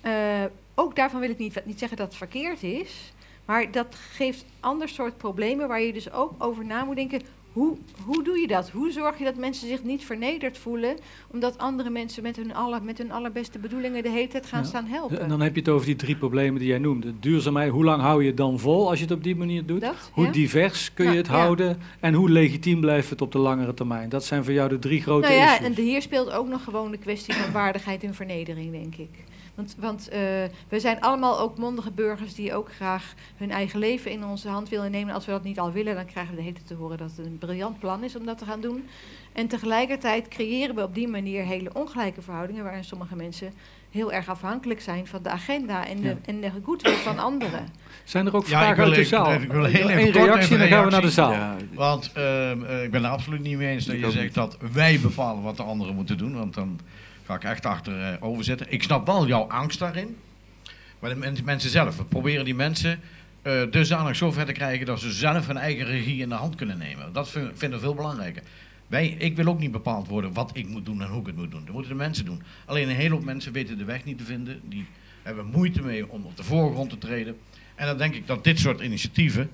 Eh, 0.02 0.44
ook 0.76 0.96
daarvan 0.96 1.20
wil 1.20 1.30
ik 1.30 1.38
niet, 1.38 1.66
niet 1.66 1.80
zeggen 1.80 1.98
dat 1.98 2.08
het 2.08 2.16
verkeerd 2.16 2.64
is, 2.64 3.14
maar 3.46 3.72
dat 3.72 3.96
geeft 3.96 4.46
ander 4.60 4.90
soort 4.90 5.18
problemen 5.18 5.68
waar 5.68 5.82
je 5.82 5.94
dus 5.94 6.12
ook 6.12 6.32
over 6.38 6.66
na 6.66 6.84
moet 6.84 6.96
denken. 6.96 7.22
Hoe, 7.56 7.78
hoe 8.06 8.24
doe 8.24 8.40
je 8.40 8.48
dat? 8.48 8.70
Hoe 8.70 8.92
zorg 8.92 9.18
je 9.18 9.24
dat 9.24 9.36
mensen 9.36 9.68
zich 9.68 9.84
niet 9.84 10.04
vernederd 10.06 10.58
voelen, 10.58 10.96
omdat 11.32 11.58
andere 11.58 11.90
mensen 11.90 12.24
met 12.24 12.36
hun, 12.36 12.54
aller, 12.56 12.84
met 12.84 12.98
hun 12.98 13.12
allerbeste 13.12 13.60
bedoelingen 13.60 14.04
de 14.04 14.10
hele 14.10 14.28
tijd 14.28 14.46
gaan 14.46 14.62
Ja. 14.62 14.68
staan 14.68 14.86
helpen? 14.86 15.20
En 15.22 15.30
dan 15.30 15.42
heb 15.42 15.54
je 15.54 15.60
het 15.60 15.70
over 15.70 15.86
die 15.86 15.96
drie 15.96 16.16
problemen 16.16 16.60
die 16.60 16.68
jij 16.70 16.78
noemde. 16.78 17.14
Duurzaamheid, 17.20 17.72
hoe 17.72 17.84
lang 17.84 18.02
hou 18.02 18.22
je 18.22 18.28
het 18.28 18.38
dan 18.38 18.60
vol 18.60 18.90
als 18.90 18.98
je 19.00 19.06
het 19.06 19.14
op 19.14 19.24
die 19.24 19.36
manier 19.36 19.66
doet? 19.66 19.82
Dat, 19.82 20.10
hoe 20.14 20.26
ja. 20.26 20.32
divers 20.32 20.94
kun 20.94 21.04
je 21.06 21.10
Nou, 21.12 21.22
het 21.24 21.32
ja. 21.32 21.40
houden? 21.40 21.78
En 22.00 22.14
hoe 22.14 22.30
legitiem 22.30 22.80
blijft 22.82 23.10
het 23.10 23.22
op 23.22 23.32
de 23.32 23.38
langere 23.40 23.74
termijn? 23.74 24.10
Dat 24.10 24.26
zijn 24.26 24.44
voor 24.44 24.54
jou 24.54 24.70
de 24.70 24.80
drie 24.80 25.02
grote 25.02 25.28
nou 25.28 25.40
ja, 25.40 25.54
issues. 25.60 25.76
en 25.78 25.84
hier 25.84 26.02
speelt 26.02 26.32
ook 26.32 26.48
nog 26.48 26.64
gewoon 26.64 26.92
de 26.92 26.98
kwestie 26.98 27.34
van 27.34 27.52
waardigheid 27.52 28.04
en 28.04 28.14
vernedering, 28.14 28.72
denk 28.72 28.96
ik. 28.96 29.10
Want, 29.56 29.76
want 29.80 30.10
eh, 30.10 30.20
we 30.70 30.80
zijn 30.80 31.02
allemaal 31.02 31.40
ook 31.40 31.58
mondige 31.58 31.92
burgers 31.92 32.36
die 32.36 32.54
ook 32.54 32.74
graag 32.74 33.14
hun 33.38 33.52
eigen 33.52 33.80
leven 33.80 34.12
in 34.12 34.26
onze 34.26 34.50
hand 34.50 34.70
willen 34.70 34.92
nemen. 34.92 35.14
Als 35.14 35.26
we 35.26 35.32
dat 35.32 35.44
niet 35.44 35.60
al 35.60 35.72
willen, 35.72 35.96
dan 35.96 36.06
krijgen 36.06 36.32
we 36.32 36.38
de 36.38 36.44
hele 36.44 36.56
tijd 36.56 36.68
te 36.68 36.74
horen 36.76 36.98
dat 36.98 37.12
het 37.16 37.26
een 37.26 37.38
briljant 37.38 37.80
plan 37.80 38.04
is 38.04 38.16
om 38.16 38.26
dat 38.26 38.38
te 38.38 38.46
gaan 38.46 38.62
doen. 38.62 38.84
En 39.34 39.48
tegelijkertijd 39.48 40.28
creëren 40.28 40.76
we 40.76 40.84
op 40.84 40.96
die 40.96 41.08
manier 41.08 41.44
hele 41.44 41.74
ongelijke 41.74 42.22
verhoudingen, 42.22 42.64
waarin 42.64 42.84
sommige 42.84 43.16
mensen 43.16 43.54
heel 43.90 44.12
erg 44.12 44.30
afhankelijk 44.30 44.82
zijn 44.82 45.08
van 45.08 45.24
de 45.24 45.30
agenda 45.30 45.88
en 45.88 46.02
de, 46.02 46.08
Ja. 46.08 46.16
en 46.26 46.42
de 46.42 46.52
goodwill 46.64 46.94
van 46.94 47.20
anderen. 47.20 47.68
Zijn 48.04 48.26
er 48.26 48.36
ook 48.36 48.46
Ja, 48.48 48.60
vragen 48.60 48.84
uit 48.84 48.96
de 48.96 49.04
zaal? 49.04 49.34
ik 49.34 49.52
wil 49.52 49.64
heel 49.64 49.90
even 49.90 50.06
Eén 50.06 50.12
kort 50.12 50.26
reactie 50.26 50.58
dan 50.58 50.68
gaan 50.68 50.86
we 50.86 50.92
naar 50.92 51.02
de 51.02 51.10
zaal. 51.12 51.56
Want 51.74 52.12
ehm, 52.14 52.64
eh, 52.64 52.84
ik 52.84 52.92
ben 52.92 53.04
er 53.04 53.10
absoluut 53.10 53.42
niet 53.42 53.58
mee 53.58 53.68
eens 53.72 53.86
dat 53.86 53.96
Ik 53.96 54.06
je 54.06 54.12
zegt 54.12 54.34
dat 54.34 54.58
wij 54.74 55.00
bepalen 55.02 55.44
wat 55.44 55.58
de 55.58 55.64
anderen 55.64 55.96
moeten 55.96 56.18
doen. 56.18 56.34
Want 56.36 56.54
dan 56.54 56.80
ga 57.26 57.36
ik 57.36 57.44
echt 57.44 57.66
achterover 57.66 58.44
zitten. 58.44 58.68
Ik 58.72 58.84
snap 58.84 59.06
wel 59.06 59.28
jouw 59.28 59.42
angst 59.48 59.80
daarin. 59.80 60.16
Maar 61.00 61.10
de 61.10 61.16
men- 61.16 61.38
mensen 61.44 61.70
zelf, 61.70 61.98
we 61.98 62.04
proberen 62.04 62.46
die 62.46 62.56
mensen 62.56 63.00
eh 63.42 63.62
dusdanig 63.72 64.16
zover 64.16 64.46
te 64.46 64.52
krijgen 64.52 64.86
dat 64.86 65.00
ze 65.00 65.12
zelf 65.12 65.48
hun 65.48 65.58
eigen 65.58 65.86
regie 65.86 66.22
in 66.22 66.30
de 66.30 66.36
hand 66.36 66.56
kunnen 66.56 66.78
nemen. 66.78 67.14
Dat 67.14 67.30
vind- 67.30 67.52
vinden 67.56 67.80
we 67.80 67.86
veel 67.86 67.96
belangrijker. 67.96 68.44
Wij, 68.88 69.08
ik 69.08 69.36
wil 69.36 69.46
ook 69.48 69.60
niet 69.60 69.72
bepaald 69.72 70.08
worden 70.08 70.34
wat 70.34 70.50
ik 70.54 70.68
moet 70.68 70.86
doen 70.86 71.02
en 71.02 71.08
hoe 71.08 71.20
ik 71.20 71.26
het 71.26 71.36
moet 71.36 71.52
doen. 71.52 71.66
Dat 71.66 71.74
moeten 71.74 71.92
de 71.92 71.98
mensen 71.98 72.26
doen. 72.26 72.42
Alleen 72.66 72.90
een 72.90 72.96
hele 72.96 73.14
hoop 73.14 73.24
mensen 73.24 73.52
weten 73.52 73.78
de 73.78 73.84
weg 73.86 74.04
niet 74.06 74.18
te 74.18 74.24
vinden. 74.24 74.60
Die 74.64 74.86
hebben 75.24 75.46
moeite 75.46 75.82
mee 75.82 76.10
om 76.12 76.26
op 76.26 76.38
de 76.38 76.44
voorgrond 76.44 76.90
te 76.90 76.98
treden. 76.98 77.38
En 77.76 77.86
dan 77.88 77.98
denk 77.98 78.14
ik 78.16 78.28
dat 78.28 78.44
dit 78.44 78.60
soort 78.60 78.82
initiatieven 78.82 79.52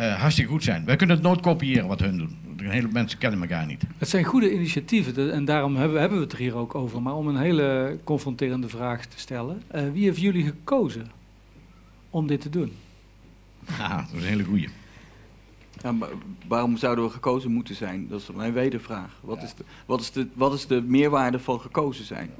eh, 0.00 0.20
hartstikke 0.20 0.50
goed 0.50 0.62
zijn. 0.62 0.84
Wij 0.84 0.96
kunnen 0.96 1.16
het 1.16 1.24
nooit 1.24 1.40
kopiëren 1.40 1.86
wat 1.86 2.00
hun 2.00 2.18
doen. 2.18 2.36
Een 2.56 2.70
hele 2.70 2.82
hoop 2.82 2.92
mensen 2.92 3.18
kennen 3.18 3.40
elkaar 3.40 3.66
niet. 3.66 3.82
Het 3.98 4.08
zijn 4.08 4.24
goede 4.24 4.52
initiatieven 4.52 5.32
en 5.32 5.44
daarom 5.44 5.76
hebben, 5.76 6.00
hebben 6.00 6.18
we 6.18 6.24
het 6.24 6.32
er 6.32 6.38
hier 6.38 6.54
ook 6.56 6.74
over. 6.74 7.02
Maar 7.02 7.14
om 7.14 7.28
een 7.28 7.36
hele 7.36 7.98
confronterende 8.04 8.68
vraag 8.68 9.06
te 9.06 9.18
stellen. 9.18 9.62
eh, 9.68 9.82
wie 9.92 10.04
heeft 10.04 10.20
jullie 10.20 10.44
gekozen 10.44 11.10
om 12.10 12.26
dit 12.26 12.40
te 12.40 12.50
doen? 12.50 12.72
Ja, 13.78 13.96
dat 13.96 14.06
is 14.16 14.22
een 14.22 14.28
hele 14.28 14.44
goeie. 14.44 14.68
Ja, 15.82 15.92
maar 15.92 16.08
waarom 16.48 16.76
zouden 16.76 17.04
we 17.04 17.10
gekozen 17.10 17.50
moeten 17.52 17.74
zijn? 17.74 18.08
Dat 18.08 18.20
is 18.20 18.30
mijn 18.34 18.52
wedervraag. 18.52 19.20
Wat, 19.20 19.42
is 19.42 19.54
de, 19.54 19.64
wat, 19.86 20.00
is 20.00 20.10
de, 20.10 20.26
wat 20.34 20.54
is 20.54 20.66
de 20.66 20.82
meerwaarde 20.82 21.38
van 21.38 21.60
gekozen 21.60 22.04
zijn? 22.04 22.30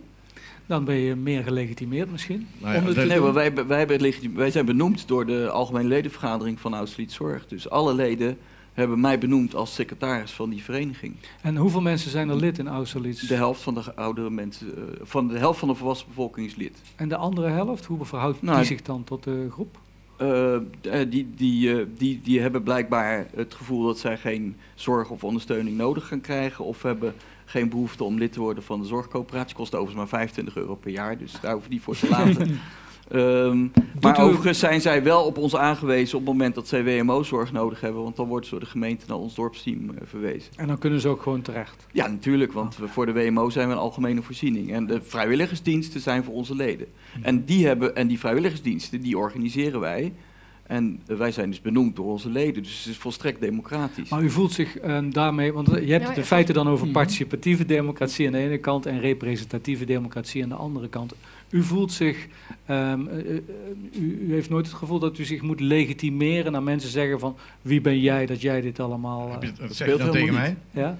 Dan 0.70 0.84
ben 0.84 0.94
je 0.94 1.16
meer 1.16 1.42
gelegitimeerd 1.42 2.10
misschien. 2.10 2.46
Nou 2.58 2.74
ja, 2.74 2.82
het 2.82 3.08
Nee, 3.08 3.20
maar 3.20 3.32
wij, 3.32 3.54
wij, 3.66 4.14
wij 4.34 4.50
zijn 4.50 4.66
benoemd 4.66 5.08
door 5.08 5.26
de 5.26 5.48
Algemene 5.48 5.88
Ledenvergadering 5.88 6.60
van 6.60 6.74
Austerlitz 6.74 7.16
Zorg. 7.16 7.46
Dus 7.46 7.70
alle 7.70 7.94
leden 7.94 8.38
hebben 8.72 9.00
mij 9.00 9.18
benoemd 9.18 9.54
als 9.54 9.74
secretaris 9.74 10.30
van 10.30 10.50
die 10.50 10.62
vereniging. 10.62 11.14
En 11.42 11.56
hoeveel 11.56 11.80
mensen 11.80 12.10
zijn 12.10 12.28
er 12.28 12.36
lid 12.36 12.58
in 12.58 12.68
Austerlitz? 12.68 13.26
De 13.26 13.34
helft 13.34 13.60
van 13.62 13.74
de 13.74 13.94
oudere 13.94 14.30
mensen, 14.30 14.76
eh, 14.76 14.82
van 15.02 15.28
de 15.28 15.38
helft 15.38 15.58
van 15.58 15.68
de 15.68 15.74
volwassen 15.74 16.08
bevolking 16.08 16.46
is 16.46 16.54
lid. 16.54 16.82
En 16.96 17.08
de 17.08 17.16
andere 17.16 17.48
helft, 17.48 17.84
hoe 17.84 18.04
verhoudt 18.04 18.42
Nou, 18.42 18.56
die 18.56 18.66
zich 18.66 18.82
dan 18.82 19.04
tot 19.04 19.24
de 19.24 19.48
groep? 19.50 19.78
Eh, 20.16 20.54
eh, 20.54 20.62
die, 21.08 21.30
die, 21.36 21.92
die, 21.94 22.20
die 22.22 22.40
hebben 22.40 22.62
blijkbaar 22.62 23.26
het 23.34 23.54
gevoel 23.54 23.86
dat 23.86 23.98
zij 23.98 24.16
geen 24.16 24.56
zorg 24.74 25.10
of 25.10 25.24
ondersteuning 25.24 25.76
nodig 25.76 26.06
gaan 26.06 26.20
krijgen. 26.20 26.64
Of 26.64 26.82
hebben 26.82 27.14
geen 27.50 27.68
behoefte 27.68 28.04
om 28.04 28.18
lid 28.18 28.32
te 28.32 28.40
worden 28.40 28.62
van 28.62 28.80
de 28.80 28.86
zorgcoöperatie. 28.86 29.56
Kost 29.56 29.74
overigens 29.74 29.98
maar 29.98 30.08
25 30.20 30.56
euro 30.56 30.74
per 30.74 30.90
jaar, 30.90 31.18
dus 31.18 31.40
daar 31.40 31.54
hoef 31.54 31.62
je 31.64 31.70
niet 31.70 31.82
voor 31.82 31.96
te 31.96 32.08
laten. 32.08 32.58
Ehm, 33.10 33.66
maar 34.00 34.18
u- 34.18 34.22
overigens 34.22 34.58
zijn 34.58 34.80
zij 34.80 35.02
wel 35.02 35.24
op 35.24 35.38
ons 35.38 35.56
aangewezen 35.56 36.18
op 36.18 36.24
het 36.24 36.32
moment 36.32 36.54
dat 36.54 36.68
zij 36.68 36.84
WMO-zorg 36.84 37.52
nodig 37.52 37.80
hebben. 37.80 38.02
Want 38.02 38.16
dan 38.16 38.28
wordt 38.28 38.44
ze 38.46 38.50
door 38.50 38.60
de 38.60 38.66
gemeente 38.66 39.04
naar 39.08 39.16
ons 39.16 39.34
dorpsteam 39.34 39.90
eh, 39.90 39.96
verwezen. 40.04 40.52
En 40.56 40.66
dan 40.66 40.78
kunnen 40.78 41.00
ze 41.00 41.08
ook 41.08 41.22
gewoon 41.22 41.42
terecht. 41.42 41.86
Ja, 41.92 42.06
natuurlijk, 42.06 42.52
want 42.52 42.76
we, 42.76 42.88
voor 42.88 43.06
de 43.06 43.12
WMO 43.12 43.50
zijn 43.50 43.66
we 43.68 43.72
een 43.74 43.78
algemene 43.80 44.22
voorziening. 44.22 44.72
En 44.72 44.86
de 44.86 45.00
vrijwilligersdiensten 45.02 46.00
zijn 46.00 46.24
voor 46.24 46.34
onze 46.34 46.54
leden. 46.54 46.86
En 47.22 47.44
die, 47.44 47.66
hebben, 47.66 47.96
en 47.96 48.06
die 48.06 48.18
vrijwilligersdiensten, 48.18 49.00
die 49.00 49.18
organiseren 49.18 49.80
wij. 49.80 50.12
En 50.70 51.00
eh, 51.06 51.16
wij 51.16 51.32
zijn 51.32 51.50
dus 51.50 51.60
benoemd 51.60 51.96
door 51.96 52.06
onze 52.06 52.30
leden, 52.30 52.62
dus 52.62 52.78
het 52.78 52.86
is 52.92 52.96
volstrekt 52.98 53.40
democratisch. 53.40 54.08
Maar 54.08 54.22
u 54.22 54.30
voelt 54.30 54.52
zich 54.52 54.78
ehm, 54.78 55.10
daarmee, 55.10 55.52
want 55.52 55.66
je 55.66 55.72
hebt 55.74 56.02
Ja, 56.02 56.08
het 56.08 56.16
in 56.16 56.24
feite 56.24 56.52
dan 56.52 56.68
over 56.68 56.84
Mhm. 56.84 56.94
participatieve 56.94 57.64
democratie 57.66 58.26
aan 58.26 58.32
de 58.32 58.38
ene 58.38 58.58
kant 58.58 58.86
en 58.86 59.00
representatieve 59.00 59.84
democratie 59.84 60.42
aan 60.42 60.48
de 60.48 60.54
andere 60.54 60.88
kant. 60.88 61.14
U 61.50 61.62
voelt 61.62 61.92
zich, 61.92 62.26
ehm, 62.66 63.06
eh, 63.06 63.18
eh, 63.18 63.42
u, 64.00 64.26
u 64.28 64.32
heeft 64.32 64.50
nooit 64.50 64.66
het 64.66 64.74
gevoel 64.74 64.98
dat 64.98 65.18
u 65.18 65.24
zich 65.24 65.42
moet 65.42 65.60
legitimeren 65.60 66.52
naar 66.52 66.62
mensen 66.62 66.90
zeggen 66.90 67.20
van 67.20 67.36
wie 67.62 67.80
ben 67.80 68.00
jij 68.00 68.26
dat 68.26 68.40
jij 68.40 68.60
dit 68.60 68.80
allemaal... 68.80 69.28
eh, 69.42 69.48
Dat 69.58 69.78
je 69.78 69.96
dan 69.98 70.10
tegen 70.10 70.34
mij? 70.34 70.56
Ja? 70.70 70.96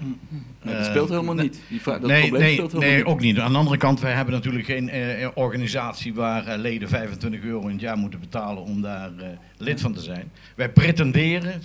Nee, 0.63 0.75
dat 0.75 0.85
speelt 0.85 1.09
helemaal 1.09 1.35
niet. 1.35 1.61
Die 1.69 1.81
dat 1.85 2.01
nee, 2.01 2.21
probleem 2.21 2.41
nee, 2.41 2.53
speelt 2.53 2.73
helemaal 2.73 2.91
nee 2.93 3.03
niet. 3.03 3.13
ook 3.13 3.21
niet. 3.21 3.39
Aan 3.39 3.53
de 3.53 3.59
andere 3.59 3.77
kant, 3.77 4.01
wij 4.01 4.13
hebben 4.13 4.35
natuurlijk 4.35 4.65
geen 4.65 4.89
eh, 4.89 5.29
organisatie 5.35 6.15
waar 6.15 6.59
leden 6.59 6.89
25 6.89 7.43
euro 7.43 7.61
in 7.67 7.73
het 7.73 7.81
jaar 7.81 7.97
moeten 7.97 8.21
betalen 8.21 8.63
om 8.63 8.83
daar 8.83 9.11
eh, 9.19 9.27
lid 9.57 9.81
van 9.81 9.93
te 9.93 10.01
zijn. 10.01 10.31
Wij 10.57 10.71
pretenderen 10.71 11.61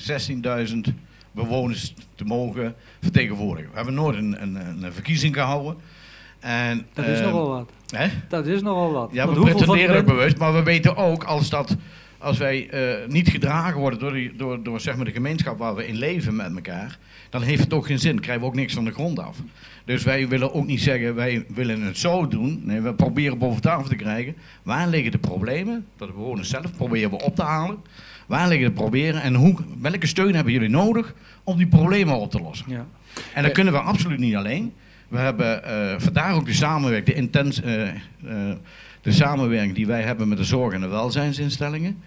16.000 0.88 0.94
bewoners 1.32 1.94
te 2.16 2.26
mogen 2.26 2.76
vertegenwoordigen. 3.02 3.70
We 3.72 3.76
hebben 3.76 3.94
nooit 3.94 4.18
een, 4.18 4.42
een, 4.42 4.84
een 4.84 4.94
verkiezing 4.94 5.34
gehouden. 5.34 5.76
En, 6.46 6.86
Dat 6.94 7.06
is 7.06 7.20
eh, 7.20 7.26
nogal 7.26 7.48
wat. 7.48 7.72
Hè? 7.90 8.08
Dat 8.28 8.48
is 8.48 8.62
nogal 8.62 8.92
wat. 8.92 9.10
Ja, 9.12 9.26
Want 9.26 9.38
we 9.38 9.44
pretenderen 9.44 9.88
de 9.88 9.94
dat 9.94 10.06
bewust, 10.06 10.38
maar 10.38 10.54
we 10.54 10.64
weten 10.64 10.98
ook 10.98 11.24
als, 11.24 11.50
dat, 11.50 11.76
als 12.18 12.38
wij 12.38 12.70
eh, 12.70 13.08
niet 13.08 13.30
gedragen 13.30 13.80
worden 13.80 14.00
door, 14.00 14.14
die, 14.14 14.36
door, 14.36 14.64
door 14.64 14.80
zeg 14.80 14.96
maar 14.96 15.06
de 15.06 15.12
gemeenschap 15.12 15.58
waar 15.58 15.76
we 15.76 15.88
in 15.88 15.96
leven 15.96 16.36
met 16.36 16.56
elkaar, 16.56 16.98
dan 17.30 17.42
heeft 17.42 17.64
het 17.64 17.74
ook 17.74 17.86
geen 17.86 18.00
zin, 18.00 18.20
krijgen 18.20 18.44
we 18.44 18.50
ook 18.50 18.56
niks 18.56 18.74
van 18.74 18.86
de 18.86 18.92
grond 18.92 19.20
af. 19.20 19.38
Dus 19.86 20.04
wij 20.04 20.28
willen 20.28 20.54
ook 20.54 20.66
niet 20.66 20.82
zeggen, 20.82 21.16
wij 21.16 21.46
willen 21.48 21.82
het 21.82 21.98
zo 21.98 22.28
doen. 22.28 22.62
Nee, 22.64 22.82
we 22.82 22.94
proberen 22.94 23.38
boven 23.38 23.62
tafel 23.62 23.90
te 23.90 23.96
krijgen. 23.96 24.36
Waar 24.64 24.88
liggen 24.88 25.12
de 25.12 25.18
problemen? 25.18 25.86
Dat 25.98 26.08
de 26.08 26.14
bewoners 26.14 26.50
zelf 26.50 26.76
proberen 26.76 27.10
we 27.10 27.24
op 27.24 27.36
te 27.36 27.44
halen. 27.44 27.78
Waar 28.26 28.48
liggen 28.48 28.68
de 28.68 28.74
problemen 28.74 29.22
en 29.22 29.36
hoe, 29.36 29.56
welke 29.82 30.08
steun 30.08 30.36
hebben 30.36 30.54
jullie 30.54 30.70
nodig 30.70 31.14
om 31.44 31.58
die 31.58 31.68
problemen 31.68 32.16
op 32.16 32.32
te 32.32 32.42
lossen? 32.42 32.66
Ja. 32.70 32.86
En 33.34 33.44
dat 33.44 33.52
kunnen 33.52 33.74
we 33.74 33.80
absoluut 33.80 34.20
niet 34.20 34.36
alleen. 34.36 34.74
We 35.08 35.18
hebben 35.18 35.64
eh, 35.64 36.00
vandaar 36.00 36.34
ook 36.36 36.46
de 36.46 36.54
samenwerking, 36.54 37.16
de, 37.16 37.22
intens, 37.22 37.62
eh, 37.62 37.88
eh, 37.88 37.96
de 39.02 39.12
samenwerking 39.12 39.76
die 39.76 39.88
wij 39.88 40.02
hebben 40.02 40.28
met 40.28 40.38
de 40.38 40.44
zorg- 40.44 40.74
en 40.74 40.82
de 40.82 40.88
welzijnsinstellingen. 40.88 42.02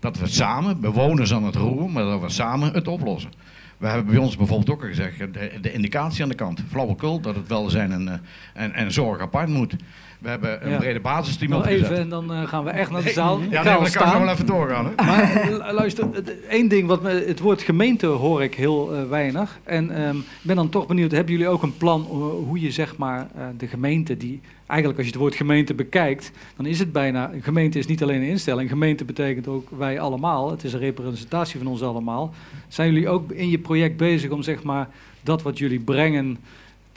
Dat 0.00 0.18
we 0.18 0.26
samen, 0.26 0.80
bewoners 0.80 1.32
aan 1.32 1.44
het 1.44 1.54
roeren, 1.54 1.92
maar 1.92 2.04
dat 2.04 2.20
we 2.20 2.28
samen 2.28 2.72
het 2.72 2.88
oplossen. 2.88 3.30
We 3.78 3.86
hebben 3.86 4.06
bij 4.06 4.16
ons 4.16 4.36
bijvoorbeeld 4.36 4.70
ook 4.70 4.82
al 4.82 4.88
gezegd, 4.88 5.18
de, 5.18 5.58
de 5.60 5.72
indicatie 5.72 6.22
aan 6.22 6.28
de 6.28 6.34
kant. 6.34 6.62
Flauwekul, 6.68 7.20
dat 7.20 7.34
het 7.34 7.48
welzijn 7.48 7.92
en, 7.92 8.22
en, 8.54 8.72
en 8.72 8.92
zorg 8.92 9.20
apart 9.20 9.48
moet. 9.48 9.76
We 10.20 10.28
hebben 10.28 10.64
een 10.64 10.70
Ja. 10.70 10.78
brede 10.78 11.00
basisteam 11.00 11.50
Nog 11.50 11.60
opgezet. 11.60 11.84
even 11.84 11.96
en 11.96 12.08
dan 12.08 12.32
eh, 12.32 12.46
gaan 12.48 12.64
we 12.64 12.70
echt 12.70 12.90
naar 12.90 13.02
de 13.02 13.10
zaal. 13.10 13.40
Ja, 13.40 13.62
nee, 13.62 13.62
dan 13.62 13.90
kan 13.90 14.12
ik 14.12 14.18
wel 14.18 14.28
even 14.28 14.46
doorgaan. 14.46 14.84
Hè? 14.96 15.04
Maar 15.04 15.32
eh, 15.60 15.72
luister, 15.72 16.06
één 16.48 16.68
ding, 16.68 16.86
wat 16.86 17.02
me, 17.02 17.24
het 17.26 17.40
woord 17.40 17.62
gemeente 17.62 18.06
hoor 18.06 18.42
ik 18.42 18.54
heel 18.54 18.94
eh, 18.94 19.08
weinig. 19.08 19.58
En 19.64 19.90
ehm, 20.04 20.16
ik 20.16 20.24
ben 20.42 20.56
dan 20.56 20.68
toch 20.68 20.86
benieuwd, 20.86 21.10
hebben 21.10 21.32
jullie 21.32 21.48
ook 21.48 21.62
een 21.62 21.76
plan 21.76 22.00
hoe 22.46 22.60
je 22.60 22.70
zeg 22.70 22.96
maar 22.96 23.26
de 23.56 23.66
gemeente 23.66 24.16
die... 24.16 24.40
Eigenlijk 24.66 25.00
als 25.00 25.08
je 25.08 25.12
het 25.14 25.22
woord 25.22 25.34
gemeente 25.36 25.74
bekijkt, 25.74 26.30
dan 26.56 26.66
is 26.66 26.78
het 26.78 26.92
bijna... 26.92 27.32
Een 27.32 27.42
gemeente 27.42 27.78
is 27.78 27.86
niet 27.86 28.02
alleen 28.02 28.22
een 28.22 28.28
instelling, 28.28 28.68
gemeente 28.68 29.04
betekent 29.04 29.48
ook 29.48 29.68
wij 29.78 30.00
allemaal. 30.00 30.50
Het 30.50 30.64
is 30.64 30.72
een 30.72 30.78
representatie 30.80 31.58
van 31.58 31.66
ons 31.68 31.82
allemaal. 31.82 32.34
Zijn 32.68 32.92
jullie 32.92 33.08
ook 33.08 33.32
in 33.32 33.48
je 33.50 33.58
project 33.58 33.96
bezig 33.96 34.30
om 34.30 34.42
zeg 34.42 34.62
maar 34.62 34.88
dat 35.22 35.42
wat 35.42 35.58
jullie 35.58 35.80
brengen 35.80 36.38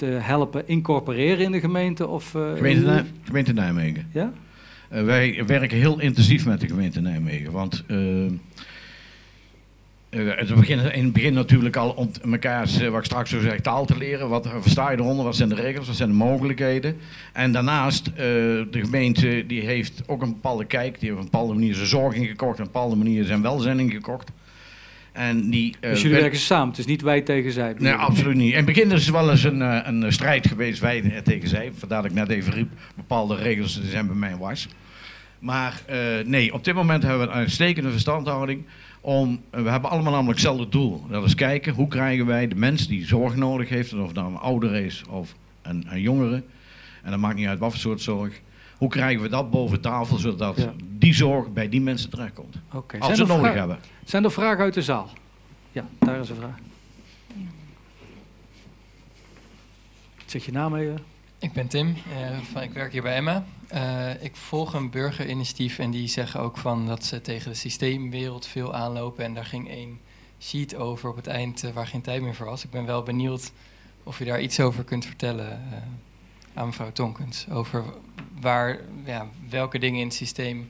te 0.03 0.17
helpen 0.21 0.67
incorporeren 0.67 1.45
in 1.45 1.51
de 1.51 1.59
gemeente? 1.59 2.07
Of, 2.07 2.35
eh, 2.35 2.53
Gemeente, 2.55 2.81
hoe- 2.83 2.91
Nij- 2.91 3.05
gemeente 3.23 3.53
Nijmegen. 3.53 4.07
Ja? 4.13 4.31
Eh, 4.89 5.03
wij 5.03 5.43
werken 5.47 5.77
heel 5.77 5.99
intensief 5.99 6.45
met 6.45 6.59
de 6.59 6.67
gemeente 6.67 7.01
Nijmegen. 7.01 7.51
Want 7.51 7.83
eh, 7.87 7.97
het 10.09 10.49
in 10.69 10.79
het 11.03 11.13
begin 11.13 11.33
natuurlijk 11.33 11.75
al 11.75 11.89
om 11.91 12.09
elkaar, 12.31 12.69
wat 12.89 12.99
ik 12.99 13.05
straks 13.05 13.29
zo 13.29 13.39
zeg, 13.39 13.59
taal 13.59 13.85
te 13.85 13.97
leren. 13.97 14.29
Wat 14.29 14.47
versta 14.61 14.91
je 14.91 14.97
eronder? 14.97 15.25
Wat 15.25 15.35
zijn 15.35 15.49
de 15.49 15.55
regels? 15.55 15.87
Wat 15.87 15.95
zijn 15.95 16.09
de 16.09 16.15
mogelijkheden? 16.15 16.97
En 17.33 17.51
daarnaast, 17.51 18.05
de 18.15 18.67
gemeente 18.71 19.43
die 19.47 19.61
heeft 19.61 20.03
ook 20.05 20.21
een 20.21 20.33
bepaalde 20.33 20.65
kijk. 20.65 20.99
Die 20.99 21.09
heeft 21.09 21.11
op 21.13 21.17
een 21.25 21.31
bepaalde 21.31 21.53
manier 21.53 21.75
zijn 21.75 21.87
zorg 21.87 22.15
ingekocht. 22.15 22.53
Op 22.53 22.59
een 22.59 22.71
bepaalde 22.71 22.95
manier 22.95 23.23
zijn 23.23 23.41
welzijn 23.41 23.79
ingekocht. 23.79 24.31
En 25.13 25.49
die, 25.49 25.75
eh, 25.79 25.89
Dus 25.89 25.97
jullie 25.97 26.11
wer- 26.13 26.21
werken 26.21 26.39
samen, 26.39 26.67
het 26.69 26.77
is 26.77 26.85
niet 26.85 27.01
wij 27.01 27.21
tegen 27.21 27.51
zij. 27.51 27.75
Nee, 27.77 27.93
absoluut 27.93 28.35
niet. 28.35 28.49
In 28.51 28.55
het 28.57 28.65
begin 28.65 28.91
is 28.91 29.05
het 29.05 29.15
wel 29.15 29.29
eens 29.31 29.43
een, 29.43 29.61
eh, 29.61 29.79
een 29.83 30.13
strijd 30.13 30.47
geweest, 30.47 30.79
wij 30.79 31.21
tegen 31.23 31.47
zij. 31.49 31.71
Vandaar 31.77 32.01
dat 32.01 32.11
ik 32.11 32.17
net 32.17 32.29
even 32.29 32.53
riep, 32.53 32.69
bepaalde 32.95 33.35
regels 33.35 33.81
zijn 33.83 34.07
bij 34.07 34.15
mij 34.15 34.35
was. 34.37 34.67
Maar 35.39 35.81
eh, 35.85 35.97
nee, 36.25 36.53
op 36.53 36.63
dit 36.63 36.73
moment 36.75 37.03
hebben 37.03 37.21
we 37.21 37.27
een 37.27 37.39
uitstekende 37.39 37.91
verstandhouding. 37.91 38.63
Om, 39.01 39.41
eh, 39.49 39.61
we 39.61 39.69
hebben 39.69 39.89
allemaal 39.89 40.11
namelijk 40.11 40.39
hetzelfde 40.39 40.69
doel. 40.69 41.05
Dat 41.09 41.25
is 41.25 41.35
kijken, 41.35 41.73
hoe 41.73 41.87
krijgen 41.87 42.25
wij 42.25 42.47
de 42.47 42.55
mens 42.55 42.87
die 42.87 43.05
zorg 43.05 43.35
nodig 43.35 43.69
heeft, 43.69 43.93
of 43.93 44.13
dat 44.13 44.25
een 44.25 44.37
ouder 44.37 44.75
is 44.75 45.03
of 45.09 45.35
een, 45.61 45.85
een 45.89 46.01
jongere. 46.01 46.43
En 47.03 47.11
dat 47.11 47.19
maakt 47.19 47.35
niet 47.35 47.47
uit 47.47 47.59
wat 47.59 47.71
voor 47.71 47.79
soort 47.79 48.01
zorg. 48.01 48.41
Hoe 48.83 48.91
krijgen 48.91 49.21
we 49.21 49.29
dat 49.29 49.49
boven 49.51 49.81
tafel, 49.81 50.17
zodat 50.17 50.57
Ja. 50.57 50.73
die 50.81 51.13
zorg 51.13 51.53
bij 51.53 51.69
die 51.69 51.81
mensen 51.81 52.09
terechtkomt. 52.09 52.55
Oké. 52.73 52.97
Als 52.97 53.05
Zijn 53.05 53.15
ze 53.15 53.33
het 53.33 53.41
nodig 53.41 53.53
hebben. 53.53 53.79
Zijn 54.05 54.23
er 54.23 54.31
vragen 54.31 54.63
uit 54.63 54.73
de 54.73 54.81
zaal? 54.81 55.09
Ja, 55.71 55.85
daar 55.99 56.19
is 56.19 56.29
een 56.29 56.35
vraag. 56.35 56.57
Zeg 60.25 60.45
je 60.45 60.51
naam 60.51 60.75
even. 60.75 60.99
Ik 61.39 61.53
ben 61.53 61.67
Tim, 61.67 61.87
eh, 61.87 62.37
van, 62.51 62.61
ik 62.61 62.71
werk 62.71 62.91
hier 62.91 63.01
bij 63.01 63.15
Emma. 63.15 63.45
Eh, 63.67 64.23
ik 64.23 64.35
volg 64.35 64.73
een 64.73 64.89
burgerinitiatief 64.89 65.79
en 65.79 65.91
die 65.91 66.07
zeggen 66.07 66.39
ook 66.39 66.57
van 66.57 66.87
dat 66.87 67.05
ze 67.05 67.21
tegen 67.21 67.51
de 67.51 67.57
systeemwereld 67.57 68.47
veel 68.47 68.73
aanlopen. 68.73 69.23
En 69.23 69.33
daar 69.33 69.45
ging 69.45 69.69
één 69.69 69.99
sheet 70.39 70.75
over 70.75 71.09
op 71.09 71.15
het 71.15 71.27
eind 71.27 71.63
eh, 71.63 71.71
waar 71.71 71.87
geen 71.87 72.01
tijd 72.01 72.21
meer 72.21 72.35
voor 72.35 72.45
was. 72.45 72.63
Ik 72.63 72.71
ben 72.71 72.85
wel 72.85 73.03
benieuwd 73.03 73.51
of 74.03 74.19
je 74.19 74.25
daar 74.25 74.41
iets 74.41 74.59
over 74.59 74.83
kunt 74.83 75.05
vertellen 75.05 75.51
eh, 75.51 75.77
aan 76.53 76.65
mevrouw 76.65 76.91
Tonkens. 76.91 77.49
Over 77.49 77.83
waar, 78.39 78.79
ja, 79.05 79.27
welke 79.49 79.79
dingen 79.79 79.99
in 79.99 80.05
het 80.07 80.15
systeem 80.15 80.69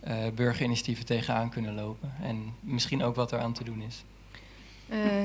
eh, 0.00 0.16
burgerinitiatieven 0.34 1.06
tegenaan 1.06 1.50
kunnen 1.50 1.74
lopen. 1.74 2.12
En 2.22 2.54
misschien 2.60 3.02
ook 3.02 3.14
wat 3.14 3.32
er 3.32 3.38
aan 3.38 3.52
te 3.52 3.64
doen 3.64 3.82
is. 3.82 4.04
Eh, 4.90 5.24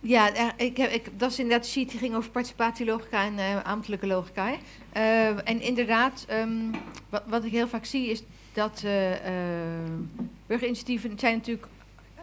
ja, 0.00 0.34
eh, 0.34 0.66
ik 0.66 0.76
heb, 0.76 0.90
ik, 0.90 1.08
dat 1.16 1.30
is 1.30 1.38
inderdaad 1.38 1.64
de 1.64 1.70
sheet 1.70 1.90
die 1.90 1.98
ging 1.98 2.14
over 2.14 2.30
participatielogica 2.30 3.24
en 3.24 3.38
eh, 3.38 3.64
ambtelijke 3.64 4.06
logica. 4.06 4.54
En 5.44 5.60
inderdaad, 5.60 6.24
ehm, 6.28 6.70
wat, 7.08 7.22
wat 7.26 7.44
ik 7.44 7.52
heel 7.52 7.68
vaak 7.68 7.84
zie 7.84 8.10
is 8.10 8.22
dat 8.52 8.84
burgerinitiatieven 10.46 11.18
zijn 11.18 11.36
natuurlijk, 11.36 11.66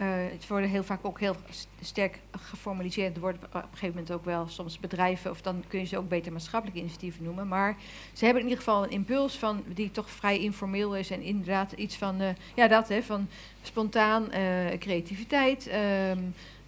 het 0.06 0.48
worden 0.48 0.70
heel 0.70 0.84
vaak 0.84 1.00
ook 1.06 1.20
heel 1.20 1.36
st- 1.50 1.68
sterk 1.82 2.20
geformaliseerd. 2.32 3.16
Er 3.16 3.22
worden 3.22 3.42
op 3.44 3.54
een 3.54 3.62
gegeven 3.62 3.88
moment 3.90 4.12
ook 4.12 4.26
wel 4.26 4.48
soms 4.48 4.80
bedrijven, 4.80 5.32
of 5.32 5.42
dan 5.42 5.64
kun 5.68 5.80
je 5.80 5.86
ze 5.86 5.98
ook 5.98 6.10
beter 6.10 6.32
maatschappelijke 6.32 6.80
initiatieven 6.80 7.24
noemen. 7.24 7.48
Maar 7.48 7.78
ze 8.14 8.24
hebben 8.26 8.44
in 8.44 8.50
ieder 8.50 8.64
geval 8.64 8.84
een 8.84 8.90
impuls 8.92 9.38
van, 9.38 9.64
die 9.74 9.92
toch 9.92 10.10
vrij 10.10 10.40
informeel 10.40 10.96
is 10.96 11.10
en 11.12 11.22
inderdaad 11.22 11.72
iets 11.72 11.96
van, 11.96 12.22
eh, 12.22 12.28
ja 12.56 12.68
dat 12.68 12.88
hè, 12.88 13.04
van 13.04 13.28
spontaan 13.62 14.32
eh, 14.32 14.42
creativiteit. 14.80 15.68
ehm, 15.68 16.20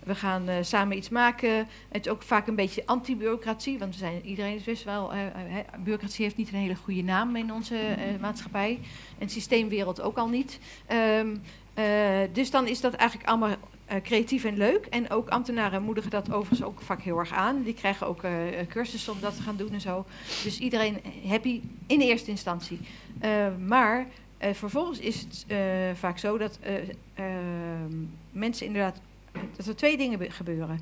we 0.03 0.15
gaan 0.15 0.47
eh, 0.49 0.55
samen 0.61 0.97
iets 0.97 1.09
maken. 1.09 1.67
Het 1.89 2.05
is 2.05 2.11
ook 2.11 2.23
vaak 2.23 2.47
een 2.47 2.55
beetje 2.55 2.85
anti-bureaucratie, 2.85 3.79
want 3.79 3.93
we 3.93 3.99
zijn, 3.99 4.25
iedereen 4.25 4.55
is 4.55 4.63
best 4.63 4.83
wel. 4.83 5.13
eh, 5.13 5.25
eh, 5.25 5.65
bureaucratie 5.79 6.23
heeft 6.23 6.37
niet 6.37 6.51
een 6.51 6.59
hele 6.59 6.75
goede 6.75 7.01
naam 7.03 7.35
in 7.35 7.53
onze 7.53 7.77
eh, 7.77 8.19
maatschappij. 8.21 8.79
En 9.17 9.29
systeemwereld 9.29 10.01
ook 10.01 10.17
al 10.17 10.27
niet. 10.27 10.59
Ehm, 10.85 11.27
eh, 11.68 11.68
dus 12.33 12.51
dan 12.51 12.67
is 12.67 12.81
dat 12.81 12.93
eigenlijk 12.93 13.29
allemaal 13.29 13.49
eh, 13.85 14.01
creatief 14.01 14.43
en 14.43 14.57
leuk. 14.57 14.85
En 14.85 15.09
ook 15.09 15.29
ambtenaren 15.29 15.83
moedigen 15.83 16.09
dat 16.11 16.31
overigens 16.31 16.63
ook 16.63 16.81
vaak 16.81 17.01
heel 17.01 17.17
erg 17.19 17.31
aan. 17.31 17.63
Die 17.63 17.73
krijgen 17.73 18.07
ook 18.07 18.23
eh, 18.23 18.31
cursussen 18.69 19.13
om 19.13 19.19
dat 19.21 19.35
te 19.35 19.41
gaan 19.41 19.55
doen 19.57 19.71
en 19.71 19.81
zo. 19.81 20.05
Dus 20.43 20.59
iedereen 20.59 20.97
happy 21.27 21.61
in 21.87 21.99
eerste 22.01 22.29
instantie. 22.29 22.79
Eh, 23.19 23.47
maar 23.67 24.05
eh, 24.37 24.53
vervolgens 24.53 24.99
is 24.99 25.19
het 25.21 25.45
eh, 25.47 25.57
vaak 25.93 26.17
zo 26.17 26.37
dat 26.37 26.59
eh, 26.61 26.73
ehm, 27.13 27.93
mensen 28.31 28.65
inderdaad 28.65 28.99
dat 29.55 29.65
er 29.65 29.75
twee 29.75 29.97
dingen 29.97 30.19
be- 30.19 30.29
gebeuren. 30.31 30.79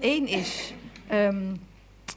Eén 0.00 0.26
is, 0.26 0.72
ehm, 1.06 1.54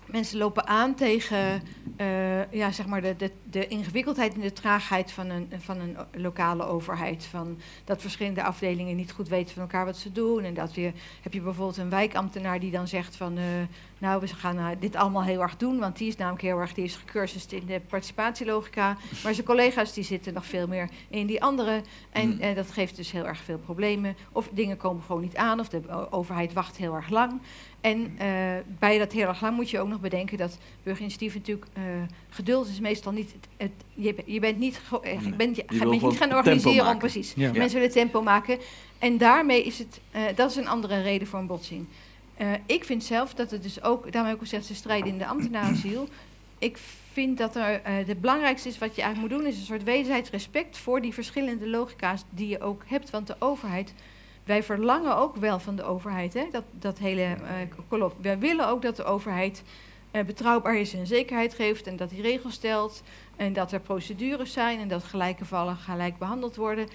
mensen 0.06 0.38
lopen 0.38 0.68
aan 0.68 0.96
tegen 0.96 1.62
eh, 1.98 2.52
ja, 2.52 2.72
zeg 2.72 2.86
maar 2.86 3.02
de, 3.02 3.16
de, 3.16 3.32
de 3.50 3.68
ingewikkeldheid 3.68 4.34
en 4.34 4.42
de 4.42 4.54
traagheid 4.54 5.12
van 5.12 5.30
een, 5.30 5.52
van 5.58 5.80
een 5.80 5.98
lokale 6.12 6.64
overheid. 6.66 7.24
Van 7.26 7.58
dat 7.84 8.02
verschillende 8.02 8.44
afdelingen 8.44 8.96
niet 8.96 9.12
goed 9.12 9.28
weten 9.28 9.54
van 9.54 9.62
elkaar 9.62 9.86
wat 9.86 9.98
ze 9.98 10.12
doen. 10.12 10.44
En 10.44 10.54
dat 10.54 10.74
weer 10.74 10.94
heb 11.22 11.34
je 11.34 11.42
bijvoorbeeld 11.42 11.78
een 11.78 11.90
wijkambtenaar 11.90 12.60
die 12.60 12.72
dan 12.72 12.88
zegt 12.88 13.16
van... 13.16 13.38
eh, 13.38 13.44
nou, 14.06 14.20
we 14.22 14.28
gaan 14.28 14.58
eh, 14.58 14.68
dit 14.80 14.96
allemaal 14.96 15.24
heel 15.24 15.42
erg 15.42 15.58
doen, 15.58 15.80
want 15.80 15.98
die 15.98 16.08
is 16.08 16.16
namelijk 16.16 16.44
heel 16.44 16.60
erg... 16.60 16.74
die 16.74 16.84
is 16.84 16.96
gecursust 16.96 17.52
in 17.52 17.66
de 17.66 17.82
participatielogica. 17.88 18.98
Maar 19.24 19.34
zijn 19.34 19.46
collega's 19.46 19.94
die 19.94 20.04
zitten 20.04 20.34
nog 20.34 20.46
veel 20.46 20.68
meer 20.68 20.90
in 21.10 21.26
die 21.26 21.44
andere. 21.44 21.82
En 22.12 22.32
Hmm. 22.32 22.40
eh, 22.40 22.56
dat 22.56 22.72
geeft 22.72 22.96
dus 22.96 23.12
heel 23.12 23.26
erg 23.26 23.38
veel 23.44 23.58
problemen. 23.58 24.16
Of 24.32 24.50
dingen 24.52 24.78
komen 24.78 25.04
gewoon 25.04 25.22
niet 25.22 25.36
aan, 25.36 25.60
of 25.60 25.70
de 25.70 26.12
overheid 26.12 26.54
wacht 26.54 26.78
heel 26.78 26.96
erg 26.96 27.10
lang. 27.10 27.42
En 27.82 28.14
eh, 28.18 28.28
bij 28.80 28.98
dat 28.98 29.12
heel 29.12 29.28
erg 29.28 29.42
lang 29.42 29.56
moet 29.56 29.70
je 29.70 29.80
ook 29.80 29.88
nog 29.88 30.00
bedenken 30.00 30.38
dat 30.38 30.58
burgerinitiatief 30.84 31.34
natuurlijk... 31.36 31.66
geduld 32.30 32.68
is 32.68 32.80
meestal 32.80 33.12
niet... 33.12 33.32
Het, 33.32 33.48
het- 33.58 33.84
je, 33.94 34.16
je 34.26 34.40
bent 34.40 34.58
niet, 34.58 34.82
eh, 35.02 35.22
je 35.24 35.30
bent, 35.30 35.56
je, 35.56 35.66
bent 35.68 36.02
niet 36.02 36.18
gaan 36.18 36.34
organiseren 36.36 36.88
om 36.88 36.98
precies. 36.98 37.34
Ja. 37.36 37.52
Mensen 37.52 37.80
willen 37.80 37.94
tempo 37.94 38.22
maken. 38.22 38.58
En 39.00 39.18
daarmee 39.18 39.64
is 39.64 39.80
het... 39.80 40.00
dat 40.36 40.50
is 40.50 40.56
een 40.56 40.68
andere 40.68 41.02
reden 41.02 41.28
voor 41.28 41.40
een 41.40 41.48
botsing. 41.48 41.88
Eh, 42.38 42.52
ik 42.66 42.84
vind 42.84 43.04
zelf 43.04 43.34
dat 43.34 43.52
het 43.52 43.64
dus 43.64 43.84
ook... 43.84 44.12
Daarom 44.12 44.30
heb 44.30 44.36
ik 44.36 44.44
ook 44.44 44.50
gezegd, 44.50 44.66
ze 44.66 44.76
strijden 44.76 45.08
in 45.08 45.18
de 45.18 45.28
ambtenarenziel. 45.28 46.08
Ik 46.58 46.78
vind 47.12 47.38
dat 47.38 47.56
er... 47.56 47.82
eh 47.82 48.08
het 48.08 48.22
belangrijkste 48.22 48.70
is 48.70 48.78
wat 48.78 48.96
je 48.96 49.02
eigenlijk 49.02 49.34
moet 49.34 49.42
doen... 49.42 49.52
is 49.52 49.60
een 49.60 49.66
soort 49.66 49.84
wederzijds 49.84 50.30
respect 50.30 50.78
voor 50.78 51.02
die 51.02 51.14
verschillende 51.14 51.70
logica's 51.70 52.24
die 52.30 52.48
je 52.48 52.62
ook 52.62 52.84
hebt. 52.86 53.10
Want 53.10 53.28
de 53.28 53.36
overheid... 53.40 53.94
Wij 54.44 54.64
verlangen 54.64 55.18
ook 55.18 55.36
wel 55.36 55.60
van 55.60 55.76
de 55.76 55.84
overheid, 55.84 56.34
hè, 56.34 56.48
dat, 56.52 56.64
dat 56.72 56.98
hele 56.98 57.22
eh 57.22 57.38
kolop. 57.88 58.16
Wij 58.22 58.40
willen 58.40 58.68
ook 58.68 58.82
dat 58.82 58.96
de 58.96 59.04
overheid 59.04 59.64
betrouwbaar 60.12 60.78
is 60.78 60.94
en 60.94 61.08
zekerheid 61.08 61.54
geeft 61.54 61.88
en 61.88 61.96
dat 61.96 62.10
die 62.10 62.22
regels 62.22 62.54
stelt 62.54 63.04
en 63.36 63.54
dat 63.54 63.72
er 63.72 63.80
procedures 63.80 64.54
zijn 64.54 64.80
en 64.80 64.88
dat 64.88 65.04
gelijke 65.04 65.46
vallen 65.46 65.76
gelijk 65.76 66.18
behandeld 66.18 66.56
worden. 66.56 66.88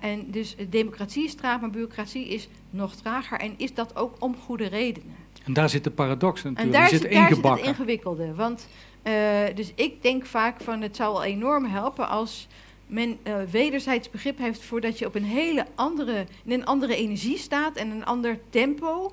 En 0.00 0.30
dus 0.30 0.56
democratie 0.68 1.24
is 1.24 1.34
traag, 1.34 1.60
maar 1.60 1.70
bureaucratie 1.70 2.28
is 2.28 2.48
nog 2.74 2.94
trager 2.94 3.40
en 3.40 3.54
is 3.56 3.74
dat 3.74 3.96
ook 3.96 4.16
om 4.18 4.36
goede 4.36 4.66
redenen. 4.66 5.16
En 5.44 5.52
daar 5.52 5.68
zit 5.68 5.84
de 5.84 5.90
paradox 5.90 6.44
En 6.44 6.52
natuurlijk. 6.52 6.76
daar, 6.76 6.88
die 6.88 6.98
zit, 6.98 7.08
zit 7.08 7.42
daar 7.42 7.56
zit 7.56 7.66
het 7.66 7.76
ingewikkelde. 7.76 8.34
Want, 8.34 8.68
eh, 9.02 9.14
dus 9.54 9.72
ik 9.74 10.02
denk 10.02 10.26
vaak 10.26 10.60
van 10.60 10.80
het 10.80 10.96
zou 10.96 11.12
wel 11.12 11.24
enorm 11.24 11.64
helpen 11.64 12.08
als 12.08 12.48
men 12.86 13.18
eh, 13.22 13.34
wederzijds 13.50 14.10
begrip 14.10 14.38
heeft 14.38 14.62
voordat 14.62 14.98
je 14.98 15.06
op 15.06 15.14
een 15.14 15.24
hele 15.24 15.66
andere, 15.74 16.26
in 16.44 16.52
een 16.52 16.66
andere 16.66 16.96
energie 16.96 17.38
staat 17.38 17.76
en 17.76 17.90
een 17.90 18.04
ander 18.04 18.38
tempo. 18.50 19.12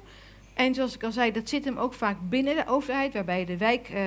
En 0.54 0.74
zoals 0.74 0.96
ik 0.96 1.04
al 1.04 1.12
zei, 1.12 1.32
dat 1.32 1.50
zit 1.50 1.66
hem 1.66 1.78
ook 1.78 1.94
vaak 1.94 2.18
binnen 2.30 2.56
de 2.56 2.68
overheid, 2.68 3.14
waarbij 3.14 3.46
de 3.46 3.58
wijk, 3.58 3.90
eh, 3.90 4.04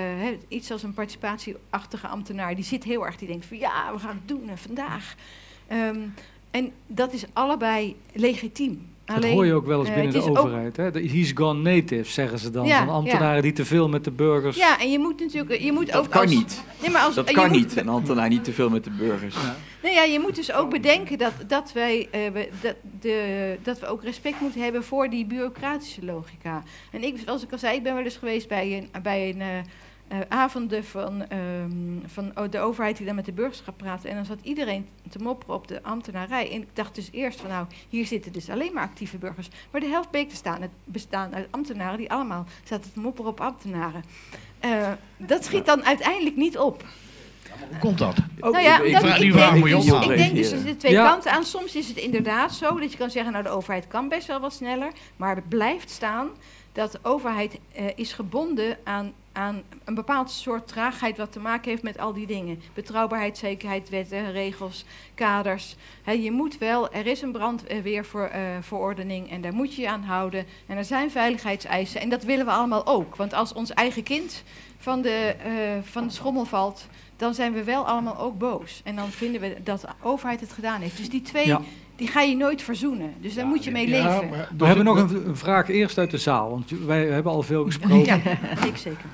iets 0.48 0.70
als 0.70 0.82
een 0.82 0.94
participatieachtige 0.94 2.06
ambtenaar, 2.06 2.55
die 2.55 2.64
zit 2.64 2.85
heel 2.85 3.06
erg, 3.06 3.16
die 3.16 3.28
denkt 3.28 3.47
van 3.47 3.59
ja, 3.59 3.93
we 3.93 3.98
gaan 3.98 4.16
het 4.16 4.28
doen 4.28 4.48
en 4.48 4.59
vandaag. 4.59 5.14
Ehm, 5.66 6.01
en 6.51 6.72
dat 6.86 7.12
is 7.12 7.24
allebei 7.32 7.97
legitiem. 8.12 8.94
Dat 9.05 9.24
hoor 9.24 9.47
je 9.47 9.55
ook 9.55 9.66
wel 9.66 9.78
eens 9.81 9.89
eh, 9.89 9.94
binnen 9.94 10.12
de 10.12 10.22
ook- 10.31 10.39
overheid. 10.39 10.76
Hè? 10.76 10.90
De 10.90 11.09
He's 11.09 11.31
gone 11.35 11.60
native, 11.72 12.10
zeggen 12.10 12.39
ze 12.39 12.51
dan. 12.51 12.66
Ja, 12.66 12.78
van 12.85 12.94
ambtenaren 12.94 13.36
ja. 13.36 13.43
die 13.43 13.52
te 13.52 13.64
veel 13.64 13.89
met 13.89 14.05
de 14.05 14.10
burgers... 14.10 14.56
Ja, 14.56 14.81
en 14.81 14.90
je 14.90 14.98
moet 14.98 15.20
natuurlijk, 15.20 15.60
je 15.60 15.72
moet 15.72 15.86
Dat 15.86 15.97
ook 15.97 16.10
kan 16.10 16.20
als, 16.22 16.31
niet. 16.31 16.62
Nee, 16.81 16.90
maar 16.90 17.02
als, 17.02 17.14
dat 17.14 17.31
kan 17.31 17.48
moet- 17.51 17.59
niet, 17.59 17.76
een 17.76 17.89
ambtenaar 17.89 18.28
niet 18.28 18.44
te 18.44 18.52
veel 18.52 18.70
met 18.70 18.85
de 18.85 18.90
burgers. 18.90 19.35
Nee, 19.82 19.93
ja, 19.94 20.02
je 20.02 20.20
moet 20.20 20.35
dus 20.36 20.52
ook 20.52 20.70
bedenken 20.70 21.18
dat, 21.18 21.32
dat, 21.47 21.72
wij, 21.72 22.09
eh, 22.10 22.20
we, 22.32 22.48
dat, 22.60 22.74
de, 23.01 23.56
dat 23.62 23.81
we 23.81 23.86
ook 23.86 24.02
respect 24.02 24.40
moeten 24.40 24.62
hebben 24.62 24.85
voor 24.85 25.09
die 25.10 25.26
bureaucratische 25.26 26.05
logica. 26.05 26.62
En 26.90 27.02
ik, 27.05 27.16
zoals 27.24 27.43
ik 27.43 27.52
al 27.52 27.59
zei, 27.59 27.76
ik 27.76 27.82
ben 27.82 27.94
wel 27.94 28.05
eens 28.05 28.16
geweest 28.16 28.48
bij 28.48 28.76
een, 28.93 29.02
bij 29.02 29.28
een, 29.28 29.40
eh, 29.40 29.48
eh, 30.09 30.18
avonden 30.28 30.85
van, 30.85 31.28
ehm, 31.28 31.70
van 32.06 32.31
o- 32.35 32.48
de 32.48 32.59
overheid 32.60 32.97
die 32.97 33.06
dan 33.06 33.14
met 33.14 33.24
de 33.24 33.32
burgers 33.32 33.60
gaat 33.60 33.76
praten. 33.76 34.10
En 34.10 34.16
dan 34.16 34.24
zat 34.24 34.39
iedereen 34.43 34.86
te 35.10 35.18
mopperen 35.18 35.55
op 35.55 35.68
de 35.68 35.82
ambtenarij. 35.82 36.51
En 36.51 36.60
ik 36.62 36.68
dacht 36.72 36.94
dus 36.94 37.09
eerst 37.12 37.40
van 37.40 37.51
nou, 37.51 37.66
hier 37.89 38.06
zitten 38.06 38.32
dus 38.32 38.51
alleen 38.51 38.72
maar 38.72 38.82
actieve 38.85 39.16
burgers. 39.18 39.48
Maar 39.70 39.81
de 39.81 39.86
helft 39.86 40.10
bleek 40.10 40.28
te 40.28 40.36
staan, 40.36 40.62
het 40.62 40.70
bestaan 40.85 41.35
uit 41.35 41.47
ambtenaren 41.51 41.98
die 41.98 42.10
allemaal 42.12 42.47
zaten 42.64 42.93
te 42.93 43.01
mopperen 43.01 43.31
op 43.31 43.40
ambtenaren. 43.40 44.05
Eh, 44.60 44.89
dat 45.16 45.44
schiet 45.44 45.66
dan 45.66 45.85
uiteindelijk 45.85 46.36
niet 46.36 46.59
op. 46.59 46.85
Hoe 47.68 47.78
komt 47.78 47.98
dat? 47.98 48.16
nou 48.39 48.60
ja, 48.60 48.81
ik 48.81 48.97
vraag- 48.97 49.14
ik, 49.14 49.20
die 49.20 49.32
vraag 49.32 49.52
denk, 49.52 49.64
dus- 49.64 49.86
ik 49.86 50.16
denk 50.16 50.35
dus 50.35 50.51
er 50.51 50.56
zitten 50.59 50.76
twee 50.76 50.93
Ja. 50.93 51.09
kanten 51.10 51.31
aan. 51.32 51.44
Soms 51.44 51.74
is 51.76 51.89
het 51.89 51.97
inderdaad 51.97 52.55
zo 52.55 52.78
dat 52.81 52.93
je 52.93 52.98
kan 52.98 53.10
zeggen, 53.10 53.32
nou 53.32 53.44
de 53.44 53.51
overheid 53.51 53.86
kan 53.89 54.09
best 54.09 54.26
wel 54.26 54.40
wat 54.40 54.52
sneller. 54.52 54.93
Maar 55.16 55.35
het 55.36 55.48
blijft 55.48 55.90
staan 55.90 56.28
dat 56.74 56.92
de 56.92 56.98
overheid 57.02 57.59
eh, 57.72 57.84
is 57.94 58.12
gebonden 58.12 58.78
aan, 58.84 59.12
aan 59.32 59.62
een 59.84 59.94
bepaald 59.94 60.30
soort 60.30 60.68
traagheid 60.68 61.16
wat 61.16 61.32
te 61.32 61.40
maken 61.40 61.70
heeft 61.70 61.82
met 61.82 61.98
al 61.98 62.12
die 62.12 62.26
dingen. 62.26 62.62
Betrouwbaarheid, 62.74 63.38
zekerheid, 63.38 63.88
wetten, 63.88 64.32
regels, 64.32 64.84
kaders. 65.14 65.76
Je 66.05 66.30
moet 66.30 66.59
wel, 66.59 66.92
er 66.92 67.06
is 67.06 67.22
een 67.22 67.32
brandweerverordening 67.32 69.30
en 69.30 69.40
daar 69.40 69.55
moet 69.55 69.74
je 69.74 69.82
je 69.82 69.88
aan 69.88 70.02
houden. 70.02 70.46
En 70.66 70.76
er 70.76 70.84
zijn 70.84 71.10
veiligheidseisen 71.10 72.01
en 72.01 72.09
dat 72.09 72.24
willen 72.24 72.46
we 72.46 72.52
allemaal 72.52 72.86
ook. 72.86 73.16
Want 73.16 73.32
als 73.32 73.52
ons 73.52 73.72
eigen 73.72 74.02
kind 74.02 74.42
van 74.78 75.02
de, 75.02 75.36
eh, 75.44 75.52
van 75.82 76.06
de 76.06 76.12
schommel 76.12 76.44
valt, 76.44 76.86
dan 77.16 77.34
zijn 77.34 77.52
we 77.52 77.64
wel 77.64 77.86
allemaal 77.86 78.18
ook 78.18 78.38
boos. 78.38 78.80
En 78.84 78.96
dan 78.96 79.10
vinden 79.10 79.40
we 79.40 79.56
dat 79.62 79.80
de 79.80 79.88
overheid 80.02 80.40
het 80.40 80.52
gedaan 80.52 80.80
heeft. 80.80 80.96
Dus 80.96 81.09
die 81.09 81.22
twee. 81.22 81.56
Die 81.97 82.09
ga 82.09 82.21
je 82.21 82.37
nooit 82.37 82.62
verzoenen. 82.62 83.15
Dus 83.21 83.35
daar 83.35 83.47
moet 83.47 83.65
je 83.65 83.71
mee 83.71 83.89
ja, 83.89 84.03
leven. 84.19 84.29
maar- 84.29 84.49
We 84.59 84.66
hebben 84.66 84.85
nog 84.85 84.97
een, 84.97 85.29
een 85.29 85.37
vraag 85.37 85.69
eerst 85.69 85.99
uit 85.99 86.11
de 86.11 86.19
zaal, 86.19 86.51
want 86.51 86.71
wij 86.71 87.07
hebben 87.07 87.33
al 87.33 87.43
veel 87.43 87.65
gesproken. 87.71 88.05
Ja, 88.25 88.65
ik 88.66 88.77
zeker. 88.77 89.05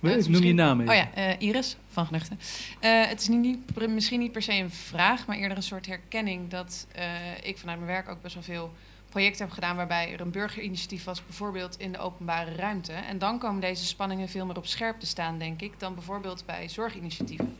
Ik 0.00 0.28
noem 0.28 0.42
je 0.42 0.54
naam 0.54 0.80
even. 0.80 0.92
Oh 0.92 0.98
ja, 0.98 1.08
eh, 1.14 1.34
Iris 1.48 1.76
van 1.88 2.06
Genuchten. 2.06 2.38
Eh, 2.80 3.06
het 3.06 3.20
is 3.20 3.28
niet, 3.28 3.58
misschien 3.88 4.20
niet 4.20 4.32
per 4.32 4.42
se 4.42 4.52
een 4.52 4.70
vraag, 4.70 5.26
maar 5.26 5.36
eerder 5.36 5.56
een 5.56 5.62
soort 5.62 5.86
herkenning 5.86 6.50
dat 6.50 6.86
eh, 6.92 7.04
ik 7.42 7.58
vanuit 7.58 7.78
mijn 7.78 7.90
werk 7.90 8.08
ook 8.08 8.22
best 8.22 8.34
wel 8.34 8.42
veel 8.42 8.72
projecten 9.08 9.44
heb 9.44 9.54
gedaan 9.54 9.76
waarbij 9.76 10.12
er 10.12 10.20
een 10.20 10.30
burgerinitiatief 10.30 11.04
was, 11.04 11.24
bijvoorbeeld 11.26 11.78
in 11.78 11.92
de 11.92 11.98
openbare 11.98 12.54
ruimte. 12.54 12.92
En 12.92 13.18
dan 13.18 13.38
komen 13.38 13.60
deze 13.60 13.84
spanningen 13.84 14.28
veel 14.28 14.46
meer 14.46 14.56
op 14.56 14.66
scherp 14.66 15.00
te 15.00 15.06
staan, 15.06 15.38
denk 15.38 15.62
ik, 15.62 15.72
dan 15.78 15.94
bijvoorbeeld 15.94 16.42
bij 16.46 16.68
zorginitiatieven. 16.68 17.56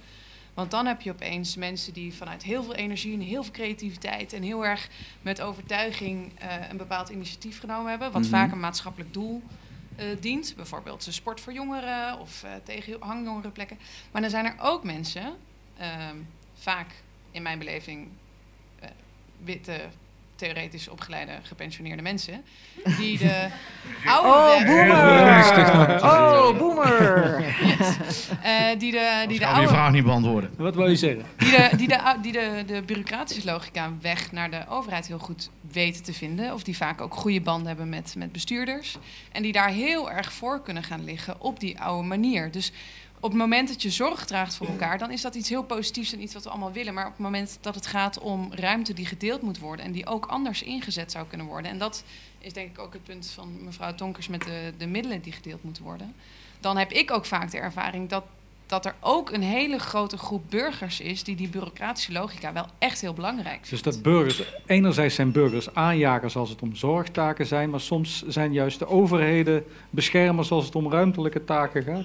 Want 0.56 0.70
dan 0.70 0.86
heb 0.86 1.00
je 1.00 1.10
opeens 1.10 1.56
mensen 1.56 1.92
die 1.92 2.14
vanuit 2.14 2.42
heel 2.42 2.62
veel 2.62 2.74
energie 2.74 3.14
en 3.14 3.20
heel 3.20 3.42
veel 3.42 3.52
creativiteit 3.52 4.32
en 4.32 4.42
heel 4.42 4.66
erg 4.66 4.88
met 5.22 5.40
overtuiging 5.40 6.32
eh, 6.38 6.68
een 6.70 6.76
bepaald 6.76 7.08
initiatief 7.08 7.60
genomen 7.60 7.90
hebben, 7.90 8.12
wat 8.12 8.20
Mhm. 8.22 8.30
vaak 8.30 8.52
een 8.52 8.60
maatschappelijk 8.60 9.12
doel 9.12 9.42
eh, 9.96 10.04
dient. 10.20 10.52
Bijvoorbeeld 10.56 11.06
sport 11.10 11.40
voor 11.40 11.52
jongeren 11.52 12.18
of 12.18 12.42
eh, 12.42 12.50
tegen 12.64 12.96
hangjongerenplekken. 13.00 13.78
Maar 14.12 14.20
dan 14.20 14.30
zijn 14.30 14.44
er 14.44 14.54
ook 14.60 14.84
mensen, 14.84 15.36
ehm, 15.76 16.16
vaak 16.54 16.90
in 17.30 17.42
mijn 17.42 17.58
beleving 17.58 18.08
witte, 19.44 19.80
theoretisch 20.36 20.88
opgeleide, 20.88 21.32
gepensioneerde 21.42 22.02
mensen, 22.02 22.44
die 22.98 23.18
de 23.18 23.48
oude 24.04 24.28
Oh, 24.28 24.66
boomer! 24.66 26.02
Oh, 26.02 26.58
boomer! 26.58 27.44
Yes. 27.64 28.28
Eh, 28.42 28.78
die 28.78 28.90
de, 28.90 29.24
die 29.28 29.28
de 29.28 29.34
Ik 29.34 29.40
ga 29.40 29.46
die 29.46 29.46
oude 29.46 29.68
vraag 29.68 29.92
niet 29.92 30.04
beantwoorden. 30.04 30.50
Wat 30.56 30.74
wil 30.74 30.88
je 30.88 30.96
zeggen? 30.96 31.24
die 31.36 31.50
de, 31.50 31.70
die 31.76 31.88
de, 31.88 32.14
die 32.22 32.32
de, 32.32 32.62
de 32.66 32.82
bureaucratische 32.82 33.44
logica 33.44 33.92
weg 34.00 34.32
naar 34.32 34.50
de 34.50 34.64
overheid 34.68 35.06
heel 35.06 35.18
goed 35.18 35.50
weten 35.72 36.02
te 36.02 36.12
vinden. 36.12 36.52
Of 36.54 36.62
die 36.62 36.76
vaak 36.76 37.00
ook 37.00 37.14
goede 37.14 37.40
banden 37.40 37.66
hebben 37.66 37.88
met, 37.88 38.14
met 38.16 38.32
bestuurders. 38.32 38.96
En 39.32 39.42
die 39.42 39.52
daar 39.52 39.68
heel 39.68 40.10
erg 40.10 40.32
voor 40.32 40.62
kunnen 40.62 40.82
gaan 40.82 41.04
liggen 41.04 41.40
op 41.40 41.60
die 41.60 41.80
oude 41.80 42.08
manier. 42.08 42.50
Dus 42.50 42.72
op 43.20 43.30
het 43.30 43.40
moment 43.40 43.68
dat 43.68 43.82
je 43.82 43.90
zorg 43.90 44.24
draagt 44.24 44.54
voor 44.54 44.66
elkaar, 44.66 44.98
dan 44.98 45.10
is 45.10 45.22
dat 45.22 45.34
iets 45.34 45.48
heel 45.48 45.62
positiefs 45.62 46.12
en 46.12 46.22
iets 46.22 46.34
wat 46.34 46.44
we 46.44 46.50
allemaal 46.50 46.72
willen. 46.72 46.94
Maar 46.94 47.06
op 47.06 47.12
het 47.12 47.20
moment 47.20 47.58
dat 47.60 47.74
het 47.74 47.86
gaat 47.86 48.18
om 48.18 48.54
ruimte 48.54 48.94
die 48.94 49.06
gedeeld 49.06 49.42
moet 49.42 49.58
worden 49.58 49.84
en 49.84 49.92
die 49.92 50.06
ook 50.06 50.26
anders 50.26 50.62
ingezet 50.62 51.12
zou 51.12 51.26
kunnen 51.26 51.46
worden. 51.46 51.70
En 51.70 51.78
dat 51.78 52.04
is 52.38 52.52
denk 52.52 52.70
ik 52.70 52.78
ook 52.78 52.92
het 52.92 53.04
punt 53.04 53.30
van 53.34 53.64
mevrouw 53.64 53.94
Tonkers 53.94 54.28
met 54.28 54.42
de, 54.42 54.72
de 54.78 54.86
middelen 54.86 55.20
die 55.20 55.32
gedeeld 55.32 55.62
moeten 55.62 55.82
worden. 55.82 56.14
Dan 56.60 56.76
heb 56.76 56.92
ik 56.92 57.10
ook 57.10 57.24
vaak 57.24 57.50
de 57.50 57.58
ervaring 57.58 58.08
dat 58.08 58.24
dat 58.66 58.86
er 58.86 58.94
ook 59.00 59.32
een 59.32 59.42
hele 59.42 59.78
grote 59.78 60.18
groep 60.18 60.42
burgers 60.50 61.00
is 61.00 61.24
die 61.24 61.36
die 61.36 61.48
bureaucratische 61.48 62.12
logica 62.12 62.52
wel 62.52 62.66
echt 62.78 63.00
heel 63.00 63.12
belangrijk 63.12 63.66
vindt. 63.66 63.70
Dus 63.70 63.82
dat 63.82 64.02
burgers, 64.02 64.42
enerzijds 64.66 65.14
zijn 65.14 65.32
burgers 65.32 65.74
aanjagers 65.74 66.36
als 66.36 66.50
het 66.50 66.62
om 66.62 66.76
zorgtaken 66.76 67.46
zijn, 67.46 67.70
maar 67.70 67.80
soms 67.80 68.22
zijn 68.26 68.52
juist 68.52 68.78
de 68.78 68.88
overheden 68.88 69.64
beschermers 69.90 70.50
als 70.50 70.64
het 70.64 70.74
om 70.74 70.90
ruimtelijke 70.90 71.44
taken 71.44 71.82
gaat. 71.82 72.04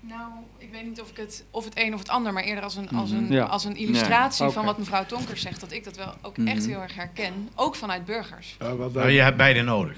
Nou, 0.00 0.30
ik 0.58 0.68
weet 0.72 0.84
niet 0.84 1.00
of 1.00 1.10
ik 1.10 1.16
het 1.16 1.44
of 1.50 1.64
het 1.64 1.78
een 1.78 1.92
of 1.94 1.98
het 1.98 2.08
ander, 2.08 2.32
maar 2.32 2.42
eerder 2.42 2.64
als 2.64 2.76
een, 2.76 2.88
als 2.90 3.10
een, 3.10 3.22
Mhm. 3.24 3.32
Ja. 3.32 3.44
als 3.44 3.64
een 3.64 3.76
illustratie 3.76 4.44
Nee. 4.44 4.52
van 4.52 4.64
wat 4.64 4.78
mevrouw 4.78 5.04
Tonkers 5.06 5.40
zegt, 5.42 5.60
dat 5.60 5.72
ik 5.72 5.84
dat 5.84 5.96
wel 5.96 6.14
ook 6.22 6.36
Mhm. 6.36 6.46
echt 6.46 6.66
heel 6.66 6.80
erg 6.82 6.94
herken, 6.94 7.32
ook 7.54 7.74
vanuit 7.74 8.04
burgers. 8.04 8.56
Wat 8.76 8.92
Maar 8.92 9.10
je 9.10 9.20
hebt 9.20 9.36
beide 9.36 9.62
nodig. 9.62 9.96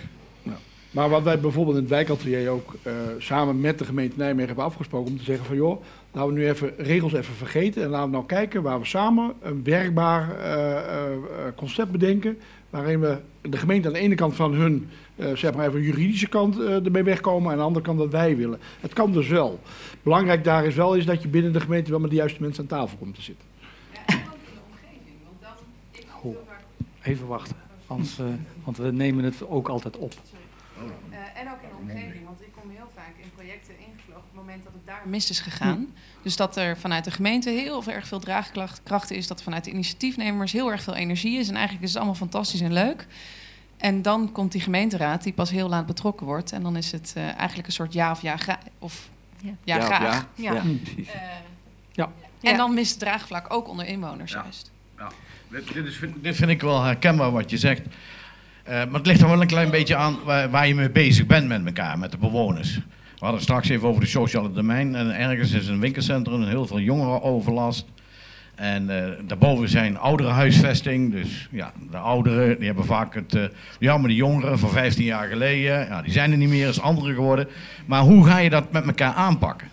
Maar 0.90 1.08
wat 1.08 1.22
wij 1.22 1.40
bijvoorbeeld 1.40 1.76
in 1.76 1.82
het 1.82 1.90
wijkatelier 1.90 2.50
ook 2.50 2.74
eh, 2.82 2.92
samen 3.18 3.60
met 3.60 3.78
de 3.78 3.84
gemeente 3.84 4.16
Nijmegen 4.18 4.46
hebben 4.46 4.64
afgesproken 4.64 5.10
om 5.12 5.18
te 5.18 5.24
zeggen 5.24 5.44
van 5.46 5.56
joh, 5.56 5.82
laten 6.12 6.32
we 6.34 6.38
nu 6.40 6.48
even 6.48 6.72
regels 6.76 7.12
even 7.12 7.34
vergeten 7.34 7.82
en 7.82 7.88
laten 7.88 8.06
we 8.06 8.12
nou 8.12 8.26
kijken 8.26 8.62
waar 8.62 8.78
we 8.80 8.84
samen 8.86 9.34
een 9.42 9.62
werkbaar 9.64 10.38
eh, 10.38 10.76
eh, 10.76 11.12
concept 11.56 11.90
bedenken. 11.92 12.38
Waarin 12.70 13.00
we 13.00 13.18
de 13.42 13.56
gemeente 13.56 13.86
aan 13.86 13.92
de 13.94 13.98
ene 14.00 14.14
kant 14.14 14.34
van 14.36 14.52
hun, 14.54 14.90
zeg 15.34 15.54
maar 15.54 15.68
even 15.68 15.82
juridische 15.82 16.28
kant 16.28 16.60
eh, 16.60 16.84
ermee 16.84 17.02
wegkomen 17.02 17.46
en 17.46 17.52
aan 17.52 17.58
de 17.58 17.64
andere 17.64 17.84
kant 17.84 17.98
wat 17.98 18.10
wij 18.10 18.36
willen. 18.36 18.60
Het 18.80 18.92
kan 18.92 19.12
dus 19.12 19.28
wel. 19.28 19.60
Belangrijk 20.02 20.44
daar 20.44 20.64
is 20.64 20.74
wel 20.74 20.94
is 20.94 21.06
dat 21.06 21.22
je 21.22 21.28
binnen 21.28 21.52
de 21.52 21.60
gemeente 21.60 21.90
wel 21.90 22.00
met 22.00 22.10
de 22.10 22.16
juiste 22.16 22.42
mensen 22.42 22.62
aan 22.62 22.68
tafel 22.68 22.96
komt 22.98 23.14
te 23.14 23.22
zitten. 23.22 23.48
Oh, 26.22 26.36
even 27.02 27.26
wachten, 27.26 27.56
anders, 27.86 28.18
eh, 28.18 28.26
want 28.64 28.76
we 28.76 28.92
nemen 28.92 29.24
het 29.24 29.48
ook 29.48 29.68
altijd 29.68 29.96
op. 29.96 30.12
Eh, 30.12 31.40
en 31.40 31.50
ook 31.50 31.62
in 31.62 31.68
de 31.68 31.76
omgeving, 31.80 32.24
want 32.24 32.40
ik 32.40 32.52
kom 32.60 32.70
heel 32.70 32.90
vaak 32.94 33.12
in 33.22 33.30
projecten 33.34 33.74
ingevlogen 33.78 34.22
op 34.22 34.28
het 34.30 34.34
moment 34.34 34.64
dat 34.64 34.72
het 34.72 34.86
daar 34.86 35.02
mis 35.04 35.30
is 35.30 35.40
gegaan. 35.40 35.86
Dus 36.22 36.36
dat 36.36 36.56
er 36.56 36.76
vanuit 36.76 37.04
de 37.04 37.10
gemeente 37.10 37.50
heel 37.50 37.82
erg 37.86 38.06
veel 38.06 38.20
draagkracht 38.20 39.10
is, 39.10 39.26
dat 39.26 39.42
vanuit 39.42 39.64
de 39.64 39.70
initiatiefnemers 39.70 40.52
heel 40.52 40.70
erg 40.70 40.82
veel 40.82 40.94
energie 40.94 41.38
is. 41.38 41.48
En 41.48 41.54
eigenlijk 41.54 41.84
is 41.84 41.88
het 41.88 41.98
allemaal 41.98 42.18
fantastisch 42.18 42.60
en 42.60 42.72
leuk. 42.72 43.06
En 43.80 44.02
dan 44.02 44.32
komt 44.32 44.52
die 44.52 44.60
gemeenteraad 44.60 45.22
die 45.22 45.32
pas 45.32 45.50
heel 45.50 45.68
laat 45.68 45.86
betrokken 45.86 46.26
wordt. 46.26 46.52
En 46.52 46.62
dan 46.62 46.76
is 46.76 46.92
het 46.92 47.12
eh, 47.16 47.22
eigenlijk 47.36 47.66
een 47.66 47.72
soort 47.72 47.92
ja 47.92 48.10
of 48.10 48.22
ja, 48.22 48.36
gra- 48.36 48.58
of 48.78 49.08
ja, 49.64 49.80
graag. 49.80 50.26
ja. 50.34 50.52
Ja. 50.52 50.62
Precies. 50.82 51.08
Eh, 51.14 51.20
Ja. 51.92 52.10
En 52.50 52.56
dan 52.56 52.74
mist 52.74 52.90
het 52.90 53.00
draagvlak 53.00 53.52
ook 53.52 53.68
onder 53.68 53.86
inwoners 53.86 54.32
juist. 54.32 54.70
Dit, 55.48 55.72
dit, 55.72 55.84
is, 55.86 56.00
dit 56.22 56.36
vind 56.36 56.50
ik 56.50 56.60
wel 56.60 56.82
herkenbaar 56.82 57.30
wat 57.32 57.50
je 57.50 57.58
zegt. 57.58 57.82
Eh, 58.62 58.74
maar 58.74 58.94
het 58.94 59.06
ligt 59.06 59.20
er 59.20 59.28
wel 59.28 59.40
een 59.40 59.46
klein 59.46 59.70
beetje 59.70 59.96
aan 59.96 60.18
waar, 60.24 60.50
waar 60.50 60.66
je 60.68 60.74
mee 60.74 60.90
bezig 60.90 61.26
bent 61.26 61.48
met 61.48 61.66
elkaar, 61.66 61.98
met 61.98 62.10
de 62.10 62.16
bewoners. 62.18 62.74
We 62.74 62.82
hadden 63.26 63.34
het 63.34 63.42
straks 63.42 63.68
even 63.68 63.88
over 63.88 64.00
de 64.00 64.06
sociale 64.06 64.52
domein. 64.52 64.94
En 64.94 65.10
ergens 65.18 65.52
is 65.52 65.66
een 65.68 65.80
winkelcentrum, 65.80 66.42
heel 66.42 66.66
veel 66.66 66.80
jongerenoverlast. 66.80 67.84
En 68.60 68.90
eh, 68.90 69.10
daarboven 69.26 69.68
zijn 69.68 69.98
ouderenhuisvesting. 69.98 71.12
Dus 71.12 71.48
ja, 71.50 71.72
de 71.90 71.96
ouderen 71.96 72.56
die 72.56 72.66
hebben 72.66 72.84
vaak 72.84 73.14
het. 73.14 73.34
eh, 73.34 73.42
ja, 73.78 73.98
maar 73.98 74.08
de 74.08 74.14
jongeren 74.14 74.58
van 74.58 74.70
15 74.70 75.04
jaar 75.04 75.28
geleden, 75.28 75.86
ja, 75.86 76.02
die 76.02 76.12
zijn 76.12 76.30
er 76.30 76.36
niet 76.36 76.48
meer, 76.48 76.68
is 76.68 76.80
andere 76.80 77.14
geworden. 77.14 77.48
Maar 77.86 78.00
hoe 78.00 78.26
ga 78.26 78.38
je 78.38 78.50
dat 78.50 78.72
met 78.72 78.86
elkaar 78.86 79.12
aanpakken? 79.12 79.68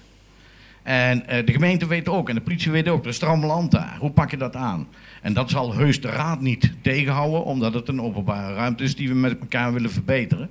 En 0.84 1.28
eh, 1.28 1.46
de 1.46 1.52
gemeente 1.52 1.88
weet 1.88 2.08
ook, 2.10 2.30
en 2.30 2.36
de 2.36 2.42
politie 2.42 2.72
weet 2.72 2.88
ook, 2.88 3.04
er 3.04 3.10
is 3.10 3.20
daar. 3.20 3.98
Hoe 4.00 4.12
pak 4.12 4.32
je 4.32 4.38
dat 4.38 4.56
aan? 4.56 4.88
En 5.22 5.34
dat 5.34 5.50
zal 5.50 5.74
heus 5.74 6.02
de 6.02 6.10
raad 6.10 6.42
niet 6.42 6.74
tegenhouden, 6.82 7.44
omdat 7.44 7.74
het 7.74 7.88
een 7.88 8.02
openbare 8.02 8.54
ruimte 8.54 8.84
is 8.84 8.96
die 8.96 9.08
we 9.08 9.16
met 9.16 9.40
elkaar 9.40 9.74
willen 9.74 9.92
verbeteren. 9.92 10.50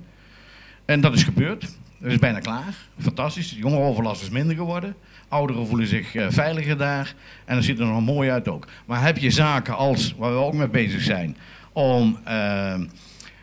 En 0.85 1.01
dat 1.01 1.13
is 1.13 1.23
gebeurd. 1.23 1.77
Dat 1.99 2.11
is 2.11 2.19
bijna 2.19 2.39
klaar. 2.39 2.75
Fantastisch. 2.99 3.49
De 3.49 3.57
jongerenoverlast 3.59 4.21
is 4.21 4.29
minder 4.29 4.55
geworden. 4.55 4.95
Ouderen 5.27 5.67
voelen 5.67 5.87
zich 5.87 6.15
eh, 6.15 6.25
veiliger 6.29 6.77
daar. 6.77 7.13
En 7.45 7.55
dat 7.55 7.63
ziet 7.63 7.79
er 7.79 7.85
nog 7.85 8.01
mooi 8.01 8.29
uit 8.29 8.47
ook. 8.47 8.67
Maar 8.85 9.01
heb 9.01 9.17
je 9.17 9.31
zaken 9.31 9.75
als, 9.77 10.15
waar 10.17 10.31
we 10.31 10.37
ook 10.37 10.53
mee 10.53 10.67
bezig 10.67 11.01
zijn, 11.01 11.37
om 11.73 12.17
eh, 12.23 12.73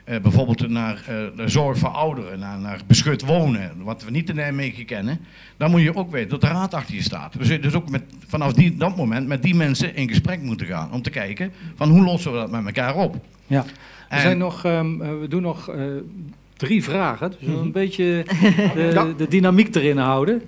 eh, 0.04 0.20
bijvoorbeeld 0.20 0.68
naar 0.68 0.94
eh, 0.94 1.16
de 1.36 1.48
zorg 1.48 1.78
voor 1.78 1.88
ouderen, 1.88 2.38
naar, 2.38 2.58
naar 2.58 2.80
beschut 2.86 3.22
wonen, 3.22 3.72
wat 3.82 4.04
we 4.04 4.10
niet 4.10 4.28
in 4.28 4.34
Nijmegen 4.34 4.84
kennen, 4.84 5.20
dan 5.56 5.70
moet 5.70 5.80
je 5.80 5.96
ook 5.96 6.10
weten 6.10 6.28
dat 6.30 6.40
de 6.40 6.46
raad 6.46 6.74
achter 6.74 6.94
je 6.94 7.02
staat. 7.02 7.34
We 7.34 7.44
zullen 7.44 7.62
dus 7.62 7.74
ook 7.74 7.90
met, 7.90 8.02
vanaf 8.26 8.52
die, 8.52 8.76
dat 8.76 8.96
moment 8.96 9.26
met 9.26 9.42
die 9.42 9.54
mensen 9.54 9.96
in 9.96 10.08
gesprek 10.08 10.40
moeten 10.42 10.66
gaan, 10.66 10.92
om 10.92 11.02
te 11.02 11.10
kijken 11.10 11.52
van 11.74 11.88
hoe 11.90 12.04
lossen 12.04 12.32
we 12.32 12.38
dat 12.38 12.50
met 12.50 12.66
elkaar 12.66 12.94
op. 12.94 13.24
Ja. 13.46 13.64
En- 14.08 14.20
zijn 14.20 14.38
nog, 14.38 14.64
ehm, 14.64 15.02
eh, 15.02 15.08
we 15.20 15.28
doen 15.28 15.42
nog 15.42 15.70
drie 16.64 16.84
vragen, 16.84 17.30
dus 17.30 17.40
we 17.40 17.50
Mhm. 17.50 17.60
een 17.60 17.72
beetje 17.72 18.24
de, 18.74 19.14
de 19.16 19.28
dynamiek 19.28 19.74
erin 19.74 19.98
houden. 19.98 20.42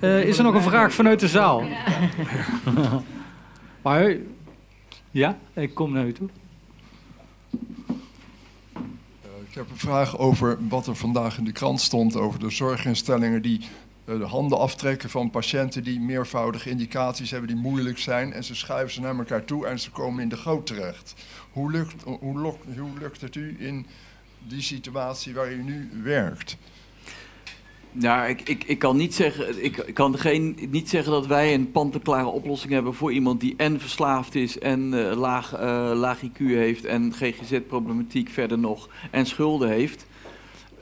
Eh, 0.00 0.22
is 0.24 0.38
er 0.38 0.44
nog 0.44 0.54
een 0.54 0.62
vraag 0.62 0.92
vanuit 0.94 1.20
de 1.20 1.28
zaal? 1.28 1.62
maar, 3.82 4.16
ja, 5.10 5.38
ik 5.52 5.74
kom 5.74 5.92
naar 5.92 6.06
u 6.06 6.12
toe. 6.12 6.28
Eh, 9.22 9.28
Ik 9.48 9.54
heb 9.54 9.70
een 9.70 9.76
vraag 9.78 10.18
over 10.18 10.58
wat 10.68 10.86
er 10.86 10.96
vandaag 10.96 11.38
in 11.38 11.44
de 11.44 11.52
krant 11.52 11.80
stond 11.80 12.16
over 12.16 12.40
de 12.40 12.50
zorginstellingen 12.50 13.42
die 13.42 13.60
eh, 14.04 14.18
de 14.18 14.24
handen 14.24 14.58
aftrekken 14.58 15.10
van 15.10 15.30
patiënten 15.30 15.84
die 15.84 16.00
meervoudige 16.00 16.70
indicaties 16.70 17.30
hebben 17.30 17.48
die 17.48 17.56
moeilijk 17.58 17.98
zijn. 17.98 18.32
En 18.32 18.44
ze 18.44 18.54
schuiven 18.54 18.92
ze 18.94 19.00
naar 19.00 19.16
elkaar 19.18 19.44
toe 19.44 19.66
en 19.66 19.78
ze 19.80 19.90
komen 19.90 20.22
in 20.22 20.28
de 20.28 20.36
goot 20.36 20.66
terecht. 20.66 21.14
Hoe 21.52 21.70
lukt, 21.70 22.02
hoe, 22.02 22.40
lukt, 22.40 22.78
hoe 22.78 22.90
lukt 23.00 23.20
het 23.20 23.34
u 23.34 23.56
in 23.58 23.86
die 24.48 24.62
situatie 24.62 25.34
waar 25.34 25.52
u 25.52 25.62
nu 25.62 25.90
werkt? 26.02 26.56
Nou, 27.94 28.28
ik, 28.28 28.48
ik, 28.48 28.64
ik 28.64 28.78
kan, 28.78 28.96
niet 28.96 29.14
zeggen, 29.14 29.64
ik, 29.64 29.90
kan 29.94 30.18
geen, 30.18 30.58
niet 30.70 30.88
zeggen 30.88 31.12
dat 31.12 31.26
wij 31.26 31.54
een 31.54 31.70
pantenklare 31.70 32.26
oplossing 32.26 32.72
hebben 32.72 32.94
voor 32.94 33.12
iemand 33.12 33.40
die 33.40 33.54
en 33.56 33.80
verslaafd 33.80 34.34
is 34.34 34.58
en 34.58 34.92
uh, 34.92 35.12
laag, 35.16 35.54
uh, 35.54 35.92
laag 35.94 36.20
IQ 36.22 36.38
heeft 36.38 36.84
en 36.84 37.12
GGZ-problematiek 37.12 38.28
verder 38.28 38.58
nog 38.58 38.88
en 39.10 39.26
schulden 39.26 39.68
heeft. 39.68 40.06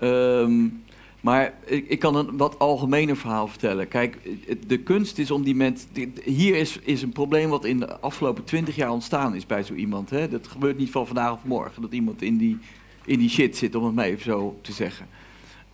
Um, 0.02 0.82
maar 1.20 1.54
ik, 1.66 1.88
ik, 1.88 1.98
kan 1.98 2.16
een 2.16 2.36
wat 2.36 2.58
algemener 2.58 3.16
verhaal 3.16 3.48
vertellen. 3.48 3.88
Kijk, 3.88 4.18
de 4.66 4.78
kunst 4.78 5.18
is 5.18 5.30
om 5.30 5.42
die 5.42 5.54
mensen. 5.54 5.88
Hier 6.24 6.56
is, 6.56 6.78
is 6.78 7.02
een 7.02 7.12
probleem 7.12 7.48
wat 7.48 7.64
in 7.64 7.78
de 7.78 8.00
afgelopen 8.00 8.44
twintig 8.44 8.76
jaar 8.76 8.90
ontstaan 8.90 9.34
is 9.34 9.46
bij 9.46 9.62
zo 9.62 9.74
iemand. 9.74 10.10
Hè? 10.10 10.28
Dat 10.28 10.46
gebeurt 10.46 10.78
niet 10.78 10.90
van 10.90 11.06
vandaag 11.06 11.32
of 11.32 11.44
morgen. 11.44 11.82
Dat 11.82 11.92
iemand 11.92 12.22
in 12.22 12.36
die, 12.36 12.58
in 13.10 13.18
die 13.18 13.28
shit 13.28 13.56
zit, 13.56 13.74
om 13.74 13.84
het 13.84 13.94
maar 13.94 14.04
even 14.04 14.24
zo 14.24 14.58
te 14.62 14.72
zeggen. 14.72 15.06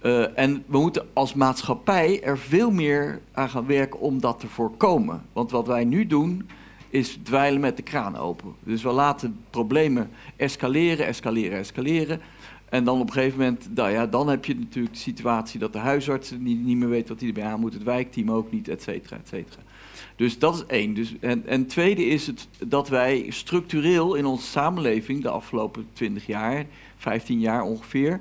Uh, 0.03 0.39
en 0.39 0.65
we 0.67 0.79
moeten 0.79 1.07
als 1.13 1.35
maatschappij 1.35 2.23
er 2.23 2.39
veel 2.39 2.71
meer 2.71 3.21
aan 3.33 3.49
gaan 3.49 3.67
werken 3.67 4.01
om 4.01 4.21
dat 4.21 4.41
te 4.41 4.49
voorkomen. 4.49 5.23
Want 5.33 5.51
wat 5.51 5.67
wij 5.67 5.85
nu 5.85 6.07
doen, 6.07 6.49
is 6.89 7.19
dweilen 7.23 7.61
met 7.61 7.77
de 7.77 7.83
kraan 7.83 8.17
open. 8.17 8.55
Dus 8.65 8.83
we 8.83 8.91
laten 8.91 9.41
problemen 9.51 10.11
escaleren, 10.37 11.07
escaleren, 11.07 11.59
escaleren. 11.59 12.21
En 12.69 12.85
dan 12.85 13.01
op 13.01 13.07
een 13.07 13.13
gegeven 13.13 13.39
moment, 13.39 13.69
nou 13.75 13.91
ja, 13.91 14.07
dan 14.07 14.29
heb 14.29 14.45
je 14.45 14.55
natuurlijk 14.55 14.95
de 14.95 15.01
situatie 15.01 15.61
dat 15.61 15.73
de 15.73 15.79
huisarts 15.79 16.33
niet, 16.39 16.77
meer 16.77 16.89
weet 16.89 17.09
wat 17.09 17.21
hij 17.21 17.29
erbij 17.29 17.45
aan 17.45 17.61
moet, 17.61 17.75
het 17.75 17.83
wijkteam 17.83 18.31
ook 18.31 18.53
niet, 18.53 18.69
et 18.69 18.83
cetera, 18.83 19.17
et 19.17 19.29
cetera. 19.29 19.63
Dus 20.17 20.39
dat 20.39 20.55
is 20.55 20.67
één. 20.67 20.95
Dus, 20.95 21.15
en, 21.21 21.47
en 21.47 21.67
tweede 21.67 22.07
is 22.07 22.27
het 22.27 22.49
dat 22.67 22.89
wij 22.89 23.27
structureel 23.29 24.15
in 24.15 24.27
onze 24.27 24.47
samenleving 24.47 25.23
de 25.23 25.29
afgelopen 25.29 25.87
20 25.93 26.27
jaar, 26.27 26.65
15 27.07 27.41
jaar 27.41 27.63
ongeveer, 27.63 28.21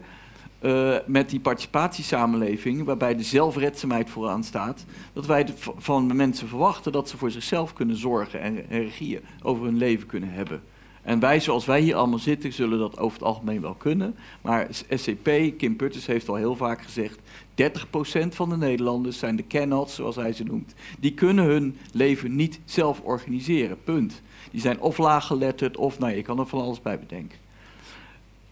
uh, 0.61 0.95
met 1.05 1.29
die 1.29 1.39
participatiesamenleving, 1.39 2.83
waarbij 2.83 3.15
de 3.15 3.23
zelfredzaamheid 3.23 4.09
vooraan 4.09 4.43
staat, 4.43 4.85
dat 5.13 5.25
wij 5.25 5.47
van 5.77 6.15
mensen 6.15 6.47
verwachten 6.47 6.91
dat 6.91 7.09
ze 7.09 7.17
voor 7.17 7.31
zichzelf 7.31 7.73
kunnen 7.73 7.97
zorgen 7.97 8.41
en, 8.41 8.69
en 8.69 8.81
regieën 8.83 9.21
over 9.41 9.65
hun 9.65 9.77
leven 9.77 10.07
kunnen 10.07 10.31
hebben. 10.31 10.61
En 11.01 11.19
wij, 11.19 11.39
zoals 11.39 11.65
wij 11.65 11.81
hier 11.81 11.95
allemaal 11.95 12.19
zitten, 12.19 12.53
zullen 12.53 12.79
dat 12.79 12.99
over 12.99 13.17
het 13.17 13.27
algemeen 13.27 13.61
wel 13.61 13.73
kunnen. 13.73 14.15
Maar 14.41 14.67
SCP, 14.89 15.29
Kim 15.57 15.75
Putters 15.75 16.05
heeft 16.05 16.29
al 16.29 16.35
heel 16.35 16.55
vaak 16.55 16.81
gezegd... 16.81 17.19
30% 17.61 18.27
van 18.29 18.49
de 18.49 18.57
Nederlanders 18.57 19.19
zijn 19.19 19.35
de 19.35 19.47
cannots, 19.47 19.95
zoals 19.95 20.15
hij 20.15 20.33
ze 20.33 20.43
noemt. 20.43 20.73
Die 20.99 21.13
kunnen 21.13 21.45
hun 21.45 21.77
leven 21.91 22.35
niet 22.35 22.59
zelf 22.65 23.01
organiseren, 23.01 23.83
punt. 23.83 24.21
Die 24.51 24.61
zijn 24.61 24.79
of 24.79 24.97
laaggeletterd 24.97 25.77
of, 25.77 25.99
nou 25.99 26.15
je 26.15 26.21
kan 26.21 26.39
er 26.39 26.47
van 26.47 26.61
alles 26.61 26.81
bij 26.81 26.99
bedenken. 26.99 27.44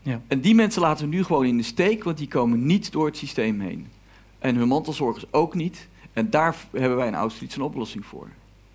Ja. 0.03 0.21
En 0.27 0.41
die 0.41 0.55
mensen 0.55 0.81
laten 0.81 1.09
we 1.09 1.15
nu 1.15 1.23
gewoon 1.23 1.45
in 1.45 1.57
de 1.57 1.63
steek, 1.63 2.03
want 2.03 2.17
die 2.17 2.27
komen 2.27 2.65
niet 2.65 2.91
door 2.91 3.05
het 3.05 3.17
systeem 3.17 3.59
heen. 3.59 3.87
En 4.39 4.55
hun 4.55 4.67
mantelzorgers 4.67 5.25
ook 5.31 5.55
niet. 5.55 5.87
En 6.13 6.29
daar 6.29 6.55
hebben 6.71 6.97
wij 6.97 7.07
in 7.07 7.15
Austerlitz 7.15 7.55
een 7.55 7.61
oplossing 7.61 8.05
voor. 8.05 8.29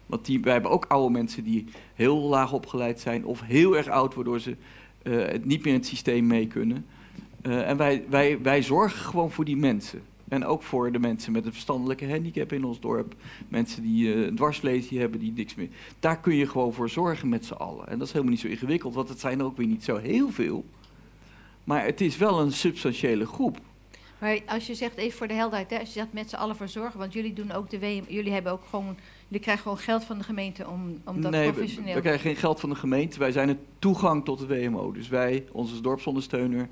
Want 0.07 0.25
die, 0.27 0.41
wij 0.41 0.53
hebben 0.53 0.71
ook 0.71 0.85
oude 0.89 1.13
mensen 1.13 1.45
die 1.45 1.65
heel 1.95 2.19
laag 2.19 2.53
opgeleid 2.53 3.01
zijn 3.01 3.25
of 3.25 3.41
heel 3.41 3.77
erg 3.77 3.89
oud, 3.89 4.15
waardoor 4.15 4.41
ze 4.41 4.57
uh, 5.03 5.27
niet 5.43 5.65
meer 5.65 5.73
in 5.73 5.79
het 5.79 5.87
systeem 5.87 6.27
mee 6.27 6.47
kunnen. 6.47 6.87
Uh, 7.43 7.69
en 7.69 7.77
wij, 7.77 8.05
wij, 8.09 8.39
wij 8.43 8.63
zorgen 8.63 8.99
gewoon 8.99 9.31
voor 9.31 9.45
die 9.45 9.57
mensen. 9.57 10.03
En 10.29 10.45
ook 10.45 10.63
voor 10.63 10.93
de 10.93 10.99
mensen 10.99 11.33
met 11.33 11.47
een 11.47 11.53
verstandelijke 11.53 12.11
handicap 12.11 12.53
in 12.53 12.65
ons 12.65 12.81
dorp. 12.81 13.15
Mensen 13.49 13.83
die 13.83 14.15
uh, 14.15 14.27
een 14.27 14.35
dwarslesie 14.35 15.01
hebben, 15.01 15.21
die 15.21 15.33
niks 15.33 15.55
meer. 15.55 15.69
Daar 16.01 16.21
kun 16.21 16.35
je 16.35 16.47
gewoon 16.47 16.73
voor 16.73 16.89
zorgen 16.89 17.29
met 17.29 17.45
z'n 17.45 17.53
allen. 17.53 17.89
En 17.89 17.99
dat 17.99 18.07
is 18.07 18.13
helemaal 18.13 18.33
niet 18.33 18.43
zo 18.43 18.49
ingewikkeld, 18.49 18.95
want 18.95 19.09
het 19.09 19.21
zijn 19.21 19.39
er 19.39 19.45
ook 19.45 19.57
weer 19.57 19.67
niet 19.67 19.85
zo 19.85 19.97
heel 19.97 20.31
veel. 20.31 20.65
Maar 21.69 21.85
het 21.85 22.01
is 22.01 22.17
wel 22.17 22.41
een 22.41 22.53
substantiële 22.53 23.27
groep. 23.27 23.59
Maar 24.19 24.39
als 24.47 24.67
je 24.67 24.75
zegt, 24.75 24.97
even 24.97 25.19
voor 25.19 25.29
de 25.29 25.35
helderheid, 25.35 25.71
hè, 25.71 25.79
als 25.79 25.89
je 25.89 25.95
zegt 25.95 26.13
met 26.13 26.31
z'n 26.31 26.37
allen 26.37 26.57
voor 26.57 26.69
zorgen, 26.69 26.99
want 26.99 27.13
jullie 27.13 27.33
doen 27.33 27.53
ook 27.53 27.71
de 27.71 27.79
WM, 27.79 28.03
jullie 28.09 28.33
hebben 28.33 28.53
ook 28.53 28.65
gewoon 28.71 28.97
Jullie 29.27 29.43
krijgen 29.43 29.63
gewoon 29.63 29.79
geld 29.79 30.05
van 30.05 30.19
de 30.19 30.25
gemeente 30.25 30.69
om, 30.69 31.01
om 31.05 31.21
dat 31.21 31.31
nee, 31.31 31.53
professioneel... 31.53 31.85
Nee, 31.85 31.95
we, 31.95 32.01
we 32.01 32.07
krijgen 32.07 32.27
geen 32.27 32.37
geld 32.37 32.61
van 32.61 32.69
de 32.69 32.75
gemeente. 32.75 33.19
Wij 33.19 33.33
zijn 33.33 33.49
het 33.49 33.59
toegang 33.79 34.25
tot 34.25 34.39
de 34.39 34.47
WMO. 34.47 34.93
Dus 34.93 35.09
wij, 35.09 35.47
onze 35.53 35.81
dorpsondersteuner, 35.81 36.69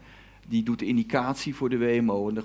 die 0.49 0.63
doet 0.63 0.79
de 0.79 0.87
indicatie 0.87 1.55
voor 1.55 1.69
de 1.69 1.79
WMO. 1.79 2.29
En 2.29 2.35
dan 2.35 2.45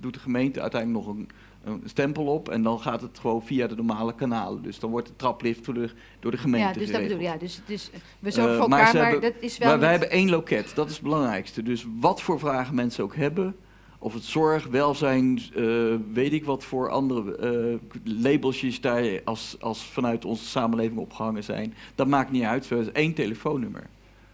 doet 0.00 0.14
de 0.14 0.20
gemeente 0.20 0.60
uiteindelijk 0.60 1.06
nog 1.06 1.16
een, 1.16 1.28
een, 1.64 1.82
stempel 1.84 2.24
op. 2.26 2.48
En 2.48 2.62
dan 2.62 2.80
gaat 2.80 3.00
het 3.00 3.18
gewoon 3.18 3.42
via 3.42 3.66
de 3.66 3.74
normale 3.74 4.14
kanalen. 4.14 4.62
Dus 4.62 4.78
dan 4.78 4.90
wordt 4.90 5.08
de 5.08 5.16
traplift 5.16 5.64
door 5.64 5.74
de, 5.74 5.90
door 6.20 6.30
de 6.30 6.36
gemeente 6.36 6.66
Ja, 6.66 6.72
dus 6.72 6.82
geregeld. 6.84 7.08
dat 7.08 7.18
bedoel 7.18 7.32
ja. 7.32 7.38
Dus, 7.38 7.60
dus 7.66 7.90
we 8.18 8.30
zorgen 8.30 8.52
Uh, 8.54 8.60
voor 8.60 8.70
elkaar, 8.70 8.94
maar, 8.94 9.10
hebben- 9.10 9.32
dat 9.32 9.42
is 9.42 9.58
wel... 9.58 9.68
maar 9.68 9.78
wij 9.78 9.90
hebben 9.90 10.10
één 10.10 10.30
loket, 10.30 10.74
dat 10.74 10.86
is 10.88 10.92
het 10.94 11.02
belangrijkste. 11.02 11.62
Dus 11.62 11.86
wat 12.00 12.22
voor 12.22 12.38
vragen 12.38 12.74
mensen 12.74 13.04
ook 13.04 13.16
hebben, 13.16 13.56
of 13.98 14.14
het 14.14 14.24
zorg, 14.24 14.66
welzijn, 14.66 15.40
eh, 15.54 15.94
weet 16.12 16.32
ik 16.32 16.44
wat 16.44 16.64
voor 16.64 16.90
andere 16.90 17.36
eh, 17.36 18.02
labelsjes 18.22 18.80
daar 18.80 19.20
als, 19.24 19.56
als 19.60 19.84
vanuit 19.84 20.24
onze 20.24 20.44
samenleving 20.44 20.98
opgehangen 20.98 21.44
zijn, 21.44 21.74
dat 21.94 22.06
maakt 22.06 22.30
niet 22.30 22.42
uit. 22.42 22.68
We 22.68 22.74
hebben 22.74 22.94
één 22.94 23.14
telefoonnummer. 23.14 23.86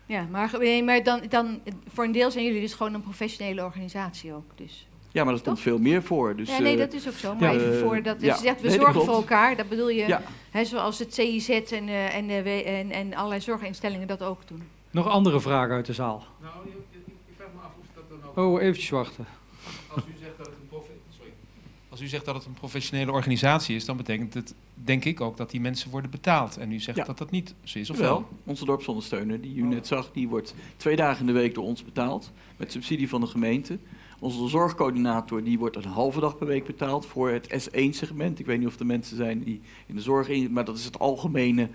Ja, 0.07 0.27
maar, 0.31 0.51
maar 0.85 1.02
dan, 1.02 1.20
dan, 1.28 1.61
voor 1.89 2.05
een 2.05 2.12
deel 2.12 2.31
zijn 2.31 2.44
jullie 2.44 2.61
dus 2.61 2.74
gewoon 2.74 2.94
een 2.94 3.01
professionele 3.01 3.65
organisatie 3.65 4.32
ook. 4.32 4.51
Dus. 4.55 4.89
Ja, 5.12 5.24
maar 5.24 5.35
er 5.35 5.41
komt 5.43 5.61
veel 5.61 5.78
meer 5.78 6.03
voor. 6.03 6.37
Dus, 6.37 6.49
ja, 6.49 6.59
nee, 6.59 6.73
eh, 6.73 6.78
dat 6.78 6.93
is 6.93 7.09
ook 7.09 7.15
zo. 7.15 7.35
Maar 7.35 7.55
ja, 7.55 7.61
even 7.61 7.73
eh, 7.74 7.81
voor 7.81 8.03
dat 8.03 8.20
ja, 8.20 8.35
je 8.35 8.41
zegt, 8.41 8.61
we 8.61 8.69
nee, 8.69 8.77
dat 8.78 8.87
zorgen 8.87 9.05
voor 9.05 9.15
elkaar. 9.15 9.57
Dat 9.57 9.69
bedoel 9.69 9.89
je, 9.89 10.07
Ja. 10.07 10.23
hè, 10.51 10.65
zoals 10.65 10.99
het 10.99 11.15
CIZ 11.15 11.49
en, 11.49 11.89
eh, 11.89 12.15
en, 12.16 12.31
en, 12.66 12.91
en 12.91 13.15
allerlei 13.15 13.41
zorginstellingen 13.41 14.07
dat 14.07 14.23
ook 14.23 14.49
doen. 14.49 14.62
Nog 14.91 15.09
andere 15.09 15.41
vragen 15.41 15.74
uit 15.74 15.87
de 15.87 15.93
zaal? 15.93 16.24
Nou, 16.41 16.55
je 16.93 16.99
vraagt 17.37 17.53
me 17.55 17.61
af 17.61 17.70
of 17.81 17.87
dat 17.95 18.05
dan 18.09 18.45
ook... 18.45 18.55
Oh, 18.55 18.62
eventjes 18.62 18.91
wachten. 18.91 19.27
Als 19.95 20.03
u 20.05 20.12
zegt 20.20 20.37
dat 20.37 20.47
het 20.47 20.55
een, 20.61 20.69
profe- 20.69 20.91
sorry. 21.16 21.32
Als 21.89 22.01
u 22.01 22.07
zegt 22.07 22.24
dat 22.24 22.35
het 22.35 22.45
een 22.45 22.53
professionele 22.53 23.12
organisatie 23.12 23.77
is, 23.77 23.85
dan 23.85 23.97
betekent 23.97 24.35
het, 24.35 24.55
denk 24.74 25.05
ik 25.05 25.20
ook, 25.20 25.37
dat 25.37 25.51
die 25.51 25.61
mensen 25.61 25.91
worden 25.91 26.11
betaald. 26.11 26.57
En 26.57 26.73
u 26.73 26.81
zegt 26.81 26.99
Ja. 26.99 27.05
dat 27.05 27.19
dat 27.19 27.31
niet 27.31 27.55
zo 27.65 27.78
is, 27.78 27.91
of 27.91 27.99
Wel, 27.99 28.09
wel? 28.09 28.28
onze 28.45 28.65
dorpsondersteuner, 28.65 29.41
die 29.41 29.55
u 29.57 29.62
net 29.62 29.87
zag, 29.87 30.11
die 30.12 30.28
wordt 30.28 30.55
twee 30.77 30.97
dagen 30.97 31.20
in 31.20 31.27
de 31.27 31.32
week 31.41 31.55
door 31.55 31.65
ons 31.65 31.85
betaald. 31.85 32.31
Met 32.57 32.73
subsidie 32.73 33.09
van 33.09 33.20
de 33.20 33.27
gemeente. 33.27 33.78
Onze 34.20 34.48
zorgcoördinator, 34.48 35.42
die 35.44 35.59
wordt 35.59 35.76
een 35.76 35.84
halve 35.84 36.20
dag 36.20 36.38
per 36.38 36.47
week 36.47 36.66
betaald 36.66 37.06
voor 37.06 37.30
het 37.30 37.47
S1-segment. 37.68 38.38
Ik 38.38 38.47
weet 38.47 38.59
niet 38.59 38.68
of 38.68 38.78
er 38.78 38.86
mensen 38.86 39.16
zijn 39.16 39.42
die 39.42 39.60
in 39.86 39.94
de 39.94 40.01
zorg 40.01 40.28
in, 40.28 40.52
maar 40.52 40.64
dat 40.64 40.78
is 40.78 40.84
het 40.84 40.98
algemene 40.98 41.68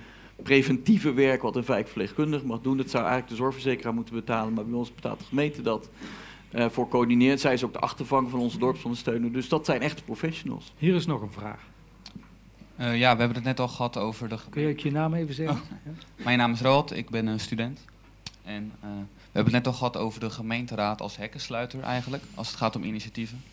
preventieve 0.43 1.13
werk 1.13 1.41
wat 1.41 1.55
een 1.55 1.65
wijkverpleegkundige 1.65 2.45
mag 2.45 2.61
doen. 2.61 2.77
Dat 2.77 2.89
zou 2.89 3.03
eigenlijk 3.03 3.31
de 3.31 3.37
zorgverzekeraar 3.43 3.93
moeten 3.93 4.15
betalen, 4.15 4.53
maar 4.53 4.65
bij 4.65 4.77
ons 4.77 4.93
betaalt 4.95 5.19
de 5.19 5.25
gemeente 5.25 5.61
dat. 5.61 5.89
eh, 6.51 6.65
voor 6.69 6.87
coördineert. 6.87 7.39
Zij 7.39 7.53
is 7.53 7.63
ook 7.63 7.73
de 7.73 7.79
achtervang 7.79 8.29
van 8.29 8.39
onze 8.39 8.57
dorpsondersteuner. 8.57 9.31
Dus 9.31 9.49
dat 9.49 9.65
zijn 9.65 9.81
echte 9.81 10.03
professionals. 10.03 10.73
Hier 10.77 10.95
is 10.95 11.05
nog 11.05 11.21
een 11.21 11.31
vraag. 11.31 11.59
Eh, 12.75 12.97
ja, 12.99 13.13
we 13.13 13.19
hebben 13.19 13.35
het 13.37 13.43
net 13.43 13.59
al 13.59 13.67
gehad 13.67 13.97
over 13.97 14.29
de... 14.29 14.37
Kun 14.49 14.61
je 14.61 14.69
ook 14.69 14.79
je 14.79 14.91
naam 14.91 15.13
even 15.13 15.33
zeggen? 15.33 15.55
Oh. 15.55 16.25
Mijn 16.25 16.37
naam 16.37 16.51
is 16.51 16.61
Roald, 16.61 16.95
ik 16.97 17.09
ben 17.09 17.27
een 17.27 17.39
student. 17.39 17.85
En 18.43 18.71
eh, 18.81 18.89
hebben 19.35 19.53
het 19.53 19.63
net 19.63 19.67
al 19.73 19.77
gehad 19.79 19.97
over 19.97 20.19
de 20.19 20.29
gemeenteraad 20.29 21.01
als 21.01 21.17
hekkensluiter 21.17 21.81
eigenlijk, 21.83 22.23
als 22.35 22.47
het 22.47 22.57
gaat 22.57 22.75
om 22.75 22.83
initiatieven. 22.83 23.43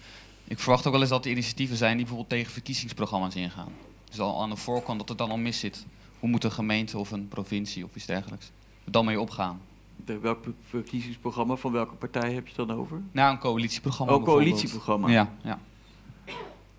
Ik 0.44 0.58
verwacht 0.58 0.86
ook 0.86 0.92
wel 0.92 1.00
eens 1.00 1.10
dat 1.10 1.24
er 1.24 1.30
initiatieven 1.30 1.76
zijn 1.76 1.90
die 1.96 2.06
bijvoorbeeld 2.06 2.28
tegen 2.30 2.52
verkiezingsprogramma's 2.52 3.34
ingaan. 3.34 3.72
Dus 4.08 4.20
al 4.20 4.42
aan 4.42 4.50
de 4.50 4.56
voorkant 4.56 4.98
dat 4.98 5.08
het 5.08 5.18
dan 5.18 5.30
al 5.30 5.36
mis 5.36 5.58
zit. 5.58 5.86
Hoe 6.18 6.28
moet 6.30 6.44
een 6.44 6.52
gemeente 6.52 6.98
of 6.98 7.10
een 7.10 7.28
provincie 7.28 7.84
of 7.84 7.90
iets 7.94 8.06
dergelijks 8.06 8.50
er 8.84 8.92
dan 8.92 9.04
mee 9.04 9.20
opgaan? 9.20 9.60
De, 10.04 10.18
welk 10.18 10.42
ver- 10.42 10.52
verkiezingsprogramma 10.68 11.56
van 11.56 11.72
welke 11.72 11.94
partij 11.94 12.32
heb 12.32 12.46
je 12.48 12.52
het 12.56 12.68
dan 12.68 12.76
over? 12.78 13.00
Nou, 13.12 13.32
een 13.32 13.38
coalitieprogramma 13.38 14.12
Oh, 14.12 14.18
bijvoorbeeld. 14.18 14.48
coalitieprogramma. 14.50 15.08
Ja, 15.08 15.32
ja. 15.42 15.58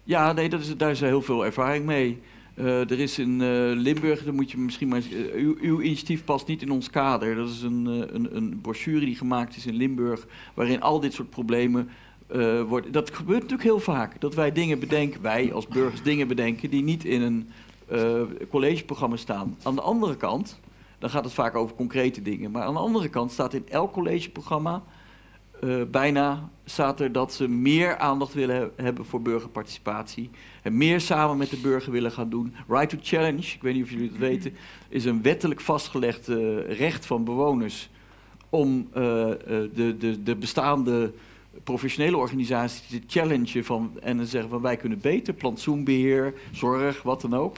Ja, 0.04 0.32
nee, 0.32 0.50
dat 0.50 0.60
is, 0.60 0.78
daar 0.78 0.92
is 0.92 1.00
heel 1.00 1.22
veel 1.22 1.46
ervaring 1.46 1.86
mee. 1.86 2.22
Eh, 2.56 2.92
er 2.92 3.00
is 3.00 3.20
in 3.20 3.42
eh, 3.42 3.48
Limburg, 3.76 4.24
dan 4.24 4.36
moet 4.36 4.52
je 4.52 4.58
misschien 4.58 4.88
maar 4.88 5.00
eh, 5.00 5.34
uw, 5.34 5.56
uw 5.62 5.82
initiatief 5.82 6.24
past 6.24 6.48
niet 6.48 6.62
in 6.62 6.72
ons 6.72 6.90
kader. 6.90 7.36
Dat 7.36 7.50
is 7.50 7.62
een, 7.62 7.86
een, 8.16 8.36
een 8.36 8.60
brochure 8.62 9.06
die 9.06 9.16
gemaakt 9.16 9.56
is 9.56 9.66
in 9.66 9.76
Limburg, 9.76 10.28
waarin 10.54 10.82
al 10.82 11.00
dit 11.00 11.14
soort 11.14 11.30
problemen 11.30 11.90
worden. 12.68 12.92
Dat 12.92 13.14
gebeurt 13.14 13.42
natuurlijk 13.42 13.70
heel 13.70 13.80
vaak. 13.80 14.22
Dat 14.22 14.36
wij 14.36 14.52
dingen 14.52 14.80
bedenken, 14.80 15.22
wij 15.22 15.54
als 15.54 15.68
burgers 15.68 16.04
dingen 16.04 16.28
bedenken 16.28 16.70
die 16.70 16.84
niet 16.84 17.06
in 17.06 17.22
een 17.22 17.50
collegeprogramma 18.50 19.16
staan. 19.16 19.58
Aan 19.64 19.76
de 19.76 19.82
andere 19.82 20.18
kant, 20.18 20.60
dan 21.00 21.10
gaat 21.10 21.24
het 21.24 21.34
vaak 21.34 21.56
over 21.56 21.76
concrete 21.76 22.22
dingen. 22.22 22.52
Maar 22.52 22.64
aan 22.64 22.74
de 22.74 22.80
andere 22.80 23.10
kant 23.10 23.32
staat 23.32 23.54
in 23.54 23.66
elk 23.70 23.94
collegeprogramma 23.94 24.84
eh, 25.64 25.81
bijna 25.91 26.49
staat 26.65 26.99
er 26.99 27.11
dat 27.11 27.34
ze 27.34 27.48
meer 27.48 27.98
aandacht 27.98 28.34
willen 28.34 28.56
he- 28.56 28.84
hebben 28.84 29.06
voor 29.06 29.22
burgerparticipatie. 29.22 30.30
En 30.61 30.77
meer 30.77 31.02
samen 31.02 31.38
met 31.38 31.49
de 31.49 31.57
burger 31.57 31.91
willen 31.91 32.11
gaan 32.11 32.30
doen. 32.30 32.56
Right 32.68 32.90
to 32.90 32.98
Challenge, 33.02 33.53
ik 33.56 33.61
weet 33.61 33.73
niet 33.73 33.84
of 33.84 33.90
jullie 33.90 34.10
het 34.10 34.18
weten, 34.18 34.53
is 34.90 35.06
een 35.06 35.22
wettelijk 35.22 35.61
vastgelegd 35.61 36.27
eh, 36.27 36.77
recht 36.77 37.06
van 37.06 37.23
bewoners 37.23 37.90
om 38.49 38.88
eh, 38.94 39.02
de, 39.73 39.95
de, 39.99 40.23
de 40.23 40.35
bestaande 40.35 41.14
professionele 41.64 42.18
organisaties 42.18 42.88
te 42.88 43.02
challengen 43.07 43.65
van, 43.65 43.91
en 44.02 44.18
dan 44.18 44.26
zeggen 44.26 44.49
van 44.49 44.61
wij 44.61 44.77
kunnen 44.77 44.99
beter, 44.99 45.34
plantsoenbeheer, 45.34 46.34
zorg, 46.52 47.02
wat 47.02 47.22
dan 47.22 47.35
ook. 47.35 47.57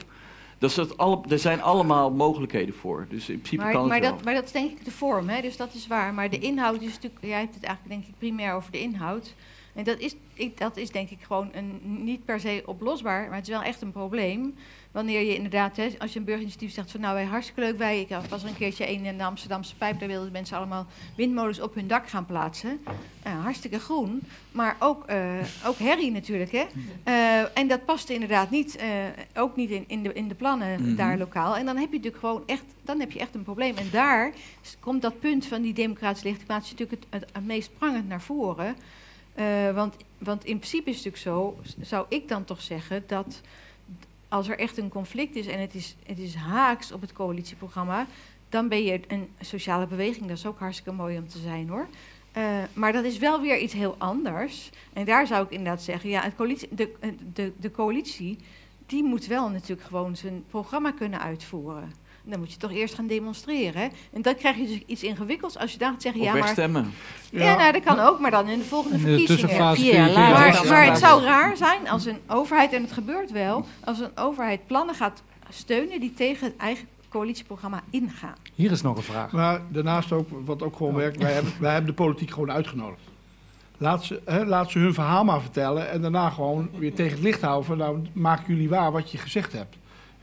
Dus 0.58 0.74
dat 0.74 0.96
alle, 0.98 1.20
er 1.28 1.38
zijn 1.38 1.62
allemaal 1.62 2.10
mogelijkheden 2.10 2.74
voor. 2.74 3.06
Dus 3.08 3.28
in 3.28 3.36
principe 3.36 3.62
Maar, 3.62 3.72
kan 3.72 3.80
het 3.80 3.90
maar, 3.90 4.00
wel. 4.00 4.10
dat, 4.10 4.24
maar 4.24 4.34
dat 4.34 4.44
is 4.44 4.52
denk 4.52 4.70
ik 4.70 4.84
de 4.84 4.90
vorm, 4.90 5.28
hè? 5.28 5.40
dus 5.40 5.56
dat 5.56 5.74
is 5.74 5.86
waar. 5.86 6.14
Maar 6.14 6.30
de 6.30 6.38
inhoud 6.38 6.80
is 6.82 6.92
natuurlijk, 6.92 7.24
jij 7.24 7.40
hebt 7.40 7.54
het 7.54 7.64
eigenlijk 7.64 7.94
denk 7.96 8.08
ik 8.12 8.18
primair 8.18 8.54
over 8.54 8.72
de 8.72 8.80
inhoud. 8.80 9.34
En 9.74 9.84
dat 9.84 9.98
is, 9.98 10.14
ik, 10.34 10.58
dat 10.58 10.76
is 10.76 10.90
denk 10.90 11.10
ik 11.10 11.18
gewoon 11.22 11.50
een, 11.52 11.80
niet 11.82 12.24
per 12.24 12.40
se 12.40 12.62
oplosbaar, 12.66 13.26
maar 13.26 13.36
het 13.36 13.48
is 13.48 13.52
wel 13.52 13.62
echt 13.62 13.82
een 13.82 13.92
probleem. 13.92 14.54
Wanneer 14.96 15.20
je 15.20 15.34
inderdaad, 15.34 15.76
hè, 15.76 15.88
als 15.98 16.12
je 16.12 16.18
een 16.18 16.24
burgerinitiatief 16.24 16.74
zegt 16.74 16.90
van 16.90 17.00
nou 17.00 17.14
wij 17.14 17.24
hartstikke 17.24 17.60
leuk, 17.60 17.78
wij, 17.78 18.00
ik 18.00 18.08
was 18.28 18.42
er 18.42 18.48
een 18.48 18.56
keertje 18.56 18.88
een 18.88 19.04
in 19.04 19.18
de 19.18 19.24
Amsterdamse 19.24 19.76
pijp, 19.76 19.98
daar 19.98 20.08
wilden 20.08 20.32
mensen 20.32 20.56
allemaal 20.56 20.86
windmolens 21.16 21.60
op 21.60 21.74
hun 21.74 21.86
dak 21.86 22.08
gaan 22.08 22.26
plaatsen. 22.26 22.80
Hartstikke 23.42 23.78
groen, 23.78 24.22
maar 24.52 24.76
ook, 24.78 25.04
eh, 25.06 25.34
ook 25.66 25.78
herrie 25.78 26.10
natuurlijk. 26.10 26.52
Hè? 26.52 26.64
Eh, 27.04 27.58
en 27.58 27.68
dat 27.68 27.84
paste 27.84 28.12
inderdaad 28.14 28.50
niet, 28.50 28.76
eh, 28.76 28.88
ook 29.34 29.56
niet 29.56 29.70
in, 29.70 29.84
in, 29.86 30.02
de, 30.02 30.12
in 30.12 30.28
de 30.28 30.34
plannen 30.34 30.82
Mhm. 30.82 30.96
daar 30.96 31.18
lokaal. 31.18 31.56
En 31.56 31.66
dan 31.66 31.76
heb 31.76 31.90
je 31.90 31.96
natuurlijk 31.96 32.24
gewoon 32.24 32.42
echt, 32.46 32.64
dan 32.82 33.00
heb 33.00 33.12
je 33.12 33.18
echt 33.18 33.34
een 33.34 33.42
probleem. 33.42 33.76
En 33.76 33.88
daar 33.90 34.32
komt 34.80 35.02
dat 35.02 35.20
punt 35.20 35.46
van 35.46 35.62
die 35.62 35.74
democratische 35.74 36.26
legitimatie 36.26 36.72
natuurlijk 36.72 37.02
het, 37.10 37.22
het, 37.22 37.32
het 37.32 37.46
meest 37.46 37.78
prangend 37.78 38.08
naar 38.08 38.22
voren. 38.22 38.76
Want, 39.74 39.96
want 40.18 40.44
in 40.44 40.58
principe 40.58 40.90
is 40.90 41.04
het 41.04 41.04
natuurlijk 41.04 41.22
zo, 41.22 41.74
zou 41.80 42.06
ik 42.08 42.28
dan 42.28 42.44
toch 42.44 42.60
zeggen, 42.60 43.04
dat 43.06 43.40
als 44.28 44.48
er 44.48 44.58
echt 44.58 44.78
een 44.78 44.88
conflict 44.88 45.36
is 45.36 45.46
en 45.46 45.60
het 45.60 45.74
is, 45.74 45.96
het 46.06 46.18
is 46.18 46.34
haaks 46.34 46.92
op 46.92 47.00
het 47.00 47.12
coalitieprogramma, 47.12 48.06
dan 48.48 48.68
ben 48.68 48.84
je 48.84 49.00
een 49.08 49.28
sociale 49.40 49.86
beweging. 49.86 50.28
Dat 50.28 50.36
is 50.36 50.46
ook 50.46 50.58
hartstikke 50.58 50.92
mooi 50.92 51.18
om 51.18 51.28
te 51.28 51.38
zijn 51.38 51.68
hoor. 51.68 51.86
Eh, 52.32 52.42
maar 52.72 52.92
dat 52.92 53.04
is 53.04 53.18
wel 53.18 53.40
weer 53.40 53.58
iets 53.58 53.72
heel 53.72 53.94
anders. 53.98 54.70
En 54.92 55.04
daar 55.04 55.26
zou 55.26 55.44
ik 55.44 55.50
inderdaad 55.50 55.82
zeggen, 55.82 56.10
ja, 56.10 56.22
het 56.22 56.34
coalitie, 56.34 56.68
de, 56.70 56.92
de, 57.32 57.52
de 57.56 57.70
coalitie, 57.70 58.38
die 58.86 59.04
moet 59.04 59.26
wel 59.26 59.48
natuurlijk 59.48 59.88
gewoon 59.88 60.16
zijn 60.16 60.44
programma 60.50 60.92
kunnen 60.92 61.20
uitvoeren. 61.20 61.92
Dan 62.28 62.38
moet 62.38 62.52
je 62.52 62.58
toch 62.58 62.72
eerst 62.72 62.94
gaan 62.94 63.06
demonstreren. 63.06 63.80
Hè? 63.80 63.88
En 64.12 64.22
dan 64.22 64.34
krijg 64.34 64.56
je 64.56 64.66
dus 64.66 64.80
iets 64.86 65.02
ingewikkelds 65.02 65.58
als 65.58 65.72
je 65.72 65.78
dan 65.78 65.92
gaat 65.92 66.02
zeggen, 66.02 66.20
Of 66.20 66.26
ja, 66.26 66.32
maar... 66.32 66.42
wegstemmen. 66.42 66.92
Ja, 67.30 67.44
Ja. 67.44 67.56
nou, 67.56 67.72
dat 67.72 67.82
kan 67.84 67.98
ook, 68.00 68.20
maar 68.20 68.30
dan 68.30 68.48
in 68.48 68.58
de 68.58 68.64
volgende 68.64 68.96
In 68.96 69.02
de 69.04 69.08
verkiezingen. 69.16 69.56
je 69.84 70.12
later. 70.12 70.44
wegstemmen. 70.44 70.72
Maar 70.72 70.86
het 70.86 70.98
zou 70.98 71.22
raar 71.24 71.56
zijn 71.56 71.88
als 71.88 72.04
een 72.06 72.18
overheid, 72.26 72.72
en 72.72 72.82
het 72.82 72.92
gebeurt 72.92 73.30
wel, 73.32 73.66
als 73.84 73.98
een 74.00 74.10
overheid 74.16 74.66
plannen 74.66 74.94
gaat 74.94 75.22
steunen 75.50 76.00
die 76.00 76.14
tegen 76.14 76.46
het 76.46 76.56
eigen 76.56 76.88
coalitieprogramma 77.08 77.82
ingaan. 77.90 78.34
Hier 78.54 78.70
is 78.70 78.82
nog 78.82 78.96
een 78.96 79.02
vraag. 79.02 79.32
Maar 79.32 79.60
daarnaast 79.68 80.12
ook, 80.12 80.28
wat 80.44 80.62
ook 80.62 80.76
gewoon 80.76 80.94
werkt, 80.94 81.22
wij 81.22 81.32
hebben, 81.32 81.52
wij 81.60 81.72
hebben 81.72 81.90
de 81.90 81.96
politiek 81.96 82.30
gewoon 82.30 82.52
uitgenodigd. 82.52 83.00
Laat 83.78 84.04
ze, 84.04 84.20
hè, 84.24 84.44
laat 84.44 84.70
ze 84.70 84.78
hun 84.78 84.94
verhaal 84.94 85.24
maar 85.24 85.40
vertellen 85.40 85.90
en 85.90 86.00
daarna 86.02 86.30
gewoon 86.30 86.68
weer 86.78 86.94
tegen 86.94 87.12
het 87.12 87.22
licht 87.22 87.40
houden. 87.40 87.66
van, 87.66 87.76
Nou, 87.78 87.98
maak 88.12 88.46
jullie 88.46 88.68
waar 88.68 88.92
wat 88.92 89.10
je 89.10 89.18
gezegd 89.18 89.52
hebt. 89.52 89.76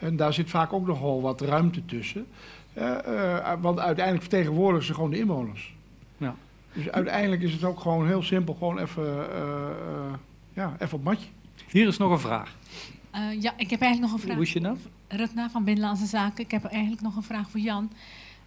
En 0.04 0.16
daar 0.16 0.34
zit 0.34 0.50
vaak 0.50 0.74
ook 0.74 0.88
nogal 0.88 1.22
wat 1.22 1.42
ruimte 1.42 1.86
tussen. 1.86 2.26
Eh, 2.74 3.52
eh, 3.52 3.62
want 3.62 3.80
uiteindelijk 3.80 4.26
vertegenwoordigen 4.26 4.86
ze 4.86 4.94
gewoon 4.94 5.10
de 5.10 5.20
inwoners. 5.20 5.76
Ja. 6.18 6.36
Dus 6.74 6.90
uiteindelijk 6.90 7.42
is 7.42 7.54
het 7.54 7.64
ook 7.64 7.80
gewoon 7.80 8.08
heel 8.08 8.24
simpel, 8.24 8.54
gewoon 8.54 8.80
even, 8.80 9.32
eh, 9.32 9.70
eh, 9.70 10.14
ja, 10.54 10.76
even 10.80 10.98
op 10.98 11.04
matje. 11.04 11.28
Hier 11.70 11.88
is 11.88 11.98
nog 11.98 12.12
een 12.12 12.20
vraag. 12.20 12.56
Eh, 13.12 13.42
ja, 13.42 13.54
ik 13.58 13.70
heb 13.70 13.82
eigenlijk 13.82 14.12
nog 14.12 14.12
een 14.12 14.26
vraag. 14.26 14.36
Hoe 14.36 14.46
is 14.46 14.54
je 14.54 14.60
naam? 14.60 14.78
Rutna 15.08 15.50
van 15.50 15.64
Binnenlandse 15.64 16.06
Zaken. 16.06 16.44
Ik 16.44 16.52
heb 16.52 16.64
eigenlijk 16.64 17.02
nog 17.02 17.16
een 17.16 17.24
vraag 17.24 17.50
voor 17.50 17.60
Jan. 17.60 17.92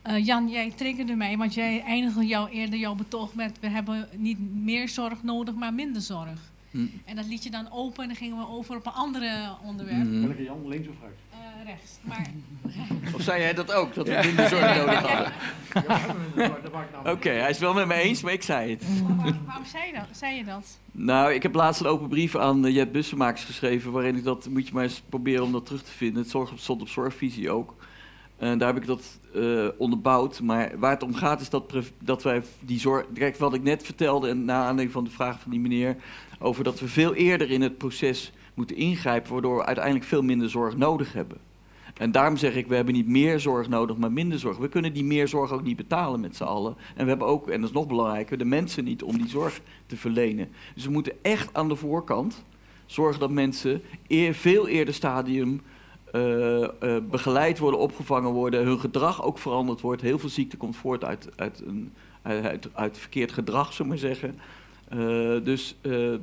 Eh, 0.03 0.25
Jan, 0.25 0.49
jij 0.49 0.73
triggerde 0.77 1.15
mij, 1.15 1.37
want 1.37 1.55
jij 1.55 1.83
eindigde 1.83 2.27
jou, 2.27 2.51
eerder 2.51 2.79
jouw 2.79 2.95
betoog 2.95 3.35
met... 3.35 3.61
we 3.61 3.69
hebben 3.69 4.09
niet 4.17 4.39
meer 4.55 4.89
zorg 4.89 5.23
nodig, 5.23 5.55
maar 5.55 5.75
minder 5.75 6.03
zorg. 6.03 6.53
Hm. 6.71 6.87
En 7.05 7.17
dat 7.17 7.27
liet 7.27 7.45
je 7.45 7.51
dan 7.51 7.71
open 7.71 8.03
en 8.03 8.09
dan 8.09 8.17
gingen 8.17 8.37
we 8.37 8.49
over 8.49 8.77
op 8.77 8.87
een 8.87 8.93
andere 8.93 9.57
onderwerp. 9.65 10.05
Mhm. 10.05 10.27
Welke 10.27 10.43
Jan, 10.43 10.69
links 10.69 10.89
of 10.89 10.95
rechts? 11.03 11.21
Eh, 11.61 11.67
rechts. 11.67 11.99
Maar, 12.03 12.27
Of 13.15 13.23
zei 13.23 13.41
jij 13.41 13.55
dat 13.55 13.73
ook, 13.73 13.95
dat 13.95 14.07
we 14.07 14.13
Ja. 14.13 14.25
minder 14.25 14.49
zorg 14.49 14.77
nodig 14.77 15.01
hadden? 15.01 15.33
Ja. 16.37 17.13
Oké, 17.13 17.31
hij 17.31 17.51
is 17.51 17.59
wel 17.59 17.75
met 17.75 17.87
me 17.87 17.95
eens, 17.95 18.23
maar 18.23 18.33
ik 18.33 18.43
zei 18.43 18.71
het. 18.71 18.85
Waar- 19.17 19.39
waarom 19.47 19.65
zei 19.65 19.87
je 19.87 19.93
dat? 19.93 20.07
Zei 20.11 20.35
je 20.37 20.45
dat? 20.45 20.79
Nou, 20.93 21.33
ik 21.33 21.43
heb 21.43 21.55
laatst 21.55 21.81
een 21.81 21.87
open 21.87 22.09
brief 22.09 22.37
aan 22.37 22.67
uh, 22.67 22.75
Jet 22.75 22.93
Bussemakers 22.93 23.45
geschreven... 23.45 23.93
waarin 23.93 24.17
ik 24.17 24.25
dat, 24.25 24.49
moet 24.49 24.67
je 24.69 24.75
maar 24.75 24.83
eens 24.83 25.03
proberen 25.09 25.45
om 25.45 25.53
dat 25.53 25.67
terug 25.67 25.83
te 25.83 25.91
vinden. 25.91 26.23
Het 26.23 26.31
zorg, 26.31 26.53
stond 26.57 26.81
op 26.81 26.89
zorgvisie 26.89 27.51
ook. 27.51 27.75
En 28.37 28.59
daar 28.59 28.73
heb 28.75 28.83
ik 28.83 28.87
dat 28.87 29.19
eh, 29.35 29.67
onderbouwd. 29.79 30.41
Maar 30.41 30.79
waar 30.79 30.91
het 30.91 31.03
om 31.03 31.15
gaat 31.15 31.41
is 31.41 31.51
dat, 31.51 31.75
dat 31.99 32.23
wij 32.23 32.43
die 32.61 32.81
zorg... 32.81 33.05
Kijk, 33.15 33.37
wat 33.37 33.55
ik 33.55 33.63
net 33.63 33.83
vertelde, 33.83 34.29
en 34.29 34.45
na 34.45 34.59
aanleiding 34.59 34.93
van 34.93 35.05
de 35.05 35.11
vraag 35.11 35.41
van 35.41 35.51
die 35.51 35.61
meneer... 35.61 35.97
over 36.39 36.65
dat 36.65 36.81
we 36.81 36.89
veel 36.89 37.15
eerder 37.15 37.51
in 37.51 37.63
het 37.63 37.79
proces 37.79 38.33
moeten 38.55 38.77
ingrijpen... 38.77 39.33
waardoor 39.33 39.57
we 39.57 39.65
uiteindelijk 39.65 40.05
veel 40.05 40.23
minder 40.23 40.51
zorg 40.51 40.77
nodig 40.77 41.13
hebben. 41.13 41.39
En 41.97 42.13
daarom 42.13 42.37
zeg 42.37 42.55
ik, 42.55 42.67
we 42.67 42.75
hebben 42.75 42.95
niet 42.95 43.09
meer 43.09 43.41
zorg 43.41 43.69
nodig, 43.69 43.97
maar 43.97 44.13
minder 44.13 44.39
zorg. 44.39 44.57
We 44.57 44.69
kunnen 44.69 44.93
die 44.93 45.05
meer 45.05 45.29
zorg 45.29 45.53
ook 45.53 45.63
niet 45.63 45.77
betalen 45.77 46.21
met 46.21 46.37
z'n 46.37 46.43
allen. 46.45 46.77
En 46.95 47.03
we 47.03 47.09
hebben 47.09 47.27
ook, 47.27 47.49
en 47.49 47.61
dat 47.61 47.69
is 47.69 47.75
nog 47.75 47.87
belangrijker, 47.87 48.39
de 48.39 48.45
mensen 48.45 48.85
niet 48.85 49.03
om 49.03 49.17
die 49.17 49.29
zorg 49.29 49.61
te 49.87 49.97
verlenen. 49.97 50.49
Dus 50.75 50.85
we 50.85 50.91
moeten 50.91 51.13
echt 51.23 51.55
aan 51.55 51.69
de 51.69 51.77
voorkant 51.77 52.45
zorgen 52.87 53.21
dat 53.21 53.31
mensen 53.31 53.83
veel 54.33 54.69
eerder 54.69 54.95
stadium 54.95 55.61
eh, 56.13 56.63
eh, 56.63 56.71
begeleid 57.11 57.59
worden, 57.59 57.81
opgevangen 57.81 58.31
worden, 58.31 58.65
hun 58.65 58.81
gedrag 58.81 59.23
ook 59.23 59.39
veranderd 59.39 59.81
wordt. 59.81 60.03
Heel 60.03 60.19
veel 60.19 60.29
ziekte 60.29 60.57
komt 60.57 60.77
voort 60.77 61.05
uit, 61.05 61.29
uit, 61.37 61.63
een, 61.67 61.93
uit, 62.73 62.99
verkeerd 62.99 63.33
gedrag, 63.33 63.73
zullen 63.73 63.93
we 63.93 63.99
maar 63.99 64.17
zeggen. 64.17 64.39
Eh, 64.89 65.45
dus 65.45 65.77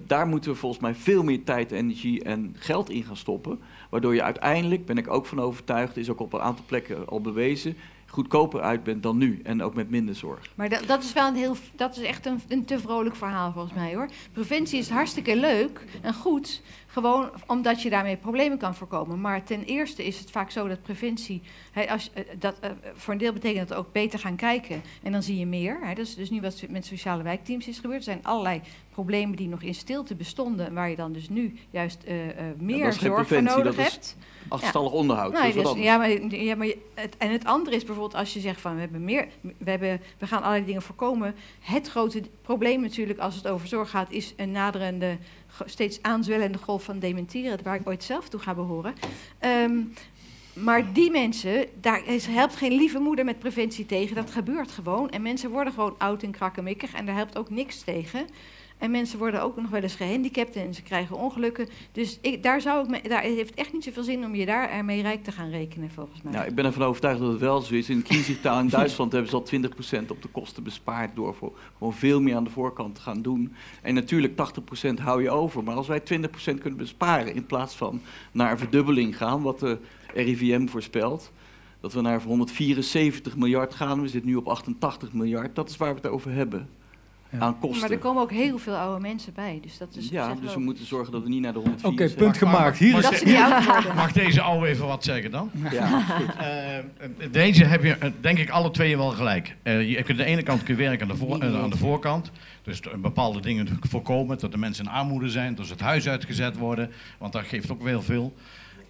daar 0.07 0.27
moeten 0.27 0.51
we 0.51 0.57
volgens 0.57 0.81
mij 0.81 0.95
veel 0.95 1.23
meer 1.23 1.43
tijd, 1.43 1.71
energie 1.71 2.23
en 2.23 2.55
geld 2.57 2.89
in 2.89 3.03
gaan 3.03 3.17
stoppen. 3.17 3.59
Waardoor 3.93 4.13
je 4.13 4.23
uiteindelijk, 4.23 4.85
ben 4.85 4.97
ik 4.97 5.09
ook 5.09 5.25
van 5.25 5.39
overtuigd, 5.39 5.97
is 5.97 6.09
ook 6.09 6.19
op 6.19 6.33
een 6.33 6.41
aantal 6.41 6.65
plekken 6.67 7.07
al 7.07 7.21
bewezen, 7.21 7.77
goedkoper 8.07 8.61
uit 8.61 8.83
bent 8.83 9.03
dan 9.03 9.17
nu. 9.17 9.39
En 9.43 9.63
ook 9.63 9.73
met 9.73 9.89
minder 9.89 10.15
zorg. 10.15 10.49
Maar 10.55 10.69
dat, 10.69 10.83
dat 10.87 11.03
is 11.03 11.13
wel 11.13 11.27
een 11.27 11.35
heel, 11.35 11.55
dat 11.75 11.97
is 11.97 12.03
echt 12.03 12.25
een, 12.25 12.41
een 12.47 12.65
te 12.65 12.79
vrolijk 12.79 13.15
verhaal 13.15 13.51
volgens 13.51 13.73
mij 13.73 13.95
hoor. 13.95 14.09
Preventie 14.31 14.79
is 14.79 14.89
hartstikke 14.89 15.35
leuk 15.35 15.85
en 16.01 16.13
goed, 16.13 16.61
gewoon 16.93 17.29
omdat 17.47 17.81
je 17.81 17.89
daarmee 17.89 18.17
problemen 18.17 18.57
kan 18.57 18.75
voorkomen. 18.75 19.21
Maar 19.21 19.43
ten 19.43 19.63
eerste 19.63 20.05
is 20.05 20.19
het 20.19 20.31
vaak 20.31 20.51
zo 20.51 20.67
dat 20.67 20.81
preventie, 20.81 21.41
als, 21.89 22.11
eh, 22.13 22.23
dat, 22.39 22.55
eh, 22.59 22.71
voor 22.93 23.13
een 23.13 23.19
deel 23.19 23.33
betekent 23.33 23.67
dat 23.67 23.77
ook 23.77 23.91
beter 23.91 24.19
gaan 24.19 24.35
kijken 24.35 24.81
en 25.03 25.11
dan 25.11 25.23
zie 25.23 25.39
je 25.39 25.45
meer. 25.45 25.79
Dat 25.87 25.97
is 25.97 26.15
dus 26.15 26.29
nu 26.29 26.41
wat 26.41 26.63
met 26.69 26.85
sociale 26.85 27.23
wijkteams 27.23 27.67
is 27.67 27.79
gebeurd. 27.79 27.97
Er 27.97 28.03
zijn 28.03 28.25
allerlei 28.25 28.61
problemen 28.93 29.35
die 29.35 29.47
nog 29.47 29.61
in 29.61 29.75
stilte 29.75 30.15
bestonden, 30.15 30.73
waar 30.73 30.89
je 30.89 30.95
dan 30.95 31.11
dus 31.11 31.29
nu 31.29 31.53
juist 31.69 32.03
eh, 32.03 32.29
eh, 32.29 32.35
meer 32.57 32.93
zorg 32.93 33.27
voor 33.27 33.43
nodig 33.43 33.75
dat 33.75 33.91
hebt. 33.91 34.17
achterstallig 34.47 34.91
onderhoud, 34.91 35.33
wat 35.33 35.53
dus- 35.75 35.83
ja, 35.83 35.97
maar, 35.97 36.35
ja, 36.35 36.55
maar 36.55 36.67
het, 36.93 37.17
en 37.17 37.31
het 37.31 37.45
andere 37.45 37.75
is 37.75 37.83
bijvoorbeeld 37.83 38.15
als 38.15 38.33
je 38.33 38.39
zegt 38.39 38.61
van 38.61 38.73
we 38.73 38.79
hebben 38.79 39.03
meer, 39.03 39.27
we, 39.41 39.69
hebben, 39.69 40.01
we 40.17 40.27
gaan 40.27 40.41
allerlei 40.41 40.65
dingen 40.65 40.81
voorkomen. 40.81 41.35
Het 41.59 41.89
grote 41.89 42.21
probleem 42.41 42.81
natuurlijk 42.81 43.19
als 43.19 43.35
het 43.35 43.47
over 43.47 43.67
zorg 43.67 43.89
gaat, 43.89 44.11
is 44.11 44.33
een 44.37 44.51
naderende, 44.51 45.17
steeds 45.65 46.01
aanzwellende 46.01 46.57
golf 46.57 46.83
van 46.83 46.99
dementeren, 46.99 47.63
waar 47.63 47.75
ik 47.75 47.87
ooit 47.87 48.03
zelf 48.03 48.29
toe 48.29 48.39
ga 48.39 48.53
behoren. 48.53 48.93
Ehm, 49.39 49.81
maar 50.53 50.93
die 50.93 51.11
mensen, 51.11 51.65
daar 51.81 52.01
helpt 52.29 52.55
geen 52.55 52.73
lieve 52.73 52.99
moeder 52.99 53.25
met 53.25 53.39
preventie 53.39 53.85
tegen. 53.85 54.15
Dat 54.15 54.31
gebeurt 54.31 54.71
gewoon. 54.71 55.09
En 55.09 55.21
mensen 55.21 55.49
worden 55.49 55.73
gewoon 55.73 55.95
oud 55.97 56.23
en 56.23 56.31
krakkemikkig. 56.31 56.93
En 56.93 57.05
daar 57.05 57.15
helpt 57.15 57.37
ook 57.37 57.49
niks 57.49 57.81
tegen. 57.81 58.27
En 58.83 58.91
mensen 58.91 59.19
worden 59.19 59.41
ook 59.41 59.55
nog 59.55 59.69
wel 59.69 59.81
eens 59.81 59.95
gehandicapt 59.95 60.55
en 60.55 60.73
ze 60.73 60.81
krijgen 60.81 61.17
ongelukken. 61.17 61.67
Dus 61.91 62.17
ik, 62.21 62.43
daar, 62.43 62.61
zou 62.61 62.83
ik 62.83 62.89
me, 62.89 63.09
daar 63.09 63.21
heeft 63.21 63.53
echt 63.53 63.73
niet 63.73 63.83
zoveel 63.83 64.03
zin 64.03 64.25
om 64.25 64.35
je 64.35 64.45
daar 64.45 64.69
ermee 64.69 65.01
rijk 65.01 65.23
te 65.23 65.31
gaan 65.31 65.49
rekenen, 65.49 65.91
volgens 65.91 66.21
mij. 66.21 66.33
Nou, 66.33 66.47
ik 66.47 66.55
ben 66.55 66.65
ervan 66.65 66.83
overtuigd 66.83 67.19
dat 67.19 67.31
het 67.31 67.39
wel 67.39 67.61
zo 67.61 67.73
is. 67.73 67.89
In 67.89 67.97
het 67.97 68.07
kiesitaal 68.07 68.59
in 68.59 68.69
Duitsland 68.79 69.11
hebben 69.11 69.29
ze 69.29 69.35
al 69.35 70.01
20% 70.03 70.07
op 70.07 70.21
de 70.21 70.27
kosten 70.27 70.63
bespaard 70.63 71.15
door 71.15 71.35
voor, 71.35 71.53
gewoon 71.77 71.93
veel 71.93 72.21
meer 72.21 72.35
aan 72.35 72.43
de 72.43 72.49
voorkant 72.49 72.95
te 72.95 73.01
gaan 73.01 73.21
doen. 73.21 73.53
En 73.81 73.93
natuurlijk 73.93 74.33
80% 74.91 74.93
hou 75.01 75.21
je 75.21 75.29
over. 75.29 75.63
Maar 75.63 75.75
als 75.75 75.87
wij 75.87 76.01
20% 76.01 76.03
kunnen 76.43 76.77
besparen 76.77 77.35
in 77.35 77.45
plaats 77.45 77.75
van 77.75 78.01
naar 78.31 78.51
een 78.51 78.57
verdubbeling 78.57 79.17
gaan, 79.17 79.41
wat 79.41 79.59
de 79.59 79.77
RIVM 80.13 80.67
voorspelt, 80.67 81.31
dat 81.79 81.93
we 81.93 82.01
naar 82.01 82.21
174 82.21 83.37
miljard 83.37 83.73
gaan, 83.73 84.01
we 84.01 84.07
zitten 84.07 84.29
nu 84.29 84.35
op 84.35 84.47
88 84.47 85.13
miljard, 85.13 85.55
dat 85.55 85.69
is 85.69 85.77
waar 85.77 85.89
we 85.89 86.01
het 86.01 86.11
over 86.11 86.31
hebben. 86.31 86.69
Aan 87.39 87.59
kosten. 87.59 87.81
Maar 87.81 87.91
er 87.91 87.97
komen 87.97 88.21
ook 88.21 88.31
heel 88.31 88.57
veel 88.57 88.75
oude 88.75 89.01
mensen 89.01 89.33
bij. 89.33 89.59
Dus 89.61 89.77
dat 89.77 89.95
is 89.95 90.09
ja, 90.09 90.35
dus 90.41 90.53
we 90.53 90.59
moeten 90.59 90.85
zorgen 90.85 91.11
dat 91.11 91.23
we 91.23 91.29
niet 91.29 91.41
naar 91.41 91.53
de 91.53 91.59
174... 91.59 92.17
Oké, 92.17 92.25
punt 92.25 92.37
gemaakt. 92.37 92.77
Hier 92.77 93.01
Dat 93.01 93.11
is... 93.11 93.23
worden. 93.23 93.95
Mag 93.95 94.11
deze 94.11 94.41
oude 94.41 94.67
even 94.67 94.87
wat 94.87 95.03
zeggen 95.03 95.31
dan? 95.31 95.51
Ja, 95.71 96.01
Eh, 96.37 97.31
deze 97.31 97.65
heb 97.65 97.83
je, 97.83 97.95
eh, 97.95 98.11
denk 98.21 98.37
ik, 98.37 98.49
alle 98.49 98.71
twee 98.71 98.97
wel 98.97 99.09
gelijk. 99.09 99.55
Eh, 99.63 99.89
je 99.89 99.95
kunt 99.95 100.19
aan 100.19 100.25
de 100.25 100.31
ene 100.31 100.43
kant 100.43 100.63
kun 100.63 100.77
je 100.77 100.83
werken 100.83 101.01
aan 101.01 101.17
de, 101.17 101.17
voor, 101.17 101.43
aan 101.43 101.69
de 101.69 101.77
voorkant. 101.77 102.31
Dus 102.63 102.81
bepaalde 102.97 103.41
dingen 103.41 103.67
voorkomen. 103.81 104.37
Dat 104.39 104.51
de 104.51 104.57
mensen 104.57 104.85
in 104.85 104.91
armoede 104.91 105.29
zijn. 105.29 105.55
Dat 105.55 105.65
ze 105.65 105.71
het 105.71 105.81
huis 105.81 106.07
uitgezet 106.07 106.57
worden. 106.57 106.91
Want 107.17 107.33
dat 107.33 107.45
geeft 107.45 107.71
ook 107.71 107.83
wel 107.83 108.01
veel. 108.01 108.33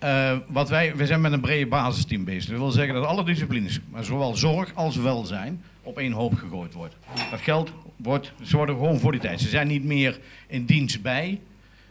Eh, 0.03 0.37
wat 0.47 0.69
wij, 0.69 0.95
wij 0.95 1.05
zijn 1.05 1.21
met 1.21 1.31
een 1.31 1.41
brede 1.41 1.67
basisteam 1.67 2.23
bezig. 2.23 2.49
Dat 2.49 2.59
wil 2.59 2.71
zeggen 2.71 2.93
dat 2.93 3.05
alle 3.05 3.23
disciplines, 3.25 3.79
maar 3.89 4.03
zowel 4.03 4.35
zorg 4.35 4.71
als 4.75 4.95
welzijn, 4.95 5.63
op 5.83 5.97
één 5.97 6.11
hoop 6.11 6.33
gegooid 6.33 6.73
wordt. 6.73 6.95
Dat 7.31 7.41
geldt 7.41 7.71
wordt, 7.97 8.33
ze 8.43 8.57
worden 8.57 8.75
gewoon 8.75 8.99
voor 8.99 9.11
die 9.11 9.21
tijd. 9.21 9.41
Ze 9.41 9.49
zijn 9.49 9.67
niet 9.67 9.83
meer 9.83 10.19
in 10.47 10.65
dienst 10.65 11.01
bij. 11.01 11.39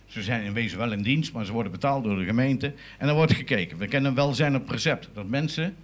Ze 0.06 0.22
zijn 0.22 0.42
in 0.44 0.52
wezen 0.52 0.78
wel 0.78 0.92
in 0.92 1.02
dienst, 1.02 1.32
maar 1.32 1.44
ze 1.44 1.52
worden 1.52 1.72
betaald 1.72 2.04
door 2.04 2.18
de 2.18 2.24
gemeente. 2.24 2.74
En 2.98 3.06
dan 3.06 3.16
wordt 3.16 3.32
gekeken. 3.34 3.78
We 3.78 3.86
kennen 3.86 4.14
welzijn 4.14 4.56
op 4.56 4.68
recept. 4.68 5.08
Dat 5.14 5.28
mensen 5.28 5.74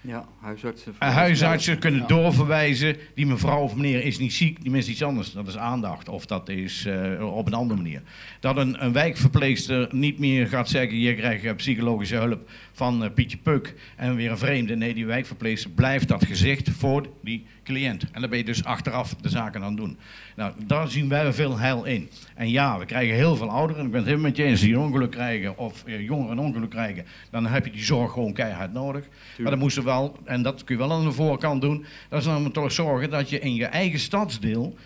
Ja, 0.00 0.28
huisartsen. 0.40 0.94
en 0.98 1.12
huisartsen 1.12 1.78
kunnen 1.78 2.06
doorverwijzen. 2.06 2.96
Die 3.14 3.26
mevrouw 3.26 3.60
of 3.62 3.74
meneer 3.74 4.04
is 4.04 4.18
niet 4.18 4.32
ziek, 4.32 4.62
die 4.62 4.70
mist 4.70 4.88
iets 4.88 5.02
anders. 5.02 5.32
Dat 5.32 5.48
is 5.48 5.56
aandacht 5.56 6.08
of 6.08 6.26
dat 6.26 6.48
is 6.48 6.86
eh, 6.86 7.34
op 7.36 7.46
een 7.46 7.54
andere 7.54 7.80
manier. 7.80 8.02
Dat 8.40 8.56
een, 8.56 8.84
een 8.84 8.92
wijkverpleegster 8.92 9.88
niet 9.90 10.18
meer 10.18 10.46
gaat 10.46 10.68
zeggen: 10.68 10.98
je 10.98 11.14
krijgt 11.14 11.44
eh, 11.44 11.54
psychologische 11.54 12.16
hulp 12.16 12.50
van 12.72 13.04
eh, 13.04 13.10
Pietje 13.14 13.36
Puk 13.36 13.74
en 13.96 14.14
weer 14.14 14.30
een 14.30 14.38
vreemde. 14.38 14.76
Nee, 14.76 14.94
die 14.94 15.06
wijkverpleegster 15.06 15.70
blijft 15.70 16.08
dat 16.08 16.24
gezicht 16.24 16.70
voor 16.70 17.06
die 17.22 17.46
cliënt. 17.68 18.10
En 18.12 18.20
dan 18.20 18.30
ben 18.30 18.38
je 18.38 18.44
dus 18.44 18.64
achteraf 18.64 19.14
de 19.14 19.28
zaken 19.28 19.62
aan 19.62 19.68
het 19.68 19.76
doen. 19.76 19.98
Nou, 20.36 20.52
daar 20.66 20.88
zien 20.88 21.08
wij 21.08 21.32
veel 21.32 21.58
heil 21.58 21.84
in. 21.84 22.10
En 22.34 22.50
ja, 22.50 22.78
we 22.78 22.84
krijgen 22.84 23.14
heel 23.14 23.36
veel 23.36 23.50
ouderen. 23.50 23.84
Ik 23.84 23.90
ben 23.90 24.00
het 24.00 24.08
helemaal 24.08 24.28
met 24.28 24.36
je 24.36 24.44
eens. 24.44 24.60
Die 24.60 24.74
een 24.74 24.80
ongeluk 24.80 25.10
krijgen 25.10 25.58
of 25.58 25.84
eh, 25.84 26.00
jongeren 26.00 26.38
een 26.38 26.44
ongeluk 26.44 26.70
krijgen, 26.70 27.04
dan 27.30 27.46
heb 27.46 27.64
je 27.64 27.70
die 27.70 27.84
zorg 27.84 28.12
gewoon 28.12 28.32
keihard 28.32 28.72
nodig. 28.72 29.04
Maar 29.38 29.50
dan 29.50 29.58
moesten 29.58 29.84
wel, 29.84 30.16
en 30.24 30.42
dat 30.42 30.64
kun 30.64 30.76
je 30.76 30.80
wel 30.80 30.92
aan 30.92 31.04
de 31.04 31.12
voorkant 31.12 31.60
doen, 31.60 31.84
dat 32.08 32.18
is 32.18 32.24
dan 32.24 32.52
toch 32.52 32.72
zorgen 32.72 33.10
dat 33.10 33.30
je 33.30 33.38
in 33.38 33.54
je 33.54 33.66
eigen 33.66 33.98
stadsdeel 33.98 34.76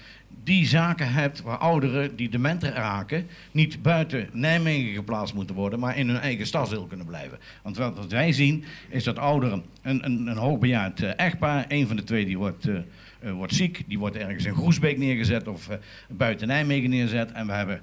die 0.45 0.67
zaken 0.67 1.13
hebt 1.13 1.43
waar 1.43 1.59
ouderen 1.59 2.17
die 2.17 2.29
dement 2.29 2.63
raken 2.63 3.27
niet 3.51 3.83
buiten 3.83 4.29
Nijmegen 4.33 4.95
geplaatst 4.95 5.35
moeten 5.35 5.55
worden, 5.55 5.79
maar 5.79 5.97
in 5.97 6.09
hun 6.09 6.21
eigen 6.21 6.47
stadsdeel 6.47 6.87
kunnen 6.87 7.07
blijven. 7.07 7.39
Want 7.63 7.77
wat, 7.77 8.07
wij 8.09 8.33
zien 8.33 8.65
is 8.89 9.05
dat 9.05 9.19
ouderen, 9.19 9.63
een, 9.83 10.05
een, 10.05 10.27
een 10.27 10.37
hoogbejaard 10.37 11.03
eh, 11.03 11.11
echtpaar, 11.17 11.65
een 11.69 11.87
van 11.87 11.97
de 11.97 12.05
twee 12.05 12.25
die 12.25 12.39
wordt, 12.39 12.69
eh, 12.69 12.77
eh, 13.21 13.33
wordt 13.33 13.55
ziek, 13.55 13.83
die 13.87 13.99
wordt 13.99 14.17
ergens 14.17 14.45
in 14.45 14.55
Groesbeek 14.55 14.99
neergezet 14.99 15.49
of 15.49 15.69
buiten 16.09 16.47
Nijmegen 16.47 16.91
neergezet 16.91 17.33
en 17.33 17.47
we 17.47 17.53
hebben 17.53 17.81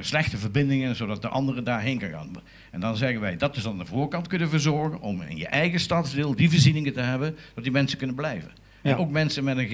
slechte 0.00 0.36
verbindingen 0.36 0.96
zodat 0.96 1.22
de 1.22 1.28
andere 1.28 1.62
daarheen 1.62 1.98
kan 1.98 2.08
gaan. 2.10 2.30
En 2.70 2.80
dan 2.80 2.96
zeggen 2.96 3.20
wij, 3.20 3.36
dat 3.36 3.56
is 3.56 3.66
aan 3.66 3.78
de 3.78 3.86
voorkant 3.86 4.26
kunnen 4.26 4.48
verzorgen 4.48 5.00
om 5.00 5.22
in 5.22 5.36
je 5.36 5.46
eigen 5.46 5.80
stadsdeel 5.80 6.34
die 6.34 6.50
voorzieningen 6.50 6.92
te 6.92 7.00
hebben, 7.00 7.36
dat 7.54 7.64
die 7.64 7.72
mensen 7.72 7.98
kunnen 7.98 8.16
blijven. 8.16 8.50
Ja. 8.82 8.90
En 8.90 8.96
ook 8.96 9.10
mensen 9.10 9.44
met 9.44 9.56
een 9.56 9.68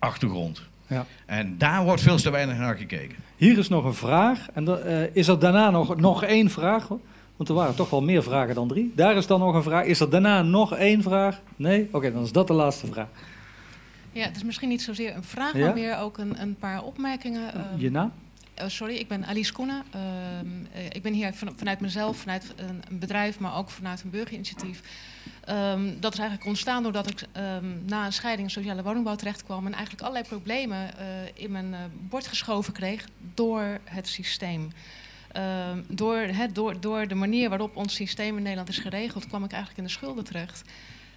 GGZ-achtergrond. 0.00 0.62
Ja. 0.86 1.06
En 1.26 1.58
daar 1.58 1.84
wordt 1.84 2.02
veel 2.02 2.16
te 2.16 2.30
weinig 2.30 2.56
naar 2.58 2.76
gekeken. 2.76 3.16
Hier 3.36 3.58
is 3.58 3.68
nog 3.68 3.84
een 3.84 3.94
vraag. 3.94 4.46
En 4.54 4.84
eh, 4.86 5.02
is 5.16 5.28
er 5.28 5.38
daarna 5.38 5.70
nog, 5.70 5.96
nog 5.96 6.22
één 6.24 6.50
vraag? 6.50 6.88
Want 7.36 7.48
er 7.48 7.54
waren 7.54 7.74
toch 7.74 7.90
wel 7.90 8.02
meer 8.02 8.22
vragen 8.22 8.54
dan 8.54 8.68
drie. 8.68 8.92
Daar 8.96 9.16
is 9.16 9.26
dan 9.26 9.40
nog 9.40 9.54
een 9.54 9.62
vraag. 9.62 9.84
Is 9.84 10.00
er 10.00 10.10
daarna 10.10 10.42
nog 10.42 10.74
één 10.76 11.02
vraag? 11.02 11.40
Nee? 11.56 11.88
Oké, 11.92 12.12
dan 12.12 12.22
is 12.22 12.32
dat 12.32 12.46
de 12.46 12.52
laatste 12.52 12.86
vraag. 12.86 13.06
Ja, 14.12 14.24
het 14.24 14.36
is 14.36 14.44
misschien 14.44 14.68
niet 14.68 14.82
zozeer 14.82 15.14
een 15.16 15.24
vraag, 15.24 15.52
Ja? 15.56 15.64
maar 15.64 15.74
meer 15.74 15.98
ook 15.98 16.18
een, 16.18 16.40
een 16.40 16.56
paar 16.58 16.82
opmerkingen. 16.82 17.54
Ehm, 17.54 17.62
Je 17.78 17.90
naam? 17.90 18.12
Oh, 18.62 18.68
sorry, 18.68 18.94
ik 18.94 19.08
ben 19.08 19.26
Alice 19.26 19.52
Koenen. 19.52 19.82
Ehm, 19.90 20.02
eh, 20.72 20.84
ik 20.92 21.02
ben 21.02 21.12
hier 21.12 21.32
van- 21.34 21.52
vanuit 21.56 21.80
mezelf, 21.80 22.16
vanuit 22.16 22.52
een, 22.56 22.82
een 22.90 22.98
bedrijf, 22.98 23.38
maar 23.38 23.56
ook 23.56 23.70
vanuit 23.70 24.02
een 24.02 24.10
burgerinitiatief. 24.10 24.82
Ehm, 25.46 26.00
dat 26.00 26.12
is 26.12 26.18
eigenlijk 26.18 26.48
ontstaan 26.48 26.82
doordat 26.82 27.10
ik 27.10 27.22
ehm, 27.32 27.84
na 27.84 28.06
een 28.06 28.12
scheiding 28.12 28.48
in 28.48 28.54
sociale 28.54 28.82
woningbouw 28.82 29.14
terecht 29.14 29.44
kwam 29.44 29.66
en 29.66 29.72
eigenlijk 29.72 30.02
allerlei 30.02 30.28
problemen 30.28 30.98
eh, 30.98 31.06
in 31.34 31.50
mijn 31.50 31.74
eh, 31.74 31.80
bord 31.92 32.26
geschoven 32.26 32.72
kreeg 32.72 33.08
door 33.34 33.78
het 33.84 34.08
systeem. 34.08 34.72
Ehm, 35.32 35.82
door, 35.88 36.16
hè, 36.16 36.52
door, 36.52 36.80
door 36.80 37.08
de 37.08 37.14
manier 37.14 37.48
waarop 37.48 37.76
ons 37.76 37.94
systeem 37.94 38.36
in 38.36 38.42
Nederland 38.42 38.68
is 38.68 38.78
geregeld, 38.78 39.26
kwam 39.26 39.44
ik 39.44 39.50
eigenlijk 39.50 39.78
in 39.80 39.86
de 39.86 39.90
schulden 39.90 40.24
terecht. 40.24 40.62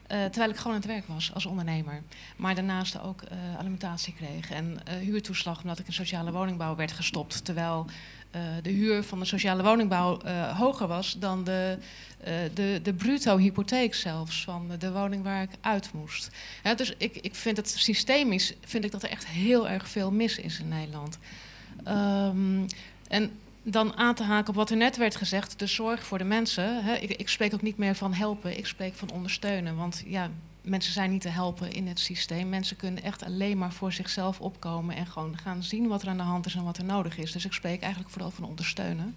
Eh, 0.07 0.25
terwijl 0.25 0.49
ik 0.49 0.57
gewoon 0.57 0.73
aan 0.73 0.81
het 0.81 0.91
werk 0.91 1.07
was 1.07 1.33
als 1.33 1.45
ondernemer. 1.45 2.01
Maar 2.35 2.55
daarnaast 2.55 3.01
ook 3.01 3.23
alimentatie 3.57 4.13
kreeg 4.13 4.51
en 4.51 4.77
huurtoeslag 4.99 5.61
omdat 5.61 5.79
ik 5.79 5.87
in 5.87 5.93
sociale 5.93 6.31
woningbouw 6.31 6.75
werd 6.75 6.91
gestopt. 6.91 7.45
Terwijl 7.45 7.85
eh, 8.31 8.41
de 8.61 8.69
huur 8.69 9.03
van 9.03 9.19
de 9.19 9.25
sociale 9.25 9.63
woningbouw 9.63 10.21
eh, 10.21 10.57
hoger 10.57 10.87
was 10.87 11.15
dan 11.19 11.43
de, 11.43 11.77
eh, 12.19 12.33
de, 12.53 12.79
de 12.83 12.93
bruto 12.93 13.37
hypotheek 13.37 13.95
zelfs 13.95 14.43
van 14.43 14.71
de 14.79 14.91
woning 14.91 15.23
waar 15.23 15.41
ik 15.41 15.49
uit 15.61 15.93
moest. 15.93 16.29
Dus 16.75 16.93
ik, 16.97 17.17
ik 17.17 17.35
vind 17.35 17.57
het 17.57 17.69
systemisch 17.69 18.53
vind 18.65 18.83
ik 18.83 18.91
dat 18.91 19.03
er 19.03 19.09
echt 19.09 19.27
heel 19.27 19.69
erg 19.69 19.89
veel 19.89 20.11
mis 20.11 20.37
is 20.37 20.59
in 20.59 20.67
Nederland. 20.67 21.17
Ehm, 21.83 22.67
en 23.07 23.31
dan 23.63 23.97
aan 23.97 24.15
te 24.15 24.23
haken 24.23 24.49
op 24.49 24.55
wat 24.55 24.69
er 24.69 24.77
net 24.77 24.97
werd 24.97 25.15
gezegd, 25.15 25.59
de 25.59 25.67
zorg 25.67 26.03
voor 26.03 26.17
de 26.17 26.23
mensen. 26.23 26.83
Hè, 26.83 26.95
ik, 26.95 27.09
ik 27.09 27.29
spreek 27.29 27.53
ook 27.53 27.61
niet 27.61 27.77
meer 27.77 27.95
van 27.95 28.13
helpen, 28.13 28.57
ik 28.57 28.67
spreek 28.67 28.95
van 28.95 29.11
ondersteunen. 29.11 29.75
Want 29.75 30.03
ja, 30.05 30.29
mensen 30.61 30.93
zijn 30.93 31.11
niet 31.11 31.21
te 31.21 31.29
helpen 31.29 31.71
in 31.71 31.87
het 31.87 31.99
systeem. 31.99 32.49
Mensen 32.49 32.75
kunnen 32.75 33.03
echt 33.03 33.23
alleen 33.23 33.57
maar 33.57 33.73
voor 33.73 33.93
zichzelf 33.93 34.39
opkomen 34.39 34.95
en 34.95 35.05
gewoon 35.07 35.37
gaan 35.37 35.63
zien 35.63 35.87
wat 35.87 36.01
er 36.01 36.07
aan 36.09 36.17
de 36.17 36.23
hand 36.23 36.45
is 36.45 36.55
en 36.55 36.63
wat 36.63 36.77
er 36.77 36.83
nodig 36.83 37.17
is. 37.17 37.31
Dus 37.31 37.45
ik 37.45 37.53
spreek 37.53 37.81
eigenlijk 37.81 38.11
vooral 38.11 38.31
van 38.31 38.43
ondersteunen. 38.43 39.15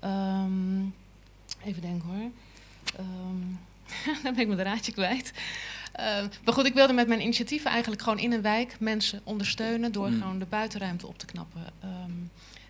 Ehm, 0.00 0.80
even 1.64 1.82
denken 1.82 2.08
hoor. 2.08 2.30
Ehm, 2.96 3.42
dan 4.22 4.34
ben 4.34 4.38
ik 4.38 4.46
mijn 4.46 4.58
draadje 4.58 4.92
kwijt. 4.92 5.32
Ehm, 5.92 6.28
maar 6.44 6.54
goed, 6.54 6.66
ik 6.66 6.74
wilde 6.74 6.92
met 6.92 7.08
mijn 7.08 7.22
initiatieven 7.22 7.70
eigenlijk 7.70 8.02
gewoon 8.02 8.18
in 8.18 8.32
een 8.32 8.42
wijk 8.42 8.76
mensen 8.80 9.20
ondersteunen 9.24 9.92
door 9.92 10.10
Mm. 10.10 10.20
gewoon 10.20 10.38
de 10.38 10.46
buitenruimte 10.46 11.06
op 11.06 11.18
te 11.18 11.26
knappen. 11.26 11.62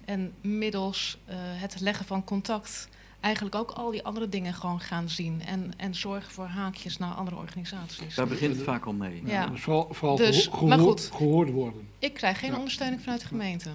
En 0.04 0.32
middels 0.40 1.18
eh, 1.24 1.36
het 1.38 1.80
leggen 1.80 2.06
van 2.06 2.24
contact 2.24 2.88
eigenlijk 3.26 3.54
ook 3.54 3.70
al 3.70 3.90
die 3.90 4.04
andere 4.04 4.28
dingen 4.28 4.54
gewoon 4.54 4.80
gaan 4.80 5.08
zien. 5.08 5.42
En, 5.46 5.72
en 5.76 5.94
zorgen 5.94 6.32
voor 6.32 6.44
haakjes 6.46 6.98
naar 6.98 7.12
andere 7.14 7.36
organisaties. 7.36 8.14
Daar 8.14 8.26
begint 8.26 8.54
het 8.54 8.64
vaak 8.64 8.84
al 8.84 8.92
mee. 8.92 9.22
Ja. 9.24 9.46
Dus 9.46 9.60
vooral 9.60 9.88
vooral 9.90 10.16
Dus, 10.16 10.50
maar 10.50 10.78
goed. 10.78 11.10
gehoord 11.14 11.50
worden. 11.50 11.88
Ik 11.98 12.14
krijg 12.14 12.38
geen 12.38 12.50
Ja. 12.50 12.56
ondersteuning 12.56 13.00
vanuit 13.02 13.20
de 13.20 13.26
gemeente. 13.26 13.70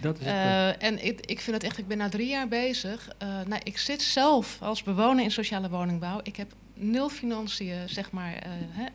Dat 0.00 0.18
is 0.18 0.24
het 0.26 0.34
Eh, 0.34 0.82
en 0.82 1.04
ik, 1.04 1.26
ik 1.26 1.40
vind 1.40 1.56
het 1.56 1.64
echt, 1.64 1.78
ik 1.78 1.86
ben 1.88 1.98
nu 1.98 2.08
drie 2.08 2.28
jaar 2.28 2.48
bezig. 2.48 3.08
Eh, 3.18 3.28
nou, 3.28 3.60
ik 3.64 3.78
zit 3.78 4.02
zelf 4.02 4.58
als 4.60 4.82
bewoner 4.82 5.24
in 5.24 5.30
sociale 5.30 5.68
woningbouw. 5.70 6.20
Ik 6.22 6.36
heb 6.36 6.52
nul 6.74 7.08
financiën, 7.08 7.88
zeg 7.88 8.10
maar, 8.10 8.34
eh, 8.34 8.50
hè, 8.70 8.86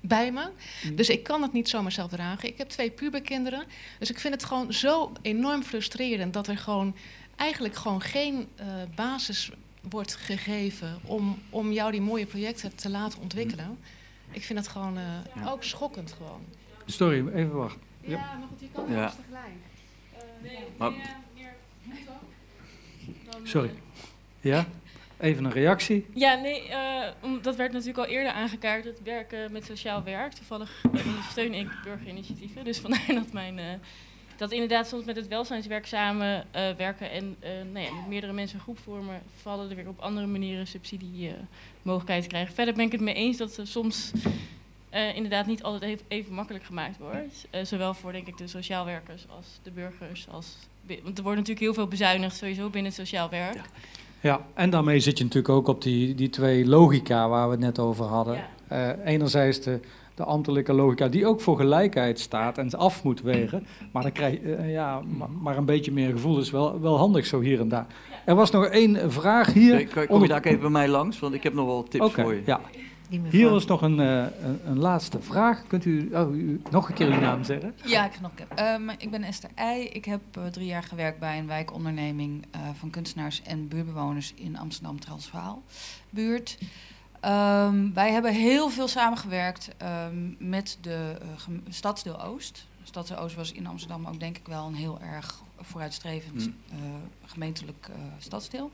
bij 0.00 0.32
me. 0.32 0.48
Dus 0.94 1.08
ik 1.08 1.22
kan 1.22 1.42
het 1.42 1.52
niet 1.52 1.68
zomaar 1.68 1.92
zelf 1.92 2.10
dragen. 2.10 2.48
Ik 2.48 2.58
heb 2.58 2.68
twee 2.68 2.90
puberkinderen. 2.90 3.64
Dus 3.98 4.10
ik 4.10 4.18
vind 4.18 4.34
het 4.34 4.44
gewoon 4.44 4.72
zo 4.72 5.12
enorm 5.22 5.62
frustrerend 5.62 6.32
dat 6.32 6.46
er 6.48 6.58
gewoon 6.58 6.94
eigenlijk 7.36 7.74
gewoon 7.74 8.00
geen 8.00 8.48
eh, 8.56 8.66
basis 8.94 9.50
wordt 9.90 10.14
gegeven 10.16 10.98
om, 11.04 11.38
om 11.50 11.72
jou 11.72 11.90
die 11.90 12.00
mooie 12.00 12.26
projecten 12.26 12.76
te 12.76 12.90
laten 12.90 13.20
ontwikkelen. 13.20 13.78
Ik 14.30 14.42
vind 14.44 14.58
het 14.58 14.68
gewoon 14.68 14.98
eh, 14.98 15.52
ook 15.52 15.62
schokkend 15.62 16.12
gewoon. 16.12 16.40
Sorry, 16.86 17.28
even 17.28 17.54
wachten. 17.54 17.80
Ja, 18.00 18.16
maar 18.18 18.48
goed, 18.48 18.60
je 18.60 18.68
kan 18.72 18.90
Ja. 18.90 19.00
alles 19.02 19.14
tegelijk. 19.14 19.52
Maar- 20.76 20.92
Sorry. 23.42 23.70
Ja? 24.40 24.66
Even 25.20 25.44
een 25.44 25.52
reactie. 25.52 26.06
Ja, 26.14 26.34
nee, 26.34 26.68
eh, 26.68 27.08
dat 27.42 27.56
werd 27.56 27.72
natuurlijk 27.72 27.98
al 27.98 28.06
eerder 28.06 28.32
aangekaart, 28.32 28.84
het 28.84 29.02
werken 29.02 29.52
met 29.52 29.64
sociaal 29.64 30.02
werk. 30.02 30.32
Toevallig 30.32 30.84
eh, 30.92 31.06
ondersteun 31.06 31.54
ik 31.54 31.68
burgerinitiatieven, 31.84 32.64
dus 32.64 32.78
vandaar 32.78 33.06
dat 33.06 33.32
mijn... 33.32 33.80
eh, 34.44 34.50
dat 34.50 34.58
inderdaad 34.60 34.88
soms 34.88 35.04
met 35.04 35.16
het 35.16 35.28
welzijnswerk 35.28 35.86
samen 35.86 36.44
eh, 36.50 36.62
werken 36.76 37.10
en 37.10 37.36
eh, 37.40 37.50
nou 37.72 37.84
ja, 37.84 37.92
met 37.94 38.08
meerdere 38.08 38.32
mensen 38.32 38.56
een 38.56 38.62
groep 38.62 38.78
vormen, 38.78 39.22
vallen 39.42 39.70
er 39.70 39.76
weer 39.76 39.88
op 39.88 40.00
andere 40.00 40.26
manieren 40.26 40.66
subsidiemogelijkheden 40.66 42.28
krijgen. 42.28 42.54
Verder 42.54 42.74
ben 42.74 42.84
ik 42.84 42.92
het 42.92 43.00
mee 43.00 43.14
eens 43.14 43.36
dat 43.36 43.56
er 43.56 43.66
soms 43.66 44.12
eh, 44.94 45.16
inderdaad 45.16 45.46
niet 45.46 45.62
altijd 45.62 45.82
even, 45.82 46.04
even 46.08 46.34
makkelijk 46.34 46.64
gemaakt 46.64 46.98
wordt. 46.98 47.46
Eh, 47.50 47.64
zowel 47.64 47.94
voor 47.94 48.12
denk 48.12 48.26
ik 48.26 48.38
de 48.38 48.46
sociaal 48.46 48.84
werkers 48.84 49.26
als 49.36 49.46
de 49.62 49.70
burgers. 49.70 50.26
Als, 50.30 50.56
want 51.02 51.18
er 51.18 51.22
wordt 51.22 51.38
natuurlijk 51.38 51.66
heel 51.66 51.74
veel 51.74 51.86
bezuinigd 51.86 52.36
sowieso 52.36 52.70
binnen 52.70 52.92
het 52.92 53.00
sociaal 53.00 53.30
werk. 53.30 53.60
Ja, 54.20 54.46
en 54.54 54.70
daarmee 54.70 55.00
zit 55.00 55.18
je 55.18 55.24
natuurlijk 55.24 55.54
ook 55.54 55.68
op 55.68 55.82
die, 55.82 56.14
die 56.14 56.30
twee 56.30 56.66
logica 56.66 57.28
waar 57.28 57.46
we 57.46 57.50
het 57.50 57.60
net 57.60 57.78
over 57.78 58.04
hadden. 58.04 58.44
Eh, 58.68 58.90
enerzijds 59.04 59.60
de, 59.60 59.80
de 60.14 60.24
ambtelijke 60.24 60.72
logica 60.72 61.08
die 61.08 61.26
ook 61.26 61.40
voor 61.40 61.56
gelijkheid 61.56 62.20
staat 62.20 62.58
en 62.58 62.70
ze 62.70 62.76
af 62.76 63.02
moet 63.04 63.22
wegen. 63.22 63.66
Maar 63.92 64.02
dan 64.02 64.12
krijg 64.12 64.40
je 64.42 64.54
eh, 64.54 64.72
ja, 64.72 65.00
maar, 65.00 65.30
maar 65.30 65.56
een 65.56 65.64
beetje 65.64 65.92
meer 65.92 66.10
gevoel 66.10 66.38
is 66.38 66.50
wel, 66.50 66.80
wel 66.80 66.96
handig 66.98 67.26
zo 67.26 67.40
hier 67.40 67.60
en 67.60 67.68
daar. 67.68 67.86
Er 68.24 68.34
was 68.34 68.50
nog 68.50 68.64
één 68.66 69.12
vraag 69.12 69.52
hier. 69.52 69.88
Kom 69.88 70.02
je 70.02 70.08
onder- 70.08 70.28
daar 70.28 70.38
ook 70.38 70.44
even 70.44 70.60
bij 70.60 70.70
mij 70.70 70.88
langs? 70.88 71.18
Want 71.18 71.34
ik 71.34 71.42
heb 71.42 71.54
nog 71.54 71.66
wel 71.66 71.82
tips 71.82 72.12
voor 72.12 72.34
je. 72.34 72.42
ja. 72.46 72.60
Hier 73.30 73.50
was 73.50 73.66
nog 73.66 73.82
een, 73.82 74.00
eh, 74.00 74.16
een, 74.42 74.60
een 74.66 74.78
laatste 74.78 75.20
vraag. 75.20 75.66
Kunt 75.66 75.84
u, 75.84 76.10
oh, 76.12 76.34
u 76.36 76.60
nog 76.70 76.88
een 76.88 76.94
keer 76.94 77.06
uw 77.06 77.20
naam 77.20 77.44
zeggen? 77.44 77.74
Ja, 77.84 78.06
ik, 78.06 78.12
ga 78.12 78.20
nog, 78.20 78.30
Ehm, 78.54 78.88
ik 78.98 79.10
ben 79.10 79.22
Esther 79.22 79.50
Eij. 79.54 79.84
Ik 79.86 80.04
heb 80.04 80.20
eh, 80.32 80.44
drie 80.44 80.66
jaar 80.66 80.82
gewerkt 80.82 81.18
bij 81.18 81.38
een 81.38 81.46
wijkonderneming 81.46 82.44
eh, 82.50 82.60
van 82.78 82.90
kunstenaars 82.90 83.42
en 83.42 83.68
buurtbewoners 83.68 84.34
in 84.36 84.58
Amsterdam 84.58 85.00
Transvaal 85.00 85.62
buurt. 86.10 86.58
Ehm, 87.24 87.92
wij 87.92 88.12
hebben 88.12 88.34
heel 88.34 88.70
veel 88.70 88.88
samengewerkt 88.88 89.68
ehm, 89.76 90.48
met 90.48 90.78
de 90.80 91.16
eh, 91.20 91.54
Stadsdeel 91.68 92.22
Oost. 92.22 92.66
Stadsdeel 92.82 93.18
Oost 93.18 93.36
was 93.36 93.52
in 93.52 93.66
Amsterdam 93.66 94.06
ook 94.06 94.20
denk 94.20 94.36
ik 94.36 94.46
wel 94.46 94.66
een 94.66 94.74
heel 94.74 95.00
erg 95.00 95.42
vooruitstrevend 95.60 96.42
Hmm. 96.42 96.56
eh, 96.70 96.78
gemeentelijk 97.24 97.88
eh, 97.90 97.96
stadsdeel. 98.18 98.70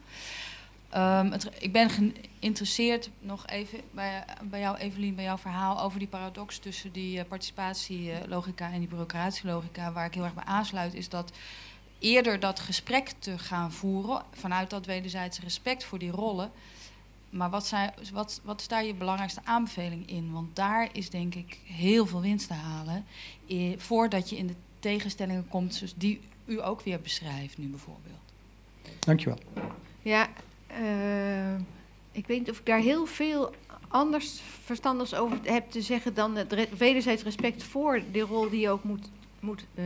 Ehm, 0.89 1.31
het, 1.31 1.49
ik 1.59 1.73
ben 1.73 1.91
geïnteresseerd 1.91 3.11
nog 3.21 3.47
even 3.47 3.81
bij, 3.91 4.25
bij 4.43 4.61
jou, 4.61 4.77
Evelien, 4.77 5.15
bij 5.15 5.25
jouw 5.25 5.39
verhaal 5.39 5.81
over 5.81 5.99
die 5.99 6.09
paradox 6.09 6.59
tussen 6.59 6.93
die 6.93 7.25
participatielogica 7.25 8.73
en 8.73 8.79
die 8.79 8.89
bureaucratielogica. 8.89 9.93
Waar 9.93 10.07
ik 10.07 10.15
heel 10.15 10.25
erg 10.25 10.35
bij 10.35 10.45
aansluit, 10.45 10.95
is 10.95 11.09
dat 11.09 11.33
eerder 11.99 12.41
dat 12.41 12.61
gesprek 12.61 13.13
te 13.19 13.39
gaan 13.39 13.73
voeren 13.73 14.23
vanuit 14.33 14.71
dat 14.71 14.87
wederzijdse 14.87 15.41
respect 15.41 15.85
voor 15.85 15.99
die 15.99 16.11
rollen. 16.11 16.51
Maar 17.31 17.51
wat, 17.51 17.67
zijn, 17.67 17.93
wat, 18.13 18.41
wat 18.45 18.61
is 18.61 18.69
daar 18.69 18.85
je 18.85 18.95
belangrijkste 18.95 19.41
aanbeveling 19.45 20.09
in? 20.09 20.33
Want 20.33 20.57
daar 20.57 20.89
is 20.93 21.11
denk 21.11 21.35
ik 21.35 21.59
heel 21.65 22.07
veel 22.07 22.21
winst 22.21 22.47
te 22.47 22.55
halen 22.55 23.05
eh, 23.49 23.79
voordat 23.79 24.31
je 24.31 24.37
in 24.37 24.47
de 24.47 24.55
tegenstellingen 24.79 25.49
komt, 25.49 25.75
zoals 25.75 25.95
die 25.97 26.21
u 26.45 26.63
ook 26.63 26.81
weer 26.81 27.01
beschrijft 27.01 27.59
nu 27.59 27.67
bijvoorbeeld. 27.67 28.19
Dankjewel. 28.99 29.39
Ja, 30.03 30.29
uh, 30.81 31.55
ik 32.13 32.27
weet 32.27 32.39
niet 32.39 32.51
of 32.51 32.59
ik 32.59 32.67
daar 32.67 32.81
heel 32.81 33.07
veel 33.07 33.55
anders 33.89 34.41
verstandigs 34.65 35.15
over 35.15 35.39
heb 35.43 35.71
te 35.71 35.83
zeggen 35.83 36.15
dan 36.15 36.37
het 36.37 36.77
wederzijds 36.79 37.23
respect 37.23 37.63
voor 37.63 38.03
de 38.13 38.21
rol 38.21 38.51
die 38.51 38.61
je 38.61 38.71
ook 38.71 38.85
moet, 38.85 39.11
moet 39.41 39.65
uh, 39.75 39.85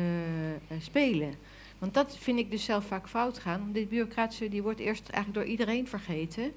spelen. 0.80 1.34
Want 1.78 1.94
dat 1.94 2.16
vind 2.18 2.38
ik 2.38 2.50
dus 2.50 2.64
zelf 2.64 2.84
vaak 2.84 3.08
fout 3.08 3.38
gaan. 3.38 3.70
Dit 3.72 3.88
bureaucratische 3.88 4.48
die 4.48 4.62
wordt 4.62 4.80
eerst 4.80 5.08
eigenlijk 5.08 5.44
door 5.44 5.52
iedereen 5.52 5.88
vergeten. 5.88 6.52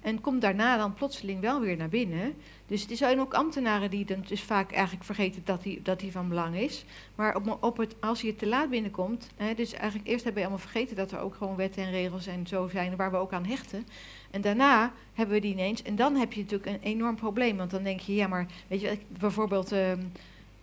En 0.00 0.20
komt 0.20 0.40
daarna 0.40 0.76
dan 0.76 0.94
plotseling 0.94 1.40
wel 1.40 1.60
weer 1.60 1.76
naar 1.76 1.88
binnen. 1.88 2.34
Dus 2.66 2.86
het 2.86 2.96
zijn 2.96 3.20
ook 3.20 3.34
ambtenaren 3.34 3.90
die 3.90 4.04
dan 4.04 4.24
dus 4.26 4.42
vaak 4.42 4.72
eigenlijk 4.72 5.04
vergeten 5.04 5.42
dat 5.44 5.62
die, 5.62 5.82
dat 5.82 6.00
die 6.00 6.12
van 6.12 6.28
belang 6.28 6.56
is. 6.56 6.84
Maar 7.14 7.36
op, 7.36 7.58
op 7.60 7.76
het, 7.76 7.94
als 8.00 8.20
je 8.20 8.36
te 8.36 8.46
laat 8.46 8.70
binnenkomt, 8.70 9.30
hè, 9.36 9.54
dus 9.54 9.72
eigenlijk 9.72 10.08
eerst 10.08 10.24
hebben 10.24 10.42
we 10.42 10.48
allemaal 10.48 10.68
vergeten 10.68 10.96
dat 10.96 11.12
er 11.12 11.20
ook 11.20 11.34
gewoon 11.34 11.56
wetten 11.56 11.82
en 11.82 11.90
regels 11.90 12.26
en 12.26 12.46
zo 12.46 12.68
zijn 12.68 12.96
waar 12.96 13.10
we 13.10 13.16
ook 13.16 13.32
aan 13.32 13.46
hechten. 13.46 13.86
En 14.30 14.40
daarna 14.40 14.92
hebben 15.14 15.34
we 15.34 15.40
die 15.40 15.52
ineens. 15.52 15.82
En 15.82 15.96
dan 15.96 16.16
heb 16.16 16.32
je 16.32 16.40
natuurlijk 16.40 16.70
een 16.70 16.88
enorm 16.90 17.16
probleem. 17.16 17.56
Want 17.56 17.70
dan 17.70 17.82
denk 17.82 18.00
je, 18.00 18.14
ja, 18.14 18.26
maar 18.26 18.46
weet 18.68 18.80
je, 18.80 18.98
bijvoorbeeld. 19.08 19.72
Uh, 19.72 19.92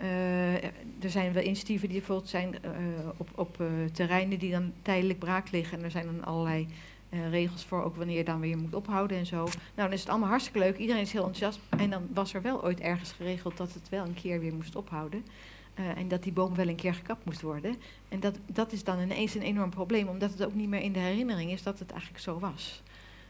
uh, 0.02 0.64
er 0.99 1.10
zijn 1.10 1.34
wel 1.34 1.44
initiatieven 1.44 1.88
die 1.88 1.98
bijvoorbeeld 1.98 2.30
zijn 2.30 2.56
uh, 2.66 2.72
op, 3.18 3.30
op 3.36 3.64
terreinen 3.91 4.40
die 4.40 4.52
dan 4.52 4.74
tijdelijk 4.82 5.20
braak 5.20 5.52
liggen. 5.52 5.78
En 5.78 5.84
er 5.84 5.91
zijn 5.91 6.06
dan 6.06 6.26
allerlei 6.26 6.68
uh, 7.15 7.29
regels 7.29 7.65
voor 7.65 7.83
ook 7.83 7.95
wanneer 7.95 8.17
je 8.17 8.23
dan 8.23 8.39
weer 8.39 8.57
moet 8.57 8.73
ophouden 8.73 9.17
en 9.17 9.25
zo. 9.25 9.43
Nou, 9.43 9.49
dan 9.75 9.91
is 9.91 9.99
het 9.99 10.09
allemaal 10.09 10.29
hartstikke 10.29 10.59
leuk. 10.59 10.77
Iedereen 10.77 11.01
is 11.01 11.11
heel 11.11 11.25
enthousiast. 11.25 11.59
En 11.77 11.89
dan 11.89 12.07
was 12.13 12.33
er 12.33 12.41
wel 12.41 12.63
ooit 12.63 12.79
ergens 12.79 13.11
geregeld 13.11 13.57
dat 13.57 13.73
het 13.73 13.89
wel 13.89 14.05
een 14.05 14.13
keer 14.13 14.39
weer 14.39 14.53
moest 14.53 14.75
ophouden. 14.75 15.25
Uh, 15.79 15.97
en 15.97 16.07
dat 16.07 16.23
die 16.23 16.31
boom 16.31 16.55
wel 16.55 16.67
een 16.67 16.75
keer 16.75 16.93
gekapt 16.93 17.25
moest 17.25 17.41
worden. 17.41 17.75
En 18.09 18.19
dat, 18.19 18.37
dat 18.45 18.71
is 18.71 18.83
dan 18.83 18.99
ineens 18.99 19.35
een 19.35 19.41
enorm 19.41 19.69
probleem, 19.69 20.07
omdat 20.07 20.31
het 20.31 20.45
ook 20.45 20.53
niet 20.53 20.69
meer 20.69 20.81
in 20.81 20.91
de 20.91 20.99
herinnering 20.99 21.51
is 21.51 21.63
dat 21.63 21.79
het 21.79 21.91
eigenlijk 21.91 22.21
zo 22.23 22.39
was. 22.39 22.81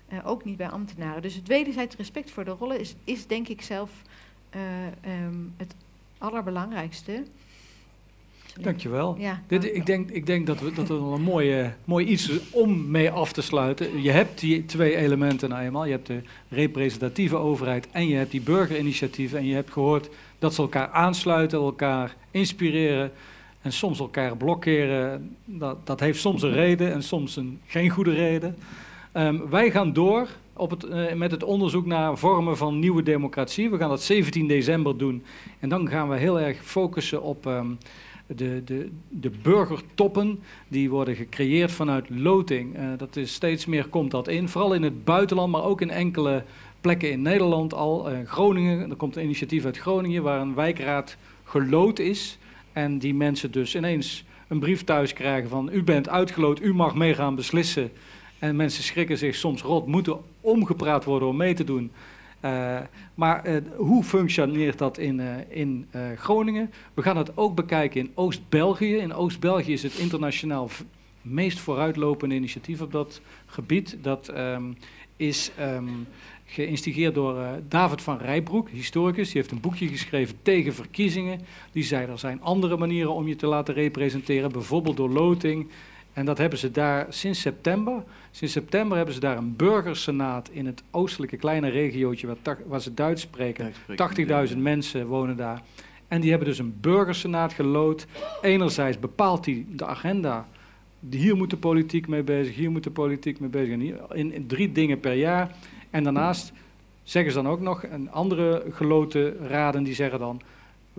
Uh, 0.09 0.19
ook 0.27 0.43
niet 0.43 0.57
bij 0.57 0.69
ambtenaren. 0.69 1.21
Dus 1.21 1.35
het 1.35 1.47
wederzijds 1.47 1.95
respect 1.95 2.31
voor 2.31 2.45
de 2.45 2.51
rollen 2.51 2.79
is, 2.79 2.95
is 3.03 3.27
denk 3.27 3.47
ik 3.47 3.61
zelf 3.61 3.91
um, 5.05 5.53
het 5.57 5.75
allerbelangrijkste. 6.17 7.23
Dankjewel. 8.61 9.15
Ja, 9.19 9.41
Dit, 9.47 9.75
ik, 9.75 9.85
denk, 9.85 10.09
ik 10.11 10.25
denk 10.25 10.47
dat, 10.47 10.59
we, 10.59 10.73
dat 10.73 10.89
een 10.89 11.21
mooi, 11.21 11.73
mooi 11.85 12.05
iets 12.05 12.29
is 12.29 12.39
om 12.49 12.91
mee 12.91 13.11
af 13.11 13.31
te 13.31 13.41
sluiten. 13.41 14.01
Je 14.01 14.11
hebt 14.11 14.39
die 14.39 14.65
twee 14.65 14.95
elementen 14.95 15.49
nou 15.49 15.63
eenmaal. 15.63 15.85
Je 15.85 15.91
hebt 15.91 16.07
de 16.07 16.21
representatieve 16.49 17.35
overheid 17.35 17.87
en 17.91 18.07
je 18.07 18.15
hebt 18.15 18.31
die 18.31 18.41
burgerinitiatieven. 18.41 19.37
En 19.37 19.45
je 19.45 19.53
hebt 19.53 19.71
gehoord 19.71 20.09
dat 20.39 20.53
ze 20.53 20.61
elkaar 20.61 20.89
aansluiten, 20.89 21.59
elkaar 21.59 22.15
inspireren 22.31 23.11
en 23.61 23.71
soms 23.71 23.99
elkaar 23.99 24.37
blokkeren. 24.37 25.35
Dat, 25.45 25.87
dat 25.87 25.99
heeft 25.99 26.19
soms 26.19 26.41
een 26.41 26.53
reden 26.53 26.93
en 26.93 27.03
soms 27.03 27.35
een, 27.35 27.59
geen 27.65 27.89
goede 27.89 28.13
reden. 28.13 28.55
Um, 29.13 29.49
wij 29.49 29.71
gaan 29.71 29.93
door 29.93 30.27
op 30.53 30.69
het, 30.69 30.85
uh, 30.85 31.13
met 31.13 31.31
het 31.31 31.43
onderzoek 31.43 31.85
naar 31.85 32.17
vormen 32.17 32.57
van 32.57 32.79
nieuwe 32.79 33.03
democratie. 33.03 33.69
We 33.69 33.77
gaan 33.77 33.89
dat 33.89 34.03
17 34.03 34.47
december 34.47 34.97
doen. 34.97 35.23
En 35.59 35.69
dan 35.69 35.89
gaan 35.89 36.09
we 36.09 36.17
heel 36.17 36.39
erg 36.39 36.63
focussen 36.63 37.21
op... 37.21 37.45
Um, 37.45 37.77
de, 38.27 38.61
de, 38.65 38.89
de 39.09 39.31
burgertoppen 39.41 40.39
die 40.67 40.89
worden 40.89 41.15
gecreëerd 41.15 41.71
vanuit 41.71 42.09
loting. 42.09 42.77
Uh, 42.77 42.87
dat 42.97 43.15
is 43.15 43.33
steeds 43.33 43.65
meer 43.65 43.87
komt 43.87 44.11
dat 44.11 44.27
in, 44.27 44.49
vooral 44.49 44.73
in 44.73 44.83
het 44.83 45.03
buitenland, 45.03 45.51
maar 45.51 45.63
ook 45.63 45.81
in 45.81 45.89
enkele 45.89 46.43
plekken 46.81 47.11
in 47.11 47.21
Nederland 47.21 47.73
al. 47.73 48.11
Uh, 48.11 48.17
Groningen, 48.25 48.89
er 48.89 48.95
komt 48.95 49.15
een 49.15 49.23
initiatief 49.23 49.65
uit 49.65 49.77
Groningen 49.77 50.23
waar 50.23 50.41
een 50.41 50.55
wijkraad 50.55 51.17
geloot 51.43 51.99
is. 51.99 52.37
En 52.73 52.97
die 52.97 53.13
mensen 53.13 53.51
dus 53.51 53.75
ineens 53.75 54.25
een 54.47 54.59
brief 54.59 54.83
thuis 54.83 55.13
krijgen 55.13 55.49
van 55.49 55.69
u 55.71 55.83
bent 55.83 56.09
uitgeloot, 56.09 56.61
u 56.61 56.73
mag 56.73 56.95
mee 56.95 57.13
gaan 57.13 57.35
beslissen. 57.35 57.91
En 58.39 58.55
mensen 58.55 58.83
schrikken 58.83 59.17
zich 59.17 59.35
soms 59.35 59.61
rot, 59.61 59.87
moeten 59.87 60.17
omgepraat 60.41 61.03
worden 61.03 61.27
om 61.27 61.37
mee 61.37 61.53
te 61.53 61.63
doen. 61.63 61.91
Uh, 62.41 62.79
maar 63.15 63.47
uh, 63.47 63.57
hoe 63.75 64.03
functioneert 64.03 64.77
dat 64.77 64.97
in, 64.97 65.19
uh, 65.19 65.35
in 65.47 65.87
Groningen? 66.15 66.71
We 66.93 67.01
gaan 67.01 67.17
het 67.17 67.37
ook 67.37 67.55
bekijken 67.55 67.99
in 67.99 68.11
Oost-België. 68.13 68.95
In 68.95 69.13
Oost-België 69.13 69.73
is 69.73 69.83
het 69.83 69.95
internationaal 69.95 70.69
meest 71.21 71.59
vooruitlopende 71.59 72.35
initiatief 72.35 72.81
op 72.81 72.91
dat 72.91 73.21
gebied. 73.45 73.97
Dat 74.01 74.31
um, 74.37 74.77
is 75.15 75.51
um, 75.59 76.07
geïnstigeerd 76.45 77.13
door 77.13 77.37
David 77.67 78.01
van 78.01 78.17
Rijbroek, 78.17 78.69
historicus. 78.69 79.31
Die 79.31 79.41
heeft 79.41 79.51
een 79.51 79.61
boekje 79.61 79.87
geschreven 79.87 80.35
tegen 80.41 80.73
verkiezingen. 80.73 81.39
Die 81.71 81.83
zei 81.83 82.07
er 82.07 82.19
zijn 82.19 82.41
andere 82.41 82.77
manieren 82.77 83.13
om 83.13 83.27
je 83.27 83.35
te 83.35 83.47
laten 83.47 83.73
representeren, 83.73 84.51
bijvoorbeeld 84.51 84.97
door 84.97 85.09
loting. 85.09 85.67
En 86.15 86.25
dat 86.25 86.37
hebben 86.37 86.59
ze 86.59 86.71
daar 86.71 87.05
sinds 87.09 87.41
september. 87.41 88.03
Sinds 88.31 88.53
september 88.53 88.97
hebben 88.97 89.13
ze 89.13 89.19
daar 89.19 89.37
een 89.37 89.55
burgersenaat 89.55 90.49
in 90.49 90.65
het 90.65 90.83
oostelijke 90.91 91.37
kleine 91.37 91.69
regiootje 91.69 92.27
waar, 92.27 92.57
waar 92.65 92.81
ze 92.81 92.93
Duits 92.93 93.21
spreken. 93.21 93.73
80.000 94.51 94.57
mensen 94.57 95.07
wonen 95.07 95.37
daar. 95.37 95.61
En 96.07 96.21
die 96.21 96.29
hebben 96.29 96.47
dus 96.47 96.59
een 96.59 96.77
burgersenaat 96.81 97.53
gelood. 97.53 98.05
Enerzijds 98.41 98.99
bepaalt 98.99 99.45
hij 99.45 99.65
de 99.69 99.85
agenda. 99.85 100.47
Hier 101.09 101.35
moet 101.35 101.49
de 101.49 101.57
politiek 101.57 102.07
mee 102.07 102.23
bezig, 102.23 102.55
hier 102.55 102.71
moet 102.71 102.83
de 102.83 102.91
politiek 102.91 103.39
mee 103.39 103.49
bezig. 103.49 103.73
In, 104.13 104.33
in 104.33 104.47
drie 104.47 104.71
dingen 104.71 104.99
per 104.99 105.13
jaar. 105.13 105.55
En 105.89 106.03
daarnaast 106.03 106.53
zeggen 107.03 107.31
ze 107.31 107.41
dan 107.41 107.51
ook 107.51 107.61
nog, 107.61 107.83
een 107.83 108.11
andere 108.11 108.65
geloten 108.71 109.47
raden 109.47 109.83
die 109.83 109.93
zeggen 109.93 110.19
dan... 110.19 110.41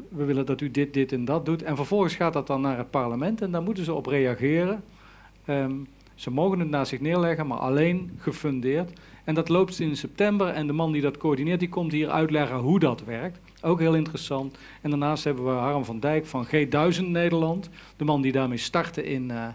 we 0.08 0.24
willen 0.24 0.46
dat 0.46 0.60
u 0.60 0.70
dit, 0.70 0.94
dit 0.94 1.12
en 1.12 1.24
dat 1.24 1.46
doet. 1.46 1.62
En 1.62 1.76
vervolgens 1.76 2.14
gaat 2.14 2.32
dat 2.32 2.46
dan 2.46 2.60
naar 2.60 2.78
het 2.78 2.90
parlement 2.90 3.40
en 3.40 3.50
daar 3.50 3.62
moeten 3.62 3.84
ze 3.84 3.94
op 3.94 4.06
reageren. 4.06 4.82
Um, 5.48 5.86
ze 6.14 6.30
mogen 6.30 6.58
het 6.58 6.68
naast 6.68 6.88
zich 6.88 7.00
neerleggen, 7.00 7.46
maar 7.46 7.58
alleen 7.58 8.10
gefundeerd. 8.18 8.92
En 9.24 9.34
dat 9.34 9.48
loopt 9.48 9.80
in 9.80 9.96
september 9.96 10.48
en 10.48 10.66
de 10.66 10.72
man 10.72 10.92
die 10.92 11.02
dat 11.02 11.16
coördineert, 11.16 11.60
die 11.60 11.68
komt 11.68 11.92
hier 11.92 12.10
uitleggen 12.10 12.56
hoe 12.56 12.78
dat 12.78 13.04
werkt. 13.04 13.38
Ook 13.62 13.80
heel 13.80 13.94
interessant. 13.94 14.58
En 14.82 14.90
daarnaast 14.90 15.24
hebben 15.24 15.44
we 15.44 15.50
Harm 15.50 15.84
van 15.84 16.00
Dijk 16.00 16.26
van 16.26 16.46
G1000 16.46 17.04
Nederland. 17.04 17.70
De 17.96 18.04
man 18.04 18.22
die 18.22 18.32
daarmee 18.32 18.58
startte 18.58 19.04
in, 19.04 19.30
uh, 19.30 19.46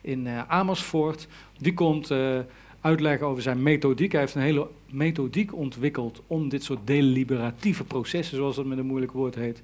in 0.00 0.26
uh, 0.26 0.42
Amersfoort. 0.48 1.28
Die 1.58 1.74
komt 1.74 2.10
uh, 2.10 2.38
uitleggen 2.80 3.26
over 3.26 3.42
zijn 3.42 3.62
methodiek. 3.62 4.12
Hij 4.12 4.20
heeft 4.20 4.34
een 4.34 4.42
hele 4.42 4.68
methodiek 4.90 5.54
ontwikkeld 5.54 6.22
om 6.26 6.48
dit 6.48 6.64
soort 6.64 6.80
deliberatieve 6.84 7.84
processen, 7.84 8.36
zoals 8.36 8.56
dat 8.56 8.66
met 8.66 8.78
een 8.78 8.86
moeilijk 8.86 9.12
woord 9.12 9.34
heet, 9.34 9.62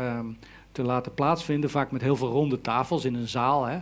um, 0.00 0.36
te 0.72 0.82
laten 0.82 1.14
plaatsvinden. 1.14 1.70
Vaak 1.70 1.90
met 1.90 2.02
heel 2.02 2.16
veel 2.16 2.30
ronde 2.30 2.60
tafels 2.60 3.04
in 3.04 3.14
een 3.14 3.28
zaal. 3.28 3.64
Hè. 3.64 3.78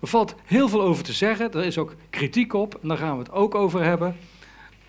Er 0.00 0.08
valt 0.08 0.34
heel 0.44 0.68
veel 0.68 0.82
over 0.82 1.04
te 1.04 1.12
zeggen. 1.12 1.52
Er 1.52 1.64
is 1.64 1.78
ook 1.78 1.94
kritiek 2.10 2.52
op. 2.52 2.78
En 2.82 2.88
daar 2.88 2.96
gaan 2.96 3.12
we 3.12 3.22
het 3.22 3.32
ook 3.32 3.54
over 3.54 3.82
hebben. 3.82 4.16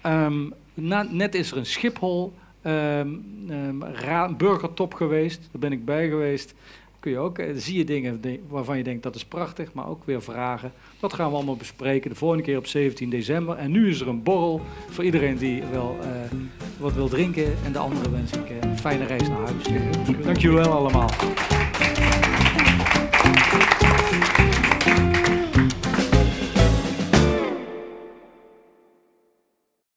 Um, 0.05 0.53
na, 0.73 1.07
net 1.09 1.35
is 1.35 1.51
er 1.51 1.57
een 1.57 1.65
Schiphol 1.65 2.33
um, 2.63 3.25
um, 3.49 4.37
burgertop 4.37 4.93
geweest. 4.93 5.39
Daar 5.51 5.61
ben 5.61 5.71
ik 5.71 5.85
bij 5.85 6.09
geweest. 6.09 6.53
Kun 6.99 7.11
je 7.11 7.17
ook, 7.17 7.39
zie 7.55 7.77
je 7.77 7.83
dingen 7.83 8.21
waarvan 8.47 8.77
je 8.77 8.83
denkt 8.83 9.03
dat 9.03 9.15
is 9.15 9.25
prachtig, 9.25 9.73
maar 9.73 9.87
ook 9.87 10.01
weer 10.05 10.21
vragen. 10.21 10.71
Dat 10.99 11.13
gaan 11.13 11.29
we 11.29 11.35
allemaal 11.35 11.55
bespreken 11.55 12.09
de 12.09 12.15
volgende 12.15 12.43
keer 12.43 12.57
op 12.57 12.67
17 12.67 13.09
december. 13.09 13.57
En 13.57 13.71
nu 13.71 13.89
is 13.89 13.99
er 14.01 14.07
een 14.07 14.23
borrel 14.23 14.61
voor 14.89 15.03
iedereen 15.03 15.37
die 15.37 15.63
wel 15.71 15.97
uh, 16.01 16.07
wat 16.79 16.93
wil 16.93 17.07
drinken. 17.07 17.53
En 17.65 17.71
de 17.71 17.79
anderen 17.79 18.11
wens 18.11 18.31
ik 18.31 18.49
uh, 18.49 18.57
een 18.61 18.77
fijne 18.77 19.05
reis 19.05 19.27
naar 19.27 19.37
huis. 19.37 19.63
Dank 20.23 20.37
jullie 20.37 20.57
wel 20.57 20.71
allemaal. 20.71 21.09